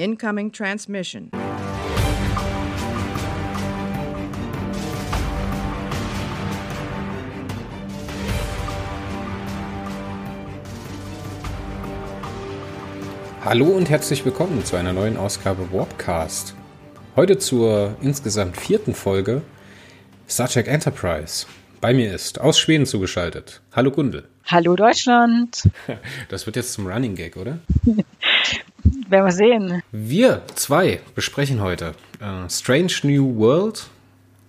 Incoming 0.00 0.50
transmission. 0.50 1.30
Hallo 13.44 13.66
und 13.66 13.90
herzlich 13.90 14.24
willkommen 14.24 14.64
zu 14.64 14.76
einer 14.76 14.94
neuen 14.94 15.18
Ausgabe 15.18 15.70
Warpcast. 15.70 16.54
Heute 17.14 17.36
zur 17.36 17.94
insgesamt 18.00 18.56
vierten 18.56 18.94
Folge 18.94 19.42
Star 20.26 20.48
Trek 20.48 20.66
Enterprise. 20.68 21.44
Bei 21.82 21.92
mir 21.92 22.14
ist 22.14 22.40
aus 22.40 22.58
Schweden 22.58 22.86
zugeschaltet. 22.86 23.60
Hallo 23.72 23.90
Gundel. 23.90 24.26
Hallo 24.46 24.76
Deutschland. 24.76 25.68
Das 26.30 26.46
wird 26.46 26.56
jetzt 26.56 26.72
zum 26.72 26.86
Running 26.86 27.16
Gag, 27.16 27.36
oder? 27.36 27.58
Werden 29.10 29.24
wir 29.24 29.32
sehen. 29.32 29.82
Wir 29.90 30.42
zwei 30.54 31.00
besprechen 31.16 31.60
heute 31.60 31.94
äh, 32.20 32.48
Strange 32.48 32.92
New 33.02 33.36
World 33.38 33.88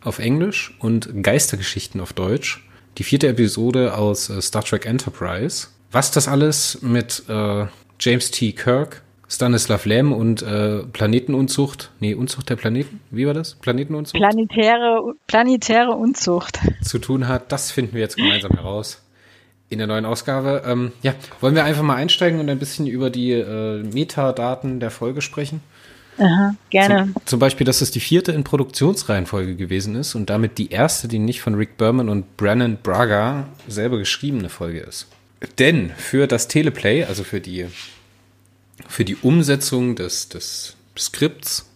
auf 0.04 0.20
Englisch 0.20 0.76
und 0.78 1.24
Geistergeschichten 1.24 2.00
auf 2.00 2.14
Deutsch. 2.14 2.64
Die 3.00 3.04
vierte 3.04 3.28
Episode 3.28 3.98
aus 3.98 4.30
äh, 4.30 4.40
Star 4.40 4.64
Trek 4.64 4.86
Enterprise. 4.86 5.70
Was 5.92 6.12
das 6.12 6.28
alles 6.28 6.80
mit 6.84 7.24
äh, 7.28 7.66
James 8.00 8.30
T. 8.30 8.52
Kirk, 8.52 9.02
Stanislav 9.28 9.86
Lem 9.86 10.14
und 10.14 10.44
äh, 10.44 10.84
Planetenunzucht, 10.84 11.90
nee, 12.00 12.14
Unzucht 12.14 12.52
der 12.52 12.56
Planeten, 12.56 13.00
wie 13.10 13.26
war 13.26 13.34
das? 13.34 13.56
Planetenunzucht? 13.56 14.16
Planetäre, 14.16 15.16
planetäre 15.26 15.92
Unzucht. 15.94 16.60
Zu 16.84 17.00
tun 17.00 17.28
hat, 17.28 17.52
das 17.52 17.72
finden 17.72 17.96
wir 17.96 18.02
jetzt 18.02 18.16
gemeinsam 18.16 18.52
heraus 18.52 19.02
in 19.72 19.78
der 19.78 19.88
neuen 19.88 20.06
Ausgabe. 20.06 20.64
Ähm, 20.66 20.92
ja, 21.02 21.16
wollen 21.40 21.56
wir 21.56 21.64
einfach 21.64 21.82
mal 21.82 21.96
einsteigen 21.96 22.40
und 22.40 22.50
ein 22.50 22.60
bisschen 22.60 22.86
über 22.86 23.10
die 23.10 23.32
äh, 23.32 23.82
Metadaten 23.84 24.80
der 24.80 24.92
Folge 24.92 25.22
sprechen? 25.22 25.62
Aha, 26.18 26.56
gerne. 26.70 27.06
Zum, 27.14 27.26
zum, 27.26 27.40
Beispiel, 27.40 27.66
dass 27.66 27.82
es 27.82 27.90
die 27.90 28.02
vierte 28.02 28.34
in 28.34 28.44
Produktionsreihenfolge 28.44 29.56
gewesen 29.56 29.96
ist 29.96 30.14
und 30.14 30.30
damit 30.30 30.58
die 30.58 30.70
erste, 30.70 31.08
die 31.08 31.20
nicht 31.20 31.42
von 31.42 31.56
Rick 31.56 31.78
Berman 31.78 32.10
und 32.10 32.38
Brennan 32.38 32.78
Braga 32.84 33.48
selber 33.68 33.98
geschriebene 33.98 34.50
Folge 34.50 34.82
ist. 34.82 35.08
Denn 35.58 35.92
für 35.98 36.28
das 36.28 36.48
Teleplay, 36.48 37.06
also 37.06 37.24
für 37.24 37.40
die, 37.40 37.66
für 38.88 39.06
die 39.06 39.16
Umsetzung 39.16 39.96
des, 39.96 40.30
des 40.30 40.76
Skripts 40.98 41.72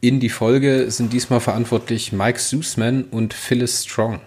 in 0.00 0.20
die 0.20 0.30
Folge 0.30 0.90
sind 0.90 1.12
diesmal 1.12 1.40
verantwortlich 1.40 2.12
Mike 2.12 2.38
Sussman 2.38 3.04
und 3.04 3.34
Phyllis 3.34 3.84
Strong. 3.84 4.20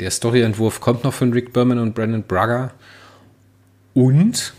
Der 0.00 0.10
Storyentwurf 0.10 0.80
kommt 0.80 1.04
noch 1.04 1.14
von 1.14 1.32
Rick 1.32 1.52
Berman 1.52 1.78
und 1.78 1.94
Brandon 1.94 2.22
Braga. 2.22 2.72
Und 3.94 4.54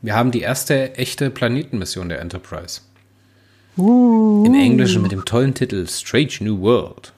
wir 0.00 0.14
haben 0.14 0.30
die 0.30 0.40
erste 0.40 0.94
echte 0.96 1.30
Planetenmission 1.30 2.08
der 2.08 2.20
Enterprise. 2.20 2.80
Uh. 3.76 4.44
Im 4.46 4.54
Englischen 4.54 5.02
mit 5.02 5.12
dem 5.12 5.24
tollen 5.24 5.54
Titel 5.54 5.86
Strange 5.86 6.38
New 6.40 6.60
World. 6.60 7.12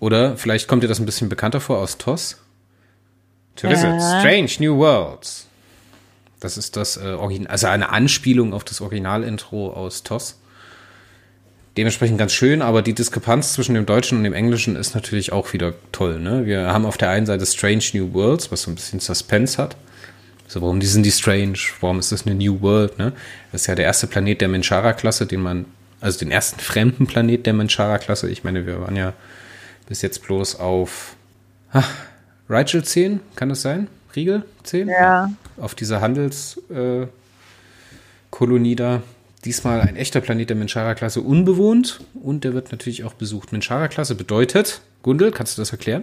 Oder 0.00 0.36
vielleicht 0.36 0.68
kommt 0.68 0.82
dir 0.82 0.88
das 0.88 1.00
ein 1.00 1.06
bisschen 1.06 1.28
bekannter 1.28 1.60
vor 1.60 1.78
aus 1.78 1.98
TOS. 1.98 2.38
To 3.56 3.68
visit 3.68 3.86
ja. 3.86 4.20
Strange 4.20 4.52
New 4.60 4.78
Worlds. 4.78 5.46
Das 6.40 6.56
ist 6.56 6.76
das 6.76 6.96
äh, 6.96 7.14
Original, 7.14 7.50
also 7.50 7.66
eine 7.66 7.90
Anspielung 7.90 8.52
auf 8.52 8.62
das 8.62 8.80
Originalintro 8.80 9.72
aus 9.72 10.04
TOS. 10.04 10.38
Dementsprechend 11.78 12.18
ganz 12.18 12.32
schön, 12.32 12.60
aber 12.60 12.82
die 12.82 12.92
Diskrepanz 12.92 13.52
zwischen 13.52 13.74
dem 13.74 13.86
Deutschen 13.86 14.18
und 14.18 14.24
dem 14.24 14.32
Englischen 14.32 14.74
ist 14.74 14.96
natürlich 14.96 15.30
auch 15.30 15.52
wieder 15.52 15.74
toll. 15.92 16.18
Ne? 16.18 16.44
Wir 16.44 16.72
haben 16.72 16.84
auf 16.84 16.96
der 16.96 17.10
einen 17.10 17.24
Seite 17.24 17.46
Strange 17.46 17.84
New 17.92 18.12
Worlds, 18.14 18.50
was 18.50 18.62
so 18.62 18.72
ein 18.72 18.74
bisschen 18.74 18.98
Suspense 18.98 19.62
hat. 19.62 19.76
So, 20.48 20.60
warum 20.60 20.80
sind 20.80 21.04
die 21.04 21.12
strange? 21.12 21.56
Warum 21.80 22.00
ist 22.00 22.10
das 22.10 22.26
eine 22.26 22.34
New 22.34 22.60
World? 22.62 22.98
Ne? 22.98 23.12
Das 23.52 23.60
ist 23.60 23.68
ja 23.68 23.76
der 23.76 23.84
erste 23.84 24.08
Planet 24.08 24.40
der 24.40 24.48
Menschara-Klasse, 24.48 25.26
den 25.26 25.40
man, 25.40 25.66
also 26.00 26.18
den 26.18 26.32
ersten 26.32 26.58
fremden 26.58 27.06
Planet 27.06 27.46
der 27.46 27.52
Menschara-Klasse. 27.52 28.28
Ich 28.28 28.42
meine, 28.42 28.66
wir 28.66 28.80
waren 28.80 28.96
ja 28.96 29.12
bis 29.86 30.02
jetzt 30.02 30.24
bloß 30.24 30.58
auf 30.58 31.14
ach, 31.70 31.88
Rigel 32.50 32.82
10, 32.82 33.20
kann 33.36 33.50
das 33.50 33.62
sein? 33.62 33.86
Riegel 34.16 34.42
10? 34.64 34.88
Ja. 34.88 35.30
Auf 35.56 35.76
dieser 35.76 36.00
Handelskolonie 36.00 37.12
äh, 38.72 38.74
da. 38.74 39.02
Diesmal 39.44 39.80
ein 39.80 39.96
echter 39.96 40.20
Planet 40.20 40.50
der 40.50 40.56
Menschara-Klasse 40.56 41.20
unbewohnt 41.20 42.00
und 42.14 42.44
der 42.44 42.54
wird 42.54 42.72
natürlich 42.72 43.04
auch 43.04 43.14
besucht. 43.14 43.52
Menschara-Klasse 43.52 44.14
bedeutet, 44.14 44.80
Gundel, 45.02 45.30
kannst 45.30 45.56
du 45.56 45.62
das 45.62 45.70
erklären? 45.70 46.02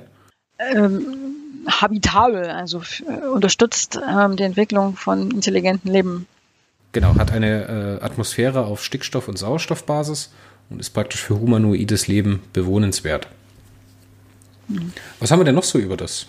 Ähm, 0.58 1.36
habitabel, 1.68 2.46
also 2.46 2.82
äh, 3.08 3.28
unterstützt 3.28 4.00
ähm, 4.10 4.38
die 4.38 4.44
Entwicklung 4.44 4.96
von 4.96 5.32
intelligentem 5.32 5.92
Leben. 5.92 6.28
Genau, 6.94 7.16
hat 7.16 7.32
eine 7.32 8.00
äh, 8.00 8.06
Atmosphäre 8.06 8.66
auf 8.66 8.82
Stickstoff- 8.82 9.28
und 9.28 9.38
Sauerstoffbasis 9.38 10.32
und 10.70 10.80
ist 10.80 10.92
praktisch 10.92 11.22
für 11.22 11.40
humanoides 11.40 12.08
Leben 12.08 12.42
bewohnenswert. 12.54 13.28
Mhm. 14.70 14.94
Was 15.20 15.32
haben 15.32 15.40
wir 15.40 15.46
denn 15.46 15.56
noch 15.56 15.64
so 15.64 15.78
über 15.78 15.98
das 15.98 16.28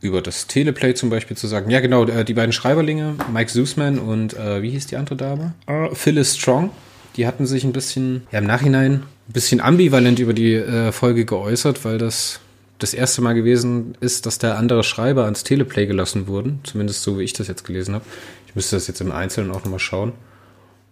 über 0.00 0.22
das 0.22 0.46
Teleplay 0.46 0.94
zum 0.94 1.10
Beispiel 1.10 1.36
zu 1.36 1.46
sagen. 1.46 1.70
Ja, 1.70 1.80
genau, 1.80 2.04
äh, 2.04 2.24
die 2.24 2.34
beiden 2.34 2.52
Schreiberlinge, 2.52 3.16
Mike 3.32 3.50
Sussman 3.50 3.98
und 3.98 4.34
äh, 4.34 4.62
wie 4.62 4.70
hieß 4.70 4.86
die 4.86 4.96
andere 4.96 5.16
Dame? 5.16 5.54
Uh, 5.68 5.94
Phyllis 5.94 6.36
Strong. 6.36 6.70
Die 7.16 7.26
hatten 7.26 7.46
sich 7.46 7.64
ein 7.64 7.72
bisschen, 7.72 8.26
ja, 8.30 8.38
im 8.38 8.46
Nachhinein 8.46 8.92
ein 8.92 9.32
bisschen 9.32 9.60
ambivalent 9.60 10.18
über 10.18 10.32
die 10.32 10.54
äh, 10.54 10.92
Folge 10.92 11.24
geäußert, 11.24 11.84
weil 11.84 11.98
das 11.98 12.40
das 12.78 12.94
erste 12.94 13.20
Mal 13.20 13.34
gewesen 13.34 13.94
ist, 14.00 14.26
dass 14.26 14.38
da 14.38 14.54
andere 14.54 14.82
Schreiber 14.82 15.24
ans 15.24 15.44
Teleplay 15.44 15.86
gelassen 15.86 16.26
wurden. 16.26 16.60
Zumindest 16.64 17.02
so, 17.02 17.18
wie 17.18 17.24
ich 17.24 17.34
das 17.34 17.46
jetzt 17.46 17.64
gelesen 17.64 17.94
habe. 17.94 18.04
Ich 18.46 18.54
müsste 18.54 18.76
das 18.76 18.86
jetzt 18.86 19.00
im 19.00 19.12
Einzelnen 19.12 19.50
auch 19.50 19.64
nochmal 19.64 19.78
schauen. 19.78 20.12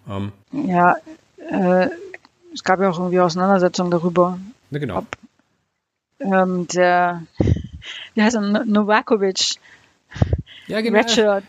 Ähm, 0.09 0.33
ja, 0.53 0.97
äh, 1.51 1.89
es 2.53 2.63
gab 2.63 2.81
ja 2.81 2.91
auch 2.91 2.99
irgendwie 2.99 3.21
Auseinandersetzungen 3.21 3.91
darüber. 3.91 4.39
Ja, 4.71 4.79
genau. 4.79 4.99
Ob 4.99 5.07
ähm, 6.21 6.67
der 6.69 7.23
wie 8.15 8.23
heißt 8.23 8.37
er, 8.37 8.65
Novakovic. 8.65 9.57
Ja, 10.67 10.81
genau. 10.81 10.99
Redshirt. 10.99 11.45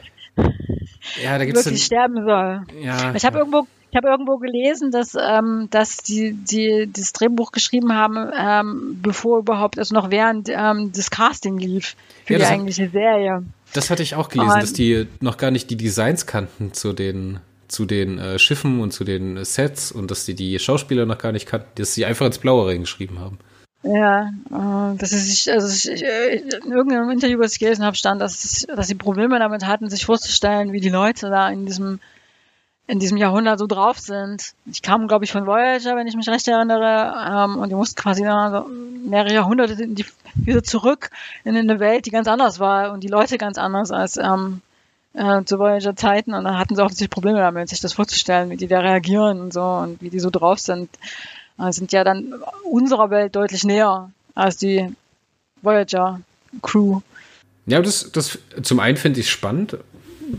Ja, 1.23 1.37
da 1.37 1.45
gibt's 1.45 1.65
wirklich 1.65 1.85
sterben 1.85 2.23
soll. 2.25 2.61
Ja. 2.81 3.13
Ich 3.15 3.25
habe 3.25 3.39
irgendwo 3.39 3.67
ich 3.91 3.97
habe 3.97 4.07
irgendwo 4.07 4.37
gelesen, 4.37 4.91
dass, 4.91 5.15
ähm, 5.15 5.67
dass 5.71 5.97
die, 5.97 6.33
die 6.33 6.87
das 6.91 7.11
Drehbuch 7.11 7.51
geschrieben 7.51 7.93
haben, 7.93 8.29
ähm, 8.37 8.99
bevor 9.01 9.39
überhaupt, 9.39 9.79
also 9.79 9.95
noch 9.95 10.11
während 10.11 10.47
ähm, 10.49 10.91
das 10.93 11.09
Casting 11.09 11.57
lief 11.57 11.95
für 12.25 12.33
ja, 12.33 12.39
die 12.39 12.45
eigentliche 12.45 12.85
hat, 12.85 12.91
Serie. 12.91 13.43
Das 13.73 13.89
hatte 13.89 14.03
ich 14.03 14.15
auch 14.15 14.29
gelesen, 14.29 14.51
und, 14.51 14.61
dass 14.61 14.73
die 14.73 15.07
noch 15.21 15.37
gar 15.37 15.49
nicht 15.49 15.69
die 15.71 15.77
Designs 15.77 16.25
kannten 16.25 16.73
zu 16.73 16.93
den 16.93 17.39
zu 17.67 17.85
den 17.85 18.17
äh, 18.17 18.39
Schiffen 18.39 18.79
und 18.81 18.91
zu 18.93 19.03
den 19.03 19.43
Sets 19.45 19.91
und 19.91 20.09
dass 20.09 20.25
die 20.25 20.33
die 20.33 20.57
Schauspieler 20.57 21.05
noch 21.05 21.19
gar 21.19 21.31
nicht 21.31 21.45
kannten, 21.45 21.67
dass 21.75 21.93
sie 21.93 22.03
einfach 22.03 22.25
ins 22.25 22.39
Blaue 22.39 22.67
reingeschrieben 22.67 23.19
haben. 23.19 23.37
Ja, 23.81 24.27
äh, 24.27 24.97
dass 24.97 25.11
sie 25.11 25.19
sich, 25.19 25.51
also 25.51 25.67
ich, 25.67 26.03
äh, 26.03 26.35
in 26.35 26.71
irgendeinem 26.71 27.09
Interview, 27.11 27.39
was 27.39 27.53
ich 27.53 27.59
gelesen 27.59 27.85
habe, 27.85 27.95
stand, 27.95 28.19
dass, 28.19 28.67
dass 28.67 28.87
sie 28.87 28.95
Probleme 28.95 29.39
damit 29.39 29.65
hatten, 29.65 29.89
sich 29.89 30.05
vorzustellen, 30.05 30.73
wie 30.73 30.81
die 30.81 30.89
Leute 30.89 31.29
da 31.29 31.49
in 31.49 31.65
diesem, 31.65 32.01
in 32.87 32.99
diesem 32.99 33.15
Jahrhundert 33.15 33.57
so 33.57 33.67
drauf 33.67 33.97
sind. 33.97 34.53
Ich 34.65 34.81
kam, 34.81 35.07
glaube 35.07 35.23
ich, 35.23 35.31
von 35.31 35.45
Voyager, 35.45 35.95
wenn 35.95 36.07
ich 36.07 36.17
mich 36.17 36.27
recht 36.27 36.47
erinnere, 36.49 37.13
ähm, 37.25 37.57
und 37.57 37.69
die 37.69 37.75
mussten 37.75 38.01
quasi 38.01 38.23
mehrere 38.23 39.33
Jahrhunderte 39.33 39.75
die, 39.77 40.05
wieder 40.35 40.61
zurück 40.63 41.09
in 41.45 41.55
eine 41.55 41.79
Welt, 41.79 42.05
die 42.05 42.11
ganz 42.11 42.27
anders 42.27 42.59
war 42.59 42.91
und 42.91 43.01
die 43.01 43.07
Leute 43.07 43.37
ganz 43.37 43.57
anders 43.57 43.91
als 43.91 44.17
ähm, 44.17 44.61
äh, 45.13 45.45
zu 45.45 45.57
Voyager-Zeiten. 45.57 46.33
Und 46.33 46.43
dann 46.43 46.57
hatten 46.57 46.75
sie 46.75 46.83
auch 46.83 46.89
natürlich 46.89 47.09
Probleme 47.09 47.39
damit, 47.39 47.69
sich 47.69 47.79
das 47.79 47.93
vorzustellen, 47.93 48.49
wie 48.49 48.57
die 48.57 48.67
da 48.67 48.81
reagieren 48.81 49.39
und 49.39 49.53
so 49.53 49.63
und 49.63 50.01
wie 50.01 50.09
die 50.09 50.19
so 50.19 50.31
drauf 50.31 50.59
sind 50.59 50.89
sind 51.71 51.91
ja 51.91 52.03
dann 52.03 52.33
unserer 52.63 53.09
Welt 53.09 53.35
deutlich 53.35 53.63
näher 53.63 54.11
als 54.35 54.57
die 54.57 54.89
Voyager 55.61 56.21
Crew. 56.61 57.01
Ja, 57.65 57.81
das, 57.81 58.11
das 58.11 58.39
zum 58.61 58.79
einen 58.79 58.97
finde 58.97 59.19
ich 59.19 59.29
spannend, 59.29 59.77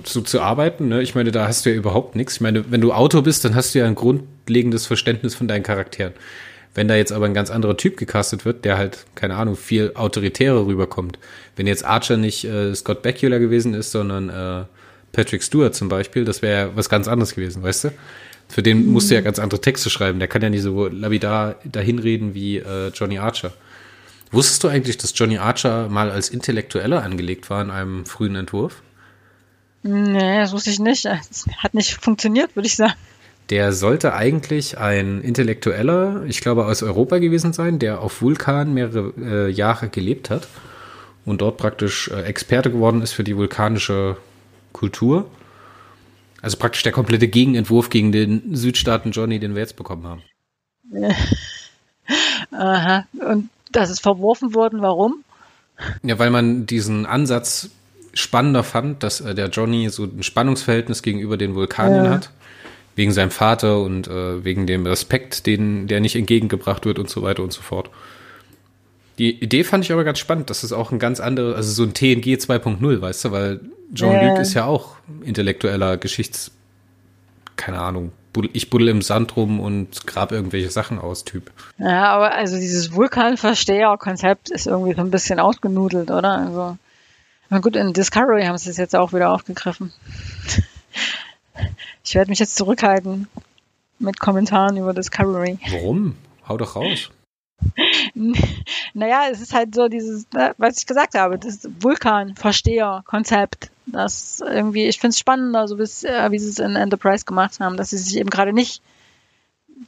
so 0.04 0.20
zu 0.20 0.40
arbeiten. 0.40 0.88
Ne? 0.88 1.02
Ich 1.02 1.14
meine, 1.14 1.30
da 1.30 1.46
hast 1.46 1.64
du 1.64 1.70
ja 1.70 1.76
überhaupt 1.76 2.16
nichts. 2.16 2.34
Ich 2.34 2.40
meine, 2.40 2.70
wenn 2.70 2.80
du 2.80 2.92
Autor 2.92 3.22
bist, 3.22 3.44
dann 3.44 3.54
hast 3.54 3.74
du 3.74 3.80
ja 3.80 3.86
ein 3.86 3.94
grundlegendes 3.94 4.86
Verständnis 4.86 5.34
von 5.34 5.48
deinen 5.48 5.62
Charakteren. 5.62 6.12
Wenn 6.74 6.86
da 6.86 6.94
jetzt 6.94 7.12
aber 7.12 7.26
ein 7.26 7.34
ganz 7.34 7.50
anderer 7.50 7.76
Typ 7.76 7.96
gecastet 7.96 8.44
wird, 8.44 8.64
der 8.64 8.78
halt, 8.78 9.04
keine 9.16 9.34
Ahnung, 9.36 9.56
viel 9.56 9.92
autoritärer 9.94 10.66
rüberkommt. 10.66 11.18
Wenn 11.56 11.66
jetzt 11.66 11.84
Archer 11.84 12.16
nicht 12.16 12.44
äh, 12.44 12.74
Scott 12.74 13.02
Bakula 13.02 13.38
gewesen 13.38 13.74
ist, 13.74 13.90
sondern 13.90 14.28
äh, 14.28 14.64
Patrick 15.12 15.42
Stewart 15.42 15.74
zum 15.74 15.88
Beispiel, 15.88 16.24
das 16.24 16.42
wäre 16.42 16.68
ja 16.68 16.76
was 16.76 16.88
ganz 16.88 17.08
anderes 17.08 17.34
gewesen, 17.34 17.62
weißt 17.62 17.84
du? 17.84 17.90
Für 18.50 18.64
den 18.64 18.86
mhm. 18.86 18.92
musst 18.92 19.10
du 19.10 19.14
ja 19.14 19.20
ganz 19.20 19.38
andere 19.38 19.60
Texte 19.60 19.90
schreiben. 19.90 20.18
Der 20.18 20.28
kann 20.28 20.42
ja 20.42 20.50
nicht 20.50 20.62
so 20.62 20.88
labidar 20.88 21.54
dahinreden 21.64 22.34
wie 22.34 22.58
äh, 22.58 22.88
Johnny 22.88 23.18
Archer. 23.18 23.52
Wusstest 24.32 24.64
du 24.64 24.68
eigentlich, 24.68 24.98
dass 24.98 25.16
Johnny 25.16 25.38
Archer 25.38 25.88
mal 25.88 26.10
als 26.10 26.28
Intellektueller 26.28 27.02
angelegt 27.02 27.48
war 27.48 27.62
in 27.62 27.70
einem 27.70 28.06
frühen 28.06 28.34
Entwurf? 28.34 28.82
Nee, 29.82 30.38
das 30.38 30.52
wusste 30.52 30.70
ich 30.70 30.80
nicht. 30.80 31.04
Das 31.04 31.46
hat 31.58 31.74
nicht 31.74 31.94
funktioniert, 31.94 32.54
würde 32.56 32.66
ich 32.66 32.76
sagen. 32.76 32.94
Der 33.50 33.72
sollte 33.72 34.14
eigentlich 34.14 34.78
ein 34.78 35.20
Intellektueller, 35.22 36.24
ich 36.26 36.40
glaube 36.40 36.66
aus 36.66 36.82
Europa 36.82 37.18
gewesen 37.18 37.52
sein, 37.52 37.78
der 37.78 38.00
auf 38.00 38.20
Vulkan 38.22 38.74
mehrere 38.74 39.12
äh, 39.20 39.50
Jahre 39.50 39.88
gelebt 39.88 40.30
hat 40.30 40.46
und 41.24 41.40
dort 41.40 41.56
praktisch 41.56 42.08
äh, 42.08 42.22
Experte 42.22 42.70
geworden 42.70 43.02
ist 43.02 43.12
für 43.12 43.24
die 43.24 43.36
vulkanische 43.36 44.16
Kultur 44.72 45.28
Also 46.42 46.56
praktisch 46.56 46.82
der 46.82 46.92
komplette 46.92 47.28
Gegenentwurf 47.28 47.90
gegen 47.90 48.12
den 48.12 48.54
Südstaaten 48.54 49.10
Johnny, 49.10 49.38
den 49.38 49.54
wir 49.54 49.60
jetzt 49.60 49.76
bekommen 49.76 50.04
haben. 50.04 50.22
Aha. 52.50 53.06
Und 53.12 53.50
das 53.72 53.90
ist 53.90 54.00
verworfen 54.00 54.54
worden, 54.54 54.82
warum? 54.82 55.24
Ja, 56.02 56.18
weil 56.18 56.30
man 56.30 56.66
diesen 56.66 57.06
Ansatz 57.06 57.70
spannender 58.14 58.64
fand, 58.64 59.02
dass 59.02 59.20
äh, 59.20 59.34
der 59.34 59.48
Johnny 59.48 59.88
so 59.88 60.04
ein 60.04 60.22
Spannungsverhältnis 60.22 61.02
gegenüber 61.02 61.36
den 61.36 61.54
Vulkanien 61.54 62.04
ja. 62.04 62.10
hat. 62.10 62.30
Wegen 62.96 63.12
seinem 63.12 63.30
Vater 63.30 63.80
und 63.80 64.08
äh, 64.08 64.44
wegen 64.44 64.66
dem 64.66 64.84
Respekt, 64.84 65.46
den, 65.46 65.86
der 65.86 66.00
nicht 66.00 66.16
entgegengebracht 66.16 66.84
wird 66.84 66.98
und 66.98 67.08
so 67.08 67.22
weiter 67.22 67.42
und 67.42 67.52
so 67.52 67.62
fort. 67.62 67.88
Die 69.20 69.38
Idee 69.38 69.64
fand 69.64 69.84
ich 69.84 69.92
aber 69.92 70.02
ganz 70.02 70.18
spannend, 70.18 70.48
dass 70.48 70.62
es 70.62 70.72
auch 70.72 70.92
ein 70.92 70.98
ganz 70.98 71.20
anderes, 71.20 71.54
also 71.54 71.72
so 71.72 71.82
ein 71.82 71.92
TNG 71.92 72.36
2.0, 72.36 73.02
weißt 73.02 73.26
du, 73.26 73.32
weil 73.32 73.60
Jean-Luc 73.94 74.22
ja. 74.22 74.40
ist 74.40 74.54
ja 74.54 74.64
auch 74.64 74.96
intellektueller 75.22 75.98
Geschichts, 75.98 76.52
keine 77.54 77.80
Ahnung, 77.80 78.12
ich 78.54 78.70
buddel 78.70 78.88
im 78.88 79.02
Sand 79.02 79.36
rum 79.36 79.60
und 79.60 80.06
grab 80.06 80.32
irgendwelche 80.32 80.70
Sachen 80.70 80.98
aus, 80.98 81.24
Typ. 81.24 81.50
Ja, 81.76 82.04
aber 82.04 82.32
also 82.32 82.56
dieses 82.56 82.94
Vulkanversteher-Konzept 82.94 84.48
ist 84.48 84.66
irgendwie 84.66 84.94
so 84.94 85.02
ein 85.02 85.10
bisschen 85.10 85.38
ausgenudelt, 85.38 86.10
oder? 86.10 86.38
Also, 86.38 86.78
na 87.50 87.58
gut, 87.58 87.76
in 87.76 87.92
Discovery 87.92 88.44
haben 88.44 88.56
sie 88.56 88.70
es 88.70 88.78
jetzt 88.78 88.96
auch 88.96 89.12
wieder 89.12 89.30
aufgegriffen. 89.30 89.92
Ich 92.02 92.14
werde 92.14 92.30
mich 92.30 92.38
jetzt 92.38 92.56
zurückhalten 92.56 93.28
mit 93.98 94.18
Kommentaren 94.18 94.78
über 94.78 94.94
Discovery. 94.94 95.58
Warum? 95.70 96.16
Hau 96.48 96.56
doch 96.56 96.74
raus. 96.74 97.10
naja, 98.94 99.24
es 99.30 99.40
ist 99.40 99.54
halt 99.54 99.74
so 99.74 99.88
dieses, 99.88 100.30
ne, 100.32 100.54
was 100.58 100.78
ich 100.78 100.86
gesagt 100.86 101.14
habe, 101.14 101.38
das 101.38 101.68
Vulkan-Versteher-Konzept. 101.80 103.70
Das 103.86 104.40
irgendwie, 104.40 104.86
ich 104.86 105.00
finde 105.00 105.14
es 105.14 105.18
spannender, 105.18 105.66
so 105.66 105.76
äh, 105.76 106.30
wie 106.30 106.38
sie 106.38 106.48
es 106.48 106.58
in 106.58 106.76
Enterprise 106.76 107.24
gemacht 107.24 107.58
haben, 107.60 107.76
dass 107.76 107.90
sie 107.90 107.98
sich 107.98 108.16
eben 108.16 108.30
gerade 108.30 108.52
nicht 108.52 108.82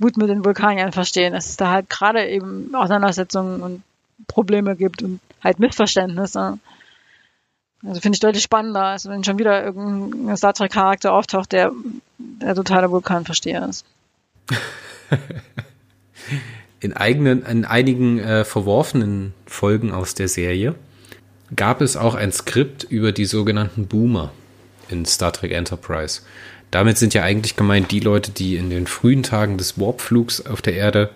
gut 0.01 0.17
mit 0.17 0.29
den 0.29 0.45
Vulkaniern 0.45 0.93
verstehen, 0.93 1.33
dass 1.33 1.51
es 1.51 1.57
da 1.57 1.71
halt 1.71 1.89
gerade 1.89 2.27
eben 2.29 2.75
Auseinandersetzungen 2.75 3.63
und 3.63 3.83
Probleme 4.27 4.77
gibt 4.77 5.03
und 5.03 5.21
halt 5.43 5.59
Missverständnisse. 5.59 6.59
Also 7.85 8.01
finde 8.01 8.17
ich 8.17 8.21
deutlich 8.21 8.43
spannender, 8.43 8.85
als 8.85 9.09
wenn 9.09 9.25
schon 9.25 9.39
wieder 9.39 9.63
irgendein 9.65 10.37
Star 10.37 10.55
Trek 10.55 10.73
Charakter 10.73 11.13
auftaucht, 11.13 11.53
der 11.53 11.73
der 12.19 12.55
totale 12.55 12.91
Vulkanversteher 12.91 13.69
ist. 13.69 13.85
in 16.83 16.93
eigenen, 16.93 17.45
in 17.47 17.65
einigen 17.65 18.19
äh, 18.19 18.45
verworfenen 18.45 19.35
Folgen 19.47 19.93
aus 19.93 20.15
der 20.15 20.29
Serie 20.29 20.75
gab 21.55 21.81
es 21.81 21.97
auch 21.97 22.15
ein 22.15 22.33
Skript 22.33 22.85
über 22.85 23.13
die 23.13 23.25
sogenannten 23.25 23.87
Boomer 23.87 24.33
in 24.89 25.07
Star 25.07 25.33
Trek 25.33 25.53
Enterprise. 25.53 26.23
Damit 26.73 26.99
sind 26.99 27.15
ja 27.15 27.23
eigentlich 27.23 27.55
gemeint 27.55 27.93
die 27.93 28.01
Leute, 28.01 28.33
die 28.33 28.57
in 28.57 28.69
den 28.69 28.87
frühen 28.87 29.23
Tagen 29.23 29.59
des 29.59 29.79
Warpflugs 29.79 30.45
auf 30.45 30.61
der 30.61 30.75
Erde 30.75 31.11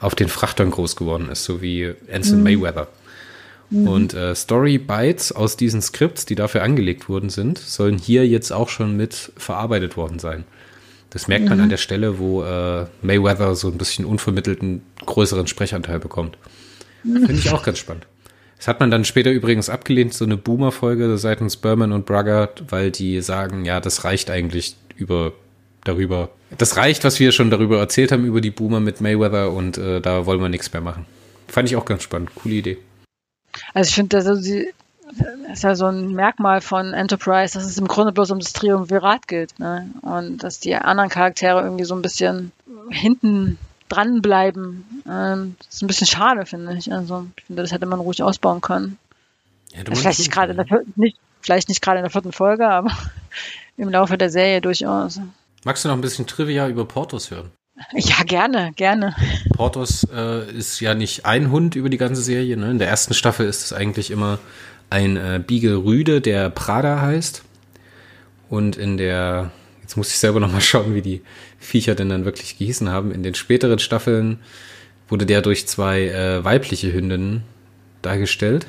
auf 0.00 0.14
den 0.14 0.28
Frachtern 0.28 0.70
groß 0.70 0.96
geworden 0.96 1.28
ist, 1.28 1.44
so 1.44 1.60
wie 1.60 1.92
Anson 2.10 2.38
mhm. 2.38 2.44
Mayweather. 2.44 2.88
Mhm. 3.68 3.88
Und 3.88 4.14
äh, 4.14 4.34
Story 4.34 4.78
Bytes 4.78 5.32
aus 5.32 5.56
diesen 5.56 5.82
Skripts, 5.82 6.24
die 6.24 6.36
dafür 6.36 6.62
angelegt 6.62 7.08
worden 7.08 7.28
sind, 7.28 7.58
sollen 7.58 7.98
hier 7.98 8.26
jetzt 8.26 8.50
auch 8.50 8.70
schon 8.70 8.96
mit 8.96 9.32
verarbeitet 9.36 9.96
worden 9.96 10.18
sein. 10.18 10.44
Das 11.12 11.28
merkt 11.28 11.46
man 11.46 11.58
mhm. 11.58 11.64
an 11.64 11.68
der 11.68 11.76
Stelle, 11.76 12.18
wo 12.18 12.42
äh, 12.42 12.86
Mayweather 13.02 13.54
so 13.54 13.68
ein 13.68 13.76
bisschen 13.76 14.06
unvermittelten 14.06 14.82
größeren 15.04 15.46
Sprechanteil 15.46 15.98
bekommt. 15.98 16.38
Mhm. 17.04 17.26
Finde 17.26 17.34
ich 17.34 17.50
auch 17.50 17.62
ganz 17.62 17.78
spannend. 17.78 18.06
Das 18.56 18.66
hat 18.66 18.80
man 18.80 18.90
dann 18.90 19.04
später 19.04 19.30
übrigens 19.30 19.68
abgelehnt, 19.68 20.14
so 20.14 20.24
eine 20.24 20.36
Boomer-Folge 20.36 21.18
seitens 21.18 21.56
Berman 21.56 21.92
und 21.92 22.06
Brugger, 22.06 22.50
weil 22.68 22.90
die 22.90 23.20
sagen, 23.20 23.64
ja, 23.64 23.80
das 23.80 24.04
reicht 24.04 24.30
eigentlich 24.30 24.76
über 24.96 25.32
darüber. 25.84 26.30
Das 26.56 26.76
reicht, 26.76 27.04
was 27.04 27.20
wir 27.20 27.32
schon 27.32 27.50
darüber 27.50 27.78
erzählt 27.78 28.12
haben, 28.12 28.24
über 28.24 28.40
die 28.40 28.50
Boomer 28.50 28.80
mit 28.80 29.00
Mayweather 29.00 29.52
und 29.52 29.78
äh, 29.78 30.00
da 30.00 30.26
wollen 30.26 30.40
wir 30.40 30.48
nichts 30.48 30.72
mehr 30.72 30.80
machen. 30.80 31.06
Fand 31.48 31.68
ich 31.68 31.76
auch 31.76 31.84
ganz 31.84 32.04
spannend. 32.04 32.30
Coole 32.34 32.54
Idee. 32.54 32.78
Also 33.74 33.88
ich 33.88 33.94
finde, 33.96 34.16
also 34.16 34.40
die, 34.40 34.68
das 35.18 35.58
ist 35.58 35.62
ja 35.62 35.74
so 35.74 35.86
ein 35.86 36.12
Merkmal 36.12 36.60
von 36.60 36.94
Enterprise, 36.94 37.54
dass 37.54 37.64
es 37.64 37.78
im 37.78 37.88
Grunde 37.88 38.12
bloß 38.12 38.30
um 38.30 38.38
das 38.38 38.52
Triumvirat 38.52 39.28
geht. 39.28 39.58
Ne? 39.58 39.90
Und 40.02 40.42
dass 40.42 40.60
die 40.60 40.74
anderen 40.74 41.10
Charaktere 41.10 41.62
irgendwie 41.62 41.84
so 41.84 41.94
ein 41.94 42.02
bisschen 42.02 42.52
hinten 42.90 43.58
dranbleiben. 43.88 45.02
Ähm, 45.08 45.56
das 45.58 45.76
ist 45.76 45.82
ein 45.82 45.86
bisschen 45.86 46.06
schade, 46.06 46.46
finde 46.46 46.74
ich. 46.76 46.92
Also 46.92 47.26
ich 47.36 47.44
finde, 47.44 47.62
das 47.62 47.72
hätte 47.72 47.86
man 47.86 48.00
ruhig 48.00 48.22
ausbauen 48.22 48.60
können. 48.60 48.98
Ja, 49.74 49.82
vielleicht, 49.84 50.18
nicht 50.18 50.32
gerade 50.32 50.52
in 50.52 50.56
der 50.56 50.66
vierten, 50.66 50.92
nicht, 50.96 51.16
vielleicht 51.40 51.68
nicht 51.68 51.82
gerade 51.82 51.98
in 51.98 52.04
der 52.04 52.10
vierten 52.10 52.32
Folge, 52.32 52.68
aber 52.68 52.90
im 53.76 53.90
Laufe 53.90 54.16
der 54.18 54.30
Serie 54.30 54.60
durchaus. 54.60 55.20
Magst 55.64 55.84
du 55.84 55.88
noch 55.88 55.96
ein 55.96 56.00
bisschen 56.00 56.26
Trivia 56.26 56.68
über 56.68 56.84
Portos 56.84 57.30
hören? 57.30 57.50
Ja, 57.94 58.22
gerne, 58.24 58.72
gerne. 58.76 59.14
Portos 59.54 60.06
äh, 60.12 60.50
ist 60.52 60.80
ja 60.80 60.94
nicht 60.94 61.26
ein 61.26 61.50
Hund 61.50 61.74
über 61.74 61.88
die 61.88 61.96
ganze 61.96 62.22
Serie. 62.22 62.56
Ne? 62.56 62.70
In 62.70 62.78
der 62.78 62.88
ersten 62.88 63.14
Staffel 63.14 63.46
ist 63.46 63.64
es 63.64 63.72
eigentlich 63.72 64.10
immer 64.10 64.38
ein 64.92 65.16
äh, 65.16 65.42
Beagle 65.44 65.84
Rüde, 65.84 66.20
der 66.20 66.50
Prada 66.50 67.00
heißt. 67.00 67.42
Und 68.50 68.76
in 68.76 68.98
der, 68.98 69.50
jetzt 69.80 69.96
muss 69.96 70.10
ich 70.10 70.18
selber 70.18 70.38
nochmal 70.38 70.60
schauen, 70.60 70.94
wie 70.94 71.02
die 71.02 71.22
Viecher 71.58 71.94
denn 71.94 72.10
dann 72.10 72.26
wirklich 72.26 72.58
gehießen 72.58 72.88
haben. 72.90 73.10
In 73.10 73.22
den 73.22 73.34
späteren 73.34 73.78
Staffeln 73.78 74.38
wurde 75.08 75.24
der 75.24 75.40
durch 75.40 75.66
zwei 75.66 76.08
äh, 76.08 76.44
weibliche 76.44 76.92
Hündinnen 76.92 77.42
dargestellt, 78.02 78.66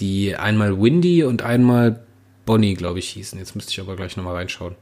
die 0.00 0.36
einmal 0.36 0.80
Windy 0.80 1.24
und 1.24 1.42
einmal 1.42 2.04
Bonnie, 2.44 2.74
glaube 2.74 2.98
ich, 2.98 3.08
hießen. 3.10 3.38
Jetzt 3.38 3.54
müsste 3.54 3.72
ich 3.72 3.80
aber 3.80 3.96
gleich 3.96 4.16
nochmal 4.16 4.34
reinschauen. 4.34 4.74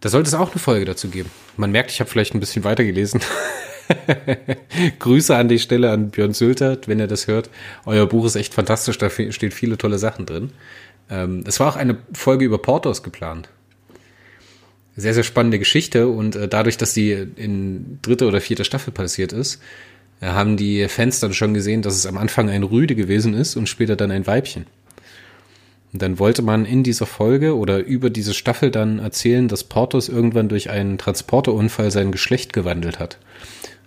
Da 0.00 0.08
sollte 0.08 0.28
es 0.28 0.34
auch 0.34 0.52
eine 0.52 0.60
Folge 0.60 0.84
dazu 0.84 1.08
geben. 1.08 1.30
Man 1.56 1.72
merkt, 1.72 1.90
ich 1.90 2.00
habe 2.00 2.08
vielleicht 2.08 2.34
ein 2.34 2.40
bisschen 2.40 2.64
weitergelesen. 2.64 3.20
Grüße 4.98 5.34
an 5.34 5.48
die 5.48 5.58
Stelle 5.58 5.90
an 5.90 6.10
Björn 6.10 6.32
Sülter, 6.32 6.78
wenn 6.86 7.00
er 7.00 7.06
das 7.06 7.26
hört. 7.26 7.50
Euer 7.86 8.06
Buch 8.06 8.26
ist 8.26 8.36
echt 8.36 8.54
fantastisch, 8.54 8.98
da 8.98 9.10
steht 9.10 9.54
viele 9.54 9.78
tolle 9.78 9.98
Sachen 9.98 10.26
drin. 10.26 10.50
Ähm, 11.10 11.44
es 11.46 11.60
war 11.60 11.68
auch 11.68 11.76
eine 11.76 11.96
Folge 12.12 12.44
über 12.44 12.58
Portos 12.58 13.02
geplant. 13.02 13.48
Sehr, 14.96 15.14
sehr 15.14 15.24
spannende 15.24 15.58
Geschichte 15.58 16.08
und 16.08 16.36
äh, 16.36 16.48
dadurch, 16.48 16.76
dass 16.76 16.92
die 16.92 17.12
in 17.12 17.98
dritte 18.02 18.26
oder 18.26 18.40
vierte 18.40 18.64
Staffel 18.64 18.92
passiert 18.92 19.32
ist, 19.32 19.62
äh, 20.20 20.26
haben 20.26 20.56
die 20.56 20.88
Fans 20.88 21.20
dann 21.20 21.32
schon 21.32 21.54
gesehen, 21.54 21.82
dass 21.82 21.94
es 21.94 22.06
am 22.06 22.18
Anfang 22.18 22.50
ein 22.50 22.64
Rüde 22.64 22.94
gewesen 22.94 23.34
ist 23.34 23.56
und 23.56 23.68
später 23.68 23.96
dann 23.96 24.10
ein 24.10 24.26
Weibchen. 24.26 24.66
Und 25.92 26.02
dann 26.02 26.18
wollte 26.18 26.42
man 26.42 26.66
in 26.66 26.82
dieser 26.82 27.06
Folge 27.06 27.56
oder 27.56 27.78
über 27.78 28.10
diese 28.10 28.34
Staffel 28.34 28.70
dann 28.70 28.98
erzählen, 28.98 29.48
dass 29.48 29.64
Portos 29.64 30.08
irgendwann 30.08 30.48
durch 30.48 30.68
einen 30.68 30.98
Transporterunfall 30.98 31.90
sein 31.90 32.12
Geschlecht 32.12 32.52
gewandelt 32.52 32.98
hat. 32.98 33.18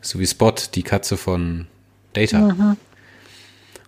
So 0.01 0.19
wie 0.19 0.27
Spot, 0.27 0.53
die 0.73 0.83
Katze 0.83 1.15
von 1.15 1.67
Data. 2.13 2.39
Mhm. 2.39 2.77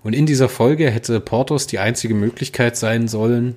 Und 0.04 0.14
in 0.14 0.26
dieser 0.26 0.50
Folge 0.50 0.90
hätte 0.90 1.20
Portos 1.20 1.68
die 1.68 1.80
einzige 1.80 2.14
Möglichkeit 2.14 2.78
sein 2.78 3.08
sollen, 3.08 3.56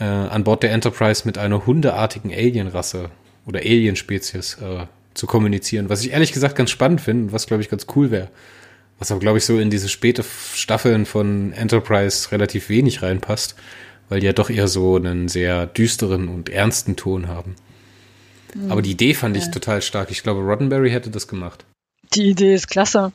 äh, 0.00 0.04
an 0.04 0.44
Bord 0.44 0.62
der 0.62 0.72
Enterprise 0.72 1.22
mit 1.24 1.38
einer 1.38 1.66
hundeartigen 1.66 2.32
Alienrasse 2.32 3.10
oder 3.46 3.60
Alienspezies 3.60 4.54
äh, 4.54 4.86
zu 5.12 5.26
kommunizieren. 5.26 5.88
Was 5.88 6.04
ich 6.04 6.12
ehrlich 6.12 6.32
gesagt 6.32 6.56
ganz 6.56 6.70
spannend 6.70 7.00
finde 7.00 7.26
und 7.26 7.32
was, 7.32 7.46
glaube 7.46 7.62
ich, 7.62 7.68
ganz 7.68 7.86
cool 7.94 8.10
wäre. 8.10 8.28
Was 8.98 9.10
aber, 9.10 9.20
glaube 9.20 9.38
ich, 9.38 9.44
so 9.44 9.58
in 9.58 9.70
diese 9.70 9.88
späte 9.88 10.24
Staffeln 10.54 11.04
von 11.04 11.52
Enterprise 11.52 12.30
relativ 12.32 12.68
wenig 12.68 13.02
reinpasst, 13.02 13.54
weil 14.08 14.20
die 14.20 14.26
ja 14.26 14.32
doch 14.32 14.50
eher 14.50 14.68
so 14.68 14.96
einen 14.96 15.28
sehr 15.28 15.66
düsteren 15.66 16.28
und 16.28 16.48
ernsten 16.48 16.96
Ton 16.96 17.28
haben. 17.28 17.54
Aber 18.68 18.82
die 18.82 18.92
Idee 18.92 19.14
fand 19.14 19.36
ich 19.36 19.44
ja. 19.44 19.50
total 19.50 19.82
stark. 19.82 20.10
Ich 20.10 20.22
glaube, 20.22 20.40
Roddenberry 20.40 20.90
hätte 20.90 21.10
das 21.10 21.28
gemacht. 21.28 21.64
Die 22.14 22.30
Idee 22.30 22.54
ist 22.54 22.68
klasse. 22.68 23.12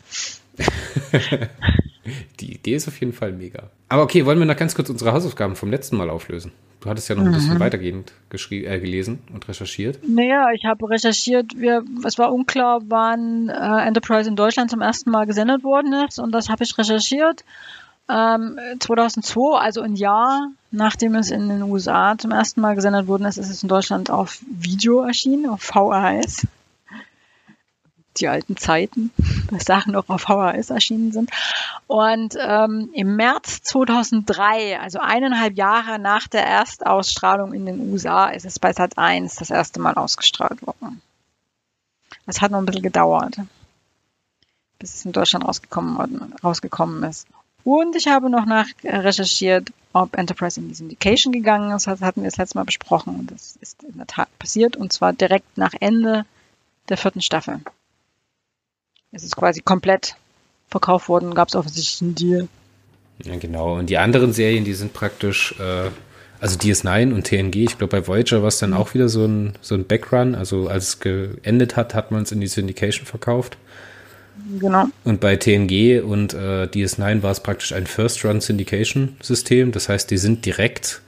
die 2.39 2.53
Idee 2.53 2.75
ist 2.75 2.87
auf 2.87 2.99
jeden 2.99 3.13
Fall 3.13 3.31
mega. 3.31 3.69
Aber 3.87 4.03
okay, 4.03 4.25
wollen 4.25 4.39
wir 4.39 4.45
noch 4.45 4.57
ganz 4.57 4.75
kurz 4.75 4.89
unsere 4.89 5.13
Hausaufgaben 5.13 5.55
vom 5.55 5.71
letzten 5.71 5.97
Mal 5.97 6.09
auflösen? 6.09 6.51
Du 6.81 6.89
hattest 6.89 7.09
ja 7.09 7.15
noch 7.15 7.23
ein 7.23 7.31
mhm. 7.31 7.33
bisschen 7.33 7.59
weitergehend 7.59 8.13
äh, 8.31 8.79
gelesen 8.79 9.19
und 9.33 9.47
recherchiert. 9.47 9.99
Naja, 10.07 10.47
ich 10.53 10.63
habe 10.63 10.89
recherchiert, 10.89 11.57
wir, 11.57 11.83
es 12.05 12.17
war 12.17 12.33
unklar, 12.33 12.81
wann 12.85 13.49
äh, 13.49 13.87
Enterprise 13.87 14.29
in 14.29 14.37
Deutschland 14.37 14.71
zum 14.71 14.81
ersten 14.81 15.11
Mal 15.11 15.25
gesendet 15.25 15.63
worden 15.63 15.93
ist 16.07 16.19
und 16.19 16.31
das 16.31 16.47
habe 16.47 16.63
ich 16.63 16.77
recherchiert. 16.77 17.43
Ähm, 18.09 18.59
2002, 18.79 19.59
also 19.59 19.81
ein 19.81 19.95
Jahr 19.95 20.49
nachdem 20.71 21.15
es 21.15 21.31
in 21.31 21.49
den 21.49 21.63
USA 21.63 22.17
zum 22.17 22.31
ersten 22.31 22.61
Mal 22.61 22.75
gesendet 22.75 23.07
worden 23.07 23.25
ist, 23.25 23.37
ist 23.37 23.49
es 23.49 23.63
in 23.63 23.69
Deutschland 23.69 24.09
auf 24.09 24.39
Video 24.49 25.01
erschienen, 25.01 25.49
auf 25.49 25.61
VHS. 25.61 26.47
Die 28.17 28.27
alten 28.27 28.57
Zeiten, 28.57 29.11
dass 29.51 29.65
Sachen 29.65 29.93
noch 29.93 30.09
auf 30.09 30.21
VHS 30.21 30.69
erschienen 30.69 31.11
sind. 31.11 31.31
Und 31.87 32.35
ähm, 32.39 32.89
im 32.93 33.15
März 33.15 33.61
2003, 33.63 34.79
also 34.79 34.99
eineinhalb 34.99 35.55
Jahre 35.55 35.99
nach 35.99 36.27
der 36.27 36.45
Erstausstrahlung 36.45 37.53
in 37.53 37.65
den 37.65 37.91
USA, 37.91 38.27
ist 38.27 38.45
es 38.45 38.59
bei 38.59 38.73
Sat 38.73 38.97
1 38.97 39.35
das 39.35 39.49
erste 39.49 39.79
Mal 39.79 39.93
ausgestrahlt 39.93 40.65
worden. 40.65 41.01
Das 42.25 42.41
hat 42.41 42.51
noch 42.51 42.59
ein 42.59 42.65
bisschen 42.65 42.83
gedauert, 42.83 43.37
bis 44.77 44.95
es 44.95 45.05
in 45.05 45.13
Deutschland 45.13 45.45
rausgekommen, 45.47 46.35
rausgekommen 46.43 47.03
ist. 47.03 47.27
Und 47.69 47.95
ich 47.95 48.07
habe 48.07 48.31
noch 48.31 48.47
nach 48.47 48.65
äh, 48.81 48.95
recherchiert, 48.95 49.71
ob 49.93 50.17
Enterprise 50.17 50.59
in 50.59 50.69
die 50.69 50.73
Syndication 50.73 51.31
gegangen 51.31 51.71
ist. 51.75 51.85
Das 51.85 52.01
hatten 52.01 52.23
wir 52.23 52.27
das 52.27 52.37
letzte 52.37 52.57
Mal 52.57 52.63
besprochen. 52.63 53.27
Das 53.29 53.59
ist 53.61 53.83
in 53.83 53.95
der 53.95 54.07
Tat 54.07 54.27
passiert. 54.39 54.75
Und 54.75 54.91
zwar 54.91 55.13
direkt 55.13 55.55
nach 55.55 55.75
Ende 55.79 56.25
der 56.89 56.97
vierten 56.97 57.21
Staffel. 57.21 57.59
Es 59.11 59.23
ist 59.23 59.35
quasi 59.35 59.61
komplett 59.61 60.15
verkauft 60.67 61.09
worden, 61.09 61.35
gab 61.35 61.49
es 61.49 61.55
offensichtlich 61.55 62.01
einen 62.01 62.15
Deal. 62.15 62.47
Ja, 63.23 63.35
genau. 63.35 63.77
Und 63.77 63.91
die 63.91 63.99
anderen 63.99 64.33
Serien, 64.33 64.65
die 64.65 64.73
sind 64.73 64.93
praktisch, 64.93 65.53
äh, 65.59 65.91
also 66.39 66.57
DS9 66.57 67.13
und 67.13 67.27
TNG, 67.27 67.55
ich 67.65 67.77
glaube 67.77 68.01
bei 68.01 68.07
Voyager 68.07 68.41
war 68.41 68.47
es 68.47 68.57
dann 68.57 68.73
auch 68.73 68.95
wieder 68.95 69.09
so 69.09 69.25
ein, 69.25 69.53
so 69.61 69.75
ein 69.75 69.85
Backrun. 69.85 70.33
Also 70.33 70.69
als 70.69 70.87
es 70.87 70.99
geendet 71.01 71.75
hat, 71.75 71.93
hat 71.93 72.09
man 72.09 72.23
es 72.23 72.31
in 72.31 72.41
die 72.41 72.47
Syndication 72.47 73.05
verkauft. 73.05 73.57
Genau. 74.59 74.87
Und 75.03 75.19
bei 75.19 75.35
TNG 75.35 76.01
und 76.01 76.33
äh, 76.33 76.65
DS9 76.65 77.23
war 77.23 77.31
es 77.31 77.41
praktisch 77.41 77.73
ein 77.73 77.87
First-Run-Syndication-System. 77.87 79.71
Das 79.71 79.89
heißt, 79.89 80.09
die 80.09 80.17
sind 80.17 80.45
direkt 80.45 81.01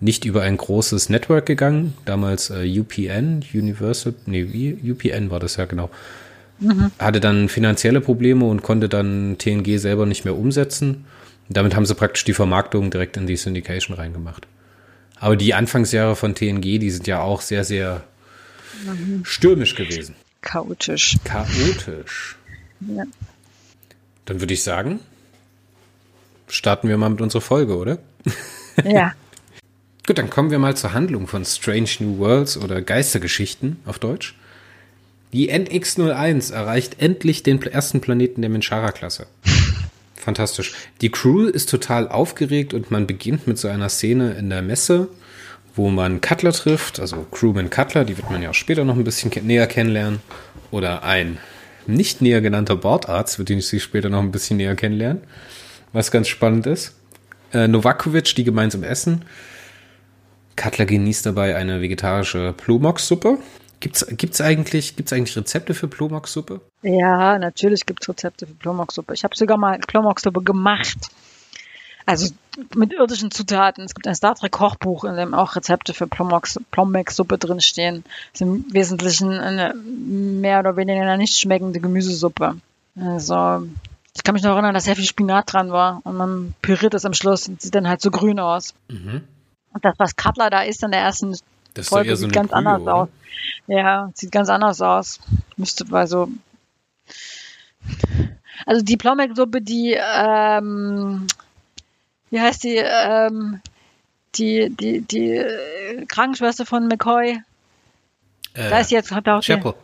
nicht 0.00 0.24
über 0.24 0.42
ein 0.42 0.56
großes 0.56 1.08
Network 1.08 1.46
gegangen. 1.46 1.94
Damals 2.04 2.50
äh, 2.50 2.80
UPN, 2.80 3.44
Universal, 3.52 4.14
nee, 4.26 4.76
UPN 4.82 5.30
war 5.30 5.40
das 5.40 5.56
ja 5.56 5.64
genau. 5.64 5.90
Mhm. 6.60 6.90
Hatte 6.98 7.20
dann 7.20 7.48
finanzielle 7.48 8.00
Probleme 8.00 8.44
und 8.44 8.62
konnte 8.62 8.88
dann 8.88 9.36
TNG 9.38 9.78
selber 9.78 10.06
nicht 10.06 10.24
mehr 10.24 10.36
umsetzen. 10.36 11.04
Und 11.48 11.56
damit 11.56 11.74
haben 11.74 11.86
sie 11.86 11.94
praktisch 11.94 12.24
die 12.24 12.34
Vermarktung 12.34 12.90
direkt 12.90 13.16
in 13.16 13.26
die 13.26 13.36
Syndication 13.36 13.96
reingemacht. 13.96 14.46
Aber 15.20 15.36
die 15.36 15.54
Anfangsjahre 15.54 16.16
von 16.16 16.34
TNG, 16.34 16.78
die 16.78 16.90
sind 16.90 17.06
ja 17.06 17.20
auch 17.20 17.40
sehr, 17.40 17.64
sehr 17.64 18.04
mhm. 18.84 19.24
stürmisch 19.24 19.74
gewesen. 19.74 20.14
Chaotisch. 20.42 21.16
Chaotisch. 21.24 22.37
Ja. 22.80 23.04
Dann 24.24 24.40
würde 24.40 24.54
ich 24.54 24.62
sagen, 24.62 25.00
starten 26.48 26.88
wir 26.88 26.98
mal 26.98 27.10
mit 27.10 27.20
unserer 27.20 27.42
Folge, 27.42 27.76
oder? 27.76 27.98
Ja. 28.84 29.12
Gut, 30.06 30.18
dann 30.18 30.30
kommen 30.30 30.52
wir 30.52 30.60
mal 30.60 30.76
zur 30.76 30.92
Handlung 30.92 31.26
von 31.26 31.44
Strange 31.44 31.90
New 31.98 32.18
Worlds 32.18 32.56
oder 32.56 32.80
Geistergeschichten 32.80 33.80
auf 33.86 33.98
Deutsch. 33.98 34.36
Die 35.32 35.52
NX-01 35.52 36.52
erreicht 36.52 37.02
endlich 37.02 37.42
den 37.42 37.60
ersten 37.60 38.00
Planeten 38.00 38.40
der 38.40 38.50
Menschara-Klasse. 38.50 39.26
Fantastisch. 40.14 40.74
Die 41.00 41.10
Crew 41.10 41.46
ist 41.46 41.68
total 41.68 42.08
aufgeregt 42.08 42.72
und 42.72 42.90
man 42.90 43.06
beginnt 43.06 43.46
mit 43.46 43.58
so 43.58 43.68
einer 43.68 43.88
Szene 43.88 44.34
in 44.34 44.48
der 44.48 44.62
Messe, 44.62 45.08
wo 45.74 45.90
man 45.90 46.20
Cutler 46.20 46.52
trifft, 46.52 47.00
also 47.00 47.26
Crewman 47.30 47.68
Cutler, 47.68 48.04
die 48.04 48.16
wird 48.16 48.30
man 48.30 48.42
ja 48.42 48.50
auch 48.50 48.54
später 48.54 48.84
noch 48.84 48.96
ein 48.96 49.04
bisschen 49.04 49.30
näher 49.46 49.66
kennenlernen. 49.66 50.20
Oder 50.70 51.02
ein 51.02 51.38
nicht 51.88 52.22
näher 52.22 52.40
genannter 52.40 52.76
Bordarzt, 52.76 53.38
wird 53.38 53.48
den 53.48 53.58
ich 53.58 53.82
später 53.82 54.08
noch 54.08 54.20
ein 54.20 54.30
bisschen 54.30 54.58
näher 54.58 54.76
kennenlernen, 54.76 55.22
was 55.92 56.10
ganz 56.10 56.28
spannend 56.28 56.66
ist. 56.66 56.94
Äh, 57.52 57.66
Novakovic, 57.66 58.34
die 58.34 58.44
gemeinsam 58.44 58.82
essen. 58.82 59.24
Cutler 60.56 60.86
genießt 60.86 61.24
dabei 61.24 61.56
eine 61.56 61.80
vegetarische 61.80 62.52
Plomox-Suppe. 62.56 63.38
Gibt's, 63.80 64.04
gibt's 64.10 64.40
eigentlich, 64.40 64.96
gibt's 64.96 65.12
eigentlich 65.12 65.36
Rezepte 65.36 65.72
für 65.72 65.86
Plomox-Suppe? 65.86 66.60
Ja, 66.82 67.38
natürlich 67.38 67.86
gibt's 67.86 68.08
Rezepte 68.08 68.46
für 68.46 68.54
Plomox-Suppe. 68.54 69.14
Ich 69.14 69.24
habe 69.24 69.36
sogar 69.36 69.56
mal 69.56 69.78
Plomox-Suppe 69.78 70.42
gemacht. 70.42 70.98
Also 72.08 72.32
mit 72.74 72.94
irdischen 72.94 73.30
Zutaten. 73.30 73.84
Es 73.84 73.94
gibt 73.94 74.06
ein 74.06 74.14
Star 74.14 74.34
Trek 74.34 74.50
Kochbuch, 74.50 75.04
in 75.04 75.14
dem 75.14 75.34
auch 75.34 75.56
Rezepte 75.56 75.92
für 75.92 76.06
Plomex-Suppe 76.06 77.36
drinstehen. 77.36 78.02
Das 78.32 78.40
ist 78.40 78.46
im 78.46 78.64
Wesentlichen 78.72 79.32
eine 79.32 79.74
mehr 79.74 80.60
oder 80.60 80.78
weniger 80.78 81.02
eine 81.02 81.18
nicht 81.18 81.38
schmeckende 81.38 81.80
Gemüsesuppe. 81.80 82.56
Also 82.98 83.68
ich 84.16 84.24
kann 84.24 84.32
mich 84.32 84.42
noch 84.42 84.52
erinnern, 84.52 84.72
dass 84.72 84.84
sehr 84.84 84.96
viel 84.96 85.04
Spinat 85.04 85.52
dran 85.52 85.70
war 85.70 86.00
und 86.04 86.16
man 86.16 86.54
püriert 86.62 86.94
es 86.94 87.04
am 87.04 87.12
Schluss 87.12 87.46
und 87.46 87.60
sieht 87.60 87.74
dann 87.74 87.86
halt 87.86 88.00
so 88.00 88.10
grün 88.10 88.40
aus. 88.40 88.72
Mhm. 88.88 89.24
Und 89.74 89.84
das, 89.84 89.94
was 89.98 90.16
Cutler 90.16 90.48
da 90.48 90.62
ist 90.62 90.82
in 90.82 90.92
der 90.92 91.02
ersten 91.02 91.36
das 91.74 91.88
Folge, 91.88 92.16
sieht 92.16 92.30
so 92.30 92.34
ganz 92.34 92.48
Brühe, 92.48 92.56
anders 92.56 92.80
oder? 92.80 92.94
aus. 92.94 93.08
Ja, 93.66 94.10
sieht 94.14 94.32
ganz 94.32 94.48
anders 94.48 94.80
aus. 94.80 95.20
Müsste 95.58 95.84
also. 95.90 96.30
Also 98.64 98.82
die 98.82 98.96
Plomex-Suppe, 98.96 99.60
die, 99.60 99.94
ähm, 99.94 101.26
wie 102.30 102.40
heißt 102.40 102.64
die, 102.64 102.76
ähm, 102.76 103.60
die, 104.34 104.70
die, 104.70 105.00
die 105.00 105.30
äh, 105.36 106.06
Krankenschwester 106.06 106.66
von 106.66 106.86
McCoy. 106.86 107.40
Äh, 108.54 108.70
da 108.70 108.80
ist 108.80 108.90
jetzt 108.90 109.12
auch 109.12 109.42
Chapel. 109.42 109.74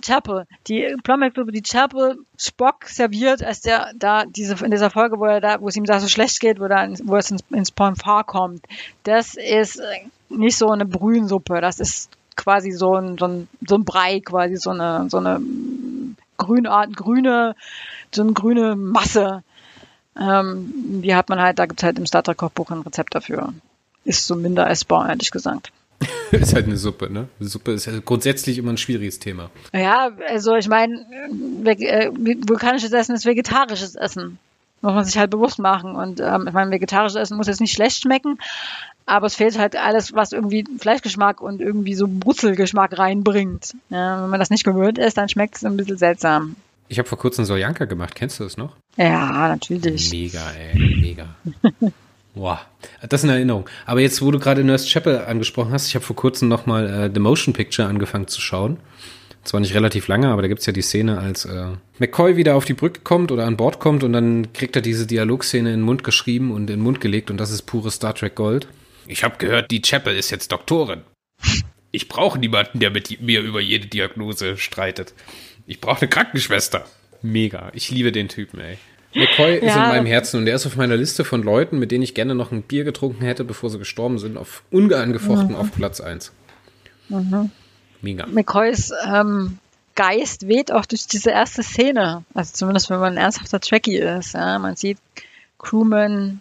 Chapel. 0.00 0.46
Die 0.68 0.96
Plomex-Suppe, 1.02 1.52
die 1.52 1.62
Chapel 1.62 2.18
Spock 2.38 2.84
serviert, 2.86 3.42
als 3.42 3.60
der 3.60 3.92
da 3.96 4.24
diese 4.24 4.64
in 4.64 4.70
dieser 4.70 4.90
Folge, 4.90 5.18
wo 5.18 5.24
er 5.26 5.40
da, 5.40 5.60
wo 5.60 5.68
es 5.68 5.76
ihm 5.76 5.84
da 5.84 6.00
so 6.00 6.08
schlecht 6.08 6.40
geht, 6.40 6.60
wo, 6.60 6.68
da, 6.68 6.88
wo 7.04 7.16
es 7.16 7.30
ins, 7.30 7.42
ins 7.50 7.70
Ponfar 7.70 8.24
kommt. 8.24 8.64
Das 9.02 9.34
ist 9.34 9.82
nicht 10.28 10.56
so 10.56 10.70
eine 10.70 10.86
Brühensuppe. 10.86 11.60
Das 11.60 11.80
ist 11.80 12.10
quasi 12.36 12.70
so 12.70 12.94
ein, 12.94 13.18
so 13.18 13.26
ein, 13.26 13.48
so 13.66 13.74
ein 13.74 13.84
Brei, 13.84 14.20
quasi 14.20 14.56
so 14.56 14.70
eine, 14.70 15.10
so 15.10 15.18
eine 15.18 15.40
grünart, 16.38 16.96
grüne, 16.96 17.54
so 18.12 18.22
eine 18.22 18.32
grüne 18.32 18.76
Masse. 18.76 19.42
Ähm, 20.18 21.02
die 21.02 21.14
hat 21.14 21.28
man 21.28 21.40
halt, 21.40 21.58
da 21.58 21.66
gibt 21.66 21.80
es 21.80 21.84
halt 21.84 21.98
im 21.98 22.06
Star 22.06 22.22
Trek 22.22 22.38
Kochbuch 22.38 22.70
ein 22.70 22.80
Rezept 22.80 23.14
dafür. 23.14 23.52
Ist 24.04 24.26
so 24.26 24.34
minder 24.34 24.68
essbar, 24.68 25.08
ehrlich 25.08 25.30
gesagt. 25.30 25.72
ist 26.30 26.54
halt 26.54 26.66
eine 26.66 26.76
Suppe, 26.76 27.10
ne? 27.10 27.28
Suppe 27.40 27.72
ist 27.72 27.86
ja 27.86 27.92
grundsätzlich 28.04 28.58
immer 28.58 28.72
ein 28.72 28.78
schwieriges 28.78 29.18
Thema. 29.18 29.50
Ja, 29.72 30.10
also 30.28 30.54
ich 30.54 30.68
meine, 30.68 30.94
äh, 31.66 32.10
vulkanisches 32.46 32.92
Essen 32.92 33.14
ist 33.14 33.26
vegetarisches 33.26 33.94
Essen. 33.94 34.38
Muss 34.82 34.94
man 34.94 35.04
sich 35.04 35.18
halt 35.18 35.30
bewusst 35.30 35.58
machen. 35.58 35.94
Und 35.94 36.20
ähm, 36.20 36.46
ich 36.48 36.54
meine, 36.54 36.70
vegetarisches 36.70 37.16
Essen 37.16 37.36
muss 37.36 37.48
jetzt 37.48 37.60
nicht 37.60 37.74
schlecht 37.74 38.00
schmecken, 38.00 38.38
aber 39.04 39.26
es 39.26 39.34
fehlt 39.34 39.58
halt 39.58 39.76
alles, 39.76 40.14
was 40.14 40.32
irgendwie 40.32 40.64
Fleischgeschmack 40.78 41.42
und 41.42 41.60
irgendwie 41.60 41.94
so 41.94 42.06
Brutzelgeschmack 42.08 42.98
reinbringt. 42.98 43.74
Ja, 43.90 44.22
wenn 44.22 44.30
man 44.30 44.40
das 44.40 44.50
nicht 44.50 44.64
gewöhnt 44.64 44.98
ist, 44.98 45.18
dann 45.18 45.28
schmeckt 45.28 45.56
es 45.56 45.64
ein 45.64 45.76
bisschen 45.76 45.98
seltsam. 45.98 46.56
Ich 46.90 46.98
habe 46.98 47.08
vor 47.08 47.18
kurzem 47.18 47.44
Soljanka 47.44 47.84
gemacht. 47.84 48.16
Kennst 48.16 48.40
du 48.40 48.44
das 48.44 48.56
noch? 48.56 48.74
Ja, 48.96 49.46
natürlich. 49.46 50.10
Mega, 50.10 50.50
ey. 50.50 50.76
Mega. 50.76 51.36
Boah, 52.34 52.60
das 53.08 53.20
ist 53.20 53.24
eine 53.24 53.34
Erinnerung. 53.34 53.68
Aber 53.86 54.00
jetzt, 54.00 54.20
wo 54.20 54.32
du 54.32 54.40
gerade 54.40 54.64
Nurse 54.64 54.88
Chapel 54.88 55.18
angesprochen 55.18 55.70
hast, 55.70 55.86
ich 55.86 55.94
habe 55.94 56.04
vor 56.04 56.16
kurzem 56.16 56.48
nochmal 56.48 56.88
äh, 56.88 57.10
The 57.14 57.20
Motion 57.20 57.54
Picture 57.54 57.86
angefangen 57.86 58.26
zu 58.26 58.40
schauen. 58.40 58.78
Zwar 59.44 59.60
nicht 59.60 59.72
relativ 59.74 60.08
lange, 60.08 60.30
aber 60.30 60.42
da 60.42 60.48
gibt's 60.48 60.66
ja 60.66 60.72
die 60.72 60.82
Szene, 60.82 61.18
als 61.18 61.44
äh, 61.44 61.68
McCoy 62.00 62.36
wieder 62.36 62.56
auf 62.56 62.64
die 62.64 62.74
Brücke 62.74 63.02
kommt 63.02 63.30
oder 63.30 63.46
an 63.46 63.56
Bord 63.56 63.78
kommt 63.78 64.02
und 64.02 64.12
dann 64.12 64.52
kriegt 64.52 64.74
er 64.74 64.82
diese 64.82 65.06
Dialogszene 65.06 65.72
in 65.72 65.80
den 65.80 65.84
Mund 65.84 66.02
geschrieben 66.02 66.50
und 66.50 66.62
in 66.62 66.78
den 66.78 66.80
Mund 66.80 67.00
gelegt 67.00 67.30
und 67.30 67.36
das 67.36 67.52
ist 67.52 67.62
pure 67.62 67.92
Star 67.92 68.16
Trek 68.16 68.34
Gold. 68.34 68.66
Ich 69.06 69.22
habe 69.22 69.36
gehört, 69.38 69.70
die 69.70 69.80
Chapel 69.80 70.16
ist 70.16 70.30
jetzt 70.30 70.50
Doktorin. 70.50 71.02
Ich 71.92 72.08
brauche 72.08 72.38
niemanden, 72.38 72.80
der 72.80 72.90
mit 72.90 73.20
mir 73.20 73.42
über 73.42 73.60
jede 73.60 73.86
Diagnose 73.86 74.56
streitet. 74.56 75.14
Ich 75.66 75.80
brauche 75.80 76.00
eine 76.00 76.08
Krankenschwester. 76.08 76.84
Mega. 77.22 77.70
Ich 77.74 77.90
liebe 77.90 78.12
den 78.12 78.28
Typen, 78.28 78.60
ey. 78.60 78.78
McCoy 79.14 79.58
ja. 79.58 79.68
ist 79.68 79.76
in 79.76 79.82
meinem 79.82 80.06
Herzen 80.06 80.38
und 80.38 80.46
der 80.46 80.54
ist 80.54 80.66
auf 80.66 80.76
meiner 80.76 80.96
Liste 80.96 81.24
von 81.24 81.42
Leuten, 81.42 81.78
mit 81.78 81.90
denen 81.90 82.02
ich 82.02 82.14
gerne 82.14 82.34
noch 82.34 82.52
ein 82.52 82.62
Bier 82.62 82.84
getrunken 82.84 83.24
hätte, 83.24 83.44
bevor 83.44 83.68
sie 83.68 83.78
gestorben 83.78 84.18
sind, 84.18 84.36
auf 84.36 84.62
ungeangefochten 84.70 85.50
mhm. 85.50 85.56
auf 85.56 85.72
Platz 85.72 86.00
1. 86.00 86.32
Mhm. 87.08 87.50
Mega. 88.02 88.26
McCoys 88.26 88.92
ähm, 89.06 89.58
Geist 89.96 90.46
weht 90.46 90.72
auch 90.72 90.86
durch 90.86 91.06
diese 91.06 91.30
erste 91.30 91.62
Szene. 91.62 92.24
Also 92.34 92.52
zumindest 92.54 92.88
wenn 92.88 93.00
man 93.00 93.14
ein 93.14 93.18
ernsthafter 93.18 93.60
Trekkie 93.60 93.98
ist. 93.98 94.34
Ja? 94.34 94.58
Man 94.58 94.76
sieht 94.76 94.98
Crewman 95.58 96.40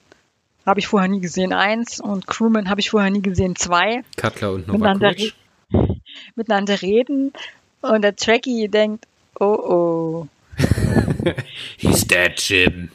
habe 0.65 0.79
ich 0.79 0.87
vorher 0.87 1.09
nie 1.09 1.19
gesehen, 1.19 1.51
eins 1.51 1.99
und 1.99 2.27
Crewman 2.27 2.69
habe 2.69 2.79
ich 2.79 2.91
vorher 2.91 3.09
nie 3.09 3.21
gesehen, 3.21 3.55
zwei. 3.55 4.03
Cutler 4.17 4.53
und 4.53 4.67
Novakovic. 4.67 5.33
Miteinander, 5.71 5.95
miteinander 6.35 6.81
reden 6.81 7.33
und 7.81 8.01
der 8.03 8.15
Trekkie 8.15 8.69
denkt, 8.69 9.07
oh 9.39 9.45
oh. 9.45 10.27
He's 11.77 12.05
dead, 12.05 12.39
Jim. 12.39 12.89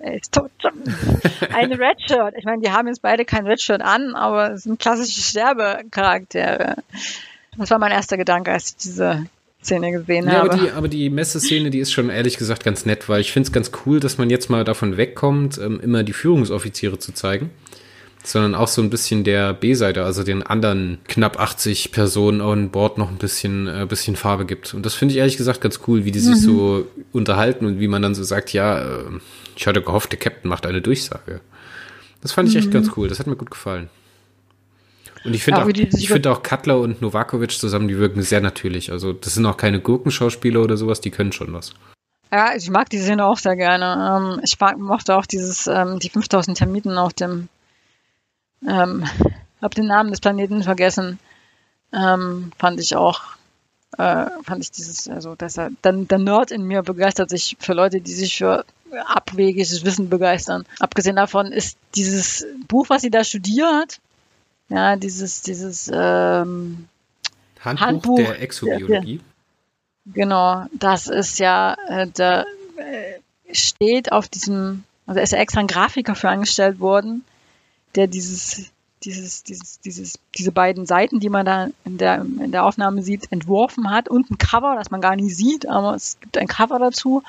Er 0.00 0.14
ist 0.14 0.32
tot, 0.32 0.50
Jim. 0.60 0.72
Ein 1.52 1.72
Redshirt. 1.72 2.34
Ich 2.36 2.44
meine, 2.44 2.62
die 2.62 2.70
haben 2.70 2.88
jetzt 2.88 3.02
beide 3.02 3.24
kein 3.24 3.46
Redshirt 3.46 3.82
an, 3.82 4.14
aber 4.14 4.52
es 4.52 4.64
sind 4.64 4.78
klassische 4.78 5.20
Sterbecharaktere. 5.20 6.76
Das 7.56 7.70
war 7.70 7.78
mein 7.78 7.92
erster 7.92 8.16
Gedanke, 8.16 8.52
als 8.52 8.70
ich 8.70 8.76
diese 8.76 9.26
Szene 9.62 9.92
gesehen 9.92 10.26
ja, 10.26 10.34
habe. 10.34 10.52
Aber 10.52 10.62
die, 10.62 10.70
aber 10.70 10.88
die 10.88 11.10
Messeszene, 11.10 11.70
die 11.70 11.80
ist 11.80 11.92
schon 11.92 12.10
ehrlich 12.10 12.38
gesagt 12.38 12.64
ganz 12.64 12.86
nett, 12.86 13.08
weil 13.08 13.20
ich 13.20 13.32
finde 13.32 13.48
es 13.48 13.52
ganz 13.52 13.72
cool, 13.84 14.00
dass 14.00 14.18
man 14.18 14.30
jetzt 14.30 14.48
mal 14.50 14.64
davon 14.64 14.96
wegkommt, 14.96 15.58
ähm, 15.58 15.80
immer 15.80 16.04
die 16.04 16.12
Führungsoffiziere 16.12 16.98
zu 16.98 17.12
zeigen, 17.12 17.50
sondern 18.24 18.54
auch 18.54 18.68
so 18.68 18.82
ein 18.82 18.90
bisschen 18.90 19.24
der 19.24 19.54
B-Seite, 19.54 20.04
also 20.04 20.22
den 20.22 20.42
anderen 20.42 20.98
knapp 21.06 21.38
80 21.38 21.92
Personen 21.92 22.40
an 22.40 22.70
Bord 22.70 22.98
noch 22.98 23.10
ein 23.10 23.16
bisschen, 23.16 23.66
äh, 23.66 23.86
bisschen 23.88 24.16
Farbe 24.16 24.44
gibt. 24.44 24.74
Und 24.74 24.84
das 24.84 24.94
finde 24.94 25.12
ich 25.12 25.18
ehrlich 25.18 25.36
gesagt 25.36 25.60
ganz 25.60 25.80
cool, 25.86 26.04
wie 26.04 26.10
die 26.10 26.18
sich 26.18 26.36
mhm. 26.36 26.40
so 26.40 26.86
unterhalten 27.12 27.64
und 27.64 27.80
wie 27.80 27.88
man 27.88 28.02
dann 28.02 28.14
so 28.14 28.24
sagt, 28.24 28.52
ja, 28.52 28.80
äh, 28.80 29.04
ich 29.56 29.66
hatte 29.66 29.82
gehofft, 29.82 30.12
der 30.12 30.18
Captain 30.18 30.48
macht 30.48 30.66
eine 30.66 30.82
Durchsage. 30.82 31.40
Das 32.20 32.32
fand 32.32 32.48
ich 32.48 32.56
echt 32.56 32.68
mhm. 32.68 32.72
ganz 32.72 32.90
cool. 32.96 33.08
Das 33.08 33.18
hat 33.18 33.26
mir 33.26 33.36
gut 33.36 33.50
gefallen. 33.50 33.88
Und 35.24 35.34
ich 35.34 35.42
finde 35.42 35.60
ja, 35.60 35.66
auch, 35.66 35.68
ich 35.68 36.08
finde 36.08 36.30
auch 36.30 36.42
Cutler 36.42 36.78
und 36.78 37.02
Novakovic 37.02 37.52
zusammen, 37.52 37.88
die 37.88 37.98
wirken 37.98 38.22
sehr 38.22 38.40
natürlich. 38.40 38.92
Also 38.92 39.12
das 39.12 39.34
sind 39.34 39.46
auch 39.46 39.56
keine 39.56 39.80
Gurkenschauspieler 39.80 40.62
oder 40.62 40.76
sowas, 40.76 41.00
die 41.00 41.10
können 41.10 41.32
schon 41.32 41.52
was. 41.52 41.74
Ja, 42.32 42.54
ich 42.54 42.70
mag 42.70 42.90
die 42.90 42.98
Szene 42.98 43.24
auch 43.24 43.38
sehr 43.38 43.56
gerne. 43.56 44.34
Ähm, 44.36 44.40
ich 44.44 44.58
mag, 44.60 44.78
mochte 44.78 45.16
auch 45.16 45.26
dieses, 45.26 45.66
ähm, 45.66 45.98
die 45.98 46.10
5000 46.10 46.58
Termiten 46.58 46.98
auf 46.98 47.14
dem, 47.14 47.48
ähm, 48.66 49.04
hab 49.60 49.74
den 49.74 49.86
Namen 49.86 50.10
des 50.10 50.20
Planeten 50.20 50.62
vergessen, 50.62 51.18
ähm, 51.92 52.52
fand 52.58 52.80
ich 52.80 52.96
auch, 52.96 53.22
äh, 53.96 54.26
fand 54.42 54.62
ich 54.62 54.70
dieses, 54.70 55.08
also, 55.08 55.34
dass 55.34 55.58
er, 55.58 55.70
dann 55.82 56.08
der 56.08 56.18
Nerd 56.18 56.50
in 56.50 56.62
mir 56.62 56.82
begeistert 56.82 57.30
sich 57.30 57.56
für 57.58 57.72
Leute, 57.72 58.00
die 58.00 58.14
sich 58.14 58.36
für 58.36 58.64
abwegiges 59.06 59.84
Wissen 59.84 60.08
begeistern. 60.08 60.64
Abgesehen 60.78 61.16
davon 61.16 61.52
ist 61.52 61.78
dieses 61.94 62.46
Buch, 62.68 62.86
was 62.88 63.02
sie 63.02 63.10
da 63.10 63.24
studiert, 63.24 64.00
ja, 64.68 64.96
dieses, 64.96 65.42
dieses, 65.42 65.90
ähm, 65.92 66.88
Handbuch, 67.60 67.86
Handbuch 67.86 68.16
der 68.18 68.40
Exobiologie. 68.42 69.20
Genau, 70.06 70.66
das 70.72 71.06
ist 71.08 71.38
ja, 71.38 71.76
äh, 71.88 72.06
da 72.14 72.42
äh, 72.42 73.54
steht 73.54 74.12
auf 74.12 74.28
diesem, 74.28 74.84
also 75.06 75.20
ist 75.20 75.32
ja 75.32 75.38
extra 75.38 75.60
ein 75.60 75.66
Grafiker 75.66 76.14
für 76.14 76.30
angestellt 76.30 76.80
worden, 76.80 77.24
der 77.98 78.06
dieses, 78.06 78.70
dieses, 79.02 79.42
dieses, 79.42 79.80
dieses, 79.80 80.18
diese 80.36 80.52
beiden 80.52 80.86
Seiten, 80.86 81.18
die 81.18 81.28
man 81.28 81.44
da 81.44 81.68
in 81.84 81.98
der, 81.98 82.20
in 82.20 82.52
der 82.52 82.64
Aufnahme 82.64 83.02
sieht, 83.02 83.30
entworfen 83.32 83.90
hat 83.90 84.08
und 84.08 84.30
ein 84.30 84.38
Cover, 84.38 84.76
das 84.76 84.90
man 84.92 85.00
gar 85.00 85.16
nicht 85.16 85.36
sieht, 85.36 85.68
aber 85.68 85.94
es 85.94 86.18
gibt 86.20 86.38
ein 86.38 86.46
Cover 86.46 86.78
dazu. 86.78 87.24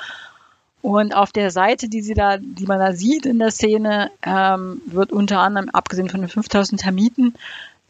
Und 0.82 1.16
auf 1.16 1.32
der 1.32 1.50
Seite, 1.50 1.90
die 1.90 2.02
sie 2.02 2.14
da, 2.14 2.38
die 2.38 2.66
man 2.66 2.80
da 2.80 2.94
sieht 2.94 3.26
in 3.26 3.40
der 3.40 3.52
Szene, 3.52 4.12
ähm, 4.22 4.82
wird 4.86 5.12
unter 5.12 5.40
anderem, 5.40 5.70
abgesehen 5.70 6.10
von 6.10 6.22
den 6.22 6.30
5000 6.30 6.80
Termiten, 6.80 7.34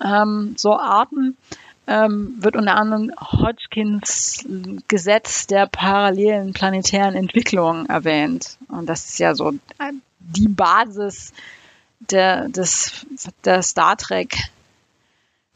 ähm, 0.03 0.55
so 0.57 0.77
Arten 0.77 1.37
ähm, 1.85 2.35
wird 2.39 2.55
unter 2.55 2.77
anderem 2.77 3.11
Hodgkins 3.19 4.45
Gesetz 4.87 5.47
der 5.47 5.67
parallelen 5.67 6.53
planetären 6.53 7.13
Entwicklung 7.13 7.87
erwähnt. 7.87 8.57
Und 8.69 8.87
das 8.87 9.05
ist 9.09 9.19
ja 9.19 9.35
so 9.35 9.53
die 10.19 10.47
Basis 10.47 11.33
der, 11.99 12.49
des, 12.49 13.05
der 13.45 13.61
Star 13.61 13.97
Trek, 13.97 14.35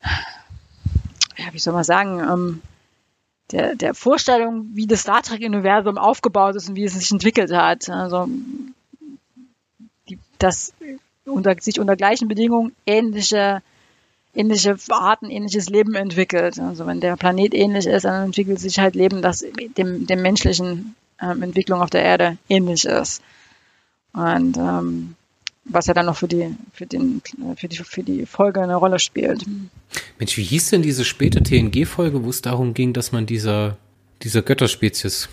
ja, 0.02 1.46
wie 1.52 1.60
soll 1.60 1.74
man 1.74 1.84
sagen, 1.84 2.20
ähm, 2.20 2.62
der, 3.52 3.76
der 3.76 3.94
Vorstellung, 3.94 4.70
wie 4.74 4.88
das 4.88 5.02
Star 5.02 5.22
Trek-Universum 5.22 5.98
aufgebaut 5.98 6.56
ist 6.56 6.70
und 6.70 6.76
wie 6.76 6.86
es 6.86 6.94
sich 6.94 7.12
entwickelt 7.12 7.54
hat. 7.54 7.90
Also, 7.90 8.28
die, 10.10 10.20
dass 10.40 10.74
unter, 11.26 11.56
sich 11.60 11.80
unter 11.80 11.96
gleichen 11.96 12.28
Bedingungen 12.28 12.76
ähnliche 12.86 13.62
ähnliche 14.36 14.76
Arten, 14.90 15.30
ähnliches 15.30 15.70
Leben 15.70 15.96
entwickelt. 15.96 16.60
Also 16.60 16.86
wenn 16.88 17.00
der 17.00 17.16
Planet 17.18 17.54
ähnlich 17.54 17.86
ist, 17.86 18.06
dann 18.06 18.26
entwickelt 18.26 18.60
sich 18.60 18.80
halt 18.80 18.96
Leben, 18.96 19.22
das 19.22 19.46
dem, 19.78 20.08
dem 20.08 20.22
menschlichen 20.22 20.96
ähm, 21.22 21.44
Entwicklung 21.44 21.82
auf 21.82 21.90
der 21.90 22.04
Erde 22.04 22.38
ähnlich 22.50 22.86
ist. 22.86 23.22
Und 24.14 24.58
ähm, 24.58 25.16
was 25.66 25.88
ja 25.88 25.94
dann 25.94 26.06
noch 26.06 26.18
für 26.18 26.28
die, 26.28 26.56
für, 26.74 26.86
den, 26.86 27.22
für, 27.56 27.68
die, 27.68 27.78
für 27.78 28.04
die 28.04 28.26
Folge 28.26 28.62
eine 28.62 28.76
Rolle 28.76 29.00
spielt. 29.00 29.46
Mensch, 30.20 30.38
wie 30.38 30.44
hieß 30.44 30.72
denn 30.72 30.82
diese 30.82 31.06
späte 31.06 31.42
TNG-Folge, 31.42 32.24
wo 32.24 32.30
es 32.30 32.42
darum 32.42 32.74
ging, 32.74 32.94
dass 32.94 33.12
man 33.12 33.26
dieser, 33.26 33.78
dieser 34.22 34.42
Götterspezies, 34.42 35.30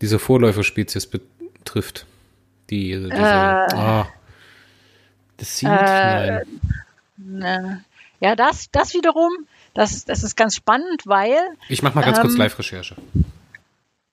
diese 0.00 0.18
Vorläuferspezies 0.18 1.06
betrifft? 1.06 2.06
Die, 2.70 2.90
diese, 2.90 3.10
äh, 3.10 3.66
oh, 3.74 4.04
das 5.38 5.56
sieht, 5.56 5.68
äh, 5.68 5.72
nein. 5.72 6.42
Ne, 7.16 7.84
ja, 8.20 8.36
das, 8.36 8.70
das 8.72 8.94
wiederum, 8.94 9.30
das, 9.74 10.04
das 10.04 10.22
ist 10.22 10.36
ganz 10.36 10.56
spannend, 10.56 11.02
weil. 11.06 11.36
Ich 11.68 11.82
mache 11.82 11.94
mal 11.94 12.04
ganz 12.04 12.18
ähm, 12.18 12.22
kurz 12.22 12.36
Live-Recherche. 12.36 12.96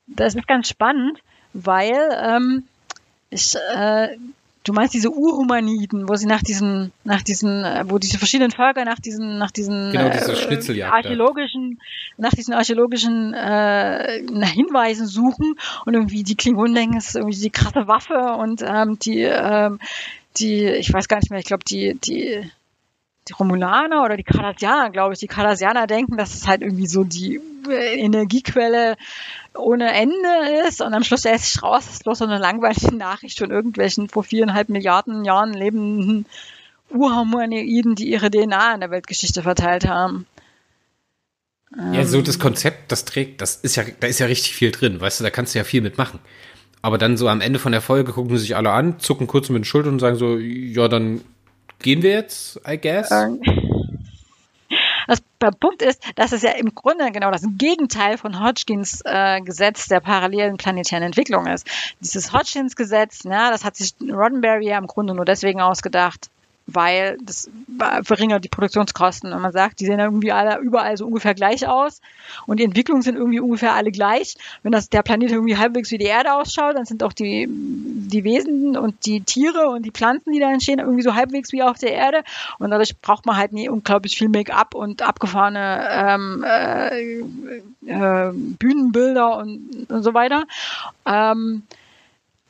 Das 0.07 0.35
ist 0.35 0.47
ganz 0.47 0.69
spannend, 0.69 1.19
weil 1.53 1.95
ähm, 2.21 2.63
ich, 3.29 3.55
äh, 3.55 4.09
du 4.65 4.73
meinst 4.73 4.93
diese 4.93 5.11
Urhumaniden, 5.11 6.09
wo 6.09 6.15
sie 6.15 6.25
nach 6.25 6.41
diesen, 6.41 6.91
nach 7.03 7.21
diesen, 7.21 7.63
äh, 7.63 7.85
wo 7.87 7.97
diese 7.99 8.17
verschiedenen 8.17 8.51
Völker 8.51 8.83
nach 8.83 8.99
diesen, 8.99 9.37
nach 9.37 9.51
diesen 9.51 9.91
genau, 9.91 10.09
diese 10.09 10.73
äh, 10.73 10.83
archäologischen, 10.83 11.79
nach 12.17 12.31
diesen 12.31 12.53
archäologischen 12.53 13.33
äh, 13.33 14.21
Hinweisen 14.45 15.07
suchen 15.07 15.55
und 15.85 15.93
irgendwie 15.93 16.23
die 16.23 16.35
Klingonen 16.35 16.75
denken, 16.75 16.97
es 16.97 17.09
ist 17.09 17.15
irgendwie 17.15 17.39
die 17.39 17.51
krasse 17.51 17.87
Waffe 17.87 18.35
und 18.37 18.61
ähm, 18.67 18.99
die, 18.99 19.21
ähm, 19.21 19.79
die, 20.37 20.65
ich 20.65 20.91
weiß 20.91 21.07
gar 21.07 21.17
nicht 21.17 21.29
mehr, 21.29 21.39
ich 21.39 21.45
glaube 21.45 21.63
die, 21.63 21.97
die 22.03 22.51
die 23.27 23.33
Romulaner 23.33 24.03
oder 24.03 24.17
die 24.17 24.23
Cardassianer, 24.23 24.91
glaube 24.91 25.13
ich, 25.13 25.19
die 25.19 25.27
Cardassianer 25.27 25.87
denken, 25.87 26.15
dass 26.15 26.35
es 26.35 26.47
halt 26.47 26.61
irgendwie 26.61 26.85
so 26.85 27.03
die 27.03 27.41
äh, 27.67 27.99
Energiequelle 27.99 28.97
ohne 29.57 29.93
Ende 29.93 30.67
ist 30.67 30.81
und 30.81 30.93
am 30.93 31.03
Schluss 31.03 31.21
stellt 31.21 31.41
sich 31.41 31.61
raus, 31.61 31.85
das 31.85 31.95
ist 31.95 32.03
bloß 32.03 32.19
so 32.19 32.25
eine 32.25 32.37
langweilige 32.37 32.95
Nachricht 32.95 33.39
von 33.39 33.51
irgendwelchen 33.51 34.09
vor 34.09 34.23
viereinhalb 34.23 34.69
Milliarden 34.69 35.25
Jahren 35.25 35.53
lebenden 35.53 36.25
Urharmonioiden, 36.89 37.95
die 37.95 38.09
ihre 38.09 38.29
DNA 38.29 38.75
in 38.75 38.79
der 38.81 38.91
Weltgeschichte 38.91 39.41
verteilt 39.41 39.87
haben. 39.87 40.27
Ja, 41.91 42.05
so 42.05 42.21
das 42.21 42.39
Konzept, 42.39 42.91
das 42.91 43.05
trägt, 43.05 43.41
das 43.41 43.57
ist 43.57 43.75
ja, 43.75 43.83
da 43.99 44.07
ist 44.07 44.19
ja 44.19 44.27
richtig 44.27 44.55
viel 44.55 44.71
drin, 44.71 45.01
weißt 45.01 45.19
du, 45.19 45.23
da 45.23 45.29
kannst 45.29 45.53
du 45.53 45.59
ja 45.59 45.65
viel 45.65 45.81
mitmachen. 45.81 46.19
Aber 46.81 46.97
dann 46.97 47.17
so 47.17 47.27
am 47.27 47.41
Ende 47.41 47.59
von 47.59 47.71
der 47.71 47.81
Folge 47.81 48.13
gucken 48.13 48.37
sie 48.37 48.43
sich 48.43 48.55
alle 48.55 48.71
an, 48.71 48.99
zucken 48.99 49.27
kurz 49.27 49.49
mit 49.49 49.61
den 49.61 49.65
Schultern 49.65 49.93
und 49.93 49.99
sagen 49.99 50.17
so, 50.17 50.37
ja, 50.37 50.87
dann 50.87 51.21
Gehen 51.79 52.01
wir 52.01 52.11
jetzt, 52.11 52.59
I 52.67 52.79
guess? 52.79 53.09
Das, 55.07 55.21
der 55.41 55.51
Punkt 55.51 55.81
ist, 55.81 56.01
dass 56.15 56.31
es 56.31 56.41
ja 56.41 56.51
im 56.51 56.73
Grunde 56.73 57.11
genau 57.11 57.31
das 57.31 57.43
Gegenteil 57.57 58.17
von 58.17 58.43
Hodgkins 58.43 59.01
äh, 59.05 59.41
Gesetz 59.41 59.87
der 59.87 59.99
parallelen 59.99 60.57
planetären 60.57 61.03
Entwicklung 61.03 61.47
ist. 61.47 61.67
Dieses 61.99 62.33
Hodgkins 62.33 62.75
Gesetz, 62.75 63.23
ja, 63.23 63.51
das 63.51 63.63
hat 63.63 63.75
sich 63.75 63.93
Roddenberry 64.01 64.67
ja 64.67 64.77
im 64.77 64.87
Grunde 64.87 65.13
nur 65.13 65.25
deswegen 65.25 65.61
ausgedacht, 65.61 66.29
weil 66.67 67.17
das 67.21 67.49
verringert 68.03 68.43
die 68.43 68.49
Produktionskosten. 68.49 69.31
Und 69.31 69.41
man 69.41 69.51
sagt, 69.51 69.79
die 69.79 69.85
sehen 69.85 69.99
ja 69.99 70.05
irgendwie 70.05 70.31
alle 70.31 70.59
überall 70.59 70.97
so 70.97 71.05
ungefähr 71.05 71.35
gleich 71.35 71.67
aus 71.67 72.01
und 72.47 72.59
die 72.59 72.63
Entwicklungen 72.63 73.03
sind 73.03 73.17
irgendwie 73.17 73.39
ungefähr 73.39 73.73
alle 73.73 73.91
gleich. 73.91 74.35
Wenn 74.63 74.71
das 74.71 74.89
der 74.89 75.03
Planet 75.03 75.31
irgendwie 75.31 75.57
halbwegs 75.57 75.91
wie 75.91 75.97
die 75.97 76.05
Erde 76.05 76.33
ausschaut, 76.33 76.75
dann 76.75 76.85
sind 76.85 77.03
auch 77.03 77.13
die, 77.13 77.47
die 77.47 78.23
Wesen 78.23 78.77
und 78.77 79.05
die 79.05 79.21
Tiere 79.21 79.69
und 79.69 79.83
die 79.83 79.91
Pflanzen, 79.91 80.33
die 80.33 80.39
da 80.39 80.51
entstehen, 80.51 80.79
irgendwie 80.79 81.03
so 81.03 81.13
halbwegs 81.13 81.51
wie 81.51 81.61
auf 81.61 81.77
der 81.77 81.93
Erde. 81.93 82.23
Und 82.57 82.71
dadurch 82.71 82.99
braucht 82.99 83.25
man 83.25 83.37
halt 83.37 83.53
nie 83.53 83.69
unglaublich 83.69 84.17
viel 84.17 84.29
Make-up 84.29 84.73
und 84.73 85.03
abgefahrene 85.03 85.87
ähm, 85.91 86.43
äh, 86.47 87.19
äh, 87.85 88.31
Bühnenbilder 88.33 89.37
und, 89.37 89.85
und 89.89 90.03
so 90.03 90.13
weiter. 90.13 90.45
Ähm, 91.05 91.63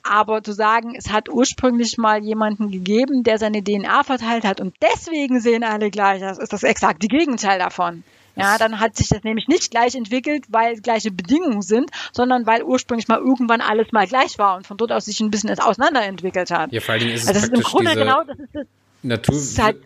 aber 0.07 0.43
zu 0.43 0.53
sagen, 0.53 0.95
es 0.95 1.11
hat 1.11 1.29
ursprünglich 1.29 1.97
mal 1.97 2.23
jemanden 2.23 2.71
gegeben, 2.71 3.23
der 3.23 3.39
seine 3.39 3.63
DNA 3.63 4.03
verteilt 4.03 4.45
hat 4.45 4.61
und 4.61 4.75
deswegen 4.81 5.39
sehen 5.39 5.63
alle 5.63 5.89
gleich, 5.89 6.21
das 6.21 6.37
ist 6.37 6.53
das 6.53 6.63
exakt 6.63 7.03
die 7.03 7.07
Gegenteil 7.07 7.59
davon. 7.59 8.03
Ja, 8.37 8.57
dann 8.57 8.79
hat 8.81 8.97
sich 8.97 9.07
das 9.07 9.23
nämlich 9.23 9.47
nicht 9.47 9.71
gleich 9.71 9.95
entwickelt, 9.95 10.43
weil 10.49 10.81
gleiche 10.81 11.09
Bedingungen 11.09 11.61
sind, 11.61 11.89
sondern 12.11 12.45
weil 12.45 12.63
ursprünglich 12.63 13.07
mal 13.07 13.19
irgendwann 13.19 13.61
alles 13.61 13.91
mal 13.93 14.07
gleich 14.07 14.37
war 14.37 14.57
und 14.57 14.67
von 14.67 14.75
dort 14.75 14.91
aus 14.91 15.05
sich 15.05 15.21
ein 15.21 15.31
bisschen 15.31 15.57
auseinanderentwickelt 15.57 16.51
hat. 16.51 16.71
Ja, 16.73 16.81
vor 16.81 16.93
allen 16.93 17.01
Dingen 17.01 17.13
ist 17.13 17.23
es 17.23 17.29
also 17.29 17.39
das 17.39 17.49
ist 17.49 17.55
im 17.55 17.63
Grunde 17.63 17.95
genau 17.95 18.23
das 18.23 18.37
ist 18.37 18.53
das. 18.53 18.67
Natur. 19.03 19.35
Ist 19.35 19.61
halt, 19.61 19.77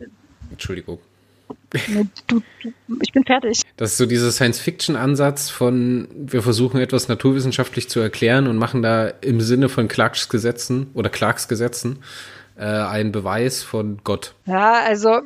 Entschuldigung. 0.50 1.00
Du, 1.72 2.08
du, 2.28 2.42
ich 3.02 3.12
bin 3.12 3.24
fertig. 3.24 3.62
Das 3.80 3.92
ist 3.92 3.98
so 3.98 4.06
dieser 4.06 4.30
Science-Fiction-Ansatz 4.30 5.50
von, 5.50 6.10
wir 6.14 6.44
versuchen 6.44 6.82
etwas 6.82 7.08
naturwissenschaftlich 7.08 7.90
zu 7.90 8.02
erklären 8.02 8.48
und 8.48 8.58
machen 8.58 8.82
da 8.82 9.08
im 9.08 9.40
Sinne 9.40 9.70
von 9.70 9.88
Clarks 9.88 10.28
Gesetzen 10.28 10.92
oder 10.96 11.10
Clarks 11.10 11.48
Gesetzen 11.48 12.00
äh, 12.58 12.66
einen 12.66 13.14
Beweis 13.14 13.64
von 13.64 14.02
Gott. 14.04 14.36
Ja, 14.46 14.82
also 14.86 15.22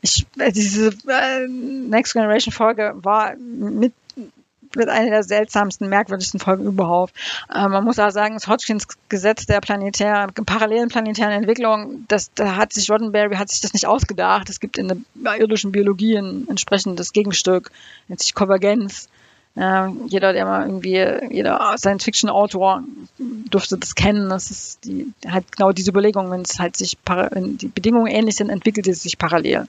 ich, 0.00 0.26
diese 0.54 0.86
äh, 0.86 1.46
Next 1.46 2.14
Generation 2.14 2.50
Folge 2.50 2.94
war 2.96 3.36
mit 3.36 3.92
wird 4.76 4.88
eine 4.88 5.10
der 5.10 5.22
seltsamsten, 5.22 5.88
merkwürdigsten 5.88 6.40
Folgen 6.40 6.64
überhaupt. 6.64 7.14
Äh, 7.52 7.68
man 7.68 7.84
muss 7.84 7.98
auch 7.98 8.10
sagen, 8.10 8.34
das 8.34 8.46
Hodgkins 8.46 8.86
Gesetz 9.08 9.46
der 9.46 9.60
planetären, 9.60 10.32
parallelen 10.46 10.88
planetären 10.88 11.32
Entwicklung, 11.32 12.04
das, 12.08 12.32
da 12.34 12.56
hat 12.56 12.72
sich 12.72 12.90
Roddenberry 12.90 13.36
hat 13.36 13.50
sich 13.50 13.60
das 13.60 13.72
nicht 13.72 13.86
ausgedacht. 13.86 14.50
Es 14.50 14.60
gibt 14.60 14.78
in 14.78 15.04
der 15.14 15.36
irdischen 15.38 15.72
Biologie 15.72 16.16
ein 16.16 16.48
entsprechendes 16.48 17.12
Gegenstück, 17.12 17.70
nennt 18.08 18.20
sich 18.20 18.34
Konvergenz. 18.34 19.08
Äh, 19.56 19.88
jeder, 20.06 20.32
der 20.32 20.46
mal 20.46 20.66
irgendwie, 20.66 21.04
jeder 21.30 21.74
Science-Fiction-Autor 21.76 22.82
dürfte 23.18 23.78
das 23.78 23.94
kennen. 23.94 24.28
Das 24.28 24.50
ist 24.50 24.84
die, 24.84 25.12
halt 25.26 25.52
genau 25.52 25.72
diese 25.72 25.90
Überlegung, 25.90 26.30
wenn 26.30 26.42
es 26.42 26.58
halt 26.58 26.76
sich, 26.76 26.98
wenn 27.06 27.56
die 27.56 27.68
Bedingungen 27.68 28.08
ähnlich 28.08 28.36
sind, 28.36 28.50
entwickelt 28.50 28.88
es 28.88 29.02
sich 29.02 29.18
parallel. 29.18 29.66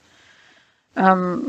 Ähm, 0.96 1.42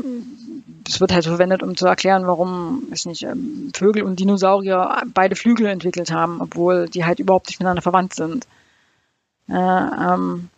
das 0.83 1.01
wird 1.01 1.13
halt 1.13 1.25
verwendet, 1.25 1.63
um 1.63 1.75
zu 1.75 1.85
erklären, 1.85 2.27
warum 2.27 2.83
weiß 2.89 3.05
nicht, 3.05 3.23
ähm, 3.23 3.71
Vögel 3.75 4.03
und 4.03 4.19
Dinosaurier 4.19 5.03
beide 5.13 5.35
Flügel 5.35 5.67
entwickelt 5.67 6.11
haben, 6.11 6.41
obwohl 6.41 6.87
die 6.87 7.05
halt 7.05 7.19
überhaupt 7.19 7.47
nicht 7.47 7.59
miteinander 7.59 7.81
verwandt 7.81 8.13
sind. 8.13 8.47
Äh, 9.49 9.53
ähm, 9.53 10.49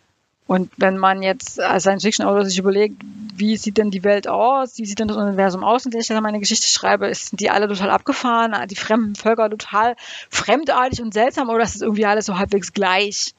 und 0.46 0.72
wenn 0.78 0.98
man 0.98 1.22
jetzt 1.22 1.60
als 1.60 1.84
Science-Fiction-Autor 1.84 2.44
sich 2.44 2.58
überlegt, 2.58 3.00
wie 3.36 3.56
sieht 3.56 3.76
denn 3.76 3.92
die 3.92 4.02
Welt 4.02 4.26
aus, 4.26 4.78
wie 4.78 4.84
sieht 4.84 4.98
denn 4.98 5.06
das 5.06 5.16
Universum 5.16 5.62
aus, 5.62 5.84
in 5.84 5.92
dem 5.92 6.00
ich 6.00 6.08
dann 6.08 6.22
meine 6.24 6.40
Geschichte 6.40 6.66
schreibe, 6.66 7.14
sind 7.14 7.40
die 7.40 7.50
alle 7.50 7.68
total 7.68 7.90
abgefahren, 7.90 8.66
die 8.66 8.74
fremden 8.74 9.14
Völker 9.14 9.48
total 9.48 9.94
fremdartig 10.28 11.00
und 11.02 11.14
seltsam 11.14 11.50
oder 11.50 11.62
ist 11.62 11.76
es 11.76 11.82
irgendwie 11.82 12.04
alles 12.04 12.26
so 12.26 12.36
halbwegs 12.36 12.72
gleich? 12.72 13.32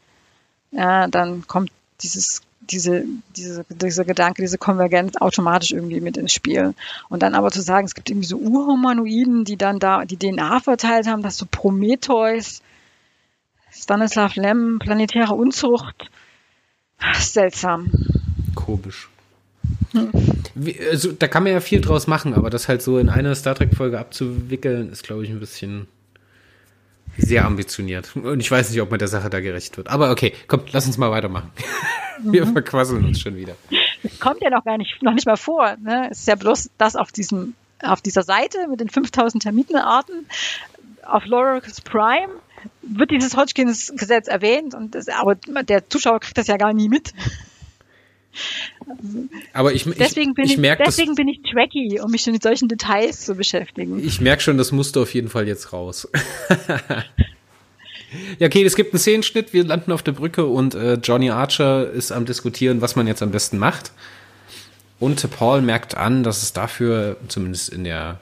Ja, 0.71 1.07
dann 1.07 1.45
kommt 1.47 1.69
dieses 2.01 2.43
diese, 2.71 3.03
diese, 3.35 3.65
dieser 3.69 4.05
Gedanke, 4.05 4.41
diese 4.41 4.57
Konvergenz 4.57 5.17
automatisch 5.17 5.71
irgendwie 5.71 6.01
mit 6.01 6.17
ins 6.17 6.33
Spiel. 6.33 6.73
Und 7.09 7.23
dann 7.23 7.35
aber 7.35 7.51
zu 7.51 7.61
sagen, 7.61 7.85
es 7.85 7.95
gibt 7.95 8.09
irgendwie 8.09 8.27
so 8.27 8.37
Urhumanoiden, 8.37 9.45
die 9.45 9.57
dann 9.57 9.79
da 9.79 10.05
die 10.05 10.17
DNA 10.17 10.59
verteilt 10.61 11.07
haben, 11.07 11.21
dass 11.21 11.37
so 11.37 11.45
Prometheus, 11.49 12.61
Stanislav 13.71 14.35
Lem, 14.35 14.79
planetäre 14.79 15.33
Unzucht, 15.33 16.09
seltsam. 17.19 17.91
Komisch. 18.55 19.09
Hm. 19.91 20.09
Wie, 20.55 20.79
also, 20.89 21.11
da 21.11 21.27
kann 21.27 21.43
man 21.43 21.53
ja 21.53 21.59
viel 21.59 21.81
draus 21.81 22.07
machen, 22.07 22.33
aber 22.33 22.49
das 22.49 22.67
halt 22.67 22.81
so 22.81 22.97
in 22.97 23.09
einer 23.09 23.35
Star 23.35 23.55
Trek-Folge 23.55 23.99
abzuwickeln, 23.99 24.91
ist, 24.91 25.03
glaube 25.03 25.23
ich, 25.23 25.29
ein 25.29 25.39
bisschen 25.39 25.87
sehr 27.17 27.45
ambitioniert. 27.45 28.15
Und 28.15 28.39
ich 28.39 28.49
weiß 28.49 28.69
nicht, 28.69 28.81
ob 28.81 28.89
man 28.89 28.99
der 28.99 29.07
Sache 29.07 29.29
da 29.29 29.39
gerecht 29.39 29.77
wird. 29.77 29.89
Aber 29.89 30.11
okay, 30.11 30.33
komm, 30.47 30.61
lass 30.71 30.85
uns 30.85 30.97
mal 30.97 31.11
weitermachen. 31.11 31.51
Wir 32.23 32.45
mhm. 32.45 32.53
verquasseln 32.53 33.05
uns 33.05 33.19
schon 33.19 33.35
wieder. 33.35 33.55
Es 34.03 34.19
kommt 34.19 34.41
ja 34.41 34.49
noch 34.49 34.63
gar 34.63 34.77
nicht, 34.77 35.01
noch 35.01 35.13
nicht 35.13 35.25
mal 35.25 35.37
vor. 35.37 35.75
Ne? 35.81 36.09
Es 36.11 36.19
ist 36.19 36.27
ja 36.27 36.35
bloß 36.35 36.69
das 36.77 36.95
auf 36.95 37.11
diesem, 37.11 37.55
auf 37.81 38.01
dieser 38.01 38.23
Seite 38.23 38.67
mit 38.69 38.79
den 38.79 38.89
5000 38.89 39.43
Termitenarten 39.43 40.27
auf 41.03 41.25
Lorac's 41.25 41.81
Prime 41.81 42.29
wird 42.83 43.11
dieses 43.11 43.35
Hodgkins-Gesetz 43.35 44.27
erwähnt 44.27 44.75
und 44.75 44.95
das, 44.95 45.07
aber 45.07 45.35
der 45.35 45.89
Zuschauer 45.89 46.19
kriegt 46.19 46.37
das 46.37 46.47
ja 46.47 46.57
gar 46.57 46.73
nie 46.73 46.89
mit. 46.89 47.13
Aber 49.53 49.73
ich, 49.73 49.83
deswegen 49.83 50.33
bin 50.33 50.45
ich, 50.45 50.53
ich, 50.53 50.57
merk, 50.57 50.81
deswegen 50.85 51.15
bin 51.15 51.27
ich 51.27 51.41
tracky, 51.51 51.99
um 52.01 52.11
mich 52.11 52.25
mit 52.27 52.41
solchen 52.41 52.67
Details 52.67 53.25
zu 53.25 53.35
beschäftigen. 53.35 54.03
Ich 54.03 54.21
merke 54.21 54.41
schon, 54.41 54.57
das 54.57 54.71
musst 54.71 54.95
du 54.95 55.01
auf 55.01 55.13
jeden 55.13 55.29
Fall 55.29 55.47
jetzt 55.47 55.73
raus. 55.73 56.07
ja, 58.39 58.47
okay, 58.47 58.63
es 58.63 58.75
gibt 58.75 58.93
einen 58.93 58.99
Szenenschnitt, 58.99 59.53
wir 59.53 59.63
landen 59.63 59.91
auf 59.91 60.03
der 60.03 60.13
Brücke 60.13 60.45
und 60.45 60.75
äh, 60.75 60.93
Johnny 60.95 61.29
Archer 61.29 61.89
ist 61.91 62.11
am 62.11 62.25
diskutieren, 62.25 62.81
was 62.81 62.95
man 62.95 63.07
jetzt 63.07 63.21
am 63.21 63.31
besten 63.31 63.57
macht. 63.57 63.91
Und 64.99 65.29
Paul 65.31 65.61
merkt 65.61 65.97
an, 65.97 66.23
dass 66.23 66.43
es 66.43 66.53
dafür, 66.53 67.17
zumindest 67.27 67.69
in 67.69 67.83
der 67.83 68.19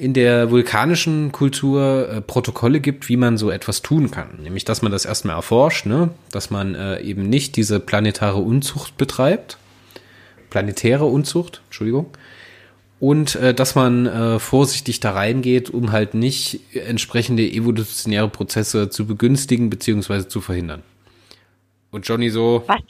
in 0.00 0.14
der 0.14 0.50
vulkanischen 0.50 1.30
Kultur 1.30 2.08
äh, 2.08 2.20
Protokolle 2.22 2.80
gibt, 2.80 3.10
wie 3.10 3.18
man 3.18 3.36
so 3.36 3.50
etwas 3.50 3.82
tun 3.82 4.10
kann. 4.10 4.38
Nämlich, 4.42 4.64
dass 4.64 4.80
man 4.80 4.90
das 4.90 5.04
erstmal 5.04 5.36
erforscht, 5.36 5.84
ne? 5.84 6.08
dass 6.32 6.50
man 6.50 6.74
äh, 6.74 7.00
eben 7.02 7.28
nicht 7.28 7.54
diese 7.56 7.80
planetare 7.80 8.38
Unzucht 8.38 8.96
betreibt. 8.96 9.58
Planetäre 10.48 11.04
Unzucht, 11.04 11.60
Entschuldigung. 11.66 12.06
Und 12.98 13.34
äh, 13.34 13.52
dass 13.52 13.74
man 13.74 14.06
äh, 14.06 14.38
vorsichtig 14.38 15.00
da 15.00 15.12
reingeht, 15.12 15.68
um 15.68 15.92
halt 15.92 16.14
nicht 16.14 16.60
entsprechende 16.74 17.42
evolutionäre 17.42 18.28
Prozesse 18.28 18.88
zu 18.88 19.06
begünstigen 19.06 19.68
bzw. 19.68 20.28
zu 20.28 20.40
verhindern. 20.40 20.82
Und 21.90 22.08
Johnny 22.08 22.30
so. 22.30 22.64
Was? 22.66 22.80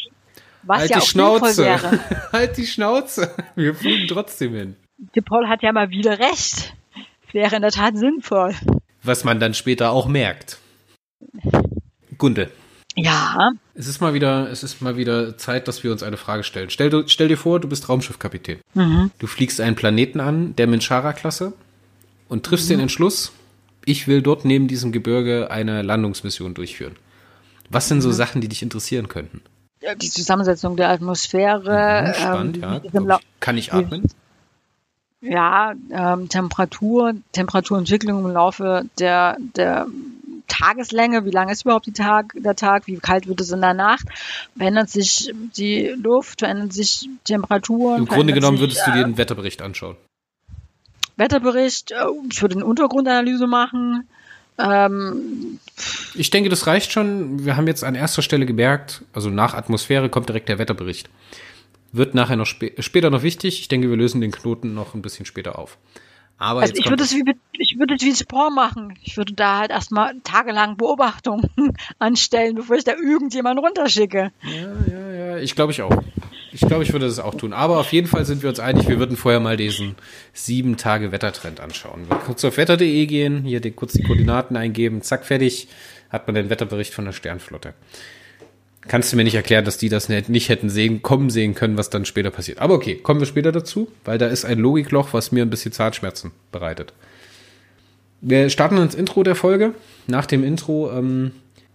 Was 0.63 0.79
halt 0.79 0.91
ja 0.91 1.01
die 1.01 1.07
Schnauze. 1.07 1.79
halt 2.33 2.57
die 2.57 2.67
Schnauze. 2.67 3.35
Wir 3.57 3.75
fliegen 3.75 4.07
trotzdem 4.07 4.55
hin. 4.55 4.77
Der 5.17 5.23
Paul 5.23 5.49
hat 5.49 5.63
ja 5.63 5.73
mal 5.73 5.91
wieder 5.91 6.21
recht 6.21 6.73
wäre 7.33 7.57
in 7.57 7.63
der 7.63 7.71
Tat 7.71 7.97
sinnvoll. 7.97 8.55
Was 9.03 9.25
man 9.25 9.41
dann 9.41 9.55
später 9.55 9.91
auch 9.91 10.07
merkt. 10.07 10.59
Gunde. 12.19 12.51
Ja. 12.97 13.51
Es 13.75 13.87
ist 13.87 14.01
mal 14.01 14.15
wieder, 14.15 14.51
es 14.51 14.63
ist 14.63 14.83
mal 14.83 14.97
wieder 14.97 15.39
Zeit, 15.39 15.69
dass 15.69 15.85
wir 15.85 15.93
uns 15.93 16.03
eine 16.03 16.17
Frage 16.17 16.45
stellen. 16.45 16.71
Stell, 16.71 17.05
stell 17.09 17.29
dir 17.29 17.37
vor, 17.37 17.61
du 17.61 17.69
bist 17.69 17.89
Raumschiffkapitän. 17.89 18.59
Mhm. 18.75 19.11
Du 19.19 19.27
fliegst 19.27 19.61
einen 19.61 19.77
Planeten 19.77 20.21
an, 20.21 20.55
der 20.57 20.67
Minchara-Klasse, 20.67 21.53
und 22.29 22.45
triffst 22.45 22.69
mhm. 22.69 22.75
den 22.75 22.81
Entschluss, 22.81 23.33
ich 23.85 24.07
will 24.07 24.23
dort 24.23 24.45
neben 24.45 24.69
diesem 24.69 24.93
Gebirge 24.93 25.51
eine 25.51 25.83
Landungsmission 25.83 26.55
durchführen. 26.55 26.97
Was 27.71 27.89
sind 27.89 28.03
so 28.03 28.09
mhm. 28.09 28.15
Sachen, 28.15 28.41
die 28.41 28.49
dich 28.49 28.63
interessieren 28.63 29.09
könnten? 29.09 29.43
Ja, 29.83 29.95
die 29.95 30.11
Zusammensetzung 30.11 30.77
der 30.77 30.91
Atmosphäre. 30.91 32.05
Mhm, 32.07 32.15
spannend, 32.15 32.57
ähm, 32.57 32.63
ja. 32.63 33.17
Ich, 33.17 33.41
kann 33.41 33.57
ich 33.57 33.73
atmen? 33.73 34.09
Ja, 35.23 35.75
ähm, 35.91 36.29
Temperatur, 36.29 37.15
Temperaturentwicklung 37.33 38.25
im 38.25 38.33
Laufe 38.33 38.87
der, 38.99 39.37
der 39.55 39.87
Tageslänge, 40.49 41.25
wie 41.25 41.31
lang 41.31 41.49
ist 41.49 41.63
überhaupt 41.63 41.87
die 41.87 41.93
Tag, 41.93 42.33
der 42.37 42.57
Tag, 42.57 42.87
wie 42.87 42.97
kalt 42.97 43.29
wird 43.29 43.41
es 43.41 43.51
in 43.51 43.61
der 43.61 43.75
Nacht, 43.75 44.07
verändert 44.57 44.91
sich 44.91 45.33
die 45.57 45.89
Luft, 45.89 46.41
verändert 46.41 46.73
sich 46.73 47.09
Temperatur. 47.25 47.97
Im 47.97 48.07
Grunde 48.07 48.33
genommen 48.33 48.57
sich, 48.57 48.63
würdest 48.63 48.87
du 48.87 48.93
dir 48.93 49.05
den 49.05 49.19
Wetterbericht 49.19 49.63
anschauen. 49.63 49.97
Wetterbericht, 51.17 51.93
äh, 51.93 51.97
ich 52.31 52.41
würde 52.41 52.57
eine 52.57 52.65
Untergrundanalyse 52.65 53.47
machen. 53.47 54.09
Ähm, 54.59 55.61
ich 56.15 56.31
denke, 56.31 56.51
das 56.51 56.67
reicht 56.67 56.93
schon. 56.93 57.45
Wir 57.45 57.57
haben 57.57 57.67
jetzt 57.67 57.85
an 57.85 57.95
erster 57.95 58.23
Stelle 58.23 58.47
gemerkt, 58.47 59.03
also 59.13 59.31
nach 59.31 59.55
Atmosphäre 59.55 60.09
kommt 60.09 60.29
direkt 60.29 60.49
der 60.49 60.59
Wetterbericht. 60.59 61.09
Wird 61.93 62.15
nachher 62.15 62.37
noch 62.37 62.47
spä 62.47 62.73
später 62.79 63.11
noch 63.11 63.23
wichtig. 63.23 63.61
Ich 63.61 63.69
denke, 63.69 63.91
wir 63.91 63.97
lösen 63.97 64.21
den 64.21 64.31
Knoten 64.31 64.75
noch 64.75 64.95
ein 64.95 65.03
bisschen 65.03 65.27
später 65.27 65.59
auf. 65.59 65.79
Aber 66.39 66.61
also 66.61 66.73
ich 66.75 66.89
würde 66.89 67.03
es 67.03 67.13
wie 67.15 67.23
ich 67.53 67.79
würde 67.79 67.95
es 67.95 68.03
wie 68.03 68.15
Sport 68.15 68.55
machen. 68.55 68.95
Ich 69.03 69.17
würde 69.17 69.35
da 69.35 69.59
halt 69.59 69.71
erstmal 69.71 70.15
tagelang 70.25 70.77
Beobachtungen 70.77 71.51
anstellen, 71.99 72.55
bevor 72.55 72.77
ich 72.77 72.85
da 72.85 72.93
irgendjemanden 72.93 73.65
runterschicke. 73.65 74.33
Ja, 74.43 74.91
ja, 74.91 75.11
ja. 75.13 75.37
Ich 75.39 75.55
glaube 75.55 75.73
ich 75.73 75.83
auch. 75.83 76.03
Ich 76.53 76.61
glaube, 76.61 76.83
ich 76.83 76.93
würde 76.93 77.07
das 77.07 77.19
auch 77.19 77.35
tun. 77.35 77.53
Aber 77.53 77.79
auf 77.79 77.93
jeden 77.93 78.09
Fall 78.09 78.25
sind 78.25 78.43
wir 78.43 78.49
uns 78.49 78.59
einig, 78.59 78.89
wir 78.89 78.99
würden 78.99 79.17
vorher 79.17 79.39
mal 79.39 79.57
diesen 79.57 79.95
sieben 80.33 80.77
Tage 80.77 81.13
Wettertrend 81.13 81.61
anschauen. 81.61 82.09
Wir 82.09 82.17
kurz 82.17 82.45
auf 82.45 82.57
wetter.de 82.57 83.07
gehen, 83.07 83.45
hier 83.45 83.61
kurz 83.73 83.93
die 83.93 84.03
Koordinaten 84.03 84.57
eingeben, 84.57 85.03
zack, 85.03 85.25
fertig, 85.25 85.69
hat 86.09 86.27
man 86.27 86.35
den 86.35 86.51
Wetterbericht 86.51 86.93
von 86.93 87.05
der 87.05 87.13
Sternflotte 87.13 87.75
kannst 88.89 89.13
du 89.13 89.17
mir 89.17 89.25
nicht 89.25 89.35
erklären, 89.35 89.65
dass 89.65 89.79
die 89.79 89.89
das 89.89 90.09
nicht 90.09 90.49
hätten 90.49 90.71
sehen, 90.71 91.03
kommen 91.03 91.31
sehen 91.31 91.55
können, 91.55 91.77
was 91.77 91.91
dann 91.91 92.05
später 92.05 92.31
passiert. 92.31 92.59
Aber 92.59 92.75
okay, 92.75 92.97
kommen 92.97 93.21
wir 93.21 93.27
später 93.27 93.53
dazu, 93.53 93.89
weil 94.05 94.19
da 94.19 94.27
ist 94.27 94.45
ein 94.45 94.59
Logikloch, 94.59 95.13
was 95.13 95.33
mir 95.33 95.43
ein 95.43 95.51
bisschen 95.51 95.73
Zahnschmerzen 95.73 96.33
bereitet. 96.51 96.93
Wir 98.23 98.51
starten 98.51 98.79
ins 98.79 98.95
Intro 98.95 99.23
der 99.23 99.35
Folge. 99.35 99.75
Nach 100.07 100.27
dem 100.27 100.45
Intro 100.45 100.91
ähm, 100.93 101.33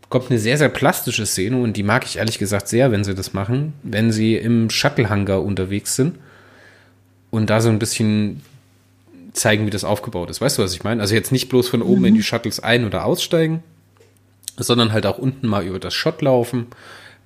kommt 0.09 0.29
eine 0.29 0.39
sehr, 0.39 0.57
sehr 0.57 0.69
plastische 0.69 1.25
Szene 1.25 1.57
und 1.61 1.77
die 1.77 1.83
mag 1.83 2.05
ich 2.05 2.17
ehrlich 2.17 2.39
gesagt 2.39 2.67
sehr, 2.67 2.91
wenn 2.91 3.03
sie 3.03 3.15
das 3.15 3.33
machen, 3.33 3.73
wenn 3.83 4.11
sie 4.11 4.35
im 4.35 4.69
Shuttle-Hangar 4.69 5.43
unterwegs 5.43 5.95
sind 5.95 6.17
und 7.31 7.49
da 7.49 7.61
so 7.61 7.69
ein 7.69 7.79
bisschen 7.79 8.41
zeigen, 9.33 9.65
wie 9.65 9.71
das 9.71 9.83
aufgebaut 9.83 10.29
ist. 10.29 10.41
Weißt 10.41 10.57
du, 10.57 10.63
was 10.63 10.73
ich 10.73 10.83
meine? 10.83 11.01
Also 11.01 11.15
jetzt 11.15 11.31
nicht 11.31 11.49
bloß 11.49 11.67
von 11.67 11.81
oben 11.81 12.01
mhm. 12.01 12.07
in 12.07 12.15
die 12.15 12.23
Shuttles 12.23 12.59
ein- 12.59 12.85
oder 12.85 13.05
aussteigen, 13.05 13.63
sondern 14.57 14.93
halt 14.93 15.05
auch 15.05 15.17
unten 15.17 15.47
mal 15.47 15.65
über 15.65 15.79
das 15.79 15.93
Shot 15.93 16.21
laufen, 16.21 16.67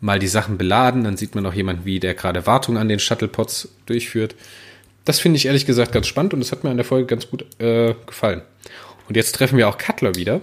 mal 0.01 0.19
die 0.19 0.27
Sachen 0.27 0.57
beladen, 0.57 1.03
dann 1.03 1.17
sieht 1.17 1.35
man 1.35 1.45
auch 1.45 1.53
jemand, 1.53 1.85
wie 1.85 1.99
der 1.99 2.13
gerade 2.13 2.45
Wartung 2.45 2.77
an 2.77 2.87
den 2.87 2.99
Shuttlepods 2.99 3.69
durchführt. 3.85 4.35
Das 5.05 5.19
finde 5.19 5.37
ich 5.37 5.45
ehrlich 5.45 5.65
gesagt 5.65 5.91
ganz 5.91 6.07
spannend 6.07 6.33
und 6.33 6.39
das 6.39 6.51
hat 6.51 6.63
mir 6.63 6.69
an 6.69 6.77
der 6.77 6.85
Folge 6.85 7.07
ganz 7.07 7.29
gut 7.29 7.45
äh, 7.59 7.95
gefallen. 8.05 8.41
Und 9.07 9.15
jetzt 9.15 9.33
treffen 9.33 9.57
wir 9.57 9.67
auch 9.67 9.77
Cutler 9.77 10.15
wieder, 10.15 10.41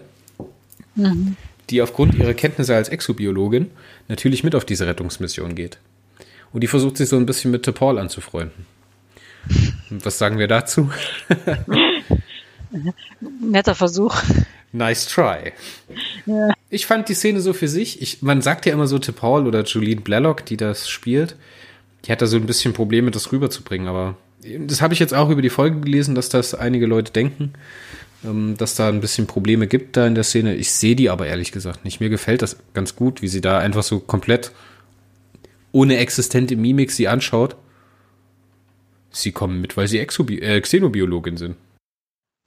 mhm. 0.94 1.36
die 1.70 1.82
aufgrund 1.82 2.14
ihrer 2.14 2.34
Kenntnisse 2.34 2.74
als 2.74 2.88
Exobiologin 2.88 3.70
natürlich 4.08 4.42
mit 4.44 4.54
auf 4.54 4.64
diese 4.64 4.86
Rettungsmission 4.86 5.54
geht. 5.54 5.78
Und 6.52 6.62
die 6.62 6.66
versucht 6.68 6.96
sich 6.96 7.08
so 7.08 7.16
ein 7.16 7.26
bisschen 7.26 7.50
mit 7.50 7.72
Paul 7.74 7.98
anzufreunden. 7.98 8.66
Was 9.90 10.18
sagen 10.18 10.38
wir 10.38 10.48
dazu? 10.48 10.90
Netter 13.40 13.74
Versuch. 13.74 14.20
Nice 14.76 15.06
try. 15.06 15.52
Ja. 16.26 16.52
Ich 16.68 16.86
fand 16.86 17.08
die 17.08 17.14
Szene 17.14 17.40
so 17.40 17.52
für 17.52 17.68
sich. 17.68 18.02
Ich, 18.02 18.22
man 18.22 18.42
sagt 18.42 18.66
ja 18.66 18.72
immer 18.72 18.86
so, 18.86 18.98
Paul 18.98 19.46
oder 19.46 19.64
Julene 19.64 20.00
Blalock, 20.00 20.44
die 20.44 20.56
das 20.56 20.88
spielt, 20.88 21.36
die 22.04 22.12
hat 22.12 22.22
da 22.22 22.26
so 22.26 22.36
ein 22.36 22.46
bisschen 22.46 22.72
Probleme, 22.72 23.10
das 23.10 23.32
rüberzubringen. 23.32 23.88
Aber 23.88 24.16
das 24.42 24.82
habe 24.82 24.94
ich 24.94 25.00
jetzt 25.00 25.14
auch 25.14 25.30
über 25.30 25.42
die 25.42 25.50
Folge 25.50 25.80
gelesen, 25.80 26.14
dass 26.14 26.28
das 26.28 26.54
einige 26.54 26.86
Leute 26.86 27.12
denken, 27.12 27.54
ähm, 28.24 28.56
dass 28.56 28.74
da 28.74 28.88
ein 28.88 29.00
bisschen 29.00 29.26
Probleme 29.26 29.66
gibt 29.66 29.96
da 29.96 30.06
in 30.06 30.14
der 30.14 30.24
Szene. 30.24 30.54
Ich 30.54 30.72
sehe 30.72 30.96
die 30.96 31.10
aber 31.10 31.26
ehrlich 31.26 31.52
gesagt 31.52 31.84
nicht. 31.84 32.00
Mir 32.00 32.10
gefällt 32.10 32.42
das 32.42 32.56
ganz 32.74 32.96
gut, 32.96 33.22
wie 33.22 33.28
sie 33.28 33.40
da 33.40 33.58
einfach 33.58 33.82
so 33.82 33.98
komplett 33.98 34.52
ohne 35.72 35.98
existente 35.98 36.56
Mimik 36.56 36.90
sie 36.90 37.08
anschaut. 37.08 37.56
Sie 39.10 39.32
kommen 39.32 39.60
mit, 39.60 39.76
weil 39.76 39.88
sie 39.88 39.98
Exobi 39.98 40.40
äh, 40.40 40.60
Xenobiologin 40.60 41.36
sind. 41.36 41.56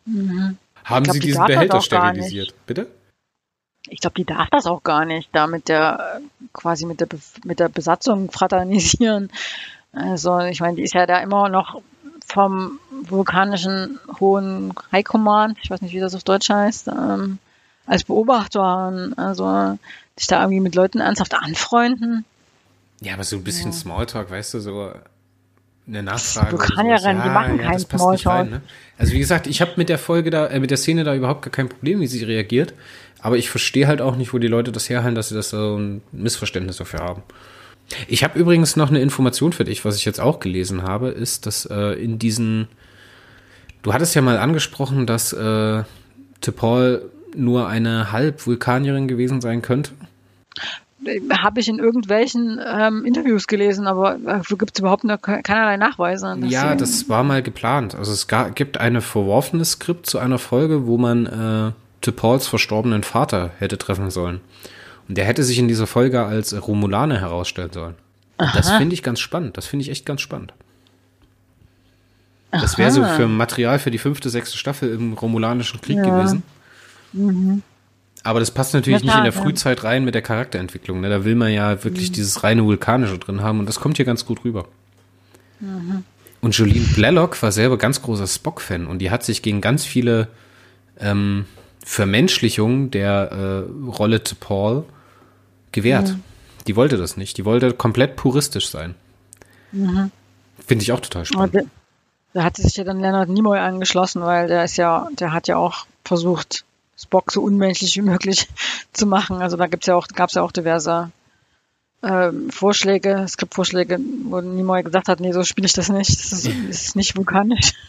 Mhm. 0.05 0.57
Haben 0.89 1.03
glaub, 1.03 1.13
Sie 1.13 1.19
diesen 1.19 1.45
Behälter 1.45 1.81
sterilisiert? 1.81 2.53
Bitte? 2.65 2.87
Ich 3.87 4.01
glaube, 4.01 4.15
die 4.15 4.25
darf 4.25 4.49
das 4.49 4.65
auch 4.65 4.83
gar 4.83 5.05
nicht, 5.05 5.29
da 5.31 5.47
mit 5.47 5.69
der 5.69 6.21
quasi 6.53 6.85
mit 6.85 6.99
der 6.99 7.07
mit 7.43 7.59
der 7.59 7.69
Besatzung 7.69 8.31
fraternisieren. 8.31 9.31
Also 9.91 10.39
ich 10.39 10.59
meine, 10.59 10.75
die 10.75 10.83
ist 10.83 10.93
ja 10.93 11.05
da 11.05 11.19
immer 11.19 11.49
noch 11.49 11.81
vom 12.25 12.79
vulkanischen 12.91 13.99
hohen 14.19 14.73
High 14.91 15.03
Command, 15.03 15.57
ich 15.61 15.71
weiß 15.71 15.81
nicht, 15.81 15.93
wie 15.93 15.99
das 15.99 16.13
auf 16.13 16.23
Deutsch 16.23 16.49
heißt, 16.49 16.87
ähm, 16.89 17.39
als 17.87 18.03
Beobachter. 18.03 19.11
Also 19.17 19.77
sich 20.15 20.27
da 20.27 20.41
irgendwie 20.41 20.59
mit 20.59 20.75
Leuten 20.75 20.99
ernsthaft 20.99 21.33
anfreunden. 21.33 22.25
Ja, 23.01 23.13
aber 23.13 23.23
so 23.23 23.37
ein 23.37 23.43
bisschen 23.43 23.71
ja. 23.71 23.77
Smalltalk, 23.77 24.29
weißt 24.29 24.55
du, 24.55 24.59
so 24.59 24.93
eine 25.89 26.03
Nachfrage. 26.03 26.53
Vulkanierin, 26.53 27.17
ja, 27.17 27.23
die 27.23 27.29
machen 27.29 27.57
ja, 27.59 27.65
keinen 27.65 27.79
Smalltalk. 27.79 28.49
Ne? 28.49 28.61
Also 28.97 29.13
wie 29.13 29.19
gesagt, 29.19 29.47
ich 29.47 29.61
habe 29.61 29.71
mit 29.75 29.89
der 29.89 29.97
Folge 29.97 30.29
da, 30.29 30.47
äh, 30.47 30.59
mit 30.59 30.71
der 30.71 30.77
Szene 30.77 31.03
da 31.03 31.15
überhaupt 31.15 31.41
gar 31.41 31.51
kein 31.51 31.69
Problem, 31.69 31.99
wie 31.99 32.07
sie 32.07 32.23
reagiert. 32.23 32.73
Aber 33.21 33.37
ich 33.37 33.49
verstehe 33.49 33.87
halt 33.87 34.01
auch 34.01 34.15
nicht, 34.15 34.33
wo 34.33 34.37
die 34.37 34.47
Leute 34.47 34.71
das 34.71 34.89
herhalten, 34.89 35.15
dass 35.15 35.29
sie 35.29 35.35
das 35.35 35.49
so 35.49 35.77
ein 35.77 36.01
Missverständnis 36.11 36.77
dafür 36.77 37.01
haben. 37.01 37.23
Ich 38.07 38.23
habe 38.23 38.39
übrigens 38.39 38.75
noch 38.75 38.89
eine 38.89 39.01
Information 39.01 39.51
für 39.51 39.63
dich, 39.63 39.83
was 39.83 39.95
ich 39.95 40.05
jetzt 40.05 40.19
auch 40.19 40.39
gelesen 40.39 40.83
habe, 40.83 41.09
ist, 41.09 41.45
dass 41.45 41.65
äh, 41.65 41.93
in 41.93 42.19
diesen, 42.19 42.67
du 43.81 43.93
hattest 43.93 44.15
ja 44.15 44.21
mal 44.21 44.37
angesprochen, 44.37 45.07
dass 45.07 45.33
äh, 45.33 45.83
T'Pol 46.41 47.01
nur 47.35 47.67
eine 47.67 48.11
Halb-Vulkanierin 48.11 49.07
gewesen 49.07 49.41
sein 49.41 49.61
könnte. 49.61 49.91
Habe 51.31 51.59
ich 51.61 51.69
in 51.69 51.79
irgendwelchen 51.79 52.59
ähm, 52.65 53.05
Interviews 53.05 53.47
gelesen, 53.47 53.87
aber 53.87 54.17
dafür 54.17 54.57
gibt 54.57 54.71
es 54.75 54.79
überhaupt 54.79 55.05
noch 55.05 55.21
keinerlei 55.21 55.77
Nachweise. 55.77 56.37
Ja, 56.41 56.75
das 56.75 57.07
war 57.07 57.23
mal 57.23 57.41
geplant. 57.41 57.95
Also 57.95 58.11
es 58.11 58.27
gab, 58.27 58.55
gibt 58.55 58.77
eine 58.79 59.01
verworfenes 59.01 59.71
Skript 59.71 60.07
zu 60.07 60.19
einer 60.19 60.39
Folge, 60.39 60.87
wo 60.87 60.97
man 60.97 61.25
äh, 61.25 62.05
T'Pols 62.05 62.47
verstorbenen 62.47 63.03
Vater 63.03 63.51
hätte 63.59 63.77
treffen 63.77 64.09
sollen. 64.09 64.41
Und 65.07 65.17
der 65.17 65.25
hätte 65.25 65.43
sich 65.43 65.57
in 65.57 65.67
dieser 65.67 65.87
Folge 65.87 66.23
als 66.23 66.55
Romulaner 66.67 67.19
herausstellen 67.19 67.71
sollen. 67.71 67.95
Das 68.37 68.69
finde 68.71 68.93
ich 68.93 69.03
ganz 69.03 69.19
spannend. 69.19 69.57
Das 69.57 69.65
finde 69.65 69.83
ich 69.83 69.91
echt 69.91 70.05
ganz 70.05 70.21
spannend. 70.21 70.53
Das 72.51 72.77
wäre 72.77 72.91
so 72.91 73.03
für 73.03 73.27
Material 73.27 73.79
für 73.79 73.91
die 73.91 73.97
fünfte, 73.97 74.29
sechste 74.29 74.57
Staffel 74.57 74.91
im 74.93 75.13
Romulanischen 75.13 75.81
Krieg 75.81 75.97
ja. 75.97 76.03
gewesen. 76.03 76.43
Mhm. 77.13 77.63
Aber 78.23 78.39
das 78.39 78.51
passt 78.51 78.73
natürlich 78.73 79.03
nicht 79.03 79.15
in 79.15 79.23
der 79.23 79.31
Frühzeit 79.33 79.83
rein 79.83 80.03
mit 80.03 80.13
der 80.13 80.21
Charakterentwicklung. 80.21 80.99
Ne? 80.99 81.09
Da 81.09 81.23
will 81.23 81.35
man 81.35 81.51
ja 81.51 81.83
wirklich 81.83 82.09
mhm. 82.09 82.13
dieses 82.13 82.43
reine 82.43 82.65
Vulkanische 82.65 83.17
drin 83.17 83.41
haben 83.41 83.59
und 83.59 83.65
das 83.65 83.79
kommt 83.79 83.97
hier 83.97 84.05
ganz 84.05 84.25
gut 84.25 84.43
rüber. 84.43 84.65
Mhm. 85.59 86.03
Und 86.41 86.57
Jolene 86.57 86.85
Blalock 86.95 87.41
war 87.41 87.51
selber 87.51 87.77
ganz 87.77 88.01
großer 88.01 88.27
Spock-Fan 88.27 88.87
und 88.87 88.99
die 88.99 89.11
hat 89.11 89.23
sich 89.23 89.41
gegen 89.41 89.61
ganz 89.61 89.85
viele 89.85 90.27
ähm, 90.99 91.45
Vermenschlichungen 91.83 92.91
der 92.91 93.31
äh, 93.31 93.89
Rolle 93.89 94.23
zu 94.23 94.35
Paul 94.35 94.85
gewehrt. 95.71 96.09
Mhm. 96.09 96.23
Die 96.67 96.75
wollte 96.75 96.97
das 96.97 97.17
nicht. 97.17 97.37
Die 97.37 97.45
wollte 97.45 97.73
komplett 97.73 98.15
puristisch 98.15 98.69
sein. 98.69 98.95
Mhm. 99.71 100.11
Finde 100.65 100.83
ich 100.83 100.91
auch 100.91 100.99
total 100.99 101.25
spannend. 101.25 101.69
Da 102.33 102.43
hat 102.43 102.57
sich 102.57 102.75
ja 102.75 102.83
dann 102.83 102.99
Leonard 102.99 103.29
Nimoy 103.29 103.57
angeschlossen, 103.57 104.21
weil 104.21 104.47
der 104.47 104.63
ist 104.63 104.77
ja, 104.77 105.07
der 105.19 105.33
hat 105.33 105.47
ja 105.47 105.57
auch 105.57 105.87
versucht, 106.05 106.63
Spock 106.99 107.31
so 107.31 107.41
unmenschlich 107.41 107.95
wie 107.95 108.01
möglich 108.01 108.47
zu 108.93 109.05
machen. 109.05 109.41
Also 109.41 109.57
da 109.57 109.67
gibt's 109.67 109.87
ja 109.87 109.95
auch, 109.95 110.07
gab's 110.07 110.33
ja 110.33 110.41
auch 110.41 110.51
diverse 110.51 111.11
ähm, 112.03 112.49
Vorschläge, 112.49 113.25
Skriptvorschläge, 113.27 113.99
wo 114.23 114.41
Nimoy 114.41 114.83
gesagt 114.83 115.07
hat, 115.07 115.19
nee, 115.19 115.31
so 115.31 115.43
spiele 115.43 115.67
ich 115.67 115.73
das 115.73 115.89
nicht. 115.89 116.09
Das 116.09 116.31
ist, 116.31 116.47
das 116.47 116.81
ist 116.81 116.95
nicht 116.95 117.15
vulkanisch. 117.17 117.73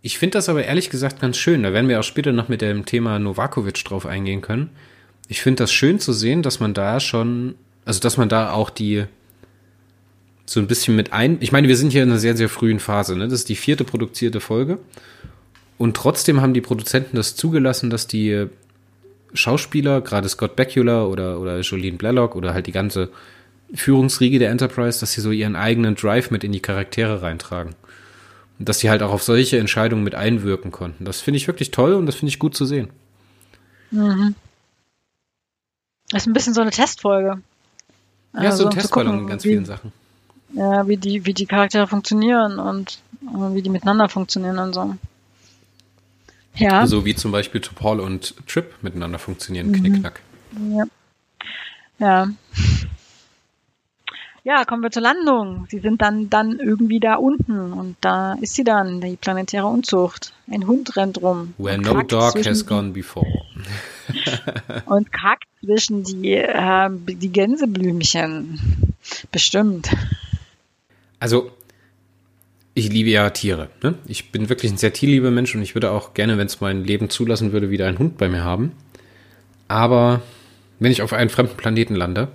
Ich 0.00 0.16
finde 0.16 0.38
das 0.38 0.48
aber 0.48 0.64
ehrlich 0.64 0.90
gesagt 0.90 1.20
ganz 1.20 1.36
schön. 1.36 1.64
Da 1.64 1.72
werden 1.72 1.88
wir 1.88 1.98
auch 1.98 2.04
später 2.04 2.30
noch 2.30 2.48
mit 2.48 2.62
dem 2.62 2.86
Thema 2.86 3.18
Novakovic 3.18 3.84
drauf 3.84 4.06
eingehen 4.06 4.42
können. 4.42 4.70
Ich 5.26 5.42
finde 5.42 5.64
das 5.64 5.72
schön 5.72 5.98
zu 5.98 6.12
sehen, 6.12 6.42
dass 6.42 6.60
man 6.60 6.72
da 6.72 7.00
schon, 7.00 7.56
also 7.84 7.98
dass 7.98 8.16
man 8.16 8.28
da 8.28 8.52
auch 8.52 8.70
die 8.70 9.06
so 10.46 10.60
ein 10.60 10.68
bisschen 10.68 10.94
mit 10.94 11.12
ein. 11.12 11.38
Ich 11.40 11.50
meine, 11.50 11.66
wir 11.68 11.76
sind 11.76 11.90
hier 11.90 12.04
in 12.04 12.10
einer 12.10 12.20
sehr, 12.20 12.36
sehr 12.36 12.48
frühen 12.48 12.78
Phase. 12.78 13.16
Ne? 13.16 13.24
Das 13.24 13.40
ist 13.40 13.48
die 13.48 13.56
vierte 13.56 13.82
produzierte 13.82 14.40
Folge. 14.40 14.78
Und 15.78 15.96
trotzdem 15.96 16.40
haben 16.40 16.54
die 16.54 16.60
Produzenten 16.60 17.16
das 17.16 17.36
zugelassen, 17.36 17.88
dass 17.88 18.06
die 18.06 18.48
Schauspieler, 19.32 20.00
gerade 20.00 20.28
Scott 20.28 20.56
Bakula 20.56 21.04
oder, 21.04 21.40
oder 21.40 21.60
Jolene 21.60 21.96
Blalock 21.96 22.34
oder 22.34 22.52
halt 22.52 22.66
die 22.66 22.72
ganze 22.72 23.10
Führungsriege 23.74 24.38
der 24.38 24.50
Enterprise, 24.50 25.00
dass 25.00 25.12
sie 25.12 25.20
so 25.20 25.30
ihren 25.30 25.54
eigenen 25.54 25.94
Drive 25.94 26.30
mit 26.30 26.42
in 26.42 26.52
die 26.52 26.60
Charaktere 26.60 27.22
reintragen. 27.22 27.74
Und 28.58 28.68
dass 28.68 28.80
sie 28.80 28.90
halt 28.90 29.02
auch 29.02 29.12
auf 29.12 29.22
solche 29.22 29.58
Entscheidungen 29.58 30.02
mit 30.02 30.14
einwirken 30.14 30.72
konnten. 30.72 31.04
Das 31.04 31.20
finde 31.20 31.36
ich 31.36 31.46
wirklich 31.46 31.70
toll 31.70 31.94
und 31.94 32.06
das 32.06 32.16
finde 32.16 32.30
ich 32.30 32.38
gut 32.38 32.56
zu 32.56 32.64
sehen. 32.64 32.88
Mhm. 33.90 34.34
Das 36.10 36.22
ist 36.22 36.26
ein 36.26 36.32
bisschen 36.32 36.54
so 36.54 36.62
eine 36.62 36.70
Testfolge. 36.70 37.40
Ja, 38.34 38.40
also, 38.40 38.64
so 38.64 38.68
ein 38.68 38.74
Testballon 38.74 39.20
in 39.20 39.26
ganz 39.26 39.44
wie, 39.44 39.50
vielen 39.50 39.64
Sachen. 39.64 39.92
Ja, 40.54 40.88
wie 40.88 40.96
die, 40.96 41.24
wie 41.26 41.34
die 41.34 41.46
Charaktere 41.46 41.86
funktionieren 41.86 42.58
und 42.58 42.98
äh, 43.22 43.54
wie 43.54 43.62
die 43.62 43.70
miteinander 43.70 44.08
funktionieren 44.08 44.58
und 44.58 44.74
so. 44.74 44.96
Ja. 46.58 46.86
So 46.86 47.04
wie 47.04 47.14
zum 47.14 47.32
Beispiel 47.32 47.60
Topol 47.60 48.00
und 48.00 48.34
Trip 48.46 48.74
miteinander 48.82 49.18
funktionieren, 49.18 49.68
mhm. 49.68 49.72
Knickknack. 49.74 50.20
Ja. 50.70 50.84
Ja. 51.98 52.28
Ja, 54.44 54.64
kommen 54.64 54.82
wir 54.82 54.90
zur 54.90 55.02
Landung. 55.02 55.66
Sie 55.68 55.78
sind 55.78 56.00
dann, 56.00 56.30
dann 56.30 56.58
irgendwie 56.58 57.00
da 57.00 57.16
unten 57.16 57.72
und 57.72 57.96
da 58.00 58.32
ist 58.40 58.54
sie 58.54 58.64
dann, 58.64 59.00
die 59.00 59.16
planetäre 59.16 59.66
Unzucht. 59.66 60.32
Ein 60.50 60.66
Hund 60.66 60.96
rennt 60.96 61.20
rum. 61.20 61.52
Where 61.58 61.76
no 61.76 62.02
dog 62.02 62.34
has 62.46 62.64
gone 62.64 62.92
before. 62.92 63.26
und 64.86 65.12
kackt 65.12 65.44
zwischen 65.60 66.02
die, 66.02 66.32
äh, 66.36 66.88
die 66.90 67.30
Gänseblümchen. 67.30 68.96
Bestimmt. 69.30 69.90
Also, 71.20 71.50
ich 72.78 72.90
liebe 72.90 73.10
ja 73.10 73.28
Tiere. 73.30 73.68
Ne? 73.82 73.94
Ich 74.06 74.30
bin 74.30 74.48
wirklich 74.48 74.70
ein 74.70 74.78
sehr 74.78 74.92
tierlieber 74.92 75.30
Mensch 75.30 75.54
und 75.54 75.62
ich 75.62 75.74
würde 75.74 75.90
auch 75.90 76.14
gerne, 76.14 76.38
wenn 76.38 76.46
es 76.46 76.60
mein 76.60 76.84
Leben 76.84 77.10
zulassen 77.10 77.52
würde, 77.52 77.70
wieder 77.70 77.88
einen 77.88 77.98
Hund 77.98 78.18
bei 78.18 78.28
mir 78.28 78.44
haben. 78.44 78.72
Aber 79.66 80.22
wenn 80.78 80.92
ich 80.92 81.02
auf 81.02 81.12
einen 81.12 81.28
fremden 81.28 81.56
Planeten 81.56 81.96
lande, 81.96 82.28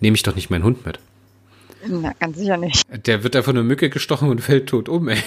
nehme 0.00 0.14
ich 0.14 0.22
doch 0.22 0.34
nicht 0.34 0.50
meinen 0.50 0.64
Hund 0.64 0.84
mit. 0.84 0.98
Na, 1.86 2.12
ganz 2.20 2.36
sicher 2.36 2.58
nicht. 2.58 2.82
Der 3.06 3.22
wird 3.22 3.34
da 3.34 3.42
von 3.42 3.56
einer 3.56 3.64
Mücke 3.64 3.88
gestochen 3.88 4.28
und 4.28 4.40
fällt 4.40 4.68
tot 4.68 4.88
um, 4.88 5.08
ey. 5.08 5.18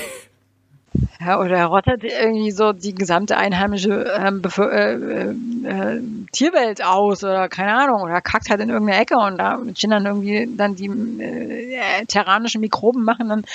Ja, 1.22 1.40
oder 1.40 1.56
er 1.56 1.68
rottet 1.68 2.04
irgendwie 2.04 2.52
so 2.52 2.74
die 2.74 2.94
gesamte 2.94 3.38
einheimische 3.38 4.12
ähm, 4.20 4.42
äh, 4.58 4.94
äh, 4.94 6.02
Tierwelt 6.34 6.84
aus 6.84 7.24
oder 7.24 7.48
keine 7.48 7.74
Ahnung, 7.74 8.02
oder 8.02 8.20
kackt 8.22 8.50
halt 8.50 8.60
in 8.60 8.70
irgendeine 8.70 9.02
Ecke 9.02 9.16
und 9.16 9.38
da 9.38 9.60
stehen 9.74 9.92
dann 9.92 10.06
irgendwie 10.06 10.50
dann 10.58 10.76
die 10.76 10.88
äh, 10.88 12.06
terranischen 12.08 12.60
Mikroben 12.60 13.04
machen 13.04 13.30
dann 13.30 13.46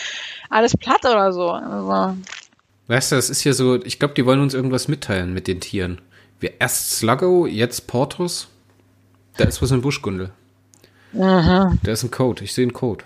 alles 0.49 0.77
platt 0.77 1.05
oder 1.05 1.33
so. 1.33 1.51
Also. 1.51 2.17
Weißt 2.87 3.13
du, 3.13 3.17
das 3.17 3.29
ist 3.29 3.45
ja 3.45 3.53
so, 3.53 3.83
ich 3.85 3.99
glaube, 3.99 4.15
die 4.15 4.25
wollen 4.25 4.41
uns 4.41 4.55
irgendwas 4.55 4.89
mitteilen 4.89 5.35
mit 5.35 5.47
den 5.47 5.61
Tieren. 5.61 6.01
Wir 6.41 6.61
erst 6.61 6.93
Sluggo, 6.93 7.47
jetzt 7.47 7.87
Portus. 7.87 8.49
Da 9.37 9.45
ist 9.45 9.61
was 9.61 9.73
im 9.73 9.83
Buschgundel. 9.83 10.31
Aha. 11.19 11.75
Da 11.83 11.93
ist 11.93 12.03
ein 12.03 12.11
Code. 12.11 12.45
Ich 12.45 12.55
sehe 12.55 12.65
einen 12.65 12.73
Code. 12.73 13.05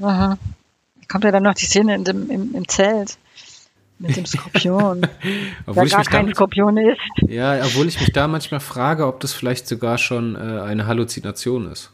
Aha. 0.00 0.38
Kommt 1.08 1.24
ja 1.24 1.32
dann 1.32 1.42
noch 1.42 1.54
die 1.54 1.66
Szene 1.66 1.94
in 1.94 2.04
dem, 2.04 2.30
im, 2.30 2.54
im 2.54 2.68
Zelt 2.68 3.18
mit 3.98 4.16
dem 4.16 4.26
Skorpion. 4.26 5.06
obwohl 5.66 5.88
gar 5.88 6.04
kein 6.04 6.26
da, 6.26 6.34
Skorpion 6.34 6.76
ist. 6.76 7.00
Ja, 7.28 7.64
obwohl 7.64 7.86
ich 7.88 8.00
mich 8.00 8.12
da 8.12 8.28
manchmal 8.28 8.60
frage, 8.60 9.06
ob 9.06 9.20
das 9.20 9.32
vielleicht 9.32 9.68
sogar 9.68 9.98
schon 9.98 10.36
äh, 10.36 10.60
eine 10.60 10.86
Halluzination 10.86 11.70
ist. 11.70 11.92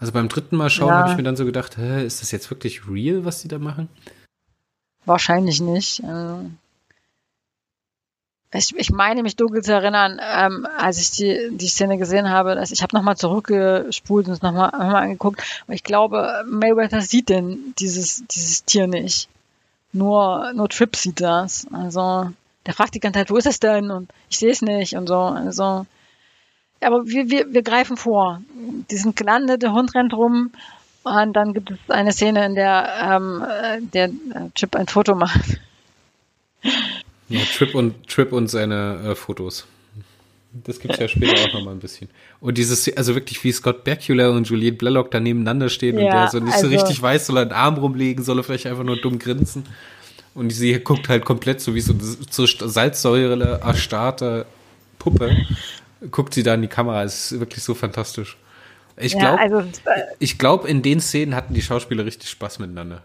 Also 0.00 0.12
beim 0.12 0.28
dritten 0.28 0.56
Mal 0.56 0.70
schauen 0.70 0.88
ja. 0.88 0.96
habe 0.96 1.10
ich 1.10 1.16
mir 1.16 1.22
dann 1.22 1.36
so 1.36 1.44
gedacht, 1.44 1.76
hä, 1.76 2.04
ist 2.04 2.22
das 2.22 2.32
jetzt 2.32 2.50
wirklich 2.50 2.88
real, 2.88 3.24
was 3.24 3.42
die 3.42 3.48
da 3.48 3.58
machen? 3.58 3.88
Wahrscheinlich 5.04 5.60
nicht. 5.60 6.02
Also 6.04 6.50
ich, 8.54 8.76
ich 8.76 8.90
meine 8.90 9.22
mich 9.22 9.36
dunkel 9.36 9.62
zu 9.62 9.72
erinnern, 9.72 10.20
ähm, 10.20 10.66
als 10.76 11.00
ich 11.00 11.12
die, 11.12 11.56
die 11.56 11.68
Szene 11.68 11.98
gesehen 11.98 12.28
habe, 12.28 12.54
dass 12.54 12.70
ich 12.70 12.82
habe 12.82 12.94
nochmal 12.94 13.16
zurückgespult 13.16 14.26
und 14.26 14.32
es 14.32 14.42
nochmal 14.42 14.70
noch 14.72 14.78
mal 14.78 15.02
angeguckt. 15.02 15.42
Und 15.66 15.74
ich 15.74 15.84
glaube, 15.84 16.44
Mayweather 16.46 17.00
sieht 17.00 17.28
denn 17.28 17.74
dieses, 17.78 18.26
dieses 18.26 18.64
Tier 18.64 18.86
nicht. 18.86 19.28
Nur, 19.92 20.52
nur 20.54 20.68
Trip 20.68 20.94
sieht 20.96 21.20
das. 21.20 21.66
Also, 21.72 22.30
der 22.66 22.74
fragt 22.74 22.94
die 22.94 23.00
ganze 23.00 23.20
Zeit, 23.20 23.30
wo 23.30 23.36
ist 23.36 23.46
es 23.46 23.60
denn? 23.60 23.90
Und 23.90 24.10
ich 24.30 24.38
sehe 24.38 24.50
es 24.50 24.62
nicht 24.62 24.96
und 24.96 25.06
so. 25.06 25.18
Also, 25.18 25.86
aber 26.80 27.06
wir, 27.06 27.30
wir, 27.30 27.52
wir 27.52 27.62
greifen 27.62 27.96
vor. 27.96 28.40
Die 28.90 28.96
sind 28.96 29.16
gelandet, 29.16 29.62
der 29.62 29.72
Hund 29.72 29.94
rennt 29.94 30.12
rum 30.14 30.52
und 31.04 31.32
dann 31.34 31.52
gibt 31.52 31.70
es 31.70 31.78
eine 31.88 32.12
Szene, 32.12 32.44
in 32.46 32.54
der 32.54 32.88
ähm, 33.02 33.44
der 33.92 34.10
Chip 34.54 34.76
ein 34.76 34.86
Foto 34.86 35.14
macht. 35.14 35.60
Ja, 37.28 37.40
Trip 37.56 37.74
und, 37.74 38.08
Trip 38.08 38.32
und 38.32 38.48
seine 38.48 39.00
äh, 39.04 39.14
Fotos. 39.14 39.66
Das 40.52 40.78
gibt 40.78 40.94
es 40.94 41.00
ja 41.00 41.08
später 41.08 41.48
auch 41.48 41.54
nochmal 41.54 41.74
ein 41.74 41.80
bisschen. 41.80 42.10
Und 42.40 42.58
dieses, 42.58 42.94
also 42.96 43.14
wirklich 43.14 43.42
wie 43.42 43.52
Scott 43.52 43.84
Bakula 43.84 44.28
und 44.28 44.48
Juliette 44.48 44.76
Blalock 44.76 45.10
da 45.10 45.18
nebeneinander 45.18 45.70
stehen 45.70 45.98
ja, 45.98 46.04
und 46.04 46.12
der 46.12 46.28
so 46.28 46.40
nicht 46.40 46.54
also, 46.54 46.68
so 46.68 46.74
richtig 46.74 47.00
weiß, 47.00 47.26
soll 47.26 47.38
er 47.38 47.42
einen 47.42 47.52
Arm 47.52 47.76
rumlegen, 47.76 48.22
soll 48.22 48.38
er 48.38 48.44
vielleicht 48.44 48.66
einfach 48.66 48.84
nur 48.84 49.00
dumm 49.00 49.18
grinsen. 49.18 49.64
Und 50.34 50.50
sie 50.50 50.78
guckt 50.80 51.08
halt 51.08 51.24
komplett 51.24 51.60
so 51.60 51.74
wie 51.74 51.80
so, 51.80 51.94
so 52.30 52.46
Salzsäure 52.46 53.60
erstarrte 53.62 54.46
Puppe. 54.98 55.36
Guckt 56.10 56.34
sie 56.34 56.42
da 56.42 56.54
in 56.54 56.62
die 56.62 56.68
Kamera. 56.68 57.02
Es 57.02 57.32
ist 57.32 57.40
wirklich 57.40 57.62
so 57.62 57.74
fantastisch. 57.74 58.36
Ich 58.96 59.12
glaube, 59.12 59.36
ja, 59.36 59.42
also, 59.42 59.64
ich 60.18 60.38
glaube, 60.38 60.68
in 60.68 60.82
den 60.82 61.00
Szenen 61.00 61.34
hatten 61.34 61.54
die 61.54 61.62
Schauspieler 61.62 62.04
richtig 62.04 62.28
Spaß 62.30 62.58
miteinander. 62.58 63.02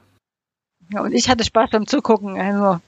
Ja, 0.92 1.02
und 1.02 1.14
ich 1.14 1.30
hatte 1.30 1.44
Spaß 1.44 1.70
beim 1.72 1.88
Zugucken. 1.88 2.40
Also, 2.40 2.82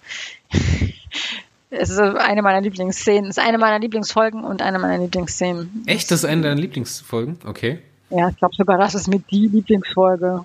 es 1.70 1.90
ist 1.90 2.00
eine 2.00 2.42
meiner 2.42 2.62
Lieblingsszenen. 2.62 3.30
Es 3.30 3.38
ist 3.38 3.44
eine 3.44 3.58
meiner 3.58 3.80
Lieblingsfolgen 3.80 4.44
und 4.44 4.62
eine 4.62 4.80
meiner 4.80 5.04
Lieblingsszenen. 5.04 5.84
Echt? 5.86 6.10
Das 6.12 6.20
ist 6.20 6.26
eine 6.26 6.42
deiner 6.42 6.60
Lieblingsfolgen? 6.60 7.38
Okay. 7.46 7.80
Ja, 8.10 8.30
ich 8.30 8.38
glaube 8.38 8.56
sogar, 8.56 8.78
das 8.78 8.96
ist 8.96 9.08
mit 9.08 9.30
die 9.30 9.48
Lieblingsfolge. 9.48 10.44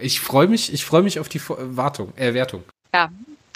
Ich 0.00 0.20
freue 0.20 0.48
mich, 0.48 0.72
ich 0.72 0.84
freue 0.84 1.02
mich 1.02 1.20
auf 1.20 1.28
die 1.28 1.40
Wartung, 1.48 2.12
äh, 2.16 2.34
Wertung. 2.34 2.62
Ja, 2.92 3.10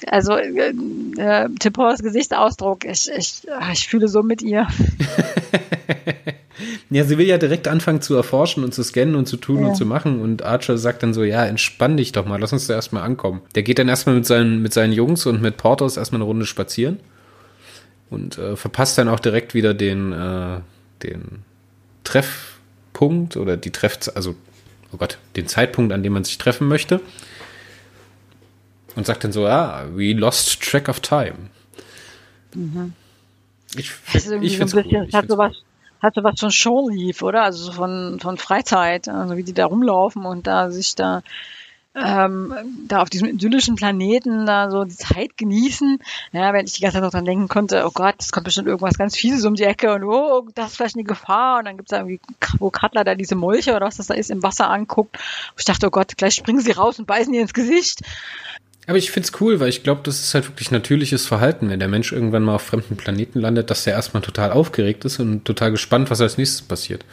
also 0.08 0.36
äh, 0.36 0.72
äh, 1.16 1.48
Tippors 1.58 2.02
Gesichtsausdruck, 2.02 2.84
ich, 2.84 3.08
ich, 3.16 3.42
ich 3.72 3.88
fühle 3.88 4.08
so 4.08 4.22
mit 4.22 4.42
ihr. 4.42 4.66
ja, 6.90 7.04
sie 7.04 7.18
will 7.18 7.26
ja 7.26 7.38
direkt 7.38 7.68
anfangen 7.68 8.00
zu 8.02 8.14
erforschen 8.14 8.64
und 8.64 8.74
zu 8.74 8.82
scannen 8.82 9.14
und 9.14 9.26
zu 9.26 9.36
tun 9.36 9.62
ja. 9.62 9.68
und 9.68 9.76
zu 9.76 9.86
machen. 9.86 10.20
Und 10.20 10.42
Archer 10.42 10.78
sagt 10.78 11.02
dann 11.02 11.14
so, 11.14 11.24
ja, 11.24 11.44
entspann 11.44 11.96
dich 11.96 12.12
doch 12.12 12.26
mal, 12.26 12.40
lass 12.40 12.52
uns 12.52 12.66
da 12.66 12.74
erstmal 12.74 13.02
ankommen. 13.02 13.42
Der 13.54 13.62
geht 13.62 13.78
dann 13.78 13.88
erstmal 13.88 14.16
mit 14.16 14.26
seinen, 14.26 14.62
mit 14.62 14.72
seinen 14.72 14.92
Jungs 14.92 15.26
und 15.26 15.42
mit 15.42 15.56
Portos 15.56 15.96
erstmal 15.96 16.20
eine 16.20 16.26
Runde 16.26 16.46
spazieren. 16.46 17.00
Und 18.10 18.36
äh, 18.38 18.56
verpasst 18.56 18.98
dann 18.98 19.08
auch 19.08 19.20
direkt 19.20 19.54
wieder 19.54 19.72
den, 19.72 20.12
äh, 20.12 20.60
den 21.02 21.42
Treffpunkt 22.04 23.36
oder 23.36 23.56
die 23.56 23.70
Treff, 23.70 23.98
also, 24.14 24.34
oh 24.92 24.98
Gott, 24.98 25.18
den 25.36 25.46
Zeitpunkt, 25.46 25.92
an 25.92 26.02
dem 26.02 26.12
man 26.12 26.24
sich 26.24 26.36
treffen 26.36 26.68
möchte. 26.68 27.00
Und 28.94 29.06
sagt 29.06 29.24
dann 29.24 29.32
so, 29.32 29.46
ah, 29.46 29.84
we 29.94 30.12
lost 30.12 30.62
track 30.62 30.88
of 30.88 31.00
time. 31.00 31.50
Mhm. 32.54 32.92
Ich, 33.76 33.90
ich 34.12 34.56
finde 34.56 34.64
es 34.64 34.74
cool. 34.74 35.06
Ich 35.08 35.14
hat 35.14 35.28
sowas, 35.28 35.54
hat 36.02 36.14
sowas 36.14 36.34
von 36.38 36.50
Showleaf, 36.50 37.22
oder? 37.22 37.42
Also 37.42 37.72
von, 37.72 38.18
von 38.20 38.36
Freizeit, 38.36 39.08
also 39.08 39.36
wie 39.36 39.44
die 39.44 39.54
da 39.54 39.66
rumlaufen 39.66 40.26
und 40.26 40.46
da 40.46 40.70
sich 40.70 40.94
da 40.94 41.22
ähm, 41.94 42.54
da 42.88 43.02
auf 43.02 43.10
diesem 43.10 43.28
idyllischen 43.28 43.74
Planeten 43.74 44.46
da 44.46 44.70
so 44.70 44.84
die 44.84 44.96
Zeit 44.96 45.36
genießen. 45.36 45.98
Ja, 46.32 46.52
wenn 46.52 46.64
ich 46.64 46.72
die 46.72 46.80
ganze 46.80 46.96
Zeit 46.96 47.02
noch 47.02 47.10
dran 47.10 47.24
denken 47.24 47.48
konnte, 47.48 47.84
oh 47.86 47.90
Gott, 47.92 48.14
es 48.18 48.32
kommt 48.32 48.44
bestimmt 48.44 48.68
irgendwas 48.68 48.96
ganz 48.96 49.16
Fieses 49.16 49.44
um 49.44 49.54
die 49.54 49.64
Ecke 49.64 49.92
und 49.92 50.04
oh, 50.04 50.48
das 50.54 50.70
ist 50.70 50.76
vielleicht 50.76 50.96
eine 50.96 51.04
Gefahr. 51.04 51.58
Und 51.58 51.66
dann 51.66 51.76
gibt's 51.76 51.90
da 51.90 51.98
irgendwie, 51.98 52.20
wo 52.58 52.70
Cutler 52.70 53.04
da 53.04 53.14
diese 53.14 53.34
Molche 53.34 53.74
oder 53.76 53.86
was 53.86 53.98
das 53.98 54.06
da 54.06 54.14
ist, 54.14 54.30
im 54.30 54.42
Wasser 54.42 54.70
anguckt. 54.70 55.16
Und 55.50 55.58
ich 55.58 55.64
dachte, 55.66 55.86
oh 55.86 55.90
Gott, 55.90 56.16
gleich 56.16 56.34
springen 56.34 56.60
sie 56.60 56.72
raus 56.72 56.98
und 56.98 57.06
beißen 57.06 57.32
ihr 57.34 57.42
ins 57.42 57.54
Gesicht. 57.54 58.00
Aber 58.86 58.98
ich 58.98 59.10
find's 59.10 59.32
cool, 59.40 59.60
weil 59.60 59.68
ich 59.68 59.84
glaube, 59.84 60.00
das 60.04 60.20
ist 60.20 60.34
halt 60.34 60.48
wirklich 60.48 60.70
natürliches 60.70 61.26
Verhalten, 61.26 61.70
wenn 61.70 61.78
der 61.78 61.88
Mensch 61.88 62.12
irgendwann 62.12 62.42
mal 62.42 62.56
auf 62.56 62.62
fremden 62.62 62.96
Planeten 62.96 63.38
landet, 63.38 63.70
dass 63.70 63.84
der 63.84 63.94
erstmal 63.94 64.22
total 64.22 64.50
aufgeregt 64.50 65.04
ist 65.04 65.20
und 65.20 65.44
total 65.44 65.70
gespannt, 65.70 66.10
was 66.10 66.20
als 66.20 66.36
nächstes 66.36 66.62
passiert. 66.62 67.04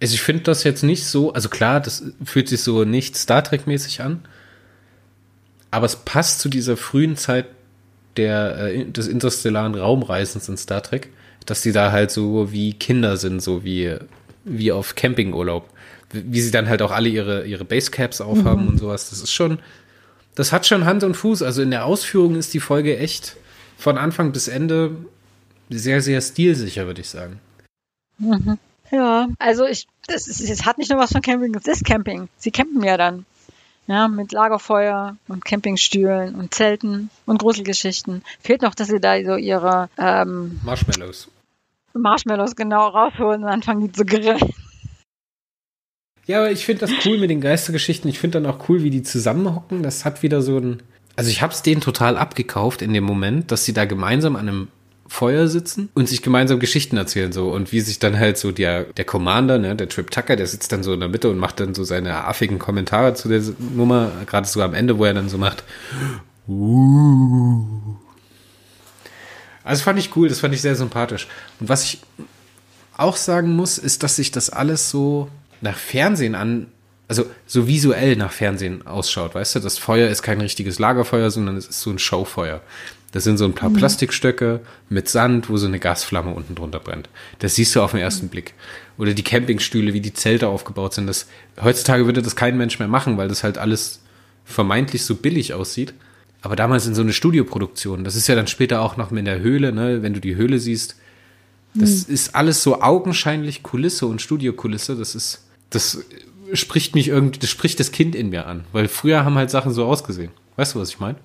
Also 0.00 0.14
ich 0.14 0.22
finde 0.22 0.44
das 0.44 0.62
jetzt 0.64 0.82
nicht 0.82 1.04
so, 1.06 1.32
also 1.32 1.48
klar, 1.48 1.80
das 1.80 2.04
fühlt 2.24 2.48
sich 2.48 2.62
so 2.62 2.84
nicht 2.84 3.16
Star 3.16 3.42
Trek-mäßig 3.42 4.00
an, 4.00 4.22
aber 5.70 5.86
es 5.86 5.96
passt 5.96 6.40
zu 6.40 6.48
dieser 6.48 6.76
frühen 6.76 7.16
Zeit 7.16 7.46
der, 8.16 8.56
äh, 8.58 8.84
des 8.86 9.08
interstellaren 9.08 9.74
Raumreisens 9.74 10.48
in 10.48 10.56
Star 10.56 10.82
Trek, 10.82 11.10
dass 11.46 11.62
die 11.62 11.72
da 11.72 11.92
halt 11.92 12.10
so 12.10 12.52
wie 12.52 12.74
Kinder 12.74 13.16
sind, 13.16 13.40
so 13.42 13.64
wie, 13.64 13.96
wie 14.44 14.72
auf 14.72 14.94
Campingurlaub. 14.94 15.68
Wie 16.12 16.40
sie 16.40 16.50
dann 16.50 16.68
halt 16.68 16.82
auch 16.82 16.90
alle 16.90 17.08
ihre, 17.08 17.46
ihre 17.46 17.64
Basecaps 17.64 18.20
aufhaben 18.20 18.62
mhm. 18.62 18.68
und 18.70 18.78
sowas. 18.78 19.10
Das 19.10 19.20
ist 19.20 19.32
schon, 19.32 19.60
das 20.34 20.52
hat 20.52 20.66
schon 20.66 20.84
Hand 20.84 21.02
und 21.04 21.14
Fuß. 21.14 21.42
Also 21.42 21.62
in 21.62 21.70
der 21.70 21.84
Ausführung 21.84 22.36
ist 22.36 22.54
die 22.54 22.60
Folge 22.60 22.98
echt 22.98 23.36
von 23.76 23.98
Anfang 23.98 24.32
bis 24.32 24.48
Ende 24.48 24.96
sehr, 25.68 26.00
sehr 26.00 26.20
stilsicher, 26.20 26.86
würde 26.86 27.00
ich 27.00 27.08
sagen. 27.08 27.40
Mhm. 28.18 28.58
Ja, 28.90 29.28
also 29.38 29.66
ich, 29.66 29.86
das, 30.06 30.26
ist, 30.26 30.40
es 30.40 30.66
hat 30.66 30.78
nicht 30.78 30.90
nur 30.90 30.98
was 30.98 31.12
von 31.12 31.22
Camping, 31.22 31.54
es 31.54 31.66
ist 31.66 31.84
Camping. 31.84 32.28
Sie 32.38 32.50
campen 32.50 32.82
ja 32.82 32.96
dann. 32.96 33.24
Ja, 33.86 34.08
mit 34.08 34.30
Lagerfeuer 34.32 35.16
und 35.26 35.44
Campingstühlen 35.44 36.34
und 36.36 36.54
Zelten 36.54 37.10
und 37.26 37.38
Gruselgeschichten. 37.38 38.22
Fehlt 38.40 38.62
noch, 38.62 38.74
dass 38.74 38.88
sie 38.88 39.00
da 39.00 39.22
so 39.24 39.36
ihre 39.36 39.88
ähm, 39.98 40.60
Marshmallows. 40.64 41.28
Marshmallows 41.92 42.54
genau 42.54 42.88
rausholen 42.88 43.42
und 43.42 43.50
anfangen 43.50 43.80
die 43.80 43.92
zu 43.92 44.04
grillen. 44.04 44.38
Ja, 46.30 46.38
aber 46.38 46.52
ich 46.52 46.64
finde 46.64 46.86
das 46.86 46.92
cool 47.04 47.18
mit 47.18 47.28
den 47.28 47.40
Geistergeschichten. 47.40 48.08
Ich 48.08 48.20
finde 48.20 48.40
dann 48.40 48.48
auch 48.48 48.68
cool, 48.68 48.84
wie 48.84 48.90
die 48.90 49.02
zusammenhocken. 49.02 49.82
Das 49.82 50.04
hat 50.04 50.22
wieder 50.22 50.42
so 50.42 50.58
ein. 50.58 50.80
Also 51.16 51.28
ich 51.28 51.42
habe 51.42 51.52
es 51.52 51.62
denen 51.62 51.80
total 51.80 52.16
abgekauft 52.16 52.82
in 52.82 52.92
dem 52.92 53.02
Moment, 53.02 53.50
dass 53.50 53.64
sie 53.64 53.72
da 53.72 53.84
gemeinsam 53.84 54.36
an 54.36 54.48
einem 54.48 54.68
Feuer 55.08 55.48
sitzen 55.48 55.88
und 55.94 56.08
sich 56.08 56.22
gemeinsam 56.22 56.60
Geschichten 56.60 56.96
erzählen 56.96 57.32
so 57.32 57.50
und 57.50 57.72
wie 57.72 57.80
sich 57.80 57.98
dann 57.98 58.16
halt 58.16 58.38
so 58.38 58.52
der 58.52 58.84
der 58.84 59.04
Commander, 59.04 59.58
ne, 59.58 59.74
der 59.74 59.88
Trip 59.88 60.08
Tucker, 60.08 60.36
der 60.36 60.46
sitzt 60.46 60.70
dann 60.70 60.84
so 60.84 60.92
in 60.94 61.00
der 61.00 61.08
Mitte 61.08 61.28
und 61.28 61.36
macht 61.36 61.58
dann 61.58 61.74
so 61.74 61.82
seine 61.82 62.24
affigen 62.26 62.60
Kommentare 62.60 63.14
zu 63.14 63.28
der 63.28 63.42
Nummer, 63.74 64.12
gerade 64.26 64.46
so 64.46 64.62
am 64.62 64.72
Ende, 64.72 64.98
wo 64.98 65.04
er 65.06 65.14
dann 65.14 65.28
so 65.28 65.36
macht. 65.36 65.64
Also 69.64 69.82
fand 69.82 69.98
ich 69.98 70.14
cool, 70.14 70.28
das 70.28 70.38
fand 70.38 70.54
ich 70.54 70.62
sehr 70.62 70.76
sympathisch. 70.76 71.26
Und 71.58 71.68
was 71.68 71.82
ich 71.82 72.02
auch 72.96 73.16
sagen 73.16 73.56
muss, 73.56 73.78
ist, 73.78 74.04
dass 74.04 74.14
sich 74.14 74.30
das 74.30 74.48
alles 74.48 74.90
so 74.90 75.28
nach 75.60 75.76
Fernsehen 75.76 76.34
an, 76.34 76.66
also 77.08 77.26
so 77.46 77.66
visuell 77.66 78.16
nach 78.16 78.32
Fernsehen 78.32 78.86
ausschaut, 78.86 79.34
weißt 79.34 79.56
du? 79.56 79.60
Das 79.60 79.78
Feuer 79.78 80.08
ist 80.08 80.22
kein 80.22 80.40
richtiges 80.40 80.78
Lagerfeuer, 80.78 81.30
sondern 81.30 81.56
es 81.56 81.66
ist 81.66 81.80
so 81.80 81.90
ein 81.90 81.98
Showfeuer. 81.98 82.60
Das 83.12 83.24
sind 83.24 83.38
so 83.38 83.44
ein 83.44 83.54
paar 83.54 83.70
mhm. 83.70 83.74
Plastikstöcke 83.74 84.60
mit 84.88 85.08
Sand, 85.08 85.50
wo 85.50 85.56
so 85.56 85.66
eine 85.66 85.80
Gasflamme 85.80 86.32
unten 86.32 86.54
drunter 86.54 86.78
brennt. 86.78 87.08
Das 87.40 87.56
siehst 87.56 87.74
du 87.74 87.82
auf 87.82 87.90
den 87.90 88.00
ersten 88.00 88.26
mhm. 88.26 88.30
Blick. 88.30 88.54
Oder 88.98 89.14
die 89.14 89.24
Campingstühle, 89.24 89.92
wie 89.92 90.00
die 90.00 90.14
Zelte 90.14 90.48
aufgebaut 90.48 90.94
sind. 90.94 91.06
Das, 91.06 91.26
heutzutage 91.60 92.06
würde 92.06 92.22
das 92.22 92.36
kein 92.36 92.56
Mensch 92.56 92.78
mehr 92.78 92.88
machen, 92.88 93.16
weil 93.16 93.28
das 93.28 93.42
halt 93.42 93.58
alles 93.58 94.00
vermeintlich 94.44 95.04
so 95.04 95.16
billig 95.16 95.54
aussieht. 95.54 95.94
Aber 96.42 96.56
damals 96.56 96.86
in 96.86 96.94
so 96.94 97.02
eine 97.02 97.12
Studioproduktion, 97.12 98.04
das 98.04 98.16
ist 98.16 98.28
ja 98.28 98.34
dann 98.34 98.46
später 98.46 98.80
auch 98.80 98.96
noch 98.96 99.12
in 99.12 99.24
der 99.24 99.40
Höhle, 99.40 99.72
ne, 99.72 100.02
wenn 100.02 100.14
du 100.14 100.20
die 100.20 100.36
Höhle 100.36 100.58
siehst, 100.58 100.96
das 101.74 102.08
mhm. 102.08 102.14
ist 102.14 102.34
alles 102.34 102.62
so 102.62 102.80
augenscheinlich 102.80 103.62
Kulisse 103.62 104.06
und 104.06 104.22
Studiokulisse. 104.22 104.96
Das 104.96 105.14
ist, 105.14 105.44
das 105.70 106.04
spricht 106.52 106.94
mich 106.94 107.08
irgendwie, 107.08 107.38
das 107.38 107.50
spricht 107.50 107.80
das 107.80 107.92
Kind 107.92 108.14
in 108.14 108.30
mir 108.30 108.46
an. 108.46 108.64
Weil 108.72 108.88
früher 108.88 109.24
haben 109.24 109.36
halt 109.36 109.50
Sachen 109.50 109.72
so 109.72 109.86
ausgesehen. 109.86 110.32
Weißt 110.56 110.74
du, 110.74 110.80
was 110.80 110.90
ich 110.90 111.00
meine? 111.00 111.16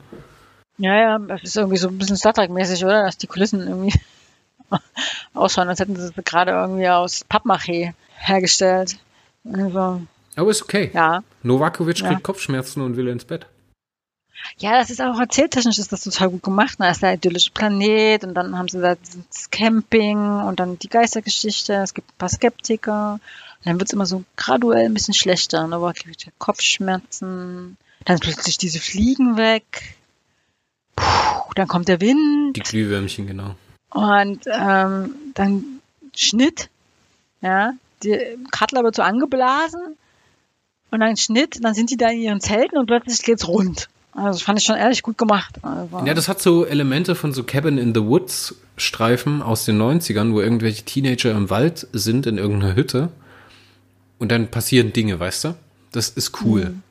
Ja, 0.77 0.95
ja, 0.95 1.19
das 1.19 1.43
ist 1.43 1.55
irgendwie 1.55 1.77
so 1.77 1.87
ein 1.87 1.97
bisschen 1.97 2.17
Star 2.17 2.33
Trek-mäßig, 2.33 2.83
oder? 2.83 3.03
Dass 3.03 3.17
die 3.17 3.27
Kulissen 3.27 3.61
irgendwie 3.61 3.97
ausschauen, 5.33 5.69
als 5.69 5.79
hätten 5.79 5.95
sie 5.95 6.03
es 6.03 6.13
gerade 6.25 6.51
irgendwie 6.51 6.87
aus 6.89 7.25
Pappmaché 7.29 7.93
hergestellt. 8.17 8.97
Also, 9.51 10.01
Aber 10.35 10.51
ist 10.51 10.63
okay. 10.63 10.91
Ja. 10.93 11.23
Novakovic 11.43 11.99
ja. 11.99 12.09
kriegt 12.09 12.23
Kopfschmerzen 12.23 12.81
und 12.81 12.97
will 12.97 13.07
ins 13.07 13.25
Bett. 13.25 13.47
Ja, 14.57 14.77
das 14.77 14.89
ist 14.89 15.01
auch 15.01 15.19
erzähltechnisch 15.19 15.79
ist 15.79 15.91
das 15.91 16.03
total 16.03 16.29
gut 16.29 16.43
gemacht. 16.43 16.75
Da 16.77 16.89
ist 16.89 17.01
der 17.01 17.13
idyllische 17.13 17.51
Planet 17.51 18.23
und 18.23 18.33
dann 18.35 18.57
haben 18.57 18.67
sie 18.67 18.79
da 18.79 18.95
das 18.95 19.49
Camping 19.49 20.17
und 20.17 20.59
dann 20.59 20.77
die 20.77 20.89
Geistergeschichte. 20.89 21.73
Es 21.73 21.93
gibt 21.93 22.09
ein 22.09 22.17
paar 22.17 22.29
Skeptiker 22.29 23.19
dann 23.65 23.79
wird 23.79 23.89
es 23.89 23.93
immer 23.93 24.05
so 24.05 24.23
graduell 24.37 24.85
ein 24.85 24.93
bisschen 24.93 25.13
schlechter. 25.13 25.59
Dann 25.61 25.73
aber 25.73 25.93
Kopfschmerzen. 26.37 27.77
Dann 28.05 28.19
plötzlich 28.19 28.57
diese 28.57 28.79
Fliegen 28.79 29.37
weg. 29.37 29.95
Puh, 30.95 31.51
dann 31.55 31.67
kommt 31.67 31.87
der 31.87 31.99
Wind. 31.99 32.55
Die 32.55 32.61
Glühwürmchen, 32.61 33.25
genau. 33.25 33.55
Und 33.89 34.41
ähm, 34.47 35.15
dann 35.33 35.63
Schnitt. 36.15 36.69
Ja, 37.41 37.73
die 38.03 38.19
Cutler 38.51 38.83
wird 38.83 38.95
so 38.95 39.01
angeblasen. 39.01 39.97
Und 40.91 40.99
dann 40.99 41.17
Schnitt, 41.17 41.63
dann 41.63 41.73
sind 41.73 41.89
die 41.89 41.97
da 41.97 42.09
in 42.09 42.21
ihren 42.21 42.41
Zelten 42.41 42.77
und 42.77 42.85
plötzlich 42.85 43.23
geht's 43.23 43.47
rund. 43.47 43.89
Also 44.13 44.37
das 44.37 44.41
fand 44.43 44.59
ich 44.59 44.65
schon 44.65 44.77
ehrlich 44.77 45.01
gut 45.01 45.17
gemacht. 45.17 45.55
Also. 45.63 46.05
Ja, 46.05 46.13
das 46.13 46.29
hat 46.29 46.41
so 46.41 46.65
Elemente 46.65 47.15
von 47.15 47.33
so 47.33 47.43
Cabin 47.43 47.77
in 47.77 47.93
the 47.93 48.03
Woods 48.03 48.55
Streifen 48.77 49.41
aus 49.41 49.65
den 49.65 49.81
90ern, 49.81 50.33
wo 50.33 50.41
irgendwelche 50.41 50.83
Teenager 50.83 51.31
im 51.31 51.49
Wald 51.49 51.87
sind 51.91 52.27
in 52.27 52.37
irgendeiner 52.37 52.75
Hütte 52.75 53.09
und 54.19 54.31
dann 54.31 54.49
passieren 54.49 54.93
Dinge, 54.93 55.19
weißt 55.19 55.45
du? 55.45 55.55
Das 55.91 56.09
ist 56.09 56.41
cool. 56.43 56.65
Mhm. 56.65 56.81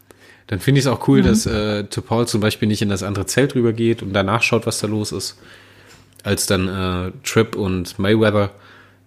Dann 0.47 0.61
finde 0.61 0.79
ich 0.79 0.87
es 0.87 0.93
auch 0.93 1.09
cool, 1.09 1.21
mhm. 1.21 1.27
dass 1.27 1.47
äh, 1.47 1.85
Paul 1.85 2.29
zum 2.29 2.41
Beispiel 2.41 2.69
nicht 2.69 2.83
in 2.83 2.89
das 2.89 3.03
andere 3.03 3.27
Zelt 3.27 3.55
rübergeht 3.55 4.03
und 4.03 4.13
danach 4.13 4.43
schaut, 4.43 4.67
was 4.67 4.79
da 4.79 4.87
los 4.87 5.13
ist. 5.13 5.37
Als 6.23 6.47
dann 6.47 6.69
äh, 6.69 7.13
Trip 7.23 7.57
und 7.57 7.99
Mayweather 7.99 8.51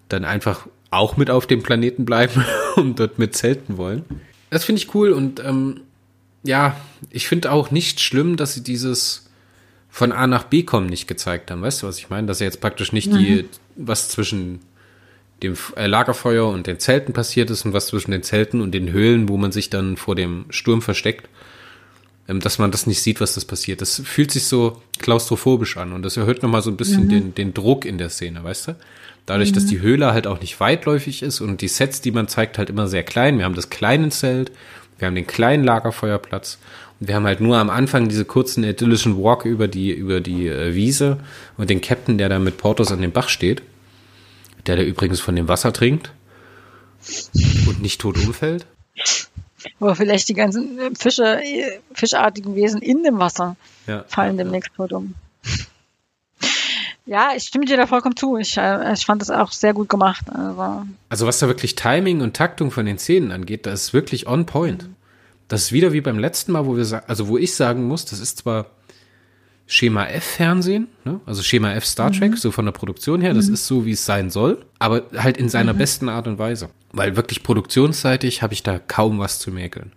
dann 0.10 0.26
einfach 0.26 0.68
auch 0.90 1.18
mit 1.18 1.30
auf 1.30 1.48
dem 1.48 1.64
Planeten 1.64 2.06
bleiben 2.06 2.46
und 2.76 3.00
dort 3.00 3.20
mit 3.20 3.36
zelten 3.36 3.78
wollen. 3.78 4.06
Das 4.50 4.64
finde 4.64 4.82
ich 4.82 4.94
cool 4.96 5.12
und 5.12 5.44
ähm, 5.44 5.82
ja, 6.44 6.78
ich 7.10 7.28
finde 7.28 7.52
auch 7.52 7.72
nicht 7.72 8.00
schlimm, 8.00 8.38
dass 8.38 8.54
sie 8.54 8.64
dieses 8.64 9.30
von 9.90 10.12
A 10.12 10.28
nach 10.28 10.44
B 10.44 10.64
kommen 10.64 10.88
nicht 10.88 11.08
gezeigt 11.08 11.52
haben. 11.52 11.62
Weißt 11.62 11.82
du, 11.82 11.88
was 11.88 11.98
ich 11.98 12.10
meine? 12.10 12.28
Dass 12.28 12.40
er 12.40 12.46
jetzt 12.46 12.62
praktisch 12.62 12.94
nicht 12.94 13.12
mhm. 13.12 13.18
die, 13.18 13.46
was 13.76 14.10
zwischen 14.10 14.60
dem 15.44 15.56
äh, 15.76 15.88
Lagerfeuer 15.88 16.48
und 16.48 16.68
den 16.68 16.80
Zelten 16.80 17.14
passiert 17.14 17.50
ist 17.50 17.66
und 17.66 17.74
was 17.74 17.88
zwischen 17.88 18.12
den 18.12 18.24
Zelten 18.24 18.62
und 18.62 18.72
den 18.72 18.92
Höhlen, 18.92 19.30
wo 19.30 19.38
man 19.38 19.52
sich 19.52 19.70
dann 19.70 19.98
vor 19.98 20.16
dem 20.16 20.46
Sturm 20.50 20.82
versteckt, 20.82 21.30
ähm, 22.28 22.40
dass 22.40 22.58
man 22.58 22.72
das 22.72 22.88
nicht 22.88 23.02
sieht, 23.02 23.22
was 23.22 23.36
das 23.36 23.46
passiert. 23.46 23.82
Das 23.82 24.02
fühlt 24.04 24.32
sich 24.32 24.46
so 24.46 24.82
klaustrophobisch 25.00 25.78
an 25.78 25.94
und 25.94 26.04
das 26.04 26.18
erhöht 26.18 26.42
nochmal 26.42 26.64
so 26.64 26.72
ein 26.72 26.78
bisschen 26.78 27.06
mhm. 27.06 27.10
den, 27.10 27.36
den 27.36 27.54
Druck 27.54 27.86
in 27.86 27.98
der 27.98 28.10
Szene, 28.10 28.44
weißt 28.44 28.70
du? 28.70 28.76
Dadurch, 29.28 29.52
mhm. 29.52 29.56
dass 29.56 29.66
die 29.66 29.82
Höhle 29.82 30.12
halt 30.14 30.26
auch 30.26 30.42
nicht 30.42 30.60
weitläufig 30.60 31.22
ist 31.22 31.42
und 31.42 31.62
die 31.62 31.68
Sets, 31.68 32.02
die 32.02 32.12
man 32.12 32.28
zeigt, 32.28 32.58
halt 32.58 32.70
immer 32.70 32.88
sehr 32.88 33.04
klein. 33.04 33.38
Wir 33.38 33.46
haben 33.46 33.56
das 33.56 33.70
kleine 33.70 34.10
Zelt, 34.10 34.52
wir 34.98 35.08
haben 35.08 35.16
den 35.16 35.28
kleinen 35.28 35.64
Lagerfeuerplatz 35.64 36.58
und 37.00 37.10
wir 37.10 37.16
haben 37.16 37.26
halt 37.26 37.42
nur 37.42 37.58
am 37.58 37.70
Anfang 37.70 38.08
diese 38.08 38.26
kurzen 38.26 38.64
idyllischen 38.64 39.22
Walk 39.22 39.46
über 39.46 39.68
die, 39.68 39.92
über 39.92 40.20
die 40.20 40.48
äh, 40.48 40.74
Wiese 40.74 41.20
und 41.58 41.70
den 41.70 41.82
Captain, 41.82 42.18
der 42.18 42.30
da 42.30 42.40
mit 42.40 42.58
Portos 42.58 42.92
an 42.92 43.02
dem 43.02 43.12
Bach 43.12 43.30
steht 43.30 43.62
der 44.68 44.76
da 44.78 44.82
übrigens 44.84 45.20
von 45.20 45.36
dem 45.36 45.48
Wasser 45.48 45.74
trinkt 45.74 46.12
und 47.68 47.82
nicht 47.82 48.02
tot 48.02 48.18
umfällt. 48.18 48.66
Wo 49.80 49.94
vielleicht 49.96 50.30
die 50.30 50.34
ganzen 50.34 50.96
Fische, 50.96 51.40
fischartigen 51.94 52.56
Wesen 52.56 52.82
in 52.82 53.04
dem 53.04 53.20
Wasser 53.20 53.56
Ja. 53.86 54.04
fallen 54.08 54.38
demnächst 54.38 54.72
tot 54.76 54.92
um. 54.94 55.16
Ja, 57.06 57.30
ich 57.36 57.44
stimme 57.44 57.66
dir 57.66 57.78
da 57.78 57.88
vollkommen 57.88 58.18
zu. 58.18 58.38
Ich, 58.38 58.58
äh, 58.58 58.94
ich 58.94 59.06
fand 59.06 59.22
das 59.22 59.30
auch 59.30 59.54
sehr 59.54 59.74
gut 59.74 59.88
gemacht. 59.88 60.26
Also, 60.30 60.84
Also 61.08 61.26
was 61.26 61.40
da 61.40 61.48
wirklich 61.48 61.76
Timing 61.76 62.20
und 62.22 62.36
Taktung 62.36 62.70
von 62.70 62.86
den 62.86 62.98
Szenen 63.00 63.32
angeht, 63.32 63.66
das 63.66 63.86
ist 63.86 63.94
wirklich 63.94 64.28
on 64.28 64.46
point. 64.46 64.90
Das 65.48 65.62
ist 65.64 65.72
wieder 65.72 65.94
wie 65.94 66.02
beim 66.02 66.20
letzten 66.20 66.52
Mal, 66.52 66.66
wo 66.66 66.76
wir 66.76 67.04
also 67.08 67.28
wo 67.30 67.38
ich 67.38 67.56
sagen 67.56 67.88
muss, 67.88 68.04
das 68.04 68.20
ist 68.20 68.40
zwar 68.40 68.66
Schema 69.70 70.06
F 70.06 70.24
Fernsehen, 70.24 70.88
ne? 71.04 71.20
also 71.26 71.44
Schema 71.44 71.74
F 71.74 71.86
Star 71.86 72.12
Trek, 72.12 72.38
so 72.38 72.52
von 72.52 72.64
der 72.64 72.72
Produktion 72.72 73.20
her, 73.20 73.34
das 73.34 73.50
ist 73.50 73.68
so, 73.68 73.86
wie 73.86 73.92
es 73.92 74.06
sein 74.06 74.30
soll, 74.30 74.66
aber 74.80 75.04
halt 75.18 75.36
in 75.36 75.50
seiner 75.50 75.74
besten 75.74 76.08
Art 76.08 76.26
und 76.26 76.40
Weise. 76.40 76.70
Weil 76.94 77.18
wirklich 77.18 77.44
produktionsseitig 77.44 78.42
habe 78.42 78.54
ich 78.54 78.64
da 78.64 78.80
kaum 78.80 79.20
was 79.20 79.40
zu 79.40 79.52
mäkeln. 79.52 79.92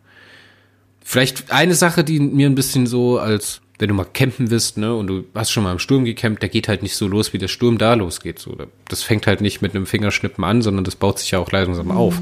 Vielleicht 1.05 1.53
eine 1.53 1.75
Sache, 1.75 2.03
die 2.03 2.19
mir 2.19 2.49
ein 2.49 2.57
bisschen 2.57 2.89
so 2.89 3.21
als, 3.21 3.61
wenn 3.79 3.89
du 3.89 3.95
mal 3.95 4.05
campen 4.05 4.49
bist, 4.49 4.77
ne, 4.77 4.93
und 4.93 5.07
du 5.07 5.25
hast 5.37 5.53
schon 5.53 5.63
mal 5.63 5.73
im 5.73 5.79
Sturm 5.79 6.05
gecampt, 6.05 6.43
der 6.43 6.49
geht 6.49 6.67
halt 6.67 6.83
nicht 6.83 6.97
so 6.97 7.07
los, 7.07 7.33
wie 7.33 7.39
der 7.39 7.49
Sturm 7.49 7.79
da 7.79 7.95
losgeht. 7.95 8.41
So, 8.41 8.57
das 8.89 9.05
fängt 9.05 9.29
halt 9.29 9.41
nicht 9.41 9.63
mit 9.63 9.77
einem 9.77 9.87
Fingerschnippen 9.87 10.43
an, 10.43 10.63
sondern 10.63 10.83
das 10.83 10.97
baut 10.97 11.21
sich 11.21 11.31
ja 11.31 11.39
auch 11.39 11.53
langsam 11.53 11.93
auf. 11.93 12.21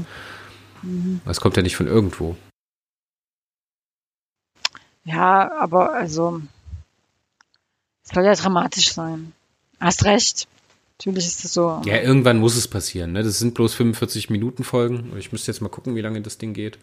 Das 1.25 1.41
kommt 1.41 1.57
ja 1.57 1.63
nicht 1.63 1.75
von 1.75 1.87
irgendwo. 1.87 2.37
ja, 5.03 5.51
aber 5.59 5.93
also, 5.93 6.41
soll 8.13 8.25
ja 8.25 8.33
dramatisch 8.33 8.91
sein. 8.91 9.33
Hast 9.79 10.05
recht. 10.05 10.47
Natürlich 10.97 11.27
ist 11.27 11.45
es 11.45 11.53
so. 11.53 11.81
Ja, 11.85 12.01
irgendwann 12.01 12.39
muss 12.39 12.57
es 12.57 12.67
passieren. 12.67 13.13
Ne? 13.13 13.23
Das 13.23 13.39
sind 13.39 13.53
bloß 13.53 13.73
45 13.73 14.29
Minuten 14.29 14.65
Folgen. 14.65 15.13
Ich 15.17 15.31
müsste 15.31 15.49
jetzt 15.49 15.61
mal 15.61 15.69
gucken, 15.69 15.95
wie 15.95 16.01
lange 16.01 16.21
das 16.21 16.37
Ding 16.37 16.53
geht. 16.53 16.77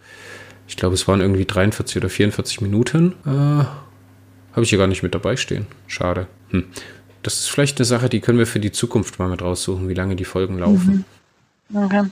Ich 0.69 0.77
glaube, 0.77 0.95
es 0.95 1.07
waren 1.07 1.21
irgendwie 1.21 1.45
43 1.45 1.99
oder 1.99 2.09
44 2.09 2.63
Minuten. 2.63 3.15
Äh, 3.27 3.29
Habe 3.29 4.63
ich 4.63 4.71
hier 4.71 4.79
gar 4.79 4.87
nicht 4.87 5.03
mit 5.03 5.15
dabei 5.15 5.37
stehen. 5.37 5.67
Schade. 5.87 6.29
Hm. 6.49 6.65
Das 7.23 7.35
ist 7.41 7.51
vielleicht 7.51 7.79
eine 7.79 7.85
Sache, 7.85 8.09
die 8.09 8.21
können 8.21 8.39
wir 8.39 8.47
für 8.47 8.61
die 8.61 8.73
Zukunft 8.73 9.19
mal 9.19 9.29
mit 9.29 9.43
raussuchen, 9.43 9.89
wie 9.89 9.95
lange 9.95 10.17
die 10.17 10.25
Folgen 10.25 10.59
laufen. 10.59 11.05
Okay. 11.75 12.05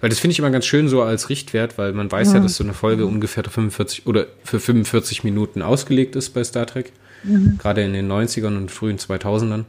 Weil 0.00 0.10
das 0.10 0.18
finde 0.18 0.32
ich 0.32 0.38
immer 0.38 0.50
ganz 0.50 0.66
schön 0.66 0.88
so 0.88 1.02
als 1.02 1.30
Richtwert, 1.30 1.78
weil 1.78 1.92
man 1.92 2.10
weiß 2.10 2.32
ja, 2.32 2.40
dass 2.40 2.56
so 2.56 2.64
eine 2.64 2.74
Folge 2.74 3.06
ungefähr 3.06 3.44
45 3.44 4.06
oder 4.06 4.26
für 4.42 4.58
45 4.58 5.22
Minuten 5.22 5.62
ausgelegt 5.62 6.16
ist 6.16 6.30
bei 6.30 6.42
Star 6.42 6.66
Trek. 6.66 6.92
Gerade 7.58 7.82
in 7.82 7.92
den 7.92 8.10
90ern 8.10 8.56
und 8.56 8.70
frühen 8.70 8.98
2000ern. 8.98 9.64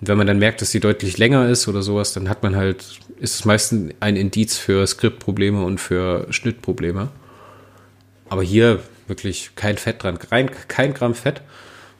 Und 0.00 0.06
wenn 0.06 0.18
man 0.18 0.26
dann 0.26 0.38
merkt, 0.38 0.60
dass 0.62 0.70
sie 0.70 0.80
deutlich 0.80 1.18
länger 1.18 1.48
ist 1.48 1.66
oder 1.68 1.82
sowas, 1.82 2.12
dann 2.12 2.28
hat 2.28 2.42
man 2.42 2.56
halt, 2.56 2.84
ist 3.18 3.34
es 3.34 3.44
meistens 3.44 3.94
ein 4.00 4.16
Indiz 4.16 4.56
für 4.56 4.86
Skriptprobleme 4.86 5.64
und 5.64 5.78
für 5.78 6.26
Schnittprobleme. 6.30 7.08
Aber 8.28 8.42
hier 8.42 8.80
wirklich 9.06 9.50
kein 9.56 9.76
Fett 9.76 10.02
dran, 10.02 10.18
kein, 10.18 10.50
kein 10.68 10.94
Gramm 10.94 11.14
Fett. 11.14 11.42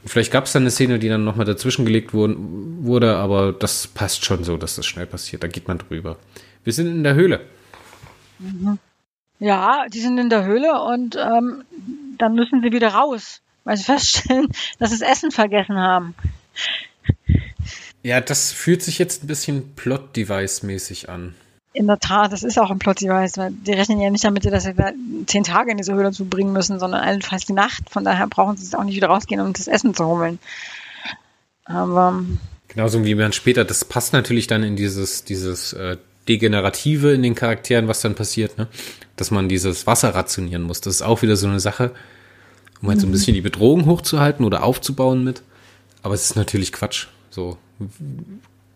Und 0.03 0.11
vielleicht 0.11 0.31
gab 0.31 0.45
es 0.45 0.53
dann 0.53 0.63
eine 0.63 0.71
Szene, 0.71 0.99
die 0.99 1.09
dann 1.09 1.25
nochmal 1.25 1.47
dazwischen 1.47 1.85
gelegt 1.85 2.15
wurden, 2.15 2.85
wurde, 2.85 3.17
aber 3.17 3.53
das 3.53 3.89
passt 3.89 4.25
schon 4.25 4.45
so, 4.45 4.57
dass 4.57 4.77
das 4.77 4.87
schnell 4.87 5.07
passiert. 5.07 5.43
Da 5.43 5.49
geht 5.49 5.67
man 5.67 5.79
drüber. 5.79 6.19
Wir 6.63 6.73
sind 6.73 6.87
in 6.87 7.03
der 7.03 7.15
Höhle. 7.15 7.41
Ja, 9.41 9.87
die 9.93 10.01
sind 10.01 10.19
in 10.19 10.31
der 10.31 10.45
Höhle 10.45 10.81
und 10.83 11.17
ähm, 11.17 11.65
dann 12.19 12.35
müssen 12.35 12.61
sie 12.63 12.73
wieder 12.73 12.89
raus, 12.89 13.41
weil 13.69 13.77
sie 13.77 13.85
feststellen, 13.85 14.49
dass 14.79 14.91
sie 14.91 14.99
das 14.99 15.09
Essen 15.09 15.31
vergessen 15.31 15.77
haben. 15.77 16.15
Ja, 18.03 18.23
das 18.23 18.51
fühlt 18.51 18.83
sich 18.83 18.99
jetzt 18.99 19.23
ein 19.23 19.27
bisschen 19.27 19.75
Plot-Device-mäßig 19.75 21.11
an. 21.11 21.35
In 21.75 21.87
der 21.87 21.99
Tat, 21.99 22.33
das 22.33 22.45
ist 22.45 22.59
auch 22.59 22.71
ein 22.71 22.79
Plot-Device, 22.79 23.37
weil 23.37 23.51
die 23.53 23.73
rechnen 23.73 24.01
ja 24.01 24.09
nicht 24.09 24.25
damit, 24.25 24.47
dass 24.47 24.65
sie 24.65 24.73
zehn 25.27 25.45
Tage 25.45 25.71
in 25.71 25.77
diese 25.77 25.93
Höhle 25.93 26.13
zubringen 26.13 26.55
müssen, 26.55 26.81
sondern 26.81 27.03
allenfalls 27.03 27.45
die 27.45 27.53
Nacht. 27.53 27.91
Von 27.91 28.05
daher 28.05 28.27
brauchen 28.27 28.57
sie 28.57 28.65
es 28.65 28.75
auch 28.75 28.85
nicht 28.85 28.97
wieder 28.97 29.09
rausgehen, 29.09 29.43
um 29.43 29.53
das 29.53 29.69
Essen 29.69 29.95
zu 29.95 30.07
holen. 30.07 30.39
Aber 31.67 32.25
Genauso 32.69 33.05
wie 33.05 33.15
man 33.15 33.35
später, 33.35 33.67
das 33.67 33.85
passt 33.85 34.15
natürlich 34.15 34.47
dann 34.47 34.63
in 34.63 34.77
dieses, 34.77 35.25
dieses 35.25 35.75
äh, 35.75 35.99
Degenerative 36.27 37.13
in 37.13 37.23
den 37.23 37.35
Charakteren, 37.35 37.87
was 37.87 38.01
dann 38.01 38.15
passiert, 38.15 38.57
ne? 38.57 38.67
Dass 39.17 39.31
man 39.31 39.51
dieses 39.51 39.87
Wasser 39.87 40.15
rationieren 40.15 40.63
muss. 40.63 40.81
Das 40.81 40.95
ist 40.95 41.03
auch 41.03 41.21
wieder 41.21 41.37
so 41.37 41.49
eine 41.49 41.61
Sache, 41.61 41.93
um 42.83 42.89
halt 42.89 43.01
so 43.01 43.07
ein 43.07 43.13
bisschen 43.13 43.35
die 43.35 43.41
Bedrohung 43.41 43.87
hochzuhalten 43.87 44.45
oder 44.45 44.63
aufzubauen 44.63 45.25
mit. 45.25 45.43
Aber 46.03 46.15
es 46.15 46.25
ist 46.25 46.37
natürlich 46.37 46.73
Quatsch. 46.73 47.07
So, 47.31 47.59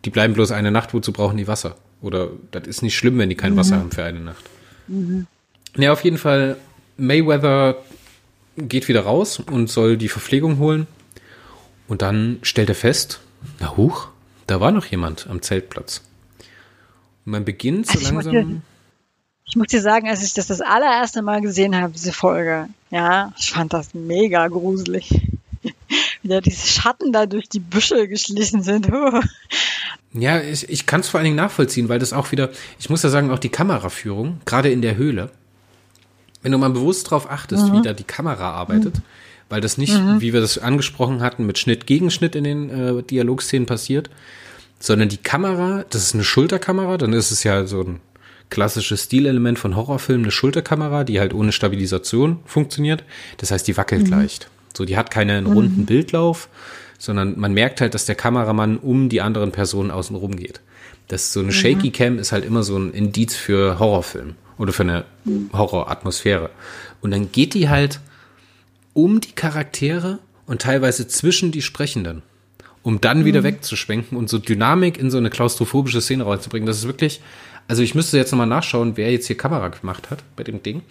die 0.05 0.11
bleiben 0.11 0.35
bloß 0.35 0.51
eine 0.53 0.71
Nacht, 0.71 0.95
wozu 0.95 1.13
brauchen 1.13 1.37
die 1.37 1.49
Wasser? 1.49 1.77
Oder 2.01 2.31
das 2.51 2.67
ist 2.67 2.83
nicht 2.83 2.97
schlimm, 2.97 3.19
wenn 3.19 3.29
die 3.29 3.37
kein 3.37 3.57
Wasser 3.57 3.77
haben 3.77 3.93
für 3.93 4.05
eine 4.05 4.21
Nacht. 4.21 4.45
Ja, 5.77 5.93
auf 5.93 6.05
jeden 6.05 6.19
Fall, 6.19 6.57
Mayweather 6.97 7.77
geht 8.57 8.89
wieder 8.89 9.03
raus 9.03 9.39
und 9.39 9.71
soll 9.71 9.97
die 9.97 10.09
Verpflegung 10.09 10.59
holen. 10.59 10.87
Und 11.89 12.03
dann 12.03 12.39
stellt 12.43 12.69
er 12.69 12.75
fest, 12.75 13.21
na 13.61 13.77
huch, 13.77 14.09
da 14.47 14.61
war 14.61 14.73
noch 14.73 14.87
jemand 14.87 15.27
am 15.29 15.43
Zeltplatz. 15.43 16.03
Und 17.25 17.33
man 17.33 17.45
beginnt 17.45 17.87
so 17.87 17.99
Also 17.99 18.13
langsam. 18.13 18.63
Ich 19.45 19.57
muss 19.57 19.69
dir 19.69 19.83
sagen, 19.83 20.09
als 20.09 20.23
ich 20.23 20.35
das 20.35 20.47
das 20.47 20.61
allererste 20.61 21.23
Mal 21.23 21.41
gesehen 21.41 21.77
habe, 21.77 21.93
diese 21.93 22.13
Folge, 22.13 22.69
ja, 22.91 23.33
ich 23.39 23.51
fand 23.51 23.73
das 23.73 23.95
mega 23.95 24.49
gruselig. 24.49 25.11
Wie 26.23 26.29
da 26.29 26.41
diese 26.41 26.67
Schatten 26.67 27.13
da 27.13 27.27
durch 27.27 27.49
die 27.49 27.61
Büsche 27.61 28.09
geschlichen 28.09 28.63
sind. 28.63 28.91
Ja, 30.15 30.43
ich, 30.43 30.69
ich 30.69 30.85
kann 30.85 31.01
es 31.01 31.09
vor 31.09 31.19
allen 31.19 31.25
Dingen 31.25 31.37
nachvollziehen, 31.37 31.89
weil 31.89 31.99
das 31.99 32.13
auch 32.13 32.33
wieder, 32.33 32.51
ich 32.79 32.91
muss 32.91 33.03
ja 33.03 33.09
sagen, 33.09 33.31
auch 33.31 33.39
die 33.39 33.49
Kameraführung, 33.49 34.43
gerade 34.45 34.71
in 34.71 34.83
der 34.83 34.97
Höhle, 34.97 35.31
wenn 36.43 36.53
du 36.53 36.59
mal 36.59 36.69
bewusst 36.69 37.11
drauf 37.11 37.31
achtest, 37.31 37.73
wie 37.73 37.81
da 37.81 37.95
die 37.95 38.05
Kamera 38.05 38.51
arbeitet, 38.51 38.97
weil 39.49 39.63
das 39.63 39.79
nicht, 39.79 39.95
wie 40.21 40.35
wir 40.35 40.43
das 40.43 40.59
angesprochen 40.59 41.23
hatten, 41.23 41.47
mit 41.47 41.59
Schnitt 41.59 41.87
gegen 41.87 42.11
Schnitt 42.11 42.37
in 42.37 42.45
den 42.45 42.69
äh, 42.69 43.03
Dialogszenen 43.03 43.65
passiert, 43.65 44.11
sondern 44.79 45.09
die 45.09 45.17
Kamera, 45.17 45.85
das 45.89 46.03
ist 46.03 46.15
eine 46.15 46.25
Schulterkamera, 46.25 46.99
dann 46.99 47.15
ist 47.15 47.31
es 47.31 47.43
ja 47.43 47.65
so 47.67 47.81
ein 47.81 48.01
klassisches 48.53 49.05
Stilelement 49.05 49.59
von 49.59 49.75
Horrorfilmen, 49.75 50.27
eine 50.27 50.31
Schulterkamera, 50.31 51.05
die 51.05 51.19
halt 51.19 51.33
ohne 51.33 51.53
Stabilisation 51.53 52.41
funktioniert. 52.45 53.03
Das 53.39 53.51
heißt, 53.51 53.67
die 53.67 53.77
wackelt 53.77 54.09
leicht. 54.09 54.51
So, 54.77 54.85
die 54.85 54.97
hat 54.97 55.11
keinen 55.11 55.47
runden 55.47 55.87
Bildlauf, 55.87 56.49
sondern 56.99 57.39
man 57.41 57.55
merkt 57.55 57.81
halt, 57.81 57.95
dass 57.95 58.05
der 58.05 58.15
Kameramann 58.15 58.77
um 58.77 59.09
die 59.09 59.23
anderen 59.23 59.53
Personen 59.53 59.91
außen 59.91 60.15
rum 60.15 60.37
geht. 60.37 60.61
Das 61.09 61.33
so 61.33 61.41
eine 61.41 61.53
Shaky 61.53 61.91
Cam 61.91 62.19
ist 62.19 62.33
halt 62.33 62.45
immer 62.45 62.63
so 62.63 62.77
ein 62.79 62.93
Indiz 62.93 63.35
für 63.35 63.79
Horrorfilm 63.79 64.35
oder 64.59 64.73
für 64.73 64.83
eine 64.83 65.05
Horroratmosphäre. 65.53 66.51
Und 67.01 67.11
dann 67.11 67.33
geht 67.33 67.55
die 67.55 67.71
halt 67.71 68.01
um 68.93 69.21
die 69.21 69.33
Charaktere 69.33 70.19
und 70.47 70.61
teilweise 70.61 71.09
zwischen 71.09 71.53
die 71.53 71.63
Sprechenden, 71.63 72.23
um 72.83 73.01
dann 73.01 73.25
wieder 73.25 73.43
wegzuschwenken 73.43 74.19
und 74.19 74.29
so 74.29 74.39
Dynamik 74.39 74.99
in 74.99 75.11
so 75.11 75.17
eine 75.17 75.31
klaustrophobische 75.31 76.03
Szene 76.03 76.27
reinzubringen. 76.27 76.67
Das 76.67 76.79
ist 76.79 76.87
wirklich, 76.87 77.21
also 77.69 77.83
ich 77.83 77.95
müsste 77.95 78.17
jetzt 78.17 78.33
nochmal 78.33 78.47
nachschauen, 78.47 78.97
wer 78.97 79.11
jetzt 79.13 79.27
hier 79.27 79.37
Kamera 79.37 79.69
gemacht 79.69 80.11
hat 80.11 80.23
bei 80.37 80.45
dem 80.45 80.63
Ding. 80.63 80.83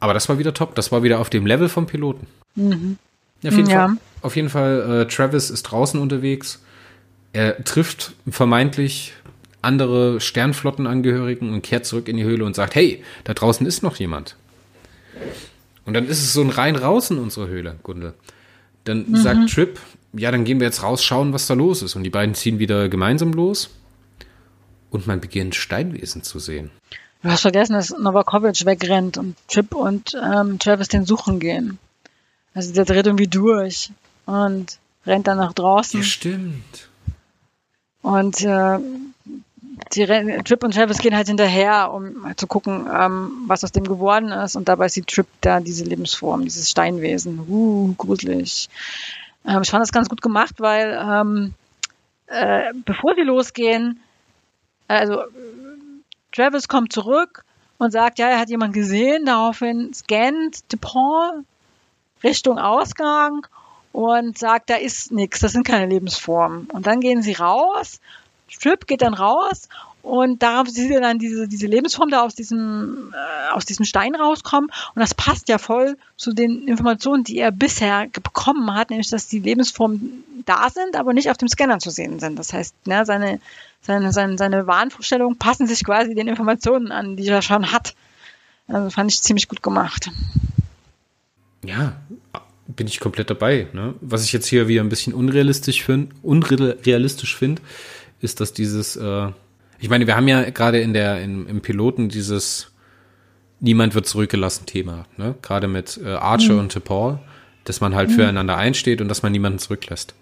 Aber 0.00 0.14
das 0.14 0.28
war 0.28 0.38
wieder 0.38 0.52
top. 0.54 0.74
Das 0.74 0.92
war 0.92 1.02
wieder 1.02 1.18
auf 1.18 1.30
dem 1.30 1.46
Level 1.46 1.68
vom 1.68 1.86
Piloten. 1.86 2.26
Ja, 2.56 3.50
auf 3.50 3.56
jeden 3.56 3.68
Ja. 3.70 3.88
Fall, 3.88 3.96
auf 4.22 4.36
jeden 4.36 4.48
Fall 4.48 5.02
äh, 5.02 5.06
Travis 5.06 5.50
ist 5.50 5.62
draußen 5.64 6.00
unterwegs. 6.00 6.62
Er 7.32 7.62
trifft 7.64 8.12
vermeintlich 8.28 9.12
andere 9.62 10.20
Sternflottenangehörigen 10.20 11.52
und 11.52 11.62
kehrt 11.62 11.86
zurück 11.86 12.08
in 12.08 12.16
die 12.16 12.24
Höhle 12.24 12.44
und 12.44 12.54
sagt, 12.54 12.74
hey, 12.74 13.02
da 13.24 13.34
draußen 13.34 13.66
ist 13.66 13.82
noch 13.82 13.96
jemand. 13.96 14.36
Und 15.86 15.94
dann 15.94 16.06
ist 16.06 16.22
es 16.22 16.32
so 16.32 16.42
ein 16.42 16.50
rein 16.50 16.76
raus 16.76 17.10
in 17.10 17.18
unsere 17.18 17.48
Höhle, 17.48 17.76
Gundel. 17.82 18.14
Dann 18.84 19.16
sagt 19.16 19.50
Trip, 19.50 19.80
ja, 20.12 20.30
dann 20.30 20.44
gehen 20.44 20.60
wir 20.60 20.66
jetzt 20.66 20.82
raus, 20.82 21.02
schauen, 21.02 21.32
was 21.32 21.46
da 21.46 21.54
los 21.54 21.82
ist. 21.82 21.96
Und 21.96 22.02
die 22.04 22.10
beiden 22.10 22.34
ziehen 22.34 22.58
wieder 22.58 22.88
gemeinsam 22.88 23.32
los. 23.32 23.70
Und 24.94 25.08
man 25.08 25.20
beginnt 25.20 25.56
Steinwesen 25.56 26.22
zu 26.22 26.38
sehen. 26.38 26.70
Du 27.20 27.28
hast 27.28 27.40
vergessen, 27.40 27.72
dass 27.72 27.90
Novakovic 27.90 28.64
wegrennt 28.64 29.18
und 29.18 29.34
Chip 29.48 29.74
und 29.74 30.14
ähm, 30.14 30.60
Travis 30.60 30.86
den 30.86 31.04
suchen 31.04 31.40
gehen. 31.40 31.80
Also 32.54 32.72
der 32.72 32.84
dreht 32.84 33.04
irgendwie 33.06 33.26
durch 33.26 33.90
und 34.26 34.78
rennt 35.04 35.26
dann 35.26 35.38
nach 35.38 35.52
draußen. 35.52 35.98
Ja, 35.98 36.06
stimmt. 36.06 36.88
Und 38.02 38.42
äh, 38.42 38.78
die 39.96 40.06
Trip 40.44 40.62
und 40.62 40.74
Travis 40.74 40.98
gehen 40.98 41.16
halt 41.16 41.26
hinterher, 41.26 41.92
um 41.92 42.24
halt 42.24 42.38
zu 42.38 42.46
gucken, 42.46 42.86
ähm, 42.86 43.32
was 43.48 43.64
aus 43.64 43.72
dem 43.72 43.88
geworden 43.88 44.30
ist. 44.30 44.54
Und 44.54 44.68
dabei 44.68 44.88
sieht 44.88 45.08
Trip 45.08 45.26
da 45.40 45.58
diese 45.58 45.82
Lebensform, 45.82 46.44
dieses 46.44 46.70
Steinwesen. 46.70 47.40
Uh, 47.48 47.94
gruselig. 47.98 48.68
Ähm, 49.44 49.62
ich 49.62 49.70
fand 49.70 49.82
das 49.82 49.90
ganz 49.90 50.08
gut 50.08 50.22
gemacht, 50.22 50.54
weil 50.58 50.96
ähm, 51.02 51.54
äh, 52.28 52.72
bevor 52.84 53.16
sie 53.16 53.22
losgehen, 53.22 53.98
also 54.88 55.22
Travis 56.32 56.68
kommt 56.68 56.92
zurück 56.92 57.44
und 57.78 57.92
sagt, 57.92 58.18
ja, 58.18 58.28
er 58.28 58.38
hat 58.38 58.50
jemand 58.50 58.74
gesehen. 58.74 59.26
Daraufhin 59.26 59.92
scannt 59.94 60.72
Dupont 60.72 61.46
Richtung 62.22 62.58
Ausgang 62.58 63.46
und 63.92 64.38
sagt, 64.38 64.70
da 64.70 64.76
ist 64.76 65.12
nichts, 65.12 65.40
das 65.40 65.52
sind 65.52 65.66
keine 65.66 65.86
Lebensformen. 65.86 66.66
Und 66.72 66.86
dann 66.86 67.00
gehen 67.00 67.22
sie 67.22 67.34
raus, 67.34 68.00
Strip 68.48 68.86
geht 68.86 69.02
dann 69.02 69.14
raus 69.14 69.68
und 70.04 70.42
darauf 70.42 70.68
sieht 70.68 70.90
er 70.90 71.00
dann 71.00 71.18
diese, 71.18 71.48
diese 71.48 71.66
Lebensform 71.66 72.10
da 72.10 72.20
aus 72.20 72.34
diesem, 72.34 73.14
äh, 73.14 73.52
aus 73.54 73.64
diesem 73.64 73.86
Stein 73.86 74.14
rauskommen. 74.14 74.68
Und 74.94 75.00
das 75.00 75.14
passt 75.14 75.48
ja 75.48 75.56
voll 75.56 75.96
zu 76.18 76.34
den 76.34 76.68
Informationen, 76.68 77.24
die 77.24 77.38
er 77.38 77.50
bisher 77.50 78.08
bekommen 78.12 78.74
hat, 78.74 78.90
nämlich 78.90 79.08
dass 79.08 79.28
die 79.28 79.38
Lebensformen 79.38 80.22
da 80.44 80.68
sind, 80.68 80.96
aber 80.96 81.14
nicht 81.14 81.30
auf 81.30 81.38
dem 81.38 81.48
Scanner 81.48 81.78
zu 81.78 81.88
sehen 81.88 82.20
sind. 82.20 82.38
Das 82.38 82.52
heißt, 82.52 82.86
ne, 82.86 83.06
seine, 83.06 83.40
seine, 83.80 84.12
seine, 84.12 84.36
seine 84.36 84.66
Wahnvorstellungen 84.66 85.38
passen 85.38 85.66
sich 85.66 85.82
quasi 85.82 86.14
den 86.14 86.28
Informationen 86.28 86.92
an, 86.92 87.16
die 87.16 87.26
er 87.26 87.40
schon 87.40 87.72
hat. 87.72 87.94
Also 88.68 88.90
fand 88.90 89.10
ich 89.10 89.22
ziemlich 89.22 89.48
gut 89.48 89.62
gemacht. 89.62 90.10
Ja, 91.64 91.94
bin 92.66 92.86
ich 92.86 93.00
komplett 93.00 93.30
dabei. 93.30 93.68
Ne? 93.72 93.94
Was 94.02 94.22
ich 94.22 94.34
jetzt 94.34 94.48
hier 94.48 94.68
wieder 94.68 94.82
ein 94.82 94.90
bisschen 94.90 95.14
unrealistisch 95.14 95.82
finde, 95.82 96.14
unrealistisch 96.22 97.34
finde, 97.34 97.62
ist, 98.20 98.40
dass 98.40 98.52
dieses 98.52 98.96
äh, 98.96 99.32
ich 99.78 99.88
meine, 99.88 100.06
wir 100.06 100.16
haben 100.16 100.28
ja 100.28 100.48
gerade 100.50 100.80
in 100.80 100.92
der, 100.92 101.20
in, 101.20 101.46
im 101.46 101.60
Piloten 101.60 102.08
dieses 102.08 102.74
Niemand 103.60 103.94
wird 103.94 104.06
zurückgelassen 104.06 104.66
Thema, 104.66 105.06
ne? 105.16 105.36
Gerade 105.40 105.68
mit 105.68 105.98
äh, 106.04 106.08
Archer 106.08 106.52
mhm. 106.54 106.58
und 106.58 106.84
Paul, 106.84 107.18
dass 107.64 107.80
man 107.80 107.94
halt 107.94 108.10
mhm. 108.10 108.14
füreinander 108.14 108.58
einsteht 108.58 109.00
und 109.00 109.08
dass 109.08 109.22
man 109.22 109.32
niemanden 109.32 109.58
zurücklässt. 109.58 110.14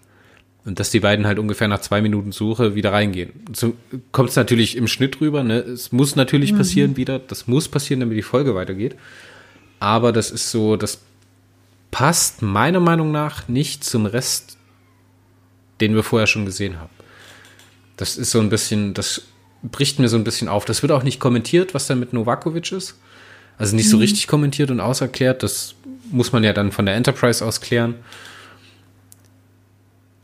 Und 0.63 0.79
dass 0.79 0.91
die 0.91 1.01
beiden 1.01 1.27
halt 1.27 1.39
ungefähr 1.39 1.67
nach 1.67 1.81
zwei 1.81 2.01
Minuten 2.01 2.31
Suche 2.31 2.73
wieder 2.73 2.93
reingehen. 2.93 3.33
So 3.53 3.75
kommt 4.13 4.29
es 4.29 4.37
natürlich 4.37 4.77
im 4.77 4.87
Schnitt 4.87 5.19
rüber, 5.19 5.43
ne? 5.43 5.59
Es 5.59 5.91
muss 5.91 6.15
natürlich 6.15 6.53
mhm. 6.53 6.57
passieren 6.57 6.95
wieder, 6.95 7.19
das 7.19 7.45
muss 7.47 7.67
passieren, 7.67 7.99
damit 7.99 8.17
die 8.17 8.21
Folge 8.21 8.55
weitergeht. 8.55 8.95
Aber 9.79 10.13
das 10.13 10.31
ist 10.31 10.49
so, 10.49 10.77
das 10.77 11.01
passt 11.91 12.41
meiner 12.41 12.79
Meinung 12.79 13.11
nach 13.11 13.49
nicht 13.49 13.83
zum 13.83 14.05
Rest, 14.05 14.57
den 15.81 15.95
wir 15.95 16.03
vorher 16.03 16.27
schon 16.27 16.45
gesehen 16.45 16.79
haben. 16.79 16.93
Das 17.97 18.15
ist 18.15 18.31
so 18.31 18.39
ein 18.39 18.49
bisschen, 18.49 18.93
das 18.93 19.23
bricht 19.63 19.99
mir 19.99 20.09
so 20.09 20.17
ein 20.17 20.23
bisschen 20.23 20.47
auf. 20.49 20.65
Das 20.65 20.81
wird 20.81 20.91
auch 20.91 21.03
nicht 21.03 21.19
kommentiert, 21.19 21.73
was 21.73 21.87
da 21.87 21.95
mit 21.95 22.13
Novakovic 22.13 22.71
ist. 22.71 22.99
Also 23.57 23.75
nicht 23.75 23.89
so 23.89 23.97
mhm. 23.97 24.01
richtig 24.01 24.27
kommentiert 24.27 24.71
und 24.71 24.79
auserklärt. 24.79 25.43
Das 25.43 25.75
muss 26.11 26.31
man 26.31 26.43
ja 26.43 26.53
dann 26.53 26.71
von 26.71 26.85
der 26.85 26.95
Enterprise 26.95 27.45
aus 27.45 27.61
klären. 27.61 27.95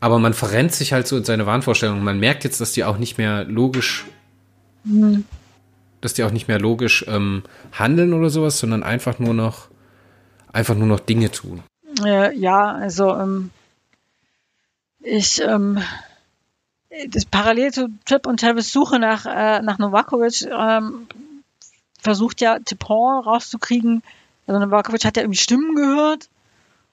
Aber 0.00 0.18
man 0.18 0.34
verrennt 0.34 0.72
sich 0.72 0.92
halt 0.92 1.06
so 1.06 1.16
in 1.16 1.24
seine 1.24 1.46
Wahnvorstellungen. 1.46 2.02
Man 2.02 2.18
merkt 2.18 2.44
jetzt, 2.44 2.60
dass 2.60 2.72
die 2.72 2.84
auch 2.84 2.98
nicht 2.98 3.18
mehr 3.18 3.44
logisch, 3.44 4.06
mhm. 4.84 5.24
dass 6.00 6.14
die 6.14 6.24
auch 6.24 6.30
nicht 6.30 6.48
mehr 6.48 6.58
logisch 6.58 7.04
ähm, 7.08 7.42
handeln 7.72 8.14
oder 8.14 8.30
sowas, 8.30 8.58
sondern 8.58 8.82
einfach 8.82 9.18
nur 9.18 9.34
noch, 9.34 9.68
einfach 10.52 10.74
nur 10.74 10.86
noch 10.86 11.00
Dinge 11.00 11.30
tun. 11.30 11.62
Äh, 12.04 12.34
ja, 12.36 12.72
also 12.72 13.14
ähm, 13.14 13.50
ich 15.02 15.40
ähm, 15.42 15.78
das 17.08 17.24
parallel 17.24 17.72
zu 17.72 17.88
Trip 18.04 18.26
und 18.26 18.40
Travis 18.40 18.72
Suche 18.72 18.98
nach, 18.98 19.26
äh, 19.26 19.62
nach 19.62 19.78
Novakovic 19.78 20.42
ähm, 20.42 21.06
versucht 22.00 22.40
ja 22.40 22.58
Tipon 22.58 23.22
rauszukriegen. 23.22 24.02
Also 24.46 24.58
Novakovic 24.58 25.04
hat 25.04 25.16
ja 25.16 25.22
irgendwie 25.22 25.38
Stimmen 25.38 25.76
gehört 25.76 26.28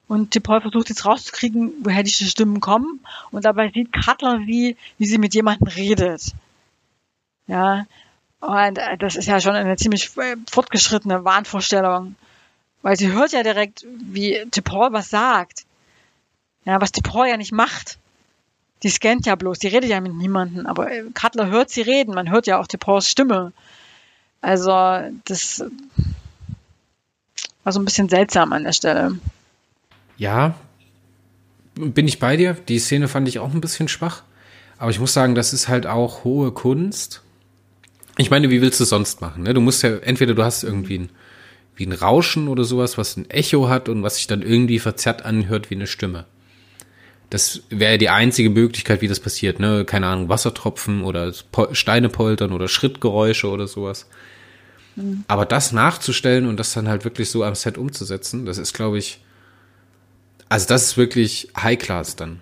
und 0.07 0.31
Tipon 0.31 0.61
versucht 0.61 0.89
jetzt 0.89 1.05
rauszukriegen, 1.05 1.73
woher 1.81 2.03
diese 2.03 2.25
Stimmen 2.25 2.59
kommen. 2.59 2.99
Und 3.31 3.45
dabei 3.45 3.71
sieht 3.71 3.91
Cutler, 3.91 4.41
wie, 4.41 4.77
wie 4.97 5.05
sie 5.05 5.17
mit 5.17 5.33
jemandem 5.33 5.67
redet. 5.67 6.33
Ja, 7.47 7.85
und 8.39 8.77
äh, 8.77 8.97
das 8.97 9.15
ist 9.15 9.27
ja 9.27 9.41
schon 9.41 9.55
eine 9.55 9.77
ziemlich 9.77 10.15
äh, 10.17 10.35
fortgeschrittene 10.49 11.25
Wahnvorstellung. 11.25 12.15
Weil 12.83 12.97
sie 12.97 13.11
hört 13.11 13.31
ja 13.31 13.41
direkt, 13.41 13.85
wie 13.99 14.45
Tipor 14.51 14.93
was 14.93 15.09
sagt. 15.09 15.65
Ja, 16.65 16.79
was 16.79 16.91
Tipor 16.91 17.25
ja 17.25 17.37
nicht 17.37 17.51
macht 17.51 17.97
die 18.83 18.89
scannt 18.89 19.25
ja 19.25 19.35
bloß, 19.35 19.59
die 19.59 19.67
redet 19.67 19.89
ja 19.89 19.99
mit 20.01 20.13
niemandem, 20.13 20.65
aber 20.65 20.91
äh, 20.91 21.03
Cutler 21.13 21.47
hört 21.47 21.69
sie 21.69 21.81
reden, 21.81 22.13
man 22.13 22.29
hört 22.29 22.47
ja 22.47 22.59
auch 22.59 22.67
Depors 22.67 23.09
Stimme. 23.09 23.51
Also, 24.41 24.71
das 25.25 25.63
war 27.63 27.73
so 27.73 27.79
ein 27.79 27.85
bisschen 27.85 28.07
seltsam 28.07 28.53
an 28.53 28.63
der 28.63 28.73
Stelle. 28.73 29.17
Ja, 30.17 30.55
bin 31.75 32.07
ich 32.07 32.19
bei 32.19 32.37
dir. 32.37 32.53
Die 32.53 32.79
Szene 32.79 33.07
fand 33.07 33.27
ich 33.27 33.39
auch 33.39 33.53
ein 33.53 33.61
bisschen 33.61 33.87
schwach. 33.87 34.23
Aber 34.77 34.91
ich 34.91 34.99
muss 34.99 35.13
sagen, 35.13 35.35
das 35.35 35.53
ist 35.53 35.67
halt 35.67 35.87
auch 35.87 36.23
hohe 36.23 36.51
Kunst. 36.51 37.21
Ich 38.17 38.29
meine, 38.29 38.49
wie 38.49 38.61
willst 38.61 38.79
du 38.79 38.83
es 38.83 38.89
sonst 38.89 39.21
machen? 39.21 39.43
Ne? 39.43 39.53
Du 39.53 39.61
musst 39.61 39.83
ja, 39.83 39.97
entweder 39.97 40.33
du 40.33 40.43
hast 40.43 40.63
irgendwie 40.63 40.99
ein, 40.99 41.09
wie 41.75 41.85
ein 41.85 41.91
Rauschen 41.91 42.47
oder 42.47 42.63
sowas, 42.63 42.97
was 42.97 43.17
ein 43.17 43.29
Echo 43.29 43.69
hat 43.69 43.89
und 43.89 44.03
was 44.03 44.15
sich 44.15 44.27
dann 44.27 44.41
irgendwie 44.41 44.79
verzerrt 44.79 45.23
anhört 45.23 45.69
wie 45.69 45.75
eine 45.75 45.87
Stimme. 45.87 46.25
Das 47.29 47.61
wäre 47.69 47.97
die 47.97 48.09
einzige 48.09 48.49
Möglichkeit, 48.49 49.01
wie 49.01 49.07
das 49.07 49.19
passiert, 49.19 49.59
ne? 49.59 49.83
Keine 49.83 50.07
Ahnung, 50.07 50.29
Wassertropfen 50.29 51.03
oder 51.03 51.33
Steine 51.73 52.07
poltern 52.09 52.53
oder 52.53 52.67
Schrittgeräusche 52.69 53.49
oder 53.49 53.67
sowas. 53.67 54.07
Mhm. 54.95 55.25
Aber 55.27 55.45
das 55.45 55.71
nachzustellen 55.71 56.47
und 56.47 56.57
das 56.57 56.73
dann 56.73 56.87
halt 56.87 57.03
wirklich 57.03 57.29
so 57.29 57.43
am 57.43 57.55
Set 57.55 57.77
umzusetzen, 57.77 58.45
das 58.45 58.57
ist, 58.57 58.73
glaube 58.73 58.97
ich, 58.97 59.21
also 60.49 60.67
das 60.67 60.83
ist 60.83 60.97
wirklich 60.97 61.49
High 61.57 61.77
Class 61.77 62.15
dann. 62.15 62.39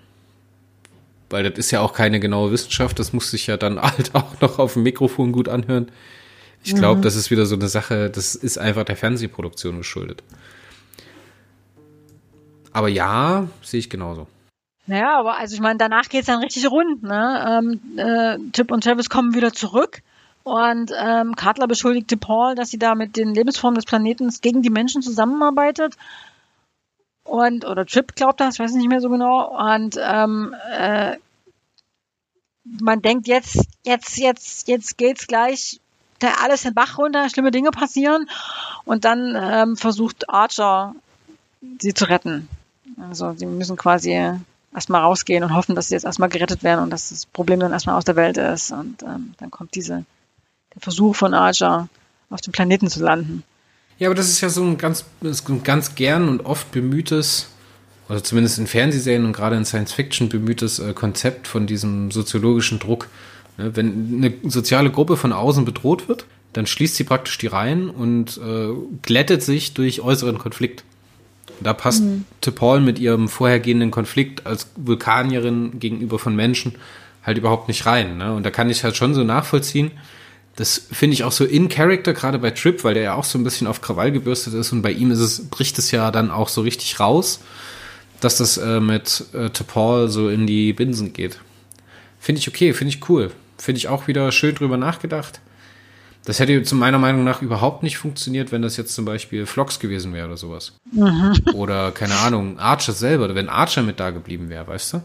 Weil 1.29 1.49
das 1.49 1.57
ist 1.57 1.71
ja 1.71 1.81
auch 1.81 1.93
keine 1.93 2.19
genaue 2.19 2.51
Wissenschaft, 2.51 2.99
das 2.99 3.11
muss 3.11 3.31
sich 3.31 3.47
ja 3.47 3.57
dann 3.57 3.81
halt 3.81 4.13
auch 4.13 4.39
noch 4.41 4.59
auf 4.59 4.73
dem 4.73 4.83
Mikrofon 4.83 5.31
gut 5.31 5.49
anhören. 5.49 5.91
Ich 6.63 6.73
glaube, 6.73 6.99
mhm. 6.99 7.03
das 7.03 7.15
ist 7.15 7.29
wieder 7.29 7.45
so 7.45 7.55
eine 7.55 7.67
Sache, 7.67 8.09
das 8.09 8.33
ist 8.33 8.57
einfach 8.57 8.85
der 8.85 8.95
Fernsehproduktion 8.95 9.77
geschuldet. 9.77 10.23
Aber 12.71 12.89
ja, 12.89 13.47
sehe 13.61 13.79
ich 13.79 13.89
genauso. 13.89 14.27
Naja, 14.87 15.17
aber 15.19 15.37
also 15.37 15.55
ich 15.55 15.61
meine, 15.61 15.77
danach 15.77 16.09
geht's 16.09 16.27
dann 16.27 16.41
richtig 16.41 16.69
rund. 16.69 17.03
Ne? 17.03 17.45
Ähm, 17.47 17.97
äh, 17.97 18.51
Tip 18.51 18.71
und 18.71 18.83
Travis 18.83 19.09
kommen 19.09 19.33
wieder 19.33 19.51
zurück 19.51 20.01
und 20.45 20.91
ähm, 20.95 21.35
Cutler 21.35 21.67
beschuldigte 21.67 22.17
Paul, 22.17 22.53
dass 22.53 22.69
sie 22.69 22.77
da 22.77 22.93
mit 22.93 23.17
den 23.17 23.33
Lebensformen 23.33 23.75
des 23.75 23.85
Planeten 23.85 24.29
gegen 24.41 24.61
die 24.61 24.69
Menschen 24.69 25.01
zusammenarbeitet. 25.01 25.95
Und, 27.23 27.65
oder 27.65 27.87
Trip 27.87 28.15
glaubt 28.15 28.39
das, 28.39 28.53
ich 28.53 28.59
weiß 28.59 28.73
nicht 28.73 28.87
mehr 28.87 29.01
so 29.01 29.09
genau. 29.09 29.57
Und 29.57 29.97
ähm, 29.99 30.55
äh, 30.71 31.17
man 32.63 33.01
denkt 33.01 33.27
jetzt, 33.27 33.65
jetzt, 33.83 34.17
jetzt, 34.17 34.67
jetzt 34.67 34.99
geht's 34.99 35.25
gleich 35.25 35.79
da 36.19 36.27
alles 36.43 36.61
den 36.61 36.75
Bach 36.75 36.99
runter, 36.99 37.27
schlimme 37.29 37.49
Dinge 37.49 37.71
passieren. 37.71 38.29
Und 38.85 39.03
dann 39.03 39.35
ähm, 39.35 39.77
versucht 39.77 40.29
Archer 40.29 40.93
sie 41.79 41.95
zu 41.95 42.05
retten. 42.05 42.47
Also 43.09 43.33
sie 43.33 43.47
müssen 43.47 43.77
quasi 43.77 44.11
erstmal 44.75 45.01
rausgehen 45.01 45.43
und 45.43 45.55
hoffen, 45.55 45.75
dass 45.75 45.87
sie 45.87 45.95
jetzt 45.95 46.05
erstmal 46.05 46.29
gerettet 46.29 46.63
werden 46.63 46.83
und 46.83 46.89
dass 46.89 47.09
das 47.09 47.25
Problem 47.25 47.59
dann 47.59 47.71
erstmal 47.71 47.95
aus 47.95 48.05
der 48.05 48.15
Welt 48.15 48.37
ist. 48.37 48.71
Und 48.71 49.01
ähm, 49.03 49.33
dann 49.37 49.49
kommt 49.49 49.73
diese, 49.75 50.05
der 50.73 50.81
Versuch 50.81 51.15
von 51.15 51.33
Archer, 51.33 51.87
auf 52.29 52.41
dem 52.41 52.51
Planeten 52.51 52.89
zu 52.89 53.01
landen. 53.03 53.43
Ja, 53.97 54.09
aber 54.09 54.15
das 54.15 54.29
ist 54.29 54.41
ja 54.41 54.49
so 54.49 54.63
ein 54.63 54.77
ganz, 54.77 55.05
ganz 55.63 55.95
gern 55.95 56.27
und 56.27 56.45
oft 56.45 56.71
bemühtes, 56.71 57.49
oder 58.09 58.23
zumindest 58.23 58.59
in 58.59 58.67
Fernsehserien 58.67 59.25
und 59.25 59.33
gerade 59.33 59.55
in 59.55 59.65
Science 59.65 59.93
Fiction 59.93 60.29
bemühtes 60.29 60.79
äh, 60.79 60.93
Konzept 60.93 61.47
von 61.47 61.65
diesem 61.65 62.11
soziologischen 62.11 62.79
Druck. 62.79 63.07
Ne, 63.57 63.75
wenn 63.75 64.17
eine 64.17 64.51
soziale 64.51 64.91
Gruppe 64.91 65.17
von 65.17 65.31
außen 65.31 65.65
bedroht 65.65 66.07
wird, 66.07 66.25
dann 66.53 66.67
schließt 66.67 66.95
sie 66.95 67.03
praktisch 67.03 67.37
die 67.37 67.47
Reihen 67.47 67.89
und 67.89 68.37
äh, 68.37 68.69
glättet 69.01 69.43
sich 69.43 69.73
durch 69.73 70.01
äußeren 70.01 70.37
Konflikt. 70.37 70.83
Da 71.61 71.73
passt 71.73 72.03
mhm. 72.03 72.25
Paul 72.55 72.81
mit 72.81 72.99
ihrem 72.99 73.27
vorhergehenden 73.27 73.91
Konflikt 73.91 74.45
als 74.45 74.67
Vulkanierin 74.75 75.79
gegenüber 75.79 76.19
von 76.19 76.35
Menschen 76.35 76.75
halt 77.23 77.37
überhaupt 77.37 77.67
nicht 77.67 77.85
rein. 77.85 78.17
Ne? 78.17 78.33
Und 78.33 78.45
da 78.45 78.51
kann 78.51 78.69
ich 78.69 78.83
halt 78.83 78.95
schon 78.95 79.13
so 79.13 79.23
nachvollziehen. 79.23 79.91
Das 80.55 80.87
finde 80.91 81.15
ich 81.15 81.23
auch 81.23 81.31
so 81.31 81.43
in 81.43 81.67
Character, 81.67 82.13
gerade 82.13 82.39
bei 82.39 82.51
Trip, 82.51 82.83
weil 82.83 82.93
der 82.93 83.03
ja 83.03 83.13
auch 83.15 83.25
so 83.25 83.37
ein 83.37 83.43
bisschen 83.43 83.67
auf 83.67 83.81
Krawall 83.81 84.11
gebürstet 84.11 84.53
ist 84.53 84.71
und 84.71 84.81
bei 84.81 84.91
ihm 84.91 85.11
ist 85.11 85.19
es, 85.19 85.49
bricht 85.49 85.77
es 85.79 85.91
ja 85.91 86.11
dann 86.11 86.31
auch 86.31 86.47
so 86.47 86.61
richtig 86.61 86.99
raus, 86.99 87.41
dass 88.21 88.37
das 88.37 88.57
äh, 88.57 88.79
mit 88.79 89.25
äh, 89.33 89.49
Paul 89.49 90.07
so 90.07 90.29
in 90.29 90.47
die 90.47 90.71
Binsen 90.71 91.11
geht. 91.11 91.39
Finde 92.19 92.39
ich 92.39 92.47
okay, 92.47 92.73
finde 92.73 92.93
ich 92.93 93.09
cool. 93.09 93.31
Finde 93.57 93.79
ich 93.79 93.87
auch 93.87 94.07
wieder 94.07 94.31
schön 94.31 94.55
drüber 94.55 94.77
nachgedacht. 94.77 95.41
Das 96.25 96.39
hätte 96.39 96.63
zu 96.63 96.75
meiner 96.75 96.97
Meinung 96.97 97.23
nach 97.23 97.43
überhaupt 97.43 97.83
nicht 97.83 97.97
funktioniert, 97.97 98.51
wenn 98.51 98.63
das 98.63 98.77
jetzt 98.77 98.95
zum 98.95 99.05
Beispiel 99.05 99.45
Vlogs 99.45 99.79
gewesen 99.79 100.11
wäre 100.13 100.25
oder 100.27 100.37
sowas. 100.37 100.73
Mhm. 100.91 101.33
Oder, 101.53 101.91
keine 101.91 102.15
Ahnung, 102.15 102.57
Archer 102.57 102.93
selber, 102.93 103.33
wenn 103.35 103.47
Archer 103.47 103.83
mit 103.83 103.99
da 103.99 104.09
geblieben 104.09 104.49
wäre, 104.49 104.67
weißt 104.67 104.93
du? 104.93 105.01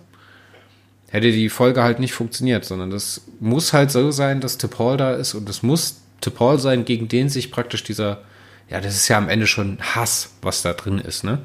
Hätte 1.11 1.31
die 1.31 1.51
Folge 1.51 1.83
halt 1.83 1.99
nicht 1.99 2.15
funktioniert, 2.15 2.65
sondern 2.65 2.91
das 2.91 3.23
muss 3.39 3.73
halt 3.73 3.91
so 3.91 4.11
sein, 4.13 4.41
dass 4.41 4.59
T'Pol 4.59 4.97
da 4.97 5.13
ist 5.13 5.35
und 5.35 5.49
es 5.49 5.63
muss 5.63 6.01
T'Pol 6.23 6.59
sein, 6.59 6.87
gegen 6.87 7.09
den 7.09 7.29
sich 7.29 7.51
praktisch 7.51 7.85
dieser, 7.85 8.23
ja, 8.71 8.81
das 8.81 8.95
ist 8.95 9.09
ja 9.09 9.19
am 9.19 9.29
Ende 9.29 9.47
schon 9.47 9.79
Hass, 9.81 10.31
was 10.41 10.63
da 10.63 10.73
drin 10.73 10.99
ist, 10.99 11.25
ne? 11.25 11.41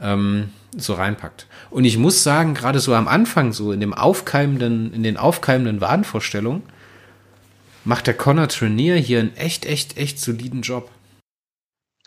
Ähm, 0.00 0.50
so 0.76 0.94
reinpackt. 0.94 1.46
Und 1.70 1.84
ich 1.84 1.98
muss 1.98 2.22
sagen, 2.22 2.54
gerade 2.54 2.78
so 2.78 2.94
am 2.94 3.08
Anfang, 3.08 3.52
so 3.52 3.72
in 3.72 3.80
dem 3.80 3.94
aufkeimenden, 3.94 4.92
in 4.92 5.02
den 5.02 5.16
aufkeimenden 5.16 5.80
Wahnvorstellungen, 5.80 6.62
macht 7.84 8.06
der 8.06 8.14
Connor 8.14 8.48
Trenier 8.48 8.96
hier 8.96 9.20
einen 9.20 9.36
echt, 9.36 9.66
echt, 9.66 9.96
echt 9.96 10.18
soliden 10.18 10.62
Job. 10.62 10.90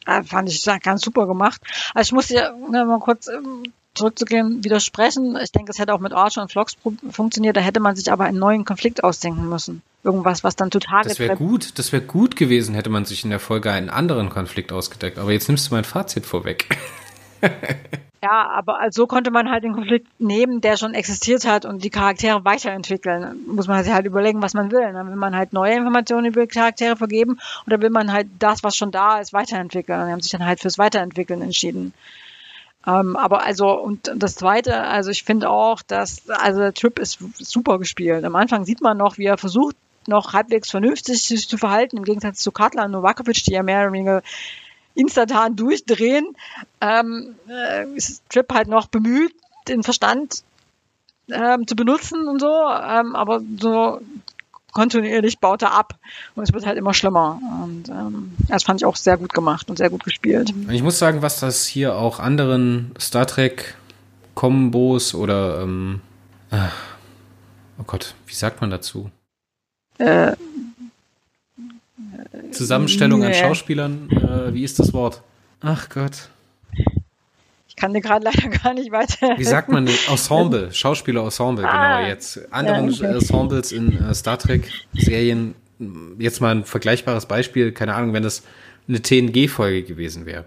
Ja, 0.05 0.23
fand 0.23 0.49
ich 0.49 0.63
ganz 0.81 1.01
super 1.01 1.27
gemacht. 1.27 1.61
Also 1.93 2.09
ich 2.09 2.13
muss 2.13 2.29
ja 2.29 2.53
mal 2.53 2.99
kurz 2.99 3.27
ähm, 3.27 3.63
zurückzugehen, 3.93 4.63
widersprechen. 4.63 5.37
Ich 5.43 5.51
denke, 5.51 5.71
es 5.71 5.79
hätte 5.79 5.93
auch 5.93 5.99
mit 5.99 6.13
Archer 6.13 6.41
und 6.41 6.51
Vlogs 6.51 6.77
funktioniert. 7.11 7.57
Da 7.57 7.61
hätte 7.61 7.79
man 7.79 7.95
sich 7.95 8.11
aber 8.11 8.25
einen 8.25 8.39
neuen 8.39 8.63
Konflikt 8.63 9.03
ausdenken 9.03 9.49
müssen. 9.49 9.81
Irgendwas, 10.03 10.43
was 10.43 10.55
dann 10.55 10.71
total. 10.71 11.03
Das 11.03 11.19
wäre 11.19 11.35
gut. 11.35 11.77
Das 11.77 11.91
wäre 11.91 12.03
gut 12.03 12.35
gewesen, 12.37 12.75
hätte 12.75 12.89
man 12.89 13.03
sich 13.03 13.23
in 13.25 13.29
der 13.29 13.39
Folge 13.39 13.71
einen 13.71 13.89
anderen 13.89 14.29
Konflikt 14.29 14.71
ausgedeckt. 14.71 15.17
Aber 15.17 15.31
jetzt 15.31 15.49
nimmst 15.49 15.69
du 15.69 15.75
mein 15.75 15.83
Fazit 15.83 16.25
vorweg. 16.25 16.67
Ja, 18.23 18.49
aber 18.49 18.79
also 18.79 19.03
so 19.03 19.07
konnte 19.07 19.29
man 19.29 19.51
halt 19.51 19.63
den 19.63 19.73
Konflikt 19.73 20.07
nehmen, 20.19 20.59
der 20.59 20.75
schon 20.75 20.95
existiert 20.95 21.45
hat 21.45 21.65
und 21.65 21.83
die 21.83 21.91
Charaktere 21.91 22.43
weiterentwickeln. 22.45 23.45
Muss 23.45 23.67
man 23.67 23.83
sich 23.83 23.93
halt 23.93 24.07
überlegen, 24.07 24.41
was 24.41 24.55
man 24.55 24.71
will. 24.71 24.91
Dann 24.91 25.07
will 25.07 25.15
man 25.15 25.35
halt 25.35 25.53
neue 25.53 25.75
Informationen 25.75 26.25
über 26.25 26.47
Charaktere 26.47 26.95
vergeben 26.95 27.37
oder 27.67 27.79
will 27.79 27.91
man 27.91 28.11
halt 28.11 28.27
das, 28.39 28.63
was 28.63 28.75
schon 28.75 28.91
da 28.91 29.19
ist, 29.19 29.33
weiterentwickeln. 29.33 29.99
Und 29.99 30.07
die 30.07 30.11
haben 30.13 30.21
sich 30.21 30.31
dann 30.31 30.45
halt 30.45 30.59
fürs 30.59 30.79
Weiterentwickeln 30.79 31.41
entschieden. 31.43 31.93
Ähm, 32.87 33.15
aber 33.17 33.43
also, 33.43 33.69
und 33.71 34.11
das 34.15 34.35
zweite, 34.35 34.81
also 34.81 35.11
ich 35.11 35.23
finde 35.23 35.49
auch, 35.49 35.81
dass, 35.83 36.27
also 36.29 36.61
der 36.61 36.73
Trip 36.73 36.97
ist 36.97 37.19
super 37.37 37.77
gespielt. 37.77 38.23
Am 38.23 38.35
Anfang 38.35 38.65
sieht 38.65 38.81
man 38.81 38.97
noch, 38.97 39.17
wie 39.17 39.25
er 39.25 39.37
versucht, 39.37 39.75
noch 40.07 40.33
halbwegs 40.33 40.71
vernünftig 40.71 41.21
sich 41.21 41.47
zu 41.47 41.57
verhalten, 41.57 41.97
im 41.97 42.05
Gegensatz 42.05 42.39
zu 42.39 42.51
Katla 42.51 42.85
und 42.85 42.91
Novakovic, 42.91 43.43
die 43.43 43.51
ja 43.51 43.61
mehr 43.61 43.81
oder 43.81 43.91
weniger 43.91 44.23
instantan 44.97 45.55
durchdrehen, 45.55 46.35
ähm, 46.81 47.35
äh, 47.47 47.87
ist 47.95 48.23
Trip 48.29 48.51
halt 48.51 48.67
noch 48.67 48.87
bemüht, 48.87 49.33
den 49.67 49.83
Verstand 49.83 50.43
ähm, 51.29 51.67
zu 51.67 51.75
benutzen 51.75 52.27
und 52.27 52.39
so, 52.39 52.47
ähm, 52.47 53.15
aber 53.15 53.41
so 53.59 54.01
kontinuierlich 54.73 55.39
baut 55.39 55.61
er 55.61 55.73
ab 55.73 55.95
und 56.35 56.43
es 56.43 56.53
wird 56.53 56.65
halt 56.65 56.77
immer 56.77 56.93
schlimmer. 56.93 57.39
Und 57.63 57.89
ähm, 57.89 58.33
das 58.47 58.63
fand 58.63 58.81
ich 58.81 58.85
auch 58.85 58.95
sehr 58.95 59.17
gut 59.17 59.33
gemacht 59.33 59.69
und 59.69 59.77
sehr 59.77 59.89
gut 59.89 60.03
gespielt. 60.03 60.53
Ich 60.69 60.83
muss 60.83 60.99
sagen, 60.99 61.21
was 61.21 61.39
das 61.39 61.65
hier 61.65 61.95
auch 61.95 62.19
anderen 62.19 62.91
Star 62.99 63.25
Trek 63.25 63.75
Kombos 64.35 65.15
oder 65.15 65.61
ähm, 65.61 66.01
ah, 66.51 66.69
oh 67.79 67.83
Gott, 67.87 68.13
wie 68.27 68.35
sagt 68.35 68.61
man 68.61 68.69
dazu? 68.69 69.09
Äh, 69.97 70.33
Zusammenstellung 72.51 73.19
nee. 73.19 73.27
an 73.27 73.33
Schauspielern, 73.33 74.09
äh, 74.11 74.53
wie 74.53 74.63
ist 74.63 74.79
das 74.79 74.93
Wort? 74.93 75.21
Ach 75.61 75.89
Gott. 75.89 76.29
Ich 77.67 77.75
kann 77.75 77.93
dir 77.93 78.01
gerade 78.01 78.25
leider 78.25 78.49
gar 78.49 78.73
nicht 78.73 78.91
weiter. 78.91 79.37
Wie 79.37 79.43
sagt 79.43 79.69
man? 79.69 79.87
Ensemble, 80.09 80.69
Schauspieler-Ensemble, 80.73 81.65
ah, 81.67 81.97
genau 81.99 82.09
jetzt. 82.09 82.51
Anderen 82.51 82.89
ja, 82.89 83.07
okay. 83.07 83.15
Ensembles 83.15 83.71
in 83.71 83.97
äh, 83.97 84.13
Star 84.15 84.39
Trek-Serien, 84.39 85.53
jetzt 86.17 86.41
mal 86.41 86.55
ein 86.55 86.65
vergleichbares 86.65 87.27
Beispiel, 87.27 87.71
keine 87.71 87.93
Ahnung, 87.93 88.13
wenn 88.13 88.23
das 88.23 88.43
eine 88.87 89.01
TNG-Folge 89.01 89.83
gewesen 89.83 90.25
wäre. 90.25 90.45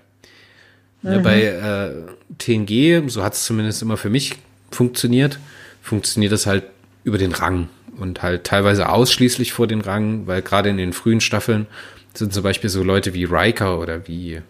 Mhm. 1.02 1.12
Ja, 1.12 1.18
bei 1.18 1.42
äh, 1.42 1.92
TNG, 2.38 3.08
so 3.08 3.22
hat 3.22 3.34
es 3.34 3.44
zumindest 3.44 3.82
immer 3.82 3.96
für 3.96 4.10
mich 4.10 4.36
funktioniert, 4.70 5.38
funktioniert 5.82 6.32
das 6.32 6.46
halt 6.46 6.64
über 7.04 7.18
den 7.18 7.32
Rang 7.32 7.68
und 8.00 8.22
halt 8.22 8.44
teilweise 8.44 8.88
ausschließlich 8.88 9.52
vor 9.52 9.66
den 9.66 9.80
Rang, 9.80 10.26
weil 10.26 10.42
gerade 10.42 10.70
in 10.70 10.76
den 10.76 10.92
frühen 10.92 11.20
Staffeln 11.20 11.66
sind 12.14 12.32
zum 12.32 12.42
Beispiel 12.42 12.70
so 12.70 12.82
Leute 12.82 13.14
wie 13.14 13.24
Riker 13.24 13.78
oder 13.78 14.08
wie, 14.08 14.40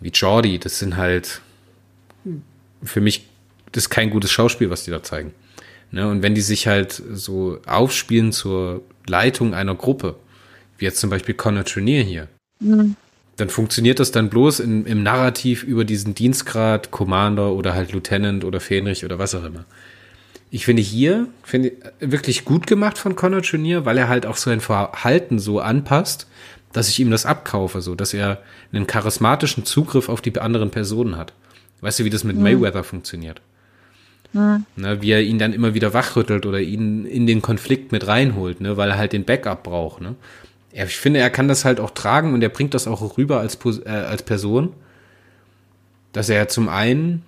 wie 0.00 0.08
Jordi, 0.10 0.58
das 0.58 0.78
sind 0.78 0.96
halt 0.96 1.40
für 2.82 3.00
mich, 3.00 3.26
das 3.72 3.84
ist 3.84 3.90
kein 3.90 4.10
gutes 4.10 4.30
Schauspiel, 4.30 4.70
was 4.70 4.84
die 4.84 4.90
da 4.90 5.02
zeigen. 5.02 5.32
Ne? 5.90 6.08
Und 6.08 6.22
wenn 6.22 6.34
die 6.34 6.40
sich 6.40 6.66
halt 6.66 7.02
so 7.12 7.58
aufspielen 7.66 8.32
zur 8.32 8.82
Leitung 9.06 9.54
einer 9.54 9.74
Gruppe, 9.74 10.16
wie 10.78 10.84
jetzt 10.84 10.98
zum 10.98 11.10
Beispiel 11.10 11.34
Connor 11.34 11.64
Trenier 11.64 12.02
hier, 12.02 12.28
mhm. 12.60 12.96
dann 13.36 13.48
funktioniert 13.48 14.00
das 14.00 14.12
dann 14.12 14.30
bloß 14.30 14.60
in, 14.60 14.86
im 14.86 15.02
Narrativ 15.02 15.62
über 15.62 15.84
diesen 15.84 16.14
Dienstgrad, 16.14 16.90
Commander 16.90 17.52
oder 17.52 17.74
halt 17.74 17.92
Lieutenant 17.92 18.44
oder 18.44 18.60
Fähnrich 18.60 19.04
oder 19.04 19.18
was 19.18 19.34
auch 19.34 19.44
immer. 19.44 19.64
Ich 20.54 20.66
finde 20.66 20.82
hier 20.82 21.26
finde 21.42 21.72
wirklich 21.98 22.44
gut 22.44 22.68
gemacht 22.68 22.96
von 22.96 23.16
Connor 23.16 23.40
Junior, 23.40 23.86
weil 23.86 23.98
er 23.98 24.06
halt 24.06 24.24
auch 24.24 24.36
sein 24.36 24.60
Verhalten 24.60 25.40
so 25.40 25.58
anpasst, 25.58 26.28
dass 26.72 26.88
ich 26.88 27.00
ihm 27.00 27.10
das 27.10 27.26
abkaufe, 27.26 27.80
so 27.80 27.96
dass 27.96 28.14
er 28.14 28.40
einen 28.72 28.86
charismatischen 28.86 29.64
Zugriff 29.64 30.08
auf 30.08 30.20
die 30.20 30.38
anderen 30.38 30.70
Personen 30.70 31.16
hat. 31.16 31.32
Weißt 31.80 31.98
du, 31.98 32.04
wie 32.04 32.10
das 32.10 32.22
mit 32.22 32.36
mhm. 32.36 32.44
Mayweather 32.44 32.84
funktioniert? 32.84 33.40
Mhm. 34.32 34.64
Ne, 34.76 35.02
wie 35.02 35.10
er 35.10 35.22
ihn 35.22 35.40
dann 35.40 35.54
immer 35.54 35.74
wieder 35.74 35.92
wachrüttelt 35.92 36.46
oder 36.46 36.60
ihn 36.60 37.04
in 37.04 37.26
den 37.26 37.42
Konflikt 37.42 37.90
mit 37.90 38.06
reinholt, 38.06 38.60
ne, 38.60 38.76
weil 38.76 38.90
er 38.90 38.96
halt 38.96 39.12
den 39.12 39.24
Backup 39.24 39.64
braucht. 39.64 40.02
Ne? 40.02 40.14
Ja, 40.72 40.84
ich 40.84 40.96
finde, 40.96 41.18
er 41.18 41.30
kann 41.30 41.48
das 41.48 41.64
halt 41.64 41.80
auch 41.80 41.90
tragen 41.90 42.32
und 42.32 42.42
er 42.42 42.48
bringt 42.48 42.74
das 42.74 42.86
auch 42.86 43.18
rüber 43.18 43.40
als, 43.40 43.58
äh, 43.84 43.88
als 43.88 44.22
Person, 44.22 44.72
dass 46.12 46.28
er 46.28 46.46
zum 46.46 46.68
einen 46.68 47.24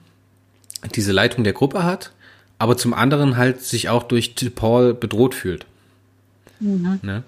diese 0.95 1.11
Leitung 1.11 1.43
der 1.43 1.55
Gruppe 1.55 1.83
hat 1.83 2.13
aber 2.59 2.77
zum 2.77 2.95
anderen 2.95 3.37
halt 3.37 3.63
sich 3.63 3.89
auch 3.89 4.03
durch 4.03 4.35
Paul 4.55 4.95
bedroht 4.95 5.35
fühlt. 5.35 5.67
Mhm. 6.61 7.01
Ne? 7.03 7.23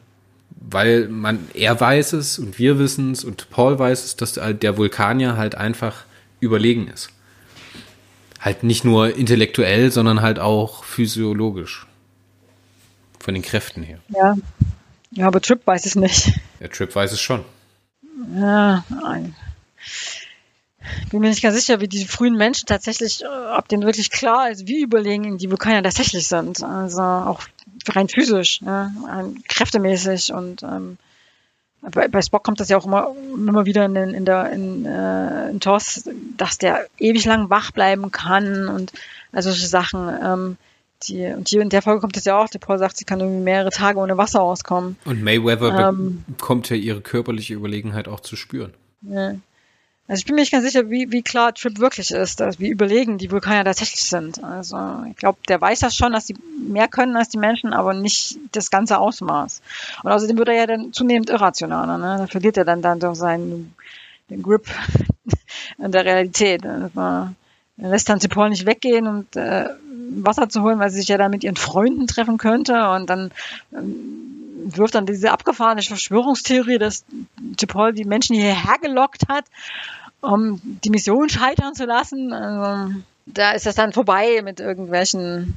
Weil 0.60 1.08
man, 1.08 1.46
er 1.54 1.78
weiß 1.78 2.14
es 2.14 2.38
und 2.38 2.58
wir 2.58 2.78
wissen 2.78 3.12
es 3.12 3.24
und 3.24 3.50
Paul 3.50 3.78
weiß 3.78 4.04
es, 4.04 4.16
dass 4.16 4.34
der 4.34 4.76
Vulkanier 4.76 5.36
halt 5.36 5.54
einfach 5.54 6.04
überlegen 6.40 6.88
ist. 6.88 7.10
Halt 8.40 8.62
nicht 8.62 8.84
nur 8.84 9.14
intellektuell, 9.14 9.90
sondern 9.90 10.22
halt 10.22 10.38
auch 10.38 10.84
physiologisch. 10.84 11.86
Von 13.18 13.34
den 13.34 13.42
Kräften 13.42 13.82
her. 13.82 13.98
Ja. 14.08 14.36
Ja, 15.10 15.26
aber 15.26 15.40
Trip 15.40 15.66
weiß 15.66 15.86
es 15.86 15.96
nicht. 15.96 16.32
Der 16.60 16.70
Trip 16.70 16.94
weiß 16.94 17.12
es 17.12 17.20
schon. 17.20 17.44
Ja, 18.36 18.84
nein 18.88 19.34
bin 21.10 21.20
mir 21.20 21.28
nicht 21.28 21.42
ganz 21.42 21.56
sicher, 21.56 21.80
wie 21.80 21.88
die 21.88 22.04
frühen 22.04 22.36
Menschen 22.36 22.66
tatsächlich, 22.66 23.22
äh, 23.22 23.26
ob 23.56 23.68
denen 23.68 23.84
wirklich 23.84 24.10
klar 24.10 24.50
ist, 24.50 24.66
wie 24.66 24.82
überlegen 24.82 25.38
die 25.38 25.50
Vulkanier 25.50 25.82
tatsächlich 25.82 26.26
sind. 26.26 26.62
Also 26.62 27.02
auch 27.02 27.42
rein 27.88 28.08
physisch, 28.08 28.60
ja, 28.64 28.90
kräftemäßig 29.48 30.32
und 30.32 30.62
ähm, 30.62 30.98
bei, 31.80 32.08
bei 32.08 32.22
Spock 32.22 32.42
kommt 32.42 32.60
das 32.60 32.68
ja 32.68 32.76
auch 32.76 32.86
immer, 32.86 33.14
immer 33.34 33.64
wieder 33.66 33.84
in, 33.84 33.96
in 33.96 34.24
der 34.24 34.50
in, 34.50 34.84
äh, 34.84 35.50
in 35.50 35.60
TOS, 35.60 36.08
dass 36.36 36.58
der 36.58 36.86
ewig 36.98 37.24
lang 37.24 37.50
wach 37.50 37.70
bleiben 37.70 38.10
kann 38.10 38.68
und 38.68 38.92
also 39.32 39.50
solche 39.50 39.68
Sachen. 39.68 40.08
Ähm, 40.22 40.56
die, 41.04 41.26
und 41.26 41.48
hier 41.48 41.62
in 41.62 41.68
der 41.68 41.82
Folge 41.82 42.00
kommt 42.00 42.16
es 42.16 42.24
ja 42.24 42.36
auch, 42.36 42.48
der 42.48 42.58
Paul 42.58 42.78
sagt, 42.78 42.96
sie 42.96 43.04
kann 43.04 43.20
irgendwie 43.20 43.42
mehrere 43.42 43.70
Tage 43.70 44.00
ohne 44.00 44.18
Wasser 44.18 44.42
auskommen. 44.42 44.96
Und 45.04 45.22
Mayweather 45.22 45.90
ähm, 45.90 46.24
bekommt 46.26 46.68
ja 46.70 46.76
ihre 46.76 47.00
körperliche 47.00 47.54
Überlegenheit 47.54 48.08
auch 48.08 48.20
zu 48.20 48.34
spüren. 48.34 48.74
Ja. 49.02 49.34
Also 50.08 50.20
ich 50.20 50.24
bin 50.24 50.36
mir 50.36 50.40
nicht 50.40 50.52
ganz 50.52 50.64
sicher, 50.64 50.88
wie, 50.88 51.12
wie 51.12 51.22
klar 51.22 51.52
Trip 51.52 51.78
wirklich 51.78 52.10
ist, 52.10 52.40
dass, 52.40 52.58
wie 52.58 52.68
überlegen 52.68 53.18
die 53.18 53.30
Vulkanier 53.30 53.64
tatsächlich 53.64 54.02
sind. 54.02 54.42
Also 54.42 54.78
ich 55.10 55.16
glaube, 55.16 55.38
der 55.48 55.60
weiß 55.60 55.80
das 55.80 55.94
schon, 55.94 56.12
dass 56.12 56.26
sie 56.26 56.34
mehr 56.66 56.88
können 56.88 57.14
als 57.14 57.28
die 57.28 57.36
Menschen, 57.36 57.74
aber 57.74 57.92
nicht 57.92 58.38
das 58.52 58.70
ganze 58.70 58.98
Ausmaß. 58.98 59.60
Und 60.02 60.10
außerdem 60.10 60.38
wird 60.38 60.48
er 60.48 60.54
ja 60.54 60.66
dann 60.66 60.94
zunehmend 60.94 61.28
irrationaler. 61.28 61.98
Ne? 61.98 62.16
Da 62.20 62.26
verliert 62.26 62.56
er 62.56 62.64
dann, 62.64 62.80
dann 62.80 63.02
so 63.02 63.12
seinen 63.12 63.74
den 64.30 64.42
Grip 64.42 64.66
in 65.78 65.92
der 65.92 66.06
Realität. 66.06 66.64
Er 66.64 67.34
lässt 67.76 68.08
dann 68.08 68.18
Paul 68.18 68.48
nicht 68.48 68.64
weggehen 68.64 69.06
und 69.06 69.36
äh, 69.36 69.68
Wasser 70.10 70.48
zu 70.48 70.62
holen, 70.62 70.78
weil 70.78 70.88
sie 70.88 71.00
sich 71.00 71.08
ja 71.08 71.18
dann 71.18 71.30
mit 71.30 71.44
ihren 71.44 71.56
Freunden 71.56 72.06
treffen 72.06 72.38
könnte 72.38 72.88
und 72.90 73.10
dann 73.10 73.30
ähm, 73.74 74.64
wirft 74.64 74.94
dann 74.94 75.04
diese 75.04 75.32
abgefahrene 75.32 75.82
Verschwörungstheorie, 75.82 76.78
dass 76.78 77.04
Paul 77.68 77.92
die 77.92 78.04
Menschen 78.04 78.36
hierher 78.36 78.78
gelockt 78.80 79.28
hat 79.28 79.44
um 80.20 80.60
die 80.84 80.90
Mission 80.90 81.28
scheitern 81.28 81.74
zu 81.74 81.84
lassen. 81.84 82.32
Also, 82.32 82.94
da 83.26 83.52
ist 83.52 83.66
das 83.66 83.74
dann 83.74 83.92
vorbei 83.92 84.40
mit 84.42 84.60
irgendwelchen, 84.60 85.56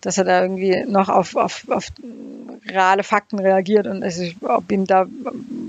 dass 0.00 0.18
er 0.18 0.24
da 0.24 0.42
irgendwie 0.42 0.84
noch 0.86 1.08
auf, 1.08 1.36
auf, 1.36 1.66
auf 1.68 1.88
reale 2.66 3.02
Fakten 3.02 3.38
reagiert 3.38 3.86
und 3.86 4.02
also, 4.02 4.24
ob 4.42 4.70
ihm 4.72 4.86
da 4.86 5.06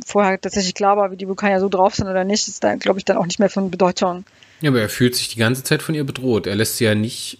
vorher 0.05 0.39
tatsächlich 0.39 0.73
klar 0.73 0.97
war, 0.97 1.11
wie 1.11 1.17
die 1.17 1.27
Vulkanier 1.27 1.59
so 1.59 1.69
drauf 1.69 1.95
sind 1.95 2.07
oder 2.07 2.23
nicht, 2.23 2.47
ist 2.47 2.63
da, 2.63 2.75
glaube 2.75 2.99
ich, 2.99 3.05
dann 3.05 3.17
auch 3.17 3.25
nicht 3.25 3.39
mehr 3.39 3.49
von 3.49 3.71
Bedeutung. 3.71 4.25
Ja, 4.61 4.69
aber 4.69 4.81
er 4.81 4.89
fühlt 4.89 5.15
sich 5.15 5.29
die 5.29 5.39
ganze 5.39 5.63
Zeit 5.63 5.81
von 5.81 5.95
ihr 5.95 6.03
bedroht. 6.03 6.47
Er 6.47 6.55
lässt 6.55 6.77
sie 6.77 6.85
ja 6.85 6.95
nicht 6.95 7.39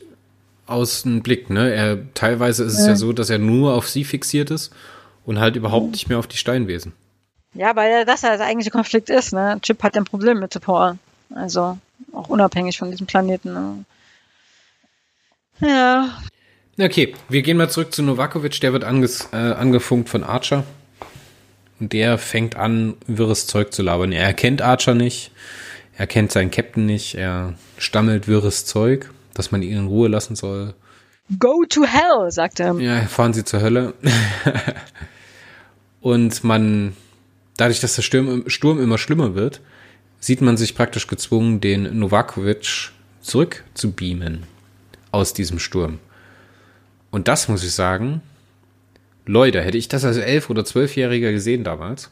aus 0.65 1.03
dem 1.03 1.21
Blick, 1.21 1.49
ne? 1.49 1.71
Er, 1.73 2.13
teilweise 2.13 2.63
ist 2.63 2.73
es 2.73 2.81
ja. 2.81 2.89
ja 2.89 2.95
so, 2.95 3.13
dass 3.13 3.29
er 3.29 3.37
nur 3.37 3.73
auf 3.73 3.89
sie 3.89 4.03
fixiert 4.03 4.51
ist 4.51 4.71
und 5.25 5.39
halt 5.39 5.55
überhaupt 5.55 5.91
nicht 5.91 6.09
mehr 6.09 6.17
auf 6.17 6.27
die 6.27 6.37
Steinwesen. 6.37 6.93
Ja, 7.53 7.75
weil 7.75 8.05
das 8.05 8.21
ja 8.21 8.37
der 8.37 8.45
eigentliche 8.45 8.71
Konflikt 8.71 9.09
ist. 9.09 9.33
Ne? 9.33 9.59
Chip 9.61 9.83
hat 9.83 9.97
ein 9.97 10.05
Problem 10.05 10.39
mit 10.39 10.59
Paul. 10.61 10.97
Also 11.33 11.77
auch 12.13 12.29
unabhängig 12.29 12.77
von 12.77 12.91
diesem 12.91 13.07
Planeten. 13.07 13.53
Ne? 13.53 13.85
Ja. 15.59 16.09
Okay, 16.79 17.13
wir 17.29 17.41
gehen 17.41 17.57
mal 17.57 17.69
zurück 17.69 17.93
zu 17.93 18.03
Novakovic. 18.03 18.59
Der 18.61 18.73
wird 18.73 18.83
anges 18.83 19.29
äh, 19.33 19.35
angefunkt 19.35 20.09
von 20.09 20.23
Archer. 20.23 20.63
Und 21.79 21.93
der 21.93 22.17
fängt 22.17 22.55
an, 22.55 22.95
wirres 23.07 23.47
Zeug 23.47 23.73
zu 23.73 23.81
labern. 23.81 24.11
Er 24.11 24.25
erkennt 24.25 24.61
Archer 24.61 24.93
nicht. 24.93 25.31
Er 25.97 26.07
kennt 26.07 26.31
seinen 26.31 26.51
Captain 26.51 26.85
nicht. 26.85 27.15
Er 27.15 27.53
stammelt 27.77 28.27
wirres 28.27 28.65
Zeug, 28.65 29.11
dass 29.33 29.51
man 29.51 29.61
ihn 29.61 29.77
in 29.77 29.87
Ruhe 29.87 30.07
lassen 30.07 30.35
soll. 30.35 30.73
Go 31.39 31.63
to 31.67 31.83
hell, 31.83 32.31
sagt 32.31 32.59
er. 32.59 32.75
Ja, 32.79 33.01
fahren 33.07 33.33
Sie 33.33 33.43
zur 33.43 33.61
Hölle. 33.61 33.93
Und 36.01 36.43
man 36.43 36.95
dadurch, 37.61 37.79
dass 37.79 37.95
der 37.95 38.01
Sturm, 38.01 38.49
Sturm 38.49 38.81
immer 38.81 38.97
schlimmer 38.97 39.35
wird, 39.35 39.61
sieht 40.19 40.41
man 40.41 40.57
sich 40.57 40.73
praktisch 40.73 41.05
gezwungen, 41.05 41.61
den 41.61 41.99
Novakovic 41.99 42.91
zurück 43.21 43.63
zu 43.75 43.91
beamen 43.91 44.43
aus 45.11 45.35
diesem 45.35 45.59
Sturm. 45.59 45.99
Und 47.11 47.27
das 47.27 47.47
muss 47.49 47.63
ich 47.63 47.73
sagen, 47.73 48.23
Leute, 49.27 49.61
hätte 49.61 49.77
ich 49.77 49.87
das 49.87 50.03
als 50.03 50.17
elf- 50.17 50.49
oder 50.49 50.65
zwölfjähriger 50.65 51.31
gesehen 51.31 51.63
damals, 51.63 52.09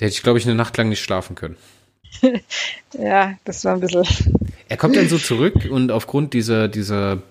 hätte 0.00 0.12
ich, 0.12 0.24
glaube 0.24 0.40
ich, 0.40 0.46
eine 0.46 0.56
Nacht 0.56 0.76
lang 0.76 0.88
nicht 0.88 1.02
schlafen 1.02 1.36
können. 1.36 1.56
ja, 2.98 3.38
das 3.44 3.64
war 3.64 3.74
ein 3.74 3.80
bisschen. 3.80 4.04
Er 4.68 4.76
kommt 4.76 4.96
dann 4.96 5.08
so 5.08 5.18
zurück 5.18 5.68
und 5.70 5.92
aufgrund 5.92 6.34
dieser, 6.34 6.66
dieser 6.66 7.22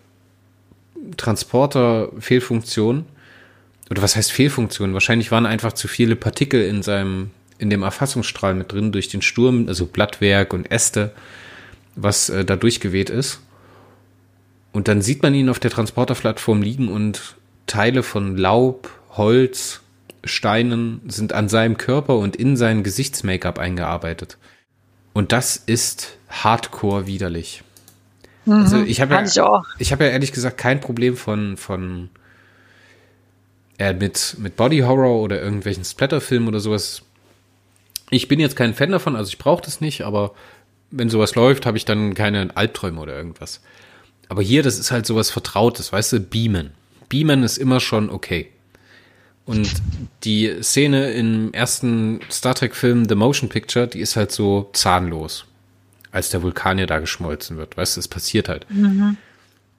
Transporter-Fehlfunktion, 1.18 3.06
oder 3.90 4.02
was 4.02 4.16
heißt 4.16 4.32
Fehlfunktion? 4.32 4.94
Wahrscheinlich 4.94 5.32
waren 5.32 5.46
einfach 5.46 5.74
zu 5.74 5.88
viele 5.88 6.16
Partikel 6.16 6.62
in 6.64 6.84
seinem, 6.84 7.32
in 7.58 7.70
dem 7.70 7.84
Erfassungsstrahl 7.84 8.54
mit 8.54 8.72
drin 8.72 8.92
durch 8.92 9.08
den 9.08 9.22
Sturm, 9.22 9.68
also 9.68 9.86
Blattwerk 9.86 10.54
und 10.54 10.70
Äste, 10.72 11.14
was 11.96 12.30
äh, 12.30 12.44
da 12.44 12.56
durchgeweht 12.56 13.10
ist. 13.10 13.42
Und 14.74 14.88
dann 14.88 15.02
sieht 15.02 15.24
man 15.24 15.34
ihn 15.34 15.50
auf 15.50 15.60
der 15.60 15.72
Transporterplattform 15.72 16.62
liegen 16.62 16.90
und 16.90 17.36
Teile 17.66 18.04
von 18.04 18.38
Laub, 18.38 18.90
Holz, 19.12 19.82
Steinen 20.24 21.02
sind 21.08 21.34
an 21.34 21.50
seinem 21.50 21.78
Körper 21.78 22.18
und 22.18 22.36
in 22.36 22.58
sein 22.58 22.84
Gesichtsmake-up 22.84 23.60
eingearbeitet. 23.60 24.38
Und 25.14 25.32
das 25.32 25.56
ist 25.56 26.18
hardcore 26.30 27.08
widerlich. 27.08 27.64
Mhm, 28.46 28.54
also 28.54 28.84
ich 28.84 29.02
habe 29.02 29.14
ja, 29.16 29.24
ich 29.24 29.40
ich 29.80 29.92
habe 29.92 30.06
ja 30.06 30.12
ehrlich 30.12 30.32
gesagt 30.32 30.58
kein 30.58 30.80
Problem 30.80 31.18
von 31.18 31.58
von 31.58 32.10
äh, 33.78 33.94
mit 33.94 34.36
mit 34.40 34.56
Body 34.56 34.80
Horror 34.80 35.22
oder 35.22 35.42
irgendwelchen 35.42 35.84
Splatterfilmen 35.84 36.48
oder 36.48 36.60
sowas. 36.60 37.04
Ich 38.10 38.28
bin 38.28 38.40
jetzt 38.40 38.56
kein 38.56 38.74
Fan 38.74 38.92
davon, 38.92 39.16
also 39.16 39.30
ich 39.30 39.38
brauche 39.38 39.64
das 39.64 39.82
nicht, 39.82 40.02
aber 40.02 40.34
wenn 40.92 41.10
sowas 41.10 41.36
läuft, 41.36 41.66
habe 41.66 41.78
ich 41.78 41.86
dann 41.86 42.14
keine 42.14 42.56
Albträume 42.56 43.02
oder 43.02 43.16
irgendwas. 43.16 43.62
Aber 44.30 44.42
hier, 44.42 44.64
das 44.64 44.80
ist 44.80 44.92
halt 44.92 45.06
sowas 45.06 45.30
Vertrautes, 45.30 45.92
weißt 45.92 46.14
du, 46.14 46.20
Beamen. 46.20 46.72
Beamen 47.10 47.44
ist 47.44 47.58
immer 47.58 47.80
schon 47.80 48.10
okay. 48.10 48.50
Und 49.46 49.72
die 50.26 50.62
Szene 50.62 51.12
im 51.12 51.54
ersten 51.54 52.20
Star 52.30 52.54
Trek-Film 52.54 53.08
The 53.08 53.16
Motion 53.16 53.48
Picture, 53.48 53.88
die 53.88 54.02
ist 54.02 54.18
halt 54.18 54.34
so 54.34 54.70
zahnlos, 54.74 55.46
als 56.12 56.30
der 56.30 56.44
Vulkanier 56.44 56.86
da 56.86 57.00
geschmolzen 57.00 57.56
wird. 57.56 57.78
Weißt 57.78 57.96
du, 57.96 58.02
es 58.02 58.10
passiert 58.10 58.50
halt. 58.50 58.66
Mhm. 58.70 59.16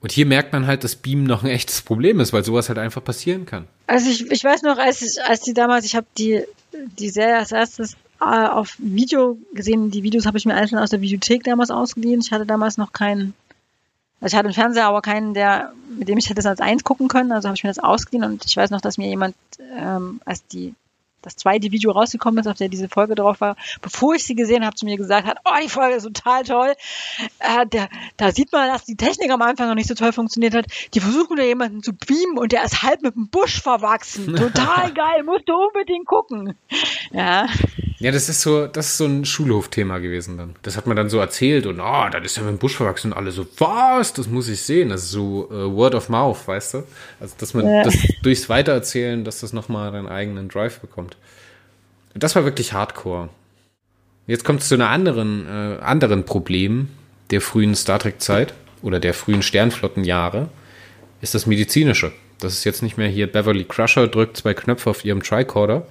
Und 0.01 0.11
hier 0.11 0.25
merkt 0.25 0.53
man 0.53 0.65
halt, 0.65 0.83
dass 0.83 0.95
Beam 0.95 1.23
noch 1.23 1.43
ein 1.43 1.49
echtes 1.49 1.81
Problem 1.81 2.19
ist, 2.19 2.31
weil 2.31 2.43
sowas 2.43 2.69
halt 2.69 2.79
einfach 2.79 3.03
passieren 3.03 3.45
kann. 3.45 3.67
Also 3.87 4.09
ich, 4.09 4.31
ich 4.31 4.43
weiß 4.43 4.61
noch, 4.61 4.77
als 4.77 5.01
ich, 5.01 5.21
als 5.23 5.41
die 5.41 5.53
damals, 5.53 5.85
ich 5.85 5.95
habe 5.95 6.07
die, 6.17 6.43
die 6.97 7.09
Serie 7.09 7.37
als 7.37 7.51
erstes 7.51 7.93
äh, 8.21 8.23
auf 8.23 8.75
Video 8.77 9.37
gesehen. 9.53 9.91
Die 9.91 10.03
Videos 10.03 10.25
habe 10.25 10.37
ich 10.37 10.45
mir 10.45 10.55
einzeln 10.55 10.79
aus 10.79 10.91
der 10.91 11.01
Videothek 11.01 11.43
damals 11.43 11.69
ausgeliehen. 11.69 12.21
Ich 12.21 12.31
hatte 12.31 12.45
damals 12.45 12.77
noch 12.77 12.93
keinen 12.93 13.33
also 14.21 14.33
ich 14.33 14.37
hatte 14.37 14.47
einen 14.47 14.53
Fernseher, 14.53 14.87
aber 14.87 15.01
keinen, 15.01 15.33
der, 15.33 15.71
mit 15.97 16.09
dem 16.09 16.17
ich 16.17 16.25
hätte 16.25 16.35
das 16.35 16.45
als 16.45 16.59
eins 16.59 16.83
gucken 16.83 17.07
können. 17.07 17.31
Also 17.31 17.47
habe 17.47 17.55
ich 17.55 17.63
mir 17.63 17.69
das 17.69 17.79
ausgeliehen 17.79 18.29
und 18.29 18.45
ich 18.45 18.57
weiß 18.57 18.69
noch, 18.69 18.81
dass 18.81 18.97
mir 18.97 19.07
jemand, 19.07 19.35
ähm, 19.77 20.19
als 20.25 20.45
die 20.47 20.73
das 21.21 21.35
zweite 21.35 21.71
Video 21.71 21.91
rausgekommen 21.91 22.39
ist, 22.39 22.47
auf 22.47 22.57
der 22.57 22.69
diese 22.69 22.89
Folge 22.89 23.15
drauf 23.15 23.41
war, 23.41 23.55
bevor 23.81 24.15
ich 24.15 24.23
sie 24.23 24.35
gesehen 24.35 24.65
habe, 24.65 24.75
zu 24.75 24.85
mir 24.85 24.97
gesagt 24.97 25.27
hat, 25.27 25.37
oh, 25.45 25.57
die 25.63 25.69
Folge 25.69 25.95
ist 25.95 26.03
total 26.03 26.43
toll. 26.43 26.73
Äh, 27.39 27.65
der, 27.67 27.89
da 28.17 28.31
sieht 28.31 28.51
man, 28.51 28.69
dass 28.71 28.85
die 28.85 28.95
Technik 28.95 29.31
am 29.31 29.41
Anfang 29.41 29.67
noch 29.67 29.75
nicht 29.75 29.87
so 29.87 29.95
toll 29.95 30.11
funktioniert 30.11 30.55
hat. 30.55 30.65
Die 30.93 30.99
versuchen 30.99 31.37
da 31.37 31.43
jemanden 31.43 31.83
zu 31.83 31.93
beamen 31.93 32.37
und 32.37 32.51
der 32.51 32.63
ist 32.63 32.83
halb 32.83 33.01
mit 33.01 33.15
dem 33.15 33.29
Busch 33.29 33.61
verwachsen. 33.61 34.35
Total 34.35 34.93
geil, 34.93 35.23
musst 35.23 35.47
du 35.47 35.53
unbedingt 35.53 36.05
gucken. 36.05 36.55
Ja. 37.11 37.47
Ja, 37.99 38.11
das 38.11 38.29
ist 38.29 38.41
so, 38.41 38.65
das 38.65 38.87
ist 38.87 38.97
so 38.97 39.05
ein 39.05 39.25
Schulhofthema 39.25 39.97
gewesen 39.97 40.37
dann. 40.37 40.55
Das 40.61 40.77
hat 40.77 40.87
man 40.87 40.95
dann 40.95 41.09
so 41.09 41.19
erzählt 41.19 41.65
und 41.65 41.81
oh, 41.81 42.09
dann 42.09 42.23
ist 42.23 42.37
er 42.37 42.43
mit 42.43 42.53
dem 42.53 42.57
Busch 42.57 42.77
verwachsen 42.77 43.11
und 43.11 43.17
alle 43.17 43.31
so, 43.31 43.45
was? 43.57 44.13
Das 44.13 44.27
muss 44.27 44.47
ich 44.47 44.61
sehen. 44.61 44.89
Das 44.89 45.03
ist 45.03 45.11
so 45.11 45.49
uh, 45.51 45.75
Word 45.75 45.95
of 45.95 46.07
Mouth, 46.07 46.47
weißt 46.47 46.75
du? 46.75 46.83
Also, 47.19 47.35
dass 47.37 47.53
man 47.53 47.67
ja. 47.67 47.83
das 47.83 47.95
durchs 48.23 48.47
Weitererzählen, 48.47 49.25
dass 49.25 49.41
das 49.41 49.51
nochmal 49.51 49.93
einen 49.93 50.07
eigenen 50.07 50.47
Drive 50.47 50.79
bekommt. 50.79 51.17
Das 52.13 52.35
war 52.35 52.45
wirklich 52.45 52.71
Hardcore. 52.71 53.29
Jetzt 54.27 54.45
kommt 54.45 54.61
es 54.61 54.69
zu 54.69 54.75
einer 54.75 54.89
anderen, 54.89 55.45
äh, 55.47 55.81
anderen 55.81 56.23
Problem 56.23 56.87
der 57.31 57.41
frühen 57.41 57.75
Star 57.75 57.99
Trek-Zeit 57.99 58.53
oder 58.81 58.99
der 58.99 59.13
frühen 59.13 59.41
Sternflottenjahre, 59.41 60.49
ist 61.21 61.35
das 61.35 61.45
medizinische. 61.45 62.13
Das 62.39 62.53
ist 62.53 62.63
jetzt 62.63 62.81
nicht 62.81 62.97
mehr 62.97 63.09
hier 63.09 63.29
Beverly 63.29 63.65
Crusher 63.65 64.07
drückt 64.07 64.37
zwei 64.37 64.53
Knöpfe 64.53 64.89
auf 64.89 65.03
ihrem 65.03 65.21
Tricorder 65.21 65.85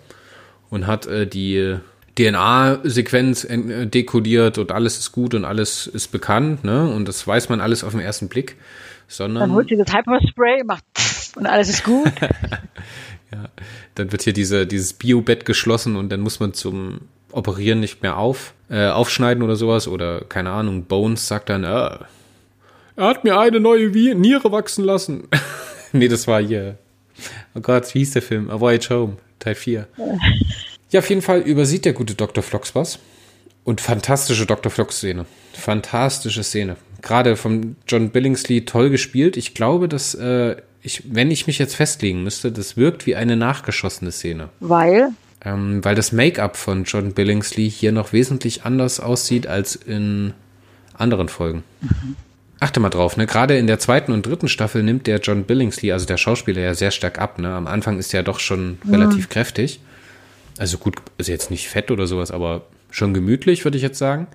und 0.70 0.86
hat 0.86 1.06
äh, 1.06 1.26
die 1.26 1.76
DNA-Sequenz 2.18 3.44
äh, 3.44 3.86
dekodiert 3.86 4.58
und 4.58 4.72
alles 4.72 4.98
ist 4.98 5.12
gut 5.12 5.34
und 5.34 5.44
alles 5.44 5.86
ist 5.86 6.08
bekannt, 6.08 6.64
ne? 6.64 6.90
Und 6.90 7.06
das 7.06 7.26
weiß 7.26 7.48
man 7.48 7.60
alles 7.60 7.84
auf 7.84 7.92
den 7.92 8.00
ersten 8.00 8.28
Blick. 8.28 8.56
Sondern 9.06 9.48
dann 9.48 9.52
holt 9.52 9.68
sie 9.68 9.76
das 9.76 9.94
Hyperspray, 9.94 10.64
macht 10.64 10.84
und 11.36 11.46
alles 11.46 11.68
ist 11.68 11.84
gut. 11.84 12.12
ja, 13.32 13.48
dann 13.94 14.12
wird 14.12 14.22
hier 14.22 14.32
diese, 14.32 14.66
dieses 14.66 14.92
Biobett 14.92 15.44
geschlossen 15.44 15.96
und 15.96 16.10
dann 16.10 16.20
muss 16.20 16.40
man 16.40 16.52
zum 16.52 17.02
Operieren 17.30 17.80
nicht 17.80 18.02
mehr 18.02 18.16
auf, 18.16 18.54
äh, 18.68 18.88
aufschneiden 18.88 19.42
oder 19.42 19.56
sowas 19.56 19.86
oder 19.86 20.22
keine 20.22 20.50
Ahnung, 20.50 20.84
Bones 20.84 21.28
sagt 21.28 21.50
dann, 21.50 21.64
äh, 21.64 21.98
er 22.96 23.06
hat 23.06 23.22
mir 23.22 23.38
eine 23.38 23.60
neue 23.60 23.88
Niere 23.88 24.50
wachsen 24.50 24.84
lassen. 24.84 25.28
nee, 25.92 26.08
das 26.08 26.26
war 26.26 26.42
hier. 26.42 26.78
Oh 27.54 27.60
Gott, 27.60 27.94
wie 27.94 28.00
hieß 28.00 28.12
der 28.12 28.22
Film? 28.22 28.50
A 28.50 28.58
Voyage 28.58 28.90
Home, 28.90 29.16
Teil 29.38 29.54
4. 29.54 29.86
Ja, 30.90 31.00
auf 31.00 31.08
jeden 31.08 31.22
Fall 31.22 31.40
übersieht 31.40 31.84
der 31.84 31.92
gute 31.92 32.14
Dr. 32.14 32.42
Flox 32.42 32.74
was. 32.74 32.98
Und 33.64 33.80
fantastische 33.82 34.46
Dr. 34.46 34.72
Flox-Szene. 34.72 35.26
Fantastische 35.52 36.42
Szene. 36.42 36.76
Gerade 37.02 37.36
von 37.36 37.76
John 37.86 38.10
Billingsley 38.10 38.64
toll 38.64 38.88
gespielt. 38.88 39.36
Ich 39.36 39.52
glaube, 39.52 39.88
dass, 39.88 40.14
äh, 40.14 40.56
ich, 40.82 41.02
wenn 41.12 41.30
ich 41.30 41.46
mich 41.46 41.58
jetzt 41.58 41.76
festlegen 41.76 42.22
müsste, 42.22 42.50
das 42.50 42.78
wirkt 42.78 43.06
wie 43.06 43.14
eine 43.14 43.36
nachgeschossene 43.36 44.10
Szene. 44.10 44.48
Weil? 44.60 45.10
Ähm, 45.44 45.84
weil 45.84 45.94
das 45.94 46.12
Make-up 46.12 46.56
von 46.56 46.84
John 46.84 47.12
Billingsley 47.12 47.70
hier 47.70 47.92
noch 47.92 48.12
wesentlich 48.12 48.64
anders 48.64 49.00
aussieht 49.00 49.46
als 49.46 49.76
in 49.76 50.32
anderen 50.94 51.28
Folgen. 51.28 51.62
Mhm. 51.82 52.16
Achte 52.60 52.80
mal 52.80 52.90
drauf, 52.90 53.16
ne? 53.16 53.26
Gerade 53.26 53.56
in 53.56 53.68
der 53.68 53.78
zweiten 53.78 54.12
und 54.12 54.26
dritten 54.26 54.48
Staffel 54.48 54.82
nimmt 54.82 55.06
der 55.06 55.20
John 55.20 55.44
Billingsley, 55.44 55.92
also 55.92 56.06
der 56.06 56.16
Schauspieler, 56.16 56.60
ja 56.60 56.74
sehr 56.74 56.90
stark 56.90 57.20
ab, 57.20 57.38
ne? 57.38 57.54
Am 57.54 57.68
Anfang 57.68 57.98
ist 57.98 58.12
er 58.14 58.24
doch 58.24 58.40
schon 58.40 58.78
mhm. 58.82 58.94
relativ 58.94 59.28
kräftig. 59.28 59.80
Also 60.58 60.78
gut, 60.78 60.96
ist 61.16 61.28
jetzt 61.28 61.50
nicht 61.50 61.68
fett 61.68 61.90
oder 61.90 62.06
sowas, 62.06 62.30
aber 62.30 62.66
schon 62.90 63.14
gemütlich, 63.14 63.64
würde 63.64 63.76
ich 63.76 63.82
jetzt 63.82 63.98
sagen. 63.98 64.26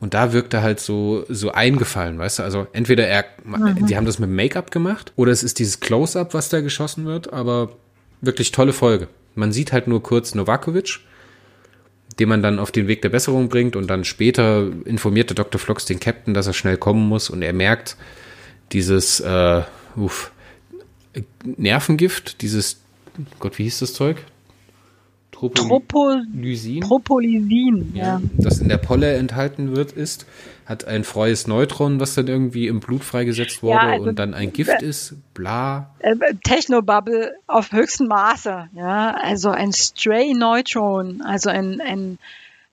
Und 0.00 0.14
da 0.14 0.32
wirkt 0.32 0.54
er 0.54 0.62
halt 0.62 0.78
so, 0.78 1.24
so 1.28 1.50
eingefallen, 1.50 2.18
weißt 2.18 2.38
du? 2.38 2.42
Also 2.44 2.66
entweder 2.72 3.06
er, 3.06 3.24
mhm. 3.44 3.86
die 3.86 3.96
haben 3.96 4.06
das 4.06 4.18
mit 4.18 4.30
Make-up 4.30 4.70
gemacht 4.70 5.12
oder 5.16 5.32
es 5.32 5.42
ist 5.42 5.58
dieses 5.58 5.80
Close-Up, 5.80 6.34
was 6.34 6.48
da 6.48 6.60
geschossen 6.60 7.04
wird, 7.04 7.32
aber 7.32 7.72
wirklich 8.20 8.52
tolle 8.52 8.72
Folge. 8.72 9.08
Man 9.34 9.52
sieht 9.52 9.72
halt 9.72 9.88
nur 9.88 10.02
kurz 10.02 10.34
Novakovic, 10.34 11.00
den 12.18 12.28
man 12.28 12.42
dann 12.42 12.58
auf 12.58 12.70
den 12.70 12.86
Weg 12.86 13.02
der 13.02 13.08
Besserung 13.08 13.48
bringt 13.48 13.74
und 13.74 13.88
dann 13.88 14.04
später 14.04 14.68
informiert 14.84 15.30
der 15.30 15.36
Dr. 15.36 15.60
Flox 15.60 15.84
den 15.84 16.00
Captain, 16.00 16.34
dass 16.34 16.46
er 16.46 16.52
schnell 16.52 16.76
kommen 16.76 17.08
muss 17.08 17.28
und 17.28 17.42
er 17.42 17.52
merkt 17.52 17.96
dieses, 18.72 19.20
äh, 19.20 19.62
uff, 19.96 20.30
Nervengift, 21.44 22.42
dieses, 22.42 22.80
Gott, 23.40 23.58
wie 23.58 23.64
hieß 23.64 23.80
das 23.80 23.94
Zeug? 23.94 24.18
Tropolysin, 25.40 26.80
Tropolysin 26.80 27.92
ja. 27.94 28.20
das 28.36 28.58
in 28.58 28.68
der 28.68 28.78
Polle 28.78 29.14
enthalten 29.14 29.76
wird, 29.76 29.92
ist, 29.92 30.26
hat 30.66 30.86
ein 30.86 31.04
freies 31.04 31.46
Neutron, 31.46 32.00
was 32.00 32.14
dann 32.14 32.26
irgendwie 32.26 32.66
im 32.66 32.80
Blut 32.80 33.04
freigesetzt 33.04 33.62
wurde 33.62 33.76
ja, 33.76 33.92
also, 33.92 34.08
und 34.08 34.18
dann 34.18 34.34
ein 34.34 34.52
Gift 34.52 34.82
ist, 34.82 35.14
bla. 35.34 35.94
Äh, 36.00 36.16
Technobubble 36.42 37.36
auf 37.46 37.72
höchstem 37.72 38.08
Maße, 38.08 38.68
ja, 38.74 39.14
also 39.14 39.50
ein 39.50 39.72
Stray 39.72 40.34
Neutron, 40.34 41.22
also 41.22 41.50
ein, 41.50 41.80
ein, 41.80 42.18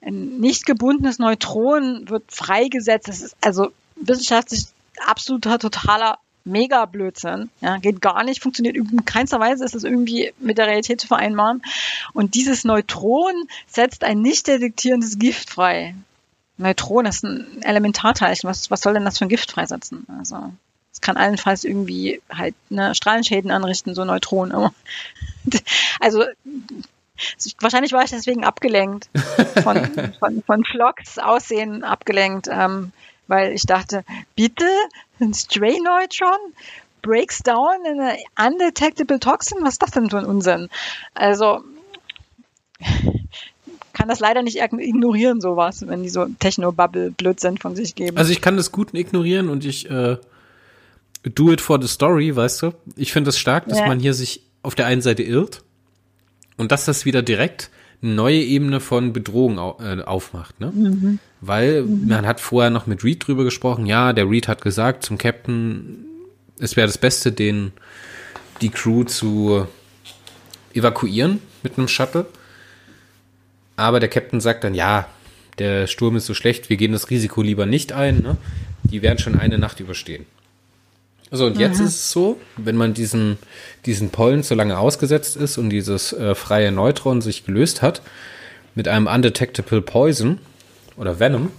ein 0.01 0.39
nicht 0.39 0.65
gebundenes 0.65 1.19
Neutron 1.19 2.09
wird 2.09 2.23
freigesetzt, 2.29 3.07
das 3.07 3.21
ist 3.21 3.37
also 3.41 3.69
wissenschaftlich 3.95 4.65
absoluter, 5.05 5.59
totaler 5.59 6.17
mega 6.45 6.85
Blödsinn. 6.85 7.49
Ja, 7.59 7.77
geht 7.77 8.01
gar 8.01 8.23
nicht, 8.23 8.41
funktioniert 8.41 8.75
in 8.75 9.03
keinster 9.03 9.39
Weise, 9.39 9.65
ist 9.65 9.75
es 9.75 9.83
irgendwie 9.83 10.31
mit 10.39 10.57
der 10.57 10.67
Realität 10.67 11.01
zu 11.01 11.07
vereinbaren. 11.07 11.61
Und 12.13 12.35
dieses 12.35 12.63
Neutron 12.63 13.33
setzt 13.67 14.03
ein 14.03 14.21
nicht 14.21 14.47
detektierendes 14.47 15.19
Gift 15.19 15.49
frei. 15.49 15.95
Neutron 16.57 17.05
ist 17.05 17.23
ein 17.23 17.61
Elementarteilchen. 17.63 18.49
Was, 18.49 18.71
was 18.71 18.81
soll 18.81 18.93
denn 18.93 19.05
das 19.05 19.17
für 19.17 19.25
ein 19.25 19.29
Gift 19.29 19.51
freisetzen? 19.51 20.05
Also, 20.19 20.53
es 20.93 21.01
kann 21.01 21.17
allenfalls 21.17 21.65
irgendwie 21.65 22.21
halt 22.31 22.55
ne, 22.69 22.95
Strahlenschäden 22.95 23.51
anrichten, 23.51 23.95
so 23.95 24.05
Neutronen. 24.05 24.69
Also, 25.99 26.23
wahrscheinlich 27.59 27.93
war 27.93 28.03
ich 28.03 28.09
deswegen 28.09 28.43
abgelenkt. 28.43 29.09
Von, 29.61 30.13
von, 30.19 30.43
von 30.43 30.65
Flocks 30.65 31.19
Aussehen 31.19 31.83
abgelenkt. 31.83 32.47
Ähm, 32.51 32.91
weil 33.27 33.53
ich 33.53 33.63
dachte, 33.63 34.03
bitte, 34.35 34.65
ein 35.19 35.33
Stray 35.33 35.79
Neutron 35.79 36.53
breaks 37.01 37.39
down 37.39 37.85
in 37.85 37.99
a 38.01 38.15
undetectable 38.47 39.19
toxin? 39.19 39.59
Was 39.61 39.73
ist 39.73 39.83
das 39.83 39.91
denn 39.91 40.09
für 40.09 40.17
ein 40.17 40.25
Unsinn? 40.25 40.69
Also, 41.13 41.63
kann 43.93 44.09
das 44.09 44.19
leider 44.19 44.43
nicht 44.43 44.57
ignorieren, 44.57 45.39
sowas, 45.39 45.87
wenn 45.87 46.03
die 46.03 46.09
so 46.09 46.25
Techno-Bubble-Blödsinn 46.39 47.57
von 47.57 47.75
sich 47.75 47.95
geben. 47.95 48.17
Also 48.17 48.31
ich 48.31 48.41
kann 48.41 48.57
das 48.57 48.71
gut 48.71 48.93
ignorieren 48.93 49.49
und 49.49 49.63
ich 49.65 49.89
äh, 49.89 50.17
do 51.23 51.51
it 51.51 51.61
for 51.61 51.81
the 51.81 51.87
story, 51.87 52.35
weißt 52.35 52.63
du? 52.63 52.71
Ich 52.95 53.13
finde 53.13 53.29
es 53.29 53.35
das 53.35 53.39
stark, 53.39 53.67
dass 53.67 53.79
ja. 53.79 53.87
man 53.87 53.99
hier 53.99 54.13
sich 54.13 54.41
auf 54.63 54.75
der 54.75 54.85
einen 54.87 55.01
Seite 55.01 55.23
irrt 55.23 55.63
und 56.57 56.71
dass 56.71 56.85
das 56.85 57.05
wieder 57.05 57.21
direkt 57.21 57.71
eine 58.01 58.13
neue 58.13 58.41
Ebene 58.41 58.79
von 58.79 59.13
Bedrohung 59.13 59.57
äh, 59.57 60.01
aufmacht, 60.03 60.59
ne? 60.59 60.71
Mhm. 60.71 61.19
Weil 61.45 61.83
mhm. 61.83 62.07
man 62.07 62.25
hat 62.25 62.39
vorher 62.39 62.71
noch 62.71 62.87
mit 62.87 63.03
Reed 63.03 63.27
drüber 63.27 63.43
gesprochen, 63.43 63.85
ja, 63.85 64.13
der 64.13 64.29
Reed 64.29 64.47
hat 64.47 64.61
gesagt 64.61 65.03
zum 65.03 65.17
Captain, 65.17 66.05
es 66.59 66.75
wäre 66.75 66.87
das 66.87 66.97
Beste, 66.97 67.31
den 67.31 67.71
die 68.61 68.69
Crew 68.69 69.03
zu 69.03 69.67
evakuieren 70.73 71.39
mit 71.61 71.77
einem 71.77 71.87
Shuttle. 71.87 72.25
Aber 73.75 73.99
der 73.99 74.09
Captain 74.09 74.39
sagt 74.39 74.63
dann, 74.63 74.73
ja, 74.73 75.07
der 75.59 75.87
Sturm 75.87 76.15
ist 76.15 76.25
so 76.25 76.33
schlecht, 76.33 76.69
wir 76.69 76.77
gehen 76.77 76.93
das 76.93 77.09
Risiko 77.09 77.41
lieber 77.41 77.65
nicht 77.65 77.91
ein. 77.91 78.19
Ne? 78.19 78.37
Die 78.83 79.01
werden 79.01 79.19
schon 79.19 79.37
eine 79.37 79.57
Nacht 79.57 79.79
überstehen. 79.79 80.25
So, 81.31 81.47
und 81.47 81.57
jetzt 81.57 81.79
mhm. 81.79 81.85
ist 81.87 81.95
es 81.95 82.11
so, 82.11 82.39
wenn 82.55 82.77
man 82.77 82.93
diesen, 82.93 83.37
diesen 83.85 84.09
Pollen 84.09 84.43
so 84.43 84.55
lange 84.55 84.77
ausgesetzt 84.77 85.35
ist 85.35 85.57
und 85.57 85.69
dieses 85.69 86.13
äh, 86.13 86.33
freie 86.33 86.71
Neutron 86.71 87.21
sich 87.21 87.45
gelöst 87.45 87.81
hat, 87.81 88.01
mit 88.73 88.87
einem 88.87 89.07
Undetectable 89.07 89.81
Poison 89.81 90.39
oder 90.97 91.19
Venom, 91.19 91.51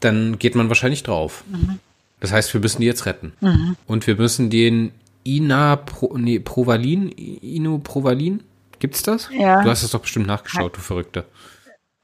dann 0.00 0.38
geht 0.38 0.54
man 0.54 0.68
wahrscheinlich 0.68 1.02
drauf. 1.02 1.44
Mhm. 1.48 1.78
Das 2.20 2.32
heißt, 2.32 2.52
wir 2.52 2.60
müssen 2.60 2.80
die 2.80 2.86
jetzt 2.86 3.06
retten. 3.06 3.32
Mhm. 3.40 3.76
Und 3.86 4.06
wir 4.06 4.16
müssen 4.16 4.50
den 4.50 4.92
Ina 5.24 5.76
Pro, 5.76 6.16
nee, 6.16 6.38
Provalin, 6.38 7.10
Ino 7.16 7.78
Provalin, 7.78 8.42
gibt's 8.78 9.02
das? 9.02 9.28
Ja. 9.32 9.62
Du 9.62 9.70
hast 9.70 9.82
es 9.82 9.90
doch 9.90 10.00
bestimmt 10.00 10.26
nachgeschaut, 10.26 10.76
du 10.76 10.80
Verrückter. 10.80 11.24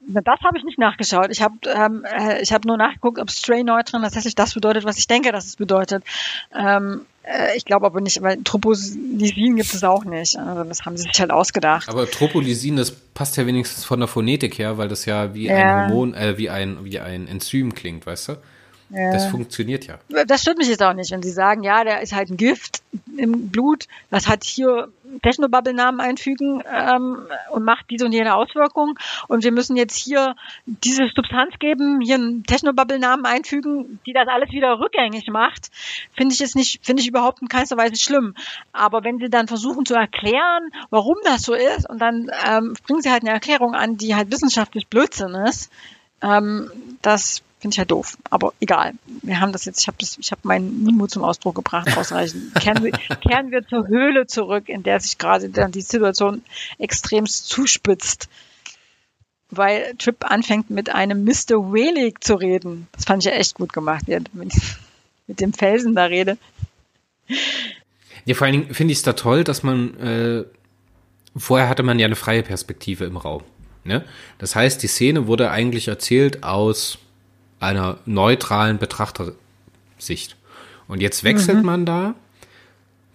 Das 0.09 0.39
habe 0.41 0.57
ich 0.57 0.63
nicht 0.63 0.79
nachgeschaut. 0.79 1.27
Ich 1.31 1.41
habe 1.41 1.55
ähm, 1.65 2.05
äh, 2.05 2.41
ich 2.41 2.53
hab 2.53 2.63
nur 2.63 2.77
nachgeguckt, 2.77 3.19
ob 3.19 3.29
Stray 3.29 3.63
Neutron 3.63 4.01
tatsächlich 4.01 4.35
das 4.35 4.53
bedeutet, 4.53 4.85
was 4.85 4.97
ich 4.97 5.07
denke, 5.07 5.33
dass 5.33 5.45
es 5.45 5.57
bedeutet. 5.57 6.03
Ähm, 6.55 7.01
äh, 7.16 7.16
ich 7.55 7.65
glaube 7.65 7.85
aber 7.85 8.01
nicht, 8.01 8.21
weil 8.21 8.37
Tropolysin 8.43 9.55
gibt 9.55 9.73
es 9.73 9.83
auch 9.83 10.05
nicht. 10.05 10.37
Also 10.37 10.63
das 10.63 10.85
haben 10.85 10.97
sie 10.97 11.03
sich 11.03 11.19
halt 11.19 11.31
ausgedacht. 11.31 11.89
Aber 11.89 12.09
Tropolysin, 12.09 12.77
das 12.77 12.91
passt 12.91 13.37
ja 13.37 13.45
wenigstens 13.45 13.83
von 13.83 13.99
der 13.99 14.07
Phonetik 14.07 14.57
her, 14.57 14.77
weil 14.77 14.87
das 14.87 15.05
ja 15.05 15.33
wie 15.33 15.47
ja. 15.47 15.55
ein 15.55 15.89
Hormon, 15.89 16.13
äh, 16.13 16.37
wie 16.37 16.49
ein, 16.49 16.85
wie 16.85 16.99
ein 16.99 17.27
Enzym 17.27 17.73
klingt, 17.73 18.05
weißt 18.05 18.29
du? 18.29 18.33
Ja. 18.89 19.11
Das 19.11 19.27
funktioniert 19.27 19.85
ja. 19.85 19.99
Das 20.25 20.41
stört 20.41 20.57
mich 20.57 20.69
jetzt 20.69 20.81
auch 20.81 20.93
nicht, 20.93 21.11
wenn 21.11 21.21
Sie 21.21 21.31
sagen, 21.31 21.63
ja, 21.63 21.83
der 21.83 22.01
ist 22.01 22.13
halt 22.13 22.29
ein 22.29 22.37
Gift 22.37 22.81
im 23.17 23.49
Blut, 23.49 23.85
das 24.09 24.27
hat 24.27 24.45
hier 24.45 24.87
Technobubble-Namen 25.23 25.99
einfügen 25.99 26.63
ähm, 26.71 27.17
und 27.51 27.63
macht 27.63 27.89
diese 27.89 28.05
und 28.05 28.13
jene 28.13 28.35
Auswirkung 28.35 28.97
und 29.27 29.43
wir 29.43 29.51
müssen 29.51 29.75
jetzt 29.75 29.97
hier 29.97 30.35
diese 30.65 31.09
Substanz 31.13 31.55
geben, 31.59 31.99
hier 32.01 32.15
einen 32.15 32.43
Technobubble-Namen 32.43 33.25
einfügen, 33.25 33.99
die 34.05 34.13
das 34.13 34.27
alles 34.27 34.51
wieder 34.51 34.79
rückgängig 34.79 35.27
macht, 35.27 35.69
finde 36.15 36.33
ich 36.33 36.39
jetzt 36.39 36.55
nicht, 36.55 36.85
finde 36.85 37.01
ich 37.01 37.09
überhaupt 37.09 37.41
in 37.41 37.49
keinster 37.49 37.77
Weise 37.77 37.95
schlimm. 37.95 38.35
Aber 38.71 39.03
wenn 39.03 39.19
Sie 39.19 39.29
dann 39.29 39.47
versuchen 39.47 39.85
zu 39.85 39.95
erklären, 39.95 40.69
warum 40.89 41.17
das 41.23 41.41
so 41.41 41.53
ist 41.53 41.89
und 41.89 41.99
dann 41.99 42.31
ähm, 42.47 42.75
bringen 42.85 43.01
Sie 43.01 43.11
halt 43.11 43.23
eine 43.23 43.31
Erklärung 43.31 43.73
an, 43.73 43.97
die 43.97 44.15
halt 44.15 44.31
wissenschaftlich 44.31 44.87
Blödsinn 44.87 45.35
ist, 45.35 45.71
ähm, 46.21 46.71
das 47.01 47.43
Finde 47.59 47.73
ich 47.73 47.79
halt 47.79 47.91
doof. 47.91 48.17
Aber 48.29 48.53
egal. 48.59 48.93
Wir 49.23 49.39
haben 49.39 49.51
das 49.51 49.65
jetzt, 49.65 49.81
ich 49.81 49.87
habe 49.87 49.97
das, 49.99 50.17
ich 50.19 50.31
habe 50.31 50.41
meinen 50.43 50.87
Unmut 50.87 51.11
zum 51.11 51.23
Ausdruck 51.23 51.55
gebracht, 51.55 51.97
ausreichend. 51.97 52.53
kehren, 52.61 52.83
wir, 52.83 52.91
kehren 52.91 53.51
wir 53.51 53.65
zur 53.67 53.87
Höhle 53.87 54.27
zurück, 54.27 54.69
in 54.69 54.83
der 54.83 54.99
sich 54.99 55.17
gerade 55.17 55.49
dann 55.49 55.71
die 55.71 55.81
Situation 55.81 56.43
extremst 56.77 57.47
zuspitzt. 57.47 58.29
Weil 59.49 59.95
Trip 59.97 60.29
anfängt 60.29 60.69
mit 60.69 60.93
einem 60.93 61.23
Mr. 61.23 61.73
Welig 61.73 62.23
zu 62.23 62.35
reden. 62.35 62.87
Das 62.91 63.05
fand 63.05 63.25
ich 63.25 63.31
ja 63.31 63.37
echt 63.37 63.55
gut 63.55 63.73
gemacht, 63.73 64.03
er 64.07 64.21
mit, 64.33 64.53
mit 65.25 65.39
dem 65.39 65.53
Felsen 65.53 65.95
da 65.95 66.05
rede. 66.05 66.37
Ja, 68.25 68.35
vor 68.35 68.45
allen 68.45 68.61
Dingen 68.61 68.73
finde 68.73 68.91
ich 68.91 68.99
es 68.99 69.03
da 69.03 69.13
toll, 69.13 69.43
dass 69.45 69.63
man, 69.63 69.97
äh, 69.99 70.43
vorher 71.35 71.69
hatte 71.69 71.83
man 71.83 71.97
ja 71.97 72.05
eine 72.05 72.17
freie 72.17 72.43
Perspektive 72.43 73.05
im 73.05 73.17
Raum. 73.17 73.41
Ne? 73.85 74.03
Das 74.37 74.55
heißt, 74.55 74.83
die 74.83 74.87
Szene 74.87 75.27
wurde 75.27 75.49
eigentlich 75.49 75.87
erzählt 75.87 76.43
aus 76.43 76.99
einer 77.59 77.97
neutralen 78.05 78.77
Betrachtersicht. 78.77 80.35
Und 80.87 81.01
jetzt 81.01 81.23
wechselt 81.23 81.59
mhm. 81.59 81.65
man 81.65 81.85
da 81.85 82.15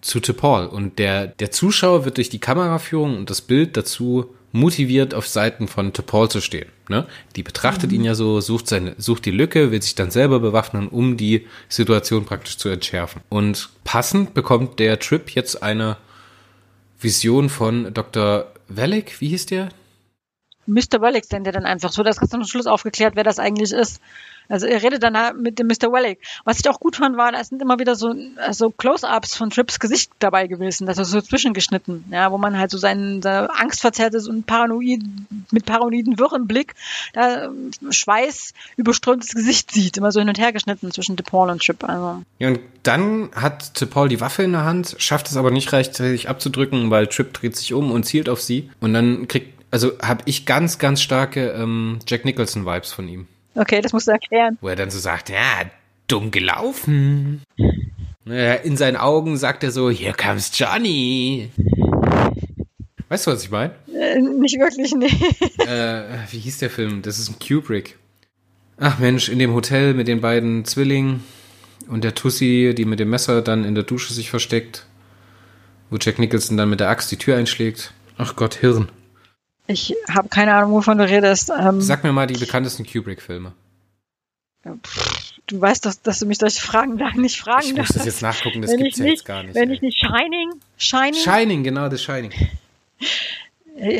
zu 0.01 0.19
T'Pol 0.19 0.65
und 0.65 0.99
der, 0.99 1.27
der 1.27 1.51
Zuschauer 1.51 2.05
wird 2.05 2.17
durch 2.17 2.29
die 2.29 2.39
Kameraführung 2.39 3.17
und 3.17 3.29
das 3.29 3.41
Bild 3.41 3.77
dazu 3.77 4.33
motiviert, 4.51 5.13
auf 5.13 5.27
Seiten 5.27 5.67
von 5.67 5.93
T'Pol 5.93 6.29
zu 6.29 6.39
stehen. 6.39 6.67
Ne? 6.87 7.07
Die 7.35 7.43
betrachtet 7.43 7.89
mhm. 7.91 7.97
ihn 7.97 8.03
ja 8.05 8.15
so, 8.15 8.39
sucht, 8.39 8.67
seine, 8.67 8.95
sucht 8.97 9.25
die 9.25 9.31
Lücke, 9.31 9.71
will 9.71 9.81
sich 9.81 9.95
dann 9.95 10.11
selber 10.11 10.39
bewaffnen, 10.39 10.87
um 10.87 11.17
die 11.17 11.47
Situation 11.69 12.25
praktisch 12.25 12.57
zu 12.57 12.69
entschärfen. 12.69 13.21
Und 13.29 13.69
passend 13.83 14.33
bekommt 14.33 14.79
der 14.79 14.99
Trip 14.99 15.29
jetzt 15.31 15.63
eine 15.63 15.97
Vision 16.99 17.49
von 17.49 17.93
Dr. 17.93 18.51
Wellick, 18.67 19.19
wie 19.21 19.29
hieß 19.29 19.47
der? 19.47 19.69
Mr. 20.65 21.01
Wellick 21.01 21.29
denn 21.29 21.43
der 21.43 21.53
dann 21.53 21.65
einfach 21.65 21.91
so, 21.91 22.03
dass 22.03 22.19
ganz 22.19 22.33
am 22.33 22.43
Schluss 22.45 22.67
aufgeklärt, 22.67 23.15
wer 23.15 23.23
das 23.23 23.39
eigentlich 23.39 23.71
ist. 23.71 24.01
Also 24.49 24.67
er 24.67 24.83
redet 24.83 25.03
dann 25.03 25.17
halt 25.17 25.39
mit 25.39 25.57
dem 25.59 25.67
Mr. 25.67 25.91
Wellick. 25.91 26.19
Was 26.43 26.59
ich 26.59 26.69
auch 26.69 26.79
gut 26.79 26.97
fand, 26.97 27.17
war, 27.17 27.31
da 27.31 27.43
sind 27.43 27.61
immer 27.61 27.79
wieder 27.79 27.95
so, 27.95 28.13
so 28.51 28.69
Close-Ups 28.69 29.35
von 29.35 29.49
Trips 29.49 29.79
Gesicht 29.79 30.11
dabei 30.19 30.47
gewesen, 30.47 30.85
das 30.85 30.97
ist 30.97 31.11
so 31.11 31.21
zwischengeschnitten, 31.21 32.05
ja, 32.11 32.31
wo 32.31 32.37
man 32.37 32.57
halt 32.57 32.71
so 32.71 32.77
seinen, 32.77 33.21
seine 33.21 33.49
angstverzerrtes 33.57 34.27
und 34.27 34.45
paranoid, 34.45 35.01
mit 35.51 35.65
paranoiden 35.65 36.19
wirren 36.19 36.47
Blick 36.47 36.75
da 37.13 37.49
Schweiß 37.89 38.53
überströmtes 38.75 39.33
Gesicht 39.33 39.71
sieht, 39.71 39.97
immer 39.97 40.11
so 40.11 40.19
hin 40.19 40.29
und 40.29 40.39
her 40.39 40.51
geschnitten 40.51 40.91
zwischen 40.91 41.15
DePaul 41.15 41.49
und 41.49 41.63
Trip. 41.63 41.83
Also. 41.83 42.23
Ja, 42.39 42.49
und 42.49 42.59
dann 42.83 43.29
hat 43.33 43.79
DePaul 43.79 44.09
die 44.09 44.19
Waffe 44.19 44.43
in 44.43 44.51
der 44.51 44.65
Hand, 44.65 44.95
schafft 44.97 45.27
es 45.27 45.37
aber 45.37 45.51
nicht 45.51 45.71
rechtzeitig 45.71 46.27
abzudrücken, 46.27 46.91
weil 46.91 47.07
Trip 47.07 47.33
dreht 47.33 47.55
sich 47.55 47.73
um 47.73 47.91
und 47.91 48.03
zielt 48.03 48.27
auf 48.27 48.41
sie 48.41 48.69
und 48.81 48.93
dann 48.93 49.27
kriegt 49.27 49.52
also 49.73 49.93
habe 50.03 50.21
ich 50.25 50.45
ganz, 50.45 50.77
ganz 50.77 51.01
starke 51.01 51.49
ähm, 51.49 51.97
Jack 52.07 52.25
Nicholson-Vibes 52.25 52.93
von 52.93 53.07
ihm. 53.07 53.27
Okay, 53.55 53.81
das 53.81 53.91
musst 53.91 54.07
du 54.07 54.11
erklären. 54.11 54.59
Wo 54.61 54.67
er 54.67 54.75
dann 54.75 54.91
so 54.91 54.99
sagt, 54.99 55.29
ja, 55.29 55.63
dumm 56.07 56.29
gelaufen. 56.29 57.41
In 58.25 58.77
seinen 58.77 58.97
Augen 58.97 59.35
sagt 59.35 59.63
er 59.63 59.71
so, 59.71 59.89
here 59.89 60.13
comes 60.13 60.51
Johnny. 60.53 61.49
Weißt 63.09 63.25
du, 63.25 63.31
was 63.31 63.43
ich 63.43 63.49
meine? 63.49 63.73
Äh, 63.91 64.21
nicht 64.21 64.59
wirklich, 64.59 64.93
nee. 64.93 65.07
Äh, 65.65 66.03
wie 66.29 66.39
hieß 66.39 66.59
der 66.59 66.69
Film? 66.69 67.01
Das 67.01 67.17
ist 67.17 67.29
ein 67.29 67.39
Kubrick. 67.39 67.97
Ach 68.77 68.99
Mensch, 68.99 69.27
in 69.27 69.39
dem 69.39 69.55
Hotel 69.55 69.95
mit 69.95 70.07
den 70.07 70.21
beiden 70.21 70.65
Zwillingen 70.65 71.23
und 71.87 72.03
der 72.03 72.13
Tussi, 72.13 72.75
die 72.77 72.85
mit 72.85 72.99
dem 72.99 73.09
Messer 73.09 73.41
dann 73.41 73.65
in 73.65 73.73
der 73.73 73.85
Dusche 73.85 74.13
sich 74.13 74.29
versteckt, 74.29 74.85
wo 75.89 75.97
Jack 75.99 76.19
Nicholson 76.19 76.57
dann 76.57 76.69
mit 76.69 76.79
der 76.79 76.89
Axt 76.89 77.11
die 77.11 77.17
Tür 77.17 77.37
einschlägt. 77.37 77.91
Ach 78.17 78.35
Gott, 78.35 78.53
Hirn. 78.53 78.89
Ich 79.67 79.95
habe 80.09 80.29
keine 80.29 80.53
Ahnung, 80.53 80.73
wovon 80.73 80.97
du 80.97 81.07
redest. 81.07 81.51
Ähm, 81.57 81.81
Sag 81.81 82.03
mir 82.03 82.11
mal 82.11 82.27
die 82.27 82.37
bekanntesten 82.37 82.85
Kubrick-Filme. 82.85 83.53
Du 85.47 85.59
weißt 85.59 85.85
doch, 85.85 85.93
dass 86.03 86.19
du 86.19 86.25
mich 86.25 86.37
solche 86.37 86.61
Fragen 86.61 86.97
da 86.97 87.11
nicht 87.11 87.39
fragen 87.39 87.65
Ich 87.65 87.75
muss 87.75 87.89
das 87.89 88.05
jetzt 88.05 88.21
nachgucken, 88.21 88.61
das 88.61 88.75
gibt 88.75 88.93
es 88.93 88.97
ja 88.97 89.05
jetzt 89.05 89.25
gar 89.25 89.43
nicht. 89.43 89.55
Wenn 89.55 89.69
ey. 89.69 89.75
ich 89.75 89.81
nicht 89.81 89.99
Shining, 89.99 90.51
Shining. 90.77 91.21
Shining, 91.21 91.63
genau, 91.63 91.89
das 91.89 92.01
Shining. 92.01 92.31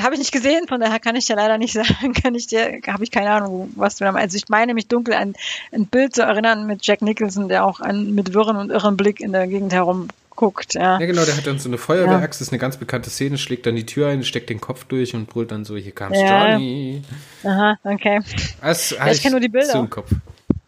Habe 0.01 0.13
ich 0.13 0.19
nicht 0.19 0.31
gesehen, 0.31 0.67
von 0.67 0.79
daher 0.79 0.99
kann 0.99 1.15
ich 1.15 1.25
dir 1.25 1.35
leider 1.35 1.57
nicht 1.57 1.73
sagen, 1.73 2.13
kann 2.13 2.35
ich 2.35 2.47
dir, 2.47 2.79
habe 2.87 3.03
ich 3.03 3.11
keine 3.11 3.31
Ahnung, 3.31 3.73
was 3.75 3.97
du 3.97 4.05
da 4.05 4.11
meinst. 4.11 4.35
Also 4.35 4.37
ich 4.37 4.49
meine 4.49 4.73
mich 4.73 4.87
dunkel 4.87 5.15
an 5.15 5.33
ein 5.71 5.87
Bild 5.87 6.15
zu 6.15 6.21
erinnern 6.21 6.65
mit 6.65 6.85
Jack 6.85 7.01
Nicholson, 7.01 7.49
der 7.49 7.65
auch 7.65 7.79
an, 7.79 8.13
mit 8.13 8.33
wirren 8.33 8.55
und 8.55 8.69
irren 8.69 8.95
Blick 8.95 9.19
in 9.19 9.33
der 9.33 9.47
Gegend 9.47 9.73
herum 9.73 10.07
guckt, 10.35 10.73
ja. 10.75 10.99
Ja, 10.99 11.05
genau, 11.05 11.23
der 11.25 11.37
hat 11.37 11.47
dann 11.47 11.59
so 11.59 11.69
eine 11.69 11.77
Feuerwehrachse, 11.77 12.39
ja. 12.39 12.43
ist 12.43 12.51
eine 12.51 12.59
ganz 12.59 12.77
bekannte 12.77 13.09
Szene, 13.09 13.37
schlägt 13.37 13.65
dann 13.65 13.75
die 13.75 13.85
Tür 13.85 14.07
ein, 14.07 14.23
steckt 14.23 14.49
den 14.49 14.61
Kopf 14.61 14.85
durch 14.85 15.13
und 15.15 15.27
brüllt 15.27 15.51
dann 15.51 15.65
so, 15.65 15.75
hier 15.75 15.91
kam's 15.91 16.17
ja. 16.19 16.51
Johnny. 16.51 17.03
Aha, 17.43 17.77
okay. 17.83 18.19
Das, 18.61 18.91
ja, 18.91 19.07
ich, 19.07 19.13
ich 19.13 19.21
kenne 19.21 19.33
nur 19.33 19.39
die 19.39 19.49
Bilder. 19.49 19.71
So 19.71 19.79
im 19.79 19.89
Kopf. 19.89 20.11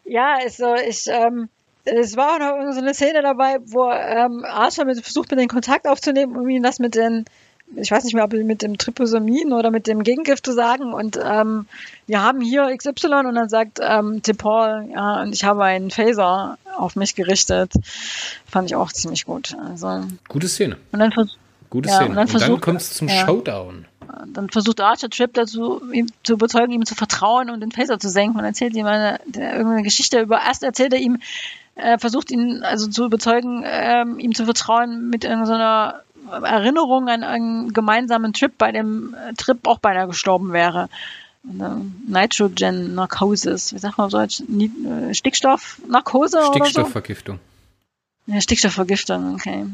Ja, 0.05 0.37
ist 0.45 0.57
so, 0.57 0.75
ich, 0.75 1.05
ähm, 1.07 1.49
es 1.85 2.17
war 2.17 2.35
auch 2.35 2.39
noch 2.39 2.73
so 2.73 2.79
eine 2.79 2.93
Szene 2.93 3.21
dabei, 3.21 3.57
wo 3.65 3.89
ähm, 3.91 4.43
mit, 4.85 5.03
versucht, 5.03 5.31
mit 5.31 5.39
den 5.39 5.47
Kontakt 5.47 5.87
aufzunehmen, 5.87 6.35
um 6.35 6.49
ihm 6.49 6.63
das 6.63 6.79
mit 6.79 6.95
den 6.95 7.25
ich 7.75 7.91
weiß 7.91 8.03
nicht 8.03 8.13
mehr, 8.13 8.23
ob 8.23 8.33
mit 8.33 8.61
dem 8.61 8.77
Triposamin 8.77 9.53
oder 9.53 9.71
mit 9.71 9.87
dem 9.87 10.03
Gegengift 10.03 10.45
zu 10.45 10.53
sagen. 10.53 10.93
Und 10.93 11.19
ähm, 11.23 11.67
wir 12.07 12.21
haben 12.21 12.41
hier 12.41 12.75
XY 12.75 13.25
und 13.27 13.35
dann 13.35 13.49
sagt 13.49 13.79
ähm, 13.81 14.21
Paul, 14.37 14.89
ja, 14.93 15.21
und 15.21 15.33
ich 15.33 15.43
habe 15.43 15.63
einen 15.63 15.91
Phaser 15.91 16.57
auf 16.77 16.95
mich 16.95 17.15
gerichtet. 17.15 17.73
Fand 18.45 18.69
ich 18.69 18.75
auch 18.75 18.91
ziemlich 18.91 19.25
gut. 19.25 19.55
Also, 19.69 20.03
Gute 20.27 20.47
Szene. 20.47 20.77
Und 20.91 20.99
dann, 20.99 21.11
Gute 21.69 21.89
ja, 21.89 21.95
Szene. 21.95 22.09
Und 22.09 22.15
dann, 22.15 22.29
und 22.29 22.41
dann 22.41 22.61
kommt 22.61 22.81
es 22.81 22.93
zum 22.93 23.07
ja, 23.07 23.25
Showdown. 23.25 23.85
Dann 24.27 24.49
versucht 24.49 24.79
Archer 24.81 25.09
Trip 25.09 25.33
dazu, 25.33 25.81
ihm 25.91 26.07
zu 26.23 26.33
überzeugen, 26.33 26.71
ihm 26.71 26.85
zu 26.85 26.95
vertrauen 26.95 27.49
und 27.49 27.61
den 27.61 27.71
Phaser 27.71 27.99
zu 27.99 28.09
senken 28.09 28.37
und 28.37 28.45
erzählt 28.45 28.75
ihm 28.75 28.85
eine, 28.85 29.19
irgendeine 29.25 29.83
Geschichte 29.83 30.21
über, 30.21 30.41
erst 30.41 30.63
erzählt 30.63 30.93
er 30.93 30.99
ihm, 30.99 31.19
äh, 31.75 31.97
versucht 31.97 32.31
ihn 32.31 32.63
also 32.63 32.87
zu 32.87 33.05
überzeugen, 33.05 33.63
ähm, 33.65 34.19
ihm 34.19 34.33
zu 34.33 34.45
vertrauen 34.45 35.09
mit 35.09 35.23
irgendeiner 35.23 36.01
Erinnerung 36.31 37.07
an 37.07 37.23
einen 37.23 37.73
gemeinsamen 37.73 38.33
Trip, 38.33 38.57
bei 38.57 38.71
dem 38.71 39.15
Trip 39.37 39.67
auch 39.67 39.79
beinahe 39.79 40.07
gestorben 40.07 40.53
wäre. 40.53 40.89
Nitrogen 41.43 42.95
Narcosis, 42.95 43.73
wie 43.73 43.77
sagt 43.77 43.99
man 43.99 44.09
so, 44.09 44.17
äh, 44.19 45.13
Stickstoffnarkose 45.13 46.41
Stickstoffvergiftung. 46.51 47.39
So? 48.25 48.33
Ja, 48.33 48.41
Stickstoffvergiftung, 48.41 49.35
okay. 49.35 49.65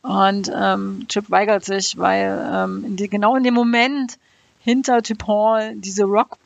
Und 0.00 0.50
ähm, 0.54 1.04
Chip 1.08 1.30
weigert 1.30 1.64
sich, 1.64 1.98
weil 1.98 2.50
ähm, 2.50 2.84
in 2.86 2.96
die, 2.96 3.08
genau 3.08 3.36
in 3.36 3.42
dem 3.42 3.54
Moment 3.54 4.18
hinter 4.60 5.02
Paul 5.18 5.74
diese 5.76 6.04
Rock 6.04 6.38
äh, 6.38 6.45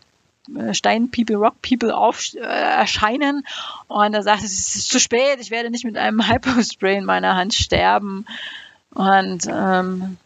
Stein 0.72 1.10
People, 1.10 1.36
Rock 1.36 1.62
People 1.62 1.96
auf, 1.96 2.34
äh, 2.34 2.40
erscheinen 2.40 3.44
und 3.88 4.14
er 4.14 4.22
sagt, 4.22 4.42
es 4.42 4.74
ist 4.74 4.88
zu 4.88 4.98
spät, 4.98 5.38
ich 5.40 5.50
werde 5.50 5.70
nicht 5.70 5.84
mit 5.84 5.96
einem 5.96 6.26
Hypospray 6.28 6.96
in 6.96 7.04
meiner 7.04 7.36
Hand 7.36 7.54
sterben. 7.54 8.26
Und 8.92 9.46
ähm, 9.48 10.16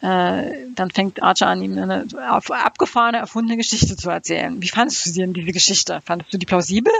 äh, 0.00 0.42
dann 0.74 0.90
fängt 0.90 1.22
Archer 1.22 1.46
an, 1.46 1.62
ihm 1.62 1.78
eine 1.78 2.06
abgefahrene, 2.18 3.18
erfundene 3.18 3.56
Geschichte 3.56 3.96
zu 3.96 4.10
erzählen. 4.10 4.60
Wie 4.60 4.68
fandest 4.68 5.06
du 5.06 5.12
denn 5.12 5.32
diese 5.32 5.52
Geschichte? 5.52 6.00
Fandest 6.04 6.32
du 6.32 6.38
die 6.38 6.46
plausibel? 6.46 6.92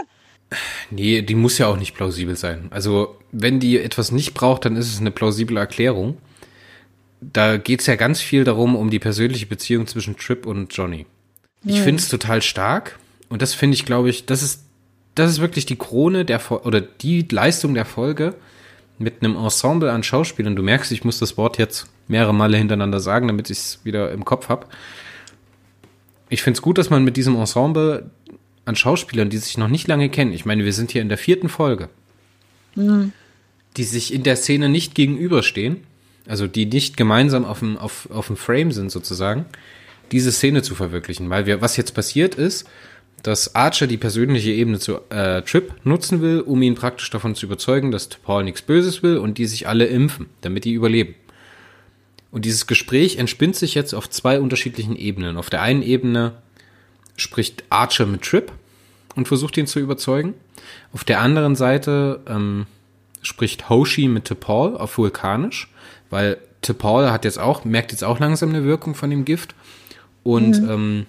Nee, 0.89 1.21
die 1.21 1.35
muss 1.35 1.59
ja 1.59 1.67
auch 1.67 1.77
nicht 1.77 1.93
plausibel 1.93 2.35
sein. 2.35 2.67
Also, 2.71 3.15
wenn 3.31 3.59
die 3.59 3.79
etwas 3.79 4.11
nicht 4.11 4.33
braucht, 4.33 4.65
dann 4.65 4.75
ist 4.75 4.91
es 4.91 4.99
eine 4.99 5.11
plausible 5.11 5.59
Erklärung. 5.59 6.17
Da 7.21 7.57
geht 7.57 7.81
es 7.81 7.85
ja 7.85 7.95
ganz 7.95 8.21
viel 8.21 8.43
darum, 8.43 8.75
um 8.75 8.89
die 8.89 8.99
persönliche 8.99 9.45
Beziehung 9.45 9.85
zwischen 9.85 10.17
Trip 10.17 10.45
und 10.45 10.75
Johnny. 10.75 11.05
Ich 11.65 11.77
hm. 11.77 11.83
finde 11.83 12.01
es 12.01 12.09
total 12.09 12.41
stark. 12.41 12.99
Und 13.29 13.41
das 13.41 13.53
finde 13.53 13.75
ich, 13.75 13.85
glaube 13.85 14.09
ich, 14.09 14.25
das 14.25 14.41
ist, 14.41 14.63
das 15.15 15.31
ist 15.31 15.41
wirklich 15.41 15.65
die 15.65 15.75
Krone 15.75 16.25
der, 16.25 16.41
oder 16.65 16.81
die 16.81 17.25
Leistung 17.29 17.73
der 17.73 17.85
Folge 17.85 18.35
mit 18.97 19.23
einem 19.23 19.35
Ensemble 19.35 19.91
an 19.91 20.03
Schauspielern. 20.03 20.55
Du 20.55 20.63
merkst, 20.63 20.91
ich 20.91 21.03
muss 21.03 21.19
das 21.19 21.37
Wort 21.37 21.57
jetzt 21.57 21.87
mehrere 22.07 22.33
Male 22.33 22.57
hintereinander 22.57 22.99
sagen, 22.99 23.27
damit 23.27 23.49
ich 23.49 23.57
es 23.57 23.79
wieder 23.83 24.11
im 24.11 24.25
Kopf 24.25 24.49
habe. 24.49 24.67
Ich 26.29 26.41
finde 26.41 26.57
es 26.57 26.61
gut, 26.61 26.77
dass 26.77 26.89
man 26.89 27.03
mit 27.03 27.17
diesem 27.17 27.35
Ensemble 27.35 28.09
an 28.65 28.75
Schauspielern, 28.75 29.29
die 29.29 29.37
sich 29.37 29.57
noch 29.57 29.67
nicht 29.67 29.87
lange 29.87 30.09
kennen, 30.09 30.31
ich 30.31 30.45
meine, 30.45 30.63
wir 30.63 30.73
sind 30.73 30.91
hier 30.91 31.01
in 31.01 31.09
der 31.09 31.17
vierten 31.17 31.49
Folge, 31.49 31.89
mhm. 32.75 33.13
die 33.77 33.83
sich 33.83 34.13
in 34.13 34.23
der 34.23 34.35
Szene 34.35 34.69
nicht 34.69 34.93
gegenüberstehen, 34.93 35.77
also 36.27 36.45
die 36.45 36.67
nicht 36.67 36.95
gemeinsam 36.95 37.45
auf 37.45 37.59
dem, 37.59 37.77
auf, 37.77 38.09
auf 38.11 38.27
dem 38.27 38.37
Frame 38.37 38.71
sind 38.71 38.91
sozusagen, 38.91 39.45
diese 40.11 40.31
Szene 40.31 40.61
zu 40.61 40.75
verwirklichen. 40.75 41.29
Weil 41.29 41.45
wir, 41.45 41.61
was 41.61 41.77
jetzt 41.77 41.93
passiert 41.93 42.35
ist, 42.35 42.67
dass 43.23 43.55
Archer 43.55 43.87
die 43.87 43.97
persönliche 43.97 44.51
Ebene 44.51 44.79
zu 44.79 44.99
äh, 45.09 45.41
Trip 45.41 45.73
nutzen 45.83 46.21
will, 46.21 46.41
um 46.41 46.61
ihn 46.61 46.75
praktisch 46.75 47.09
davon 47.09 47.35
zu 47.35 47.45
überzeugen, 47.45 47.91
dass 47.91 48.07
Paul 48.07 48.43
nichts 48.43 48.61
Böses 48.61 49.03
will 49.03 49.17
und 49.17 49.37
die 49.37 49.45
sich 49.45 49.67
alle 49.67 49.85
impfen, 49.85 50.27
damit 50.41 50.65
die 50.65 50.73
überleben. 50.73 51.15
Und 52.31 52.45
dieses 52.45 52.67
Gespräch 52.67 53.17
entspinnt 53.17 53.55
sich 53.55 53.73
jetzt 53.75 53.93
auf 53.93 54.09
zwei 54.09 54.39
unterschiedlichen 54.39 54.95
Ebenen. 54.95 55.37
Auf 55.37 55.49
der 55.49 55.61
einen 55.61 55.81
Ebene 55.81 56.33
spricht 57.17 57.63
Archer 57.69 58.05
mit 58.05 58.21
Trip 58.21 58.51
und 59.15 59.27
versucht 59.27 59.57
ihn 59.57 59.67
zu 59.67 59.79
überzeugen. 59.79 60.35
Auf 60.93 61.03
der 61.03 61.21
anderen 61.21 61.55
Seite 61.55 62.21
ähm, 62.27 62.67
spricht 63.21 63.69
Hoshi 63.69 64.07
mit 64.07 64.29
T'Pol 64.29 64.75
auf 64.75 64.97
Vulkanisch, 64.97 65.71
weil 66.09 66.37
T'Pol 66.63 67.11
hat 67.11 67.25
jetzt 67.25 67.39
auch, 67.39 67.65
merkt 67.65 67.91
jetzt 67.91 68.03
auch 68.03 68.19
langsam 68.19 68.49
eine 68.49 68.63
Wirkung 68.63 68.93
von 68.93 69.09
dem 69.09 69.25
Gift 69.25 69.55
und 70.29 70.61
mhm. 70.61 70.69
ähm, 70.69 71.05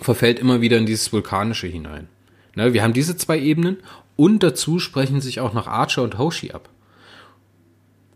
verfällt 0.00 0.38
immer 0.40 0.60
wieder 0.60 0.78
in 0.78 0.86
dieses 0.86 1.12
Vulkanische 1.12 1.68
hinein. 1.68 2.08
Ne, 2.56 2.72
wir 2.72 2.82
haben 2.82 2.92
diese 2.92 3.16
zwei 3.16 3.38
Ebenen 3.38 3.78
und 4.16 4.42
dazu 4.42 4.78
sprechen 4.78 5.20
sich 5.20 5.40
auch 5.40 5.52
noch 5.52 5.68
Archer 5.68 6.02
und 6.02 6.18
Hoshi 6.18 6.50
ab. 6.50 6.68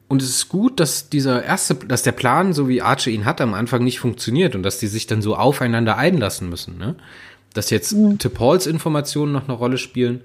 Und 0.09 0.23
es 0.23 0.29
ist 0.29 0.49
gut, 0.49 0.79
dass 0.79 1.09
dieser 1.11 1.45
erste, 1.45 1.75
dass 1.75 2.03
der 2.03 2.13
Plan, 2.13 2.53
so 2.53 2.69
wie 2.69 2.83
Archer 2.83 3.11
ihn 3.11 3.25
hat, 3.25 3.41
am 3.41 3.55
Anfang 3.55 3.83
nicht 3.83 3.99
funktioniert 3.99 4.55
und 4.55 4.63
dass 4.63 4.79
die 4.79 4.87
sich 4.87 5.07
dann 5.07 5.23
so 5.23 5.37
aufeinander 5.37 5.97
einlassen 5.97 6.49
müssen. 6.49 6.79
Ne? 6.79 6.97
Dass 7.55 7.71
jetzt 7.71 7.93
mhm. 7.93 8.19
Pauls 8.19 8.67
Informationen 8.67 9.33
noch 9.33 9.45
eine 9.45 9.57
Rolle 9.57 9.79
spielen, 9.79 10.21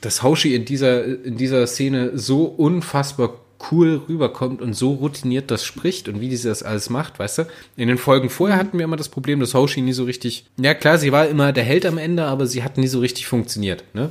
dass 0.00 0.22
Hoshi 0.22 0.54
in 0.54 0.64
dieser, 0.64 1.04
in 1.04 1.36
dieser 1.36 1.66
Szene 1.66 2.18
so 2.18 2.44
unfassbar 2.44 3.41
cool 3.70 4.02
rüberkommt 4.08 4.60
und 4.60 4.74
so 4.74 4.92
routiniert 4.92 5.50
das 5.50 5.64
spricht 5.64 6.08
und 6.08 6.20
wie 6.20 6.34
sie 6.34 6.48
das 6.48 6.62
alles 6.62 6.90
macht, 6.90 7.18
weißt 7.18 7.38
du? 7.38 7.42
In 7.76 7.88
den 7.88 7.98
Folgen 7.98 8.30
vorher 8.30 8.56
hatten 8.56 8.78
wir 8.78 8.84
immer 8.84 8.96
das 8.96 9.08
Problem, 9.08 9.40
dass 9.40 9.54
Hoshi 9.54 9.80
nie 9.80 9.92
so 9.92 10.04
richtig, 10.04 10.46
ja 10.56 10.74
klar, 10.74 10.98
sie 10.98 11.12
war 11.12 11.28
immer 11.28 11.52
der 11.52 11.64
Held 11.64 11.86
am 11.86 11.98
Ende, 11.98 12.24
aber 12.24 12.46
sie 12.46 12.62
hat 12.62 12.78
nie 12.78 12.88
so 12.88 13.00
richtig 13.00 13.26
funktioniert, 13.26 13.84
ne? 13.94 14.10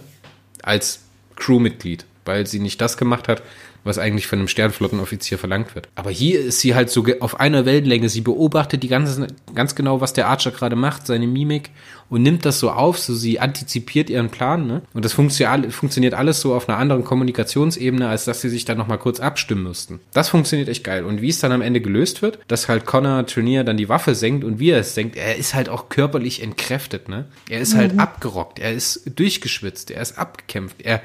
Als 0.62 1.02
Crewmitglied, 1.36 2.06
weil 2.26 2.48
sie 2.48 2.60
nicht 2.60 2.80
das 2.80 2.98
gemacht 2.98 3.28
hat, 3.28 3.42
was 3.84 3.98
eigentlich 3.98 4.28
von 4.28 4.40
einem 4.40 4.48
Sternflottenoffizier 4.48 5.38
verlangt 5.38 5.76
wird. 5.76 5.90
Aber 5.96 6.12
hier 6.12 6.40
ist 6.40 6.60
sie 6.60 6.76
halt 6.76 6.90
so 6.90 7.06
auf 7.20 7.40
einer 7.40 7.66
Wellenlänge. 7.66 8.10
Sie 8.10 8.22
beobachtet 8.22 8.84
die 8.84 8.88
ganze, 8.88 9.28
ganz 9.56 9.76
genau, 9.76 10.02
was 10.02 10.14
der 10.14 10.28
Archer 10.28 10.52
gerade 10.52 10.76
macht, 10.76 11.08
seine 11.08 11.28
Mimik 11.28 11.72
und 12.10 12.24
nimmt 12.24 12.46
das 12.46 12.60
so 12.60 12.72
auf, 12.72 13.00
so 13.00 13.16
sie 13.16 13.40
antizipiert 13.40 14.10
ihren 14.10 14.30
Plan, 14.30 14.68
ne? 14.68 14.82
Und 14.94 15.06
das 15.06 15.14
funktioniert 15.14 16.14
alles 16.14 16.42
so 16.42 16.54
auf 16.54 16.68
einer 16.68 16.78
anderen 16.78 17.06
Kommunikationsebene, 17.06 18.08
als 18.08 18.26
dass 18.26 18.42
sie 18.42 18.50
sich 18.50 18.66
dann 18.66 18.78
nochmal 18.78 18.98
kurz 18.98 19.22
abstimmen 19.22 19.64
müssten. 19.64 20.02
Das 20.14 20.28
funktioniert 20.28 20.68
echt 20.68 20.84
geil. 20.84 21.06
Und 21.06 21.22
wie 21.22 21.30
es 21.30 21.40
dann 21.40 21.54
am 21.54 21.62
Ende 21.62 21.80
gelöst 21.80 22.22
wird, 22.22 22.40
dass 22.48 22.68
halt 22.68 22.86
Connor 22.86 23.26
Turnier 23.26 23.64
dann 23.64 23.78
die 23.78 23.88
Waffe 23.88 24.14
senkt 24.14 24.44
und 24.44 24.60
wie 24.60 24.72
er 24.72 24.80
es 24.80 24.94
senkt, 24.94 25.16
er 25.16 25.38
ist 25.38 25.56
halt 25.56 25.70
auch 25.70 25.88
körperlich 25.88 26.44
entkräftet, 26.44 27.08
ne? 27.08 27.26
Er 27.50 27.62
ist 27.62 27.76
halt 27.76 27.94
mhm. 27.94 28.00
abgerockt, 28.00 28.60
er 28.60 28.74
ist 28.74 29.10
durchgeschwitzt, 29.16 29.90
er 29.90 30.02
ist 30.02 30.18
abgekämpft, 30.18 30.82
er 30.82 31.02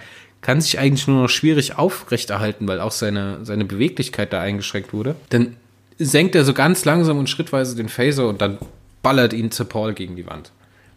kann 0.47 0.61
sich 0.61 0.79
eigentlich 0.79 1.09
nur 1.09 1.23
noch 1.23 1.29
schwierig 1.29 1.77
aufrechterhalten, 1.77 2.69
weil 2.69 2.79
auch 2.79 2.93
seine, 2.93 3.45
seine 3.45 3.65
Beweglichkeit 3.65 4.33
da 4.33 4.41
eingeschränkt 4.41 4.93
wurde. 4.93 5.17
Dann 5.31 5.57
senkt 5.99 6.37
er 6.37 6.45
so 6.45 6.55
ganz 6.55 6.85
langsam 6.85 7.19
und 7.19 7.29
schrittweise 7.29 7.75
den 7.75 7.89
Phaser 7.89 8.29
und 8.29 8.41
dann 8.41 8.59
ballert 9.03 9.33
ihn 9.33 9.51
zu 9.51 9.65
Paul 9.65 9.93
gegen 9.93 10.15
die 10.15 10.25
Wand. 10.25 10.53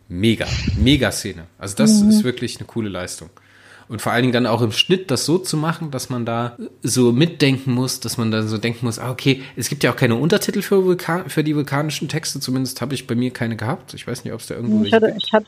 Mega, 0.08 0.46
mega 0.78 1.12
Szene. 1.12 1.46
Also 1.58 1.76
das 1.78 2.00
mhm. 2.00 2.10
ist 2.10 2.24
wirklich 2.24 2.58
eine 2.58 2.68
coole 2.68 2.90
Leistung. 2.90 3.32
Und 3.88 4.04
vor 4.04 4.12
allen 4.12 4.22
Dingen 4.22 4.34
dann 4.34 4.46
auch 4.46 4.62
im 4.62 4.72
Schnitt 4.72 5.10
das 5.10 5.26
so 5.26 5.40
zu 5.40 5.58
machen, 5.58 5.90
dass 5.90 6.12
man 6.12 6.28
da 6.28 6.56
so 6.84 7.12
mitdenken 7.12 7.74
muss, 7.74 8.00
dass 8.00 8.20
man 8.20 8.30
dann 8.30 8.48
so 8.48 8.60
denken 8.60 8.86
muss, 8.86 9.00
ah, 9.00 9.10
okay, 9.10 9.42
es 9.56 9.68
gibt 9.68 9.84
ja 9.84 9.92
auch 9.92 9.96
keine 9.96 10.14
Untertitel 10.14 10.62
für, 10.62 10.86
Vulkan, 10.86 11.28
für 11.28 11.44
die 11.44 11.56
vulkanischen 11.56 12.08
Texte, 12.08 12.40
zumindest 12.40 12.82
habe 12.82 12.94
ich 12.94 13.08
bei 13.08 13.16
mir 13.16 13.32
keine 13.32 13.56
gehabt. 13.56 13.96
Ich 13.96 14.06
weiß 14.06 14.26
nicht, 14.26 14.34
ob 14.34 14.42
es 14.42 14.46
da 14.46 14.54
irgendwo 14.54 14.86
ich 14.86 14.94
hatte, 14.94 15.12
ich 15.18 15.34
hatte, 15.34 15.48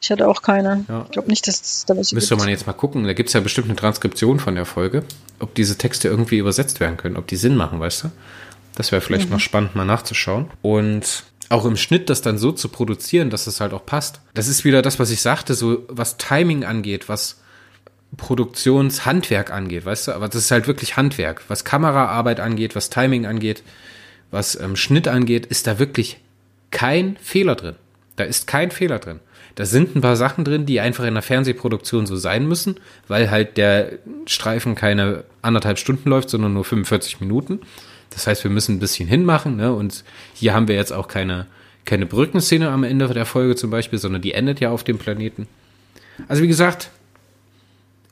ich 0.00 0.10
hatte 0.10 0.26
auch 0.28 0.42
keine. 0.42 0.84
Ja. 0.88 1.02
Ich 1.04 1.10
glaube 1.10 1.28
nicht, 1.28 1.46
dass 1.46 1.60
es 1.60 1.84
da 1.86 1.94
welche 1.94 2.14
Müsste 2.14 2.34
gibt. 2.34 2.40
man 2.40 2.48
jetzt 2.48 2.66
mal 2.66 2.72
gucken. 2.72 3.04
Da 3.04 3.12
gibt 3.12 3.28
es 3.28 3.34
ja 3.34 3.40
bestimmt 3.40 3.68
eine 3.68 3.76
Transkription 3.76 4.40
von 4.40 4.54
der 4.54 4.64
Folge, 4.64 5.04
ob 5.38 5.54
diese 5.54 5.76
Texte 5.76 6.08
irgendwie 6.08 6.38
übersetzt 6.38 6.80
werden 6.80 6.96
können, 6.96 7.16
ob 7.16 7.26
die 7.26 7.36
Sinn 7.36 7.56
machen, 7.56 7.80
weißt 7.80 8.04
du? 8.04 8.10
Das 8.74 8.92
wäre 8.92 9.02
vielleicht 9.02 9.26
mhm. 9.26 9.34
noch 9.34 9.40
spannend, 9.40 9.74
mal 9.76 9.84
nachzuschauen. 9.84 10.50
Und 10.62 11.24
auch 11.50 11.66
im 11.66 11.76
Schnitt 11.76 12.08
das 12.08 12.22
dann 12.22 12.38
so 12.38 12.52
zu 12.52 12.68
produzieren, 12.68 13.28
dass 13.28 13.46
es 13.46 13.60
halt 13.60 13.74
auch 13.74 13.84
passt. 13.84 14.20
Das 14.34 14.48
ist 14.48 14.64
wieder 14.64 14.80
das, 14.80 14.98
was 14.98 15.10
ich 15.10 15.20
sagte, 15.20 15.54
so 15.54 15.84
was 15.88 16.16
Timing 16.16 16.64
angeht, 16.64 17.08
was 17.08 17.40
Produktionshandwerk 18.16 19.52
angeht, 19.52 19.84
weißt 19.84 20.08
du? 20.08 20.12
Aber 20.12 20.28
das 20.28 20.44
ist 20.44 20.50
halt 20.50 20.66
wirklich 20.66 20.96
Handwerk. 20.96 21.42
Was 21.48 21.64
Kameraarbeit 21.64 22.40
angeht, 22.40 22.74
was 22.74 22.88
Timing 22.88 23.26
angeht, 23.26 23.62
was 24.30 24.58
ähm, 24.58 24.76
Schnitt 24.76 25.08
angeht, 25.08 25.44
ist 25.46 25.66
da 25.66 25.78
wirklich 25.78 26.20
kein 26.70 27.16
Fehler 27.20 27.56
drin. 27.56 27.76
Da 28.16 28.24
ist 28.24 28.46
kein 28.46 28.70
Fehler 28.70 28.98
drin. 28.98 29.20
Da 29.54 29.64
sind 29.64 29.96
ein 29.96 30.00
paar 30.00 30.16
Sachen 30.16 30.44
drin, 30.44 30.66
die 30.66 30.80
einfach 30.80 31.04
in 31.04 31.14
der 31.14 31.22
Fernsehproduktion 31.22 32.06
so 32.06 32.16
sein 32.16 32.46
müssen, 32.46 32.76
weil 33.08 33.30
halt 33.30 33.56
der 33.56 33.98
Streifen 34.26 34.74
keine 34.74 35.24
anderthalb 35.42 35.78
Stunden 35.78 36.08
läuft, 36.08 36.30
sondern 36.30 36.52
nur 36.52 36.64
45 36.64 37.20
Minuten. 37.20 37.60
Das 38.10 38.26
heißt, 38.26 38.44
wir 38.44 38.50
müssen 38.50 38.76
ein 38.76 38.80
bisschen 38.80 39.08
hinmachen, 39.08 39.56
ne? 39.56 39.72
Und 39.72 40.04
hier 40.34 40.54
haben 40.54 40.68
wir 40.68 40.74
jetzt 40.74 40.92
auch 40.92 41.08
keine, 41.08 41.46
keine 41.84 42.06
Brückenszene 42.06 42.68
am 42.68 42.84
Ende 42.84 43.08
der 43.08 43.26
Folge 43.26 43.56
zum 43.56 43.70
Beispiel, 43.70 43.98
sondern 43.98 44.22
die 44.22 44.32
endet 44.32 44.60
ja 44.60 44.70
auf 44.70 44.84
dem 44.84 44.98
Planeten. 44.98 45.46
Also 46.28 46.42
wie 46.42 46.48
gesagt, 46.48 46.90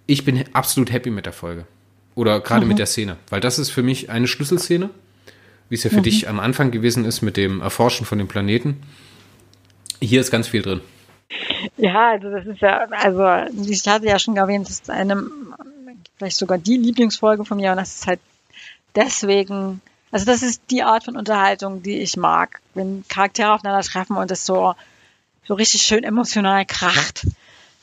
ich 0.07 0.25
bin 0.25 0.45
absolut 0.53 0.93
happy 0.93 1.11
mit 1.11 1.27
der 1.27 1.33
Folge. 1.33 1.67
Oder 2.15 2.41
gerade 2.41 2.63
mhm. 2.63 2.69
mit 2.69 2.79
der 2.79 2.87
Szene. 2.87 3.17
Weil 3.31 3.41
das 3.41 3.59
ist 3.59 3.71
für 3.71 3.83
mich 3.83 4.11
eine 4.11 4.27
Schlüsselszene, 4.27 4.91
wie 5.69 5.75
es 5.75 5.85
ja 5.85 5.91
für 5.91 5.99
mhm. 5.99 6.05
dich 6.05 6.29
am 6.29 6.41
Anfang 6.41 6.71
gewesen 6.71 7.05
ist 7.05 7.23
mit 7.23 7.37
dem 7.37 7.61
Erforschen 7.61 8.07
von 8.07 8.19
dem 8.19 8.27
Planeten. 8.27 8.79
Hier 10.01 10.21
ist 10.21 10.31
ganz 10.31 10.49
viel 10.49 10.63
drin. 10.63 10.81
Ja, 11.77 12.11
also 12.11 12.31
das 12.31 12.47
ist 12.47 12.61
ja, 12.61 12.87
also 12.91 13.55
ich 13.69 13.87
hatte 13.87 14.07
ja 14.07 14.19
schon 14.19 14.37
erwähnt, 14.37 14.67
das 14.67 14.75
ist 14.75 14.91
eine, 14.91 15.25
vielleicht 16.17 16.39
sogar 16.39 16.59
die 16.59 16.77
Lieblingsfolge 16.77 17.45
von 17.45 17.59
mir 17.59 17.71
und 17.73 17.77
das 17.77 17.97
ist 17.97 18.07
halt 18.07 18.21
deswegen, 18.95 19.81
also 20.11 20.25
das 20.25 20.43
ist 20.43 20.63
die 20.71 20.83
Art 20.83 21.05
von 21.05 21.17
Unterhaltung, 21.17 21.83
die 21.83 21.99
ich 21.99 22.17
mag, 22.17 22.61
wenn 22.75 23.05
Charaktere 23.09 23.53
aufeinander 23.53 23.87
treffen 23.87 24.17
und 24.17 24.31
es 24.31 24.47
so, 24.47 24.75
so 25.45 25.55
richtig 25.55 25.83
schön 25.83 26.05
emotional 26.05 26.65
kracht. 26.65 27.27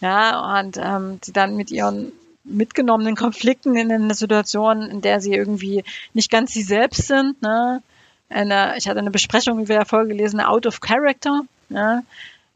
Ja, 0.01 0.59
und 0.59 0.77
ähm, 0.77 1.19
sie 1.23 1.31
dann 1.31 1.55
mit 1.55 1.71
ihren 1.71 2.11
mitgenommenen 2.43 3.15
Konflikten 3.15 3.75
in 3.75 3.91
einer 3.91 4.13
Situation, 4.13 4.83
in 4.83 5.01
der 5.01 5.19
sie 5.19 5.33
irgendwie 5.33 5.83
nicht 6.13 6.29
ganz 6.29 6.53
sie 6.53 6.61
selbst 6.61 7.07
sind. 7.07 7.41
Ne? 7.41 7.81
Eine, 8.29 8.75
ich 8.77 8.87
hatte 8.87 8.99
eine 8.99 9.11
Besprechung 9.11 9.59
über 9.59 9.73
der 9.73 9.85
Folge 9.85 10.09
gelesen, 10.09 10.39
Out 10.39 10.67
of 10.67 10.79
Character. 10.79 11.41
Ja? 11.69 12.03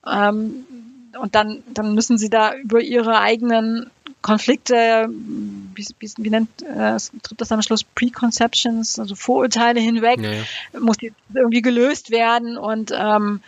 Ähm, 0.05 0.65
und 1.19 1.35
dann, 1.35 1.63
dann 1.73 1.93
müssen 1.93 2.17
sie 2.17 2.29
da 2.29 2.53
über 2.53 2.81
ihre 2.81 3.19
eigenen 3.19 3.89
Konflikte, 4.21 5.09
wie, 5.09 5.85
wie, 5.99 6.11
wie 6.17 6.29
nennt 6.29 6.61
äh, 6.61 6.97
tritt 7.23 7.41
das 7.41 7.51
am 7.51 7.61
Schluss, 7.61 7.83
Preconceptions, 7.83 8.99
also 8.99 9.15
Vorurteile 9.15 9.79
hinweg, 9.79 10.19
ja, 10.21 10.31
ja. 10.31 10.79
muss 10.79 10.97
irgendwie 11.33 11.61
gelöst 11.61 12.11
werden 12.11 12.57
und 12.57 12.91
ähm, 12.93 13.41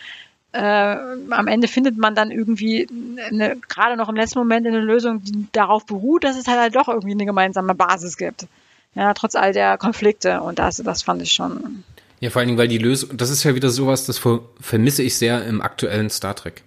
äh, 0.53 0.95
am 1.29 1.47
Ende 1.47 1.67
findet 1.67 1.97
man 1.97 2.15
dann 2.15 2.31
irgendwie 2.31 2.87
eine, 3.29 3.57
gerade 3.67 3.95
noch 3.95 4.09
im 4.09 4.15
letzten 4.15 4.39
Moment 4.39 4.67
eine 4.67 4.79
Lösung, 4.79 5.23
die 5.23 5.47
darauf 5.51 5.85
beruht, 5.85 6.23
dass 6.23 6.37
es 6.37 6.47
halt, 6.47 6.59
halt 6.59 6.75
doch 6.75 6.87
irgendwie 6.87 7.11
eine 7.11 7.25
gemeinsame 7.25 7.75
Basis 7.75 8.17
gibt. 8.17 8.47
Ja, 8.93 9.13
trotz 9.13 9.35
all 9.35 9.53
der 9.53 9.77
Konflikte. 9.77 10.41
Und 10.41 10.59
das, 10.59 10.77
das 10.77 11.03
fand 11.03 11.21
ich 11.21 11.31
schon. 11.31 11.83
Ja, 12.21 12.29
vor 12.29 12.39
allen 12.39 12.47
Dingen, 12.47 12.59
weil 12.59 12.67
die 12.67 12.77
Lösung, 12.77 13.17
das 13.17 13.31
ist 13.31 13.43
ja 13.43 13.55
wieder 13.55 13.71
sowas, 13.71 14.05
das 14.05 14.21
vermisse 14.59 15.03
ich 15.03 15.17
sehr 15.17 15.43
im 15.45 15.59
aktuellen 15.59 16.09
Star 16.11 16.35
Trek. 16.35 16.63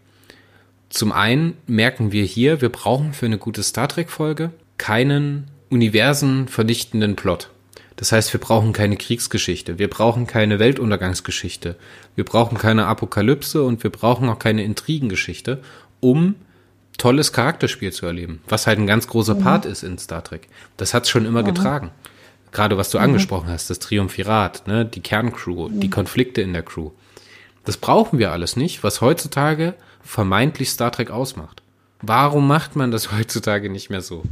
Zum 0.91 1.13
einen 1.13 1.57
merken 1.67 2.13
wir 2.13 2.25
hier, 2.25 2.61
wir 2.61 2.69
brauchen 2.69 3.15
für 3.15 3.27
eine 3.27 3.39
gute 3.39 3.63
Star 3.63 3.89
Trek-Folge 3.89 4.51
keinen 4.79 5.47
universen 5.71 6.49
vernichtenden 6.49 7.15
Plot. 7.17 7.51
Das 7.97 8.11
heißt, 8.11 8.33
wir 8.33 8.41
brauchen 8.41 8.73
keine 8.73 8.97
Kriegsgeschichte, 8.97 9.79
wir 9.79 9.89
brauchen 9.89 10.27
keine 10.27 10.59
Weltuntergangsgeschichte, 10.59 11.77
wir 12.17 12.25
brauchen 12.25 12.59
keine 12.59 12.87
Apokalypse 12.87 13.63
und 13.63 13.85
wir 13.85 13.91
brauchen 13.91 14.29
auch 14.29 14.41
keine 14.41 14.65
Intrigengeschichte, 14.65 15.63
um 16.01 16.35
tolles 16.99 17.33
Charakterspiel 17.33 17.93
zu 17.93 18.07
erleben, 18.07 18.41
was 18.49 18.67
halt 18.67 18.81
ein 18.81 18.89
ganz 18.89 19.07
großer 19.07 19.37
mhm. 19.37 19.41
Part 19.41 19.67
ist 19.67 19.85
in 19.85 19.99
Star 19.99 20.25
Trek. 20.25 20.49
Das 20.77 20.95
hat's 20.95 21.09
schon 21.09 21.27
immer 21.27 21.43
mhm. 21.43 21.47
getragen. 21.47 21.91
Gerade 22.55 22.79
was 22.79 22.89
du 22.89 22.99
mhm. 22.99 23.05
angesprochen 23.05 23.49
hast, 23.49 23.69
das 23.69 23.81
Triumphirat, 23.81 24.67
ne, 24.67 24.87
die 24.87 25.01
Kerncrew, 25.01 25.69
die 25.69 25.89
mhm. 25.89 25.91
Konflikte 25.91 26.41
in 26.41 26.55
der 26.55 26.63
Crew. 26.63 26.93
Das 27.65 27.77
brauchen 27.77 28.19
wir 28.19 28.33
alles 28.33 28.57
nicht, 28.57 28.85
was 28.85 29.01
heutzutage 29.01 29.75
vermeintlich 30.03 30.71
Star 30.71 30.93
Trek 30.93 31.11
ausmacht. 31.11 31.63
Warum 32.01 32.47
macht 32.47 32.77
man 32.77 32.91
das 32.91 33.13
heutzutage 33.19 33.69
nicht 33.69 33.91
mehr 33.91 34.01
so? 34.01 34.23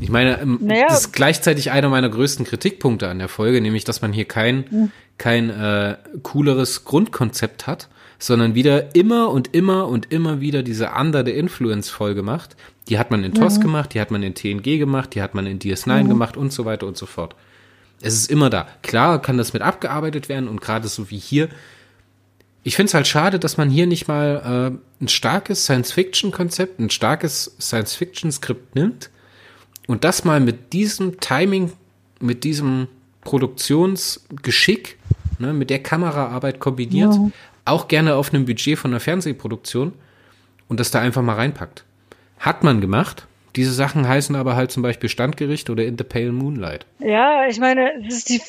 Ich 0.00 0.08
meine, 0.10 0.40
ähm, 0.40 0.58
naja. 0.62 0.86
das 0.88 1.00
ist 1.00 1.12
gleichzeitig 1.12 1.70
einer 1.70 1.88
meiner 1.88 2.08
größten 2.08 2.46
Kritikpunkte 2.46 3.08
an 3.08 3.18
der 3.18 3.28
Folge, 3.28 3.60
nämlich, 3.60 3.84
dass 3.84 4.00
man 4.00 4.12
hier 4.12 4.24
kein, 4.24 4.64
mhm. 4.70 4.92
kein 5.18 5.50
äh, 5.50 5.96
cooleres 6.22 6.84
Grundkonzept 6.84 7.66
hat, 7.66 7.88
sondern 8.18 8.54
wieder 8.54 8.94
immer 8.94 9.30
und 9.30 9.54
immer 9.54 9.88
und 9.88 10.10
immer 10.10 10.40
wieder 10.40 10.62
diese 10.62 10.92
Under 10.98 11.24
the 11.24 11.32
Influence 11.32 11.90
Folge 11.90 12.22
macht. 12.22 12.56
Die 12.88 12.98
hat 12.98 13.10
man 13.10 13.24
in 13.24 13.34
TOS 13.34 13.58
mhm. 13.58 13.62
gemacht, 13.62 13.92
die 13.92 14.00
hat 14.00 14.10
man 14.10 14.22
in 14.22 14.34
TNG 14.34 14.78
gemacht, 14.78 15.14
die 15.14 15.20
hat 15.20 15.34
man 15.34 15.46
in 15.46 15.58
DS9 15.58 16.04
mhm. 16.04 16.08
gemacht 16.08 16.36
und 16.38 16.52
so 16.52 16.64
weiter 16.64 16.86
und 16.86 16.96
so 16.96 17.04
fort. 17.04 17.34
Es 18.00 18.14
ist 18.14 18.30
immer 18.30 18.50
da. 18.50 18.68
Klar 18.82 19.20
kann 19.20 19.38
das 19.38 19.52
mit 19.52 19.62
abgearbeitet 19.62 20.28
werden 20.28 20.48
und 20.48 20.60
gerade 20.60 20.88
so 20.88 21.10
wie 21.10 21.18
hier. 21.18 21.48
Ich 22.62 22.76
finde 22.76 22.88
es 22.88 22.94
halt 22.94 23.06
schade, 23.06 23.38
dass 23.38 23.56
man 23.56 23.70
hier 23.70 23.86
nicht 23.86 24.08
mal 24.08 24.72
äh, 25.00 25.02
ein 25.04 25.08
starkes 25.08 25.64
Science-Fiction-Konzept, 25.64 26.78
ein 26.78 26.90
starkes 26.90 27.56
Science-Fiction-Skript 27.60 28.74
nimmt 28.74 29.10
und 29.86 30.04
das 30.04 30.24
mal 30.24 30.40
mit 30.40 30.72
diesem 30.72 31.18
Timing, 31.18 31.72
mit 32.20 32.44
diesem 32.44 32.88
Produktionsgeschick, 33.22 34.98
ne, 35.38 35.52
mit 35.52 35.70
der 35.70 35.82
Kameraarbeit 35.82 36.60
kombiniert, 36.60 37.14
ja. 37.14 37.30
auch 37.64 37.88
gerne 37.88 38.14
auf 38.14 38.32
einem 38.32 38.44
Budget 38.44 38.78
von 38.78 38.90
einer 38.90 39.00
Fernsehproduktion 39.00 39.92
und 40.68 40.78
das 40.78 40.90
da 40.90 41.00
einfach 41.00 41.22
mal 41.22 41.34
reinpackt. 41.34 41.84
Hat 42.38 42.62
man 42.64 42.80
gemacht. 42.80 43.26
Diese 43.58 43.72
Sachen 43.72 44.06
heißen 44.06 44.36
aber 44.36 44.54
halt 44.54 44.70
zum 44.70 44.84
Beispiel 44.84 45.08
Standgericht 45.08 45.68
oder 45.68 45.84
In 45.84 45.98
the 45.98 46.04
Pale 46.04 46.30
Moonlight. 46.30 46.86
Ja, 47.00 47.48
ich 47.48 47.58
meine, 47.58 47.90
es 48.06 48.18
ist 48.18 48.28
die, 48.28 48.40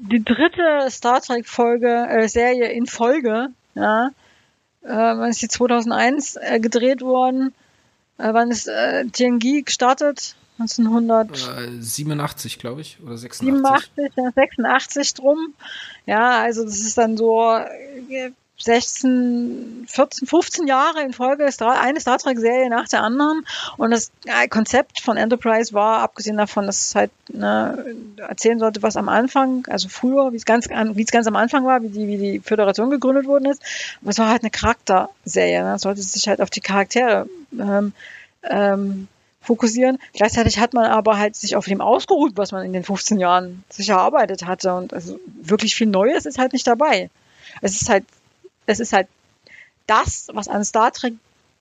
die 0.00 0.24
dritte 0.24 0.90
Star 0.90 1.20
Trek 1.20 1.46
Folge, 1.46 2.08
äh, 2.10 2.26
Serie 2.26 2.72
in 2.72 2.86
Folge, 2.86 3.50
ja. 3.76 4.08
Äh, 4.82 4.88
wann 4.88 5.30
ist 5.30 5.40
die 5.40 5.46
2001 5.46 6.34
äh, 6.34 6.58
gedreht 6.58 7.02
worden? 7.02 7.54
Äh, 8.18 8.34
wann 8.34 8.50
ist 8.50 8.66
äh, 8.66 9.04
TNG 9.04 9.64
gestartet? 9.64 10.34
1987, 10.58 12.58
glaube 12.58 12.80
ich, 12.80 12.98
oder 13.04 13.16
86. 13.16 13.92
87, 13.94 14.34
86 14.34 15.14
drum. 15.14 15.54
Ja, 16.06 16.40
also 16.40 16.64
das 16.64 16.80
ist 16.80 16.98
dann 16.98 17.16
so 17.16 17.56
16, 18.62 19.86
14, 19.88 20.28
15 20.28 20.66
Jahre 20.68 21.02
in 21.02 21.12
Folge 21.12 21.44
eine 21.44 22.00
Star 22.00 22.18
Trek-Serie 22.18 22.70
nach 22.70 22.88
der 22.88 23.02
anderen. 23.02 23.44
Und 23.76 23.90
das 23.90 24.12
Konzept 24.50 25.00
von 25.00 25.16
Enterprise 25.16 25.72
war, 25.72 26.00
abgesehen 26.00 26.36
davon, 26.36 26.66
dass 26.66 26.86
es 26.86 26.94
halt 26.94 27.10
ne, 27.28 27.84
erzählen 28.16 28.60
sollte, 28.60 28.82
was 28.82 28.96
am 28.96 29.08
Anfang, 29.08 29.66
also 29.68 29.88
früher, 29.88 30.32
wie 30.32 30.36
es 30.36 30.44
ganz, 30.44 30.68
wie 30.68 31.02
es 31.02 31.10
ganz 31.10 31.26
am 31.26 31.36
Anfang 31.36 31.64
war, 31.64 31.82
wie 31.82 31.88
die, 31.88 32.06
wie 32.06 32.18
die 32.18 32.38
Föderation 32.40 32.90
gegründet 32.90 33.26
worden 33.26 33.46
ist. 33.46 33.62
Aber 34.00 34.10
es 34.10 34.18
war 34.18 34.28
halt 34.28 34.42
eine 34.42 34.50
Charakterserie. 34.50 35.64
Ne? 35.64 35.74
Es 35.74 35.82
sollte 35.82 36.02
sich 36.02 36.28
halt 36.28 36.40
auf 36.40 36.50
die 36.50 36.60
Charaktere 36.60 37.28
ähm, 37.58 37.92
ähm, 38.44 39.08
fokussieren. 39.40 39.98
Gleichzeitig 40.12 40.60
hat 40.60 40.72
man 40.72 40.86
aber 40.86 41.18
halt 41.18 41.34
sich 41.34 41.56
auf 41.56 41.66
dem 41.66 41.80
ausgeruht, 41.80 42.32
was 42.36 42.52
man 42.52 42.64
in 42.64 42.72
den 42.72 42.84
15 42.84 43.18
Jahren 43.18 43.64
sich 43.68 43.88
erarbeitet 43.88 44.46
hatte. 44.46 44.72
Und 44.74 44.94
also 44.94 45.18
wirklich 45.26 45.74
viel 45.74 45.88
Neues 45.88 46.26
ist 46.26 46.38
halt 46.38 46.52
nicht 46.52 46.66
dabei. 46.66 47.10
Es 47.60 47.82
ist 47.82 47.88
halt 47.88 48.04
es 48.66 48.80
ist 48.80 48.92
halt 48.92 49.08
das, 49.86 50.28
was 50.32 50.48
an 50.48 50.64
Star 50.64 50.92
Trek 50.92 51.14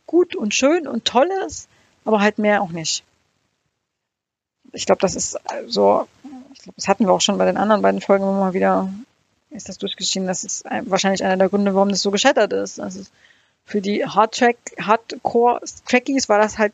gut 0.05 0.35
und 0.35 0.53
schön 0.53 0.87
und 0.87 1.05
toll 1.05 1.29
ist, 1.45 1.67
aber 2.05 2.21
halt 2.21 2.37
mehr 2.37 2.61
auch 2.61 2.71
nicht. 2.71 3.03
Ich 4.73 4.85
glaube, 4.85 5.01
das 5.01 5.15
ist 5.15 5.37
so, 5.67 6.07
ich 6.53 6.61
glaube, 6.61 6.75
das 6.75 6.87
hatten 6.87 7.05
wir 7.05 7.13
auch 7.13 7.21
schon 7.21 7.37
bei 7.37 7.45
den 7.45 7.57
anderen 7.57 7.81
beiden 7.81 8.01
Folgen 8.01 8.23
immer 8.23 8.39
mal 8.39 8.53
wieder, 8.53 8.91
ist 9.49 9.67
das 9.69 9.77
durchgeschieden. 9.77 10.27
Das 10.27 10.43
ist 10.43 10.63
wahrscheinlich 10.85 11.23
einer 11.23 11.37
der 11.37 11.49
Gründe, 11.49 11.75
warum 11.75 11.89
das 11.89 12.01
so 12.01 12.11
gescheitert 12.11 12.53
ist. 12.53 12.79
Also 12.79 13.03
für 13.65 13.81
die 13.81 14.05
Hardtrack, 14.05 14.57
Hardcore-Trackies 14.79 16.29
war 16.29 16.39
das 16.39 16.57
halt 16.57 16.73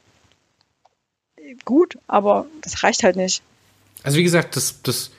gut, 1.65 1.97
aber 2.07 2.45
das 2.61 2.83
reicht 2.83 3.03
halt 3.03 3.15
nicht. 3.15 3.41
Also 4.03 4.17
wie 4.17 4.23
gesagt, 4.23 4.55
das, 4.55 4.81
das 4.83 5.11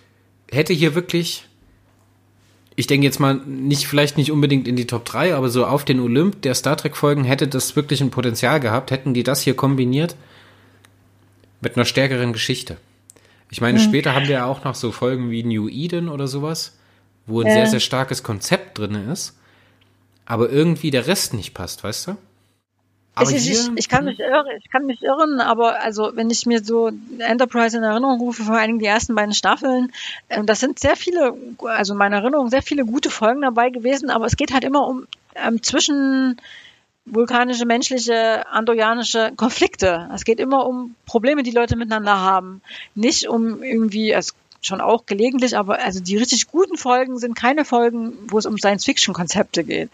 hätte 0.50 0.72
hier 0.72 0.94
wirklich 0.94 1.47
ich 2.78 2.86
denke 2.86 3.04
jetzt 3.04 3.18
mal 3.18 3.34
nicht, 3.34 3.88
vielleicht 3.88 4.16
nicht 4.16 4.30
unbedingt 4.30 4.68
in 4.68 4.76
die 4.76 4.86
Top 4.86 5.04
3, 5.04 5.34
aber 5.34 5.48
so 5.48 5.66
auf 5.66 5.84
den 5.84 5.98
Olymp 5.98 6.42
der 6.42 6.54
Star 6.54 6.76
Trek 6.76 6.96
Folgen 6.96 7.24
hätte 7.24 7.48
das 7.48 7.74
wirklich 7.74 8.00
ein 8.00 8.12
Potenzial 8.12 8.60
gehabt, 8.60 8.92
hätten 8.92 9.14
die 9.14 9.24
das 9.24 9.42
hier 9.42 9.56
kombiniert 9.56 10.14
mit 11.60 11.74
einer 11.74 11.84
stärkeren 11.84 12.32
Geschichte. 12.32 12.76
Ich 13.50 13.60
meine, 13.60 13.80
mhm. 13.80 13.82
später 13.82 14.14
haben 14.14 14.28
wir 14.28 14.36
ja 14.36 14.44
auch 14.44 14.62
noch 14.62 14.76
so 14.76 14.92
Folgen 14.92 15.32
wie 15.32 15.42
New 15.42 15.68
Eden 15.68 16.08
oder 16.08 16.28
sowas, 16.28 16.78
wo 17.26 17.40
ein 17.40 17.48
äh. 17.48 17.52
sehr, 17.52 17.66
sehr 17.66 17.80
starkes 17.80 18.22
Konzept 18.22 18.78
drin 18.78 18.94
ist, 19.10 19.36
aber 20.24 20.48
irgendwie 20.48 20.92
der 20.92 21.08
Rest 21.08 21.34
nicht 21.34 21.54
passt, 21.54 21.82
weißt 21.82 22.06
du? 22.06 22.16
Ich, 23.20 23.34
ich, 23.34 23.68
ich, 23.74 23.88
kann 23.88 24.04
mich 24.04 24.20
irren, 24.20 24.46
ich 24.56 24.70
kann 24.70 24.86
mich 24.86 25.02
irren, 25.02 25.40
aber 25.40 25.80
also 25.80 26.12
wenn 26.14 26.30
ich 26.30 26.46
mir 26.46 26.62
so 26.62 26.92
Enterprise 27.18 27.76
in 27.76 27.82
Erinnerung 27.82 28.20
rufe, 28.20 28.44
vor 28.44 28.54
allen 28.54 28.68
Dingen 28.68 28.78
die 28.78 28.86
ersten 28.86 29.16
beiden 29.16 29.34
Staffeln, 29.34 29.92
äh, 30.28 30.44
das 30.44 30.60
sind 30.60 30.78
sehr 30.78 30.94
viele, 30.94 31.34
also 31.64 31.94
in 31.94 31.98
meiner 31.98 32.18
Erinnerung 32.18 32.48
sehr 32.48 32.62
viele 32.62 32.84
gute 32.84 33.10
Folgen 33.10 33.42
dabei 33.42 33.70
gewesen, 33.70 34.10
aber 34.10 34.26
es 34.26 34.36
geht 34.36 34.52
halt 34.52 34.62
immer 34.62 34.86
um 34.86 35.08
ähm, 35.34 35.62
zwischen 35.62 36.40
vulkanische, 37.12 37.66
menschliche, 37.66 38.46
andorianische 38.48 39.32
Konflikte. 39.36 40.08
Es 40.14 40.24
geht 40.24 40.40
immer 40.40 40.66
um 40.66 40.94
Probleme, 41.06 41.42
die 41.42 41.50
Leute 41.50 41.76
miteinander 41.76 42.20
haben. 42.20 42.60
Nicht 42.94 43.28
um 43.28 43.62
irgendwie, 43.62 44.12
es 44.12 44.34
schon 44.60 44.80
auch 44.80 45.06
gelegentlich, 45.06 45.56
aber 45.56 45.78
also 45.80 46.00
die 46.00 46.16
richtig 46.16 46.48
guten 46.48 46.76
Folgen 46.76 47.18
sind 47.18 47.34
keine 47.34 47.64
Folgen, 47.64 48.14
wo 48.26 48.38
es 48.38 48.46
um 48.46 48.58
Science-Fiction-Konzepte 48.58 49.64
geht. 49.64 49.90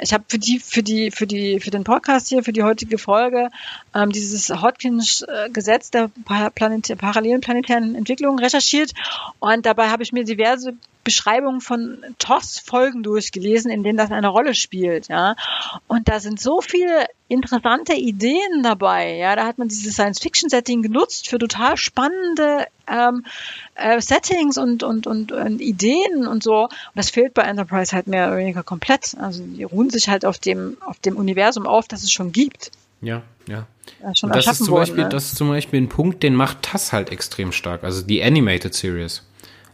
Ich 0.00 0.12
habe 0.12 0.24
für 0.28 0.38
die, 0.38 0.58
für 0.58 0.82
die, 0.82 1.10
für 1.10 1.26
die, 1.26 1.58
für 1.58 1.70
den 1.70 1.84
Podcast 1.84 2.28
hier, 2.28 2.44
für 2.44 2.52
die 2.52 2.62
heutige 2.62 2.98
Folge 2.98 3.48
ähm, 3.94 4.12
dieses 4.12 4.50
Hodgkins-Gesetz 4.50 5.90
der 5.90 6.10
Planet 6.54 6.98
parallelen 6.98 7.40
planetären 7.40 7.94
Entwicklungen 7.94 8.38
recherchiert 8.38 8.92
und 9.38 9.66
dabei 9.66 9.88
habe 9.88 10.02
ich 10.02 10.12
mir 10.12 10.24
diverse 10.24 10.74
Beschreibungen 11.06 11.60
von 11.60 12.04
TOS-Folgen 12.18 13.04
durchgelesen, 13.04 13.70
in 13.70 13.84
denen 13.84 13.96
das 13.96 14.10
eine 14.10 14.26
Rolle 14.26 14.54
spielt, 14.54 15.06
ja. 15.06 15.36
Und 15.86 16.08
da 16.08 16.18
sind 16.18 16.40
so 16.40 16.60
viele 16.60 17.06
interessante 17.28 17.94
Ideen 17.94 18.64
dabei, 18.64 19.14
ja. 19.14 19.36
Da 19.36 19.46
hat 19.46 19.56
man 19.56 19.68
dieses 19.68 19.94
Science-Fiction-Setting 19.94 20.82
genutzt 20.82 21.28
für 21.28 21.38
total 21.38 21.76
spannende 21.76 22.66
ähm, 22.88 23.24
äh, 23.76 24.00
Settings 24.00 24.58
und, 24.58 24.82
und, 24.82 25.06
und, 25.06 25.30
und 25.30 25.60
Ideen 25.60 26.26
und 26.26 26.42
so. 26.42 26.64
Und 26.64 26.70
das 26.96 27.10
fehlt 27.10 27.34
bei 27.34 27.42
Enterprise 27.42 27.94
halt 27.94 28.08
mehr 28.08 28.26
oder 28.26 28.38
weniger 28.38 28.64
komplett. 28.64 29.16
Also 29.20 29.44
die 29.44 29.62
ruhen 29.62 29.90
sich 29.90 30.08
halt 30.08 30.24
auf 30.24 30.38
dem, 30.38 30.76
auf 30.80 30.98
dem 30.98 31.16
Universum 31.16 31.68
auf, 31.68 31.86
das 31.86 32.02
es 32.02 32.10
schon 32.10 32.32
gibt. 32.32 32.72
Ja, 33.00 33.22
ja. 33.46 33.66
ja 34.02 34.28
das, 34.28 34.46
ist 34.48 34.58
zum 34.58 34.68
worden, 34.68 34.80
Beispiel, 34.80 35.04
ne? 35.04 35.08
das 35.10 35.26
ist 35.26 35.36
zum 35.36 35.48
Beispiel 35.50 35.80
ein 35.80 35.88
Punkt, 35.88 36.24
den 36.24 36.34
macht 36.34 36.62
TAS 36.62 36.92
halt 36.92 37.10
extrem 37.10 37.52
stark. 37.52 37.84
Also 37.84 38.02
die 38.02 38.24
Animated 38.24 38.74
Series. 38.74 39.22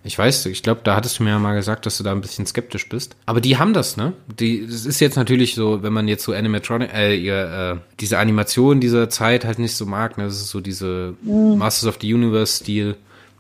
Ich 0.05 0.19
weiß, 0.19 0.47
ich 0.47 0.65
glaube, 0.65 0.81
da 0.83 0.97
hattest 0.97 1.19
du 1.19 1.23
mir 1.23 1.31
ja 1.31 1.39
mal 1.39 1.55
gesagt, 1.55 1.87
dass 1.87 1.97
du 1.97 2.03
da 2.03 2.11
ein 2.11 2.21
bisschen 2.21 2.45
skeptisch 2.45 2.89
bist. 2.89 3.15
Aber 3.25 3.41
die 3.41 3.59
haben 3.59 3.73
das, 3.73 3.97
ne? 3.97 4.15
Die, 4.27 4.61
es 4.61 4.85
ist 4.85 5.01
jetzt 5.01 5.17
natürlich 5.17 5.55
so, 5.55 5.85
wenn 5.85 5.93
man 5.93 6.09
jetzt 6.09 6.25
so 6.25 6.33
Animatronic, 6.33 6.93
äh, 6.93 7.15
ihr, 7.15 7.77
äh, 7.77 7.81
diese 8.01 8.19
Animation 8.19 8.81
dieser 8.81 9.09
Zeit 9.11 9.45
halt 9.45 9.61
nicht 9.61 9.77
so 9.77 9.87
mag, 9.87 10.19
ne? 10.19 10.25
Das 10.25 10.35
ist 10.35 10.49
so 10.49 10.61
diese 10.61 11.15
mhm. 11.23 11.57
Masters 11.57 11.89
of 11.89 11.99
the 12.01 12.13
Universe-Stil, 12.13 12.97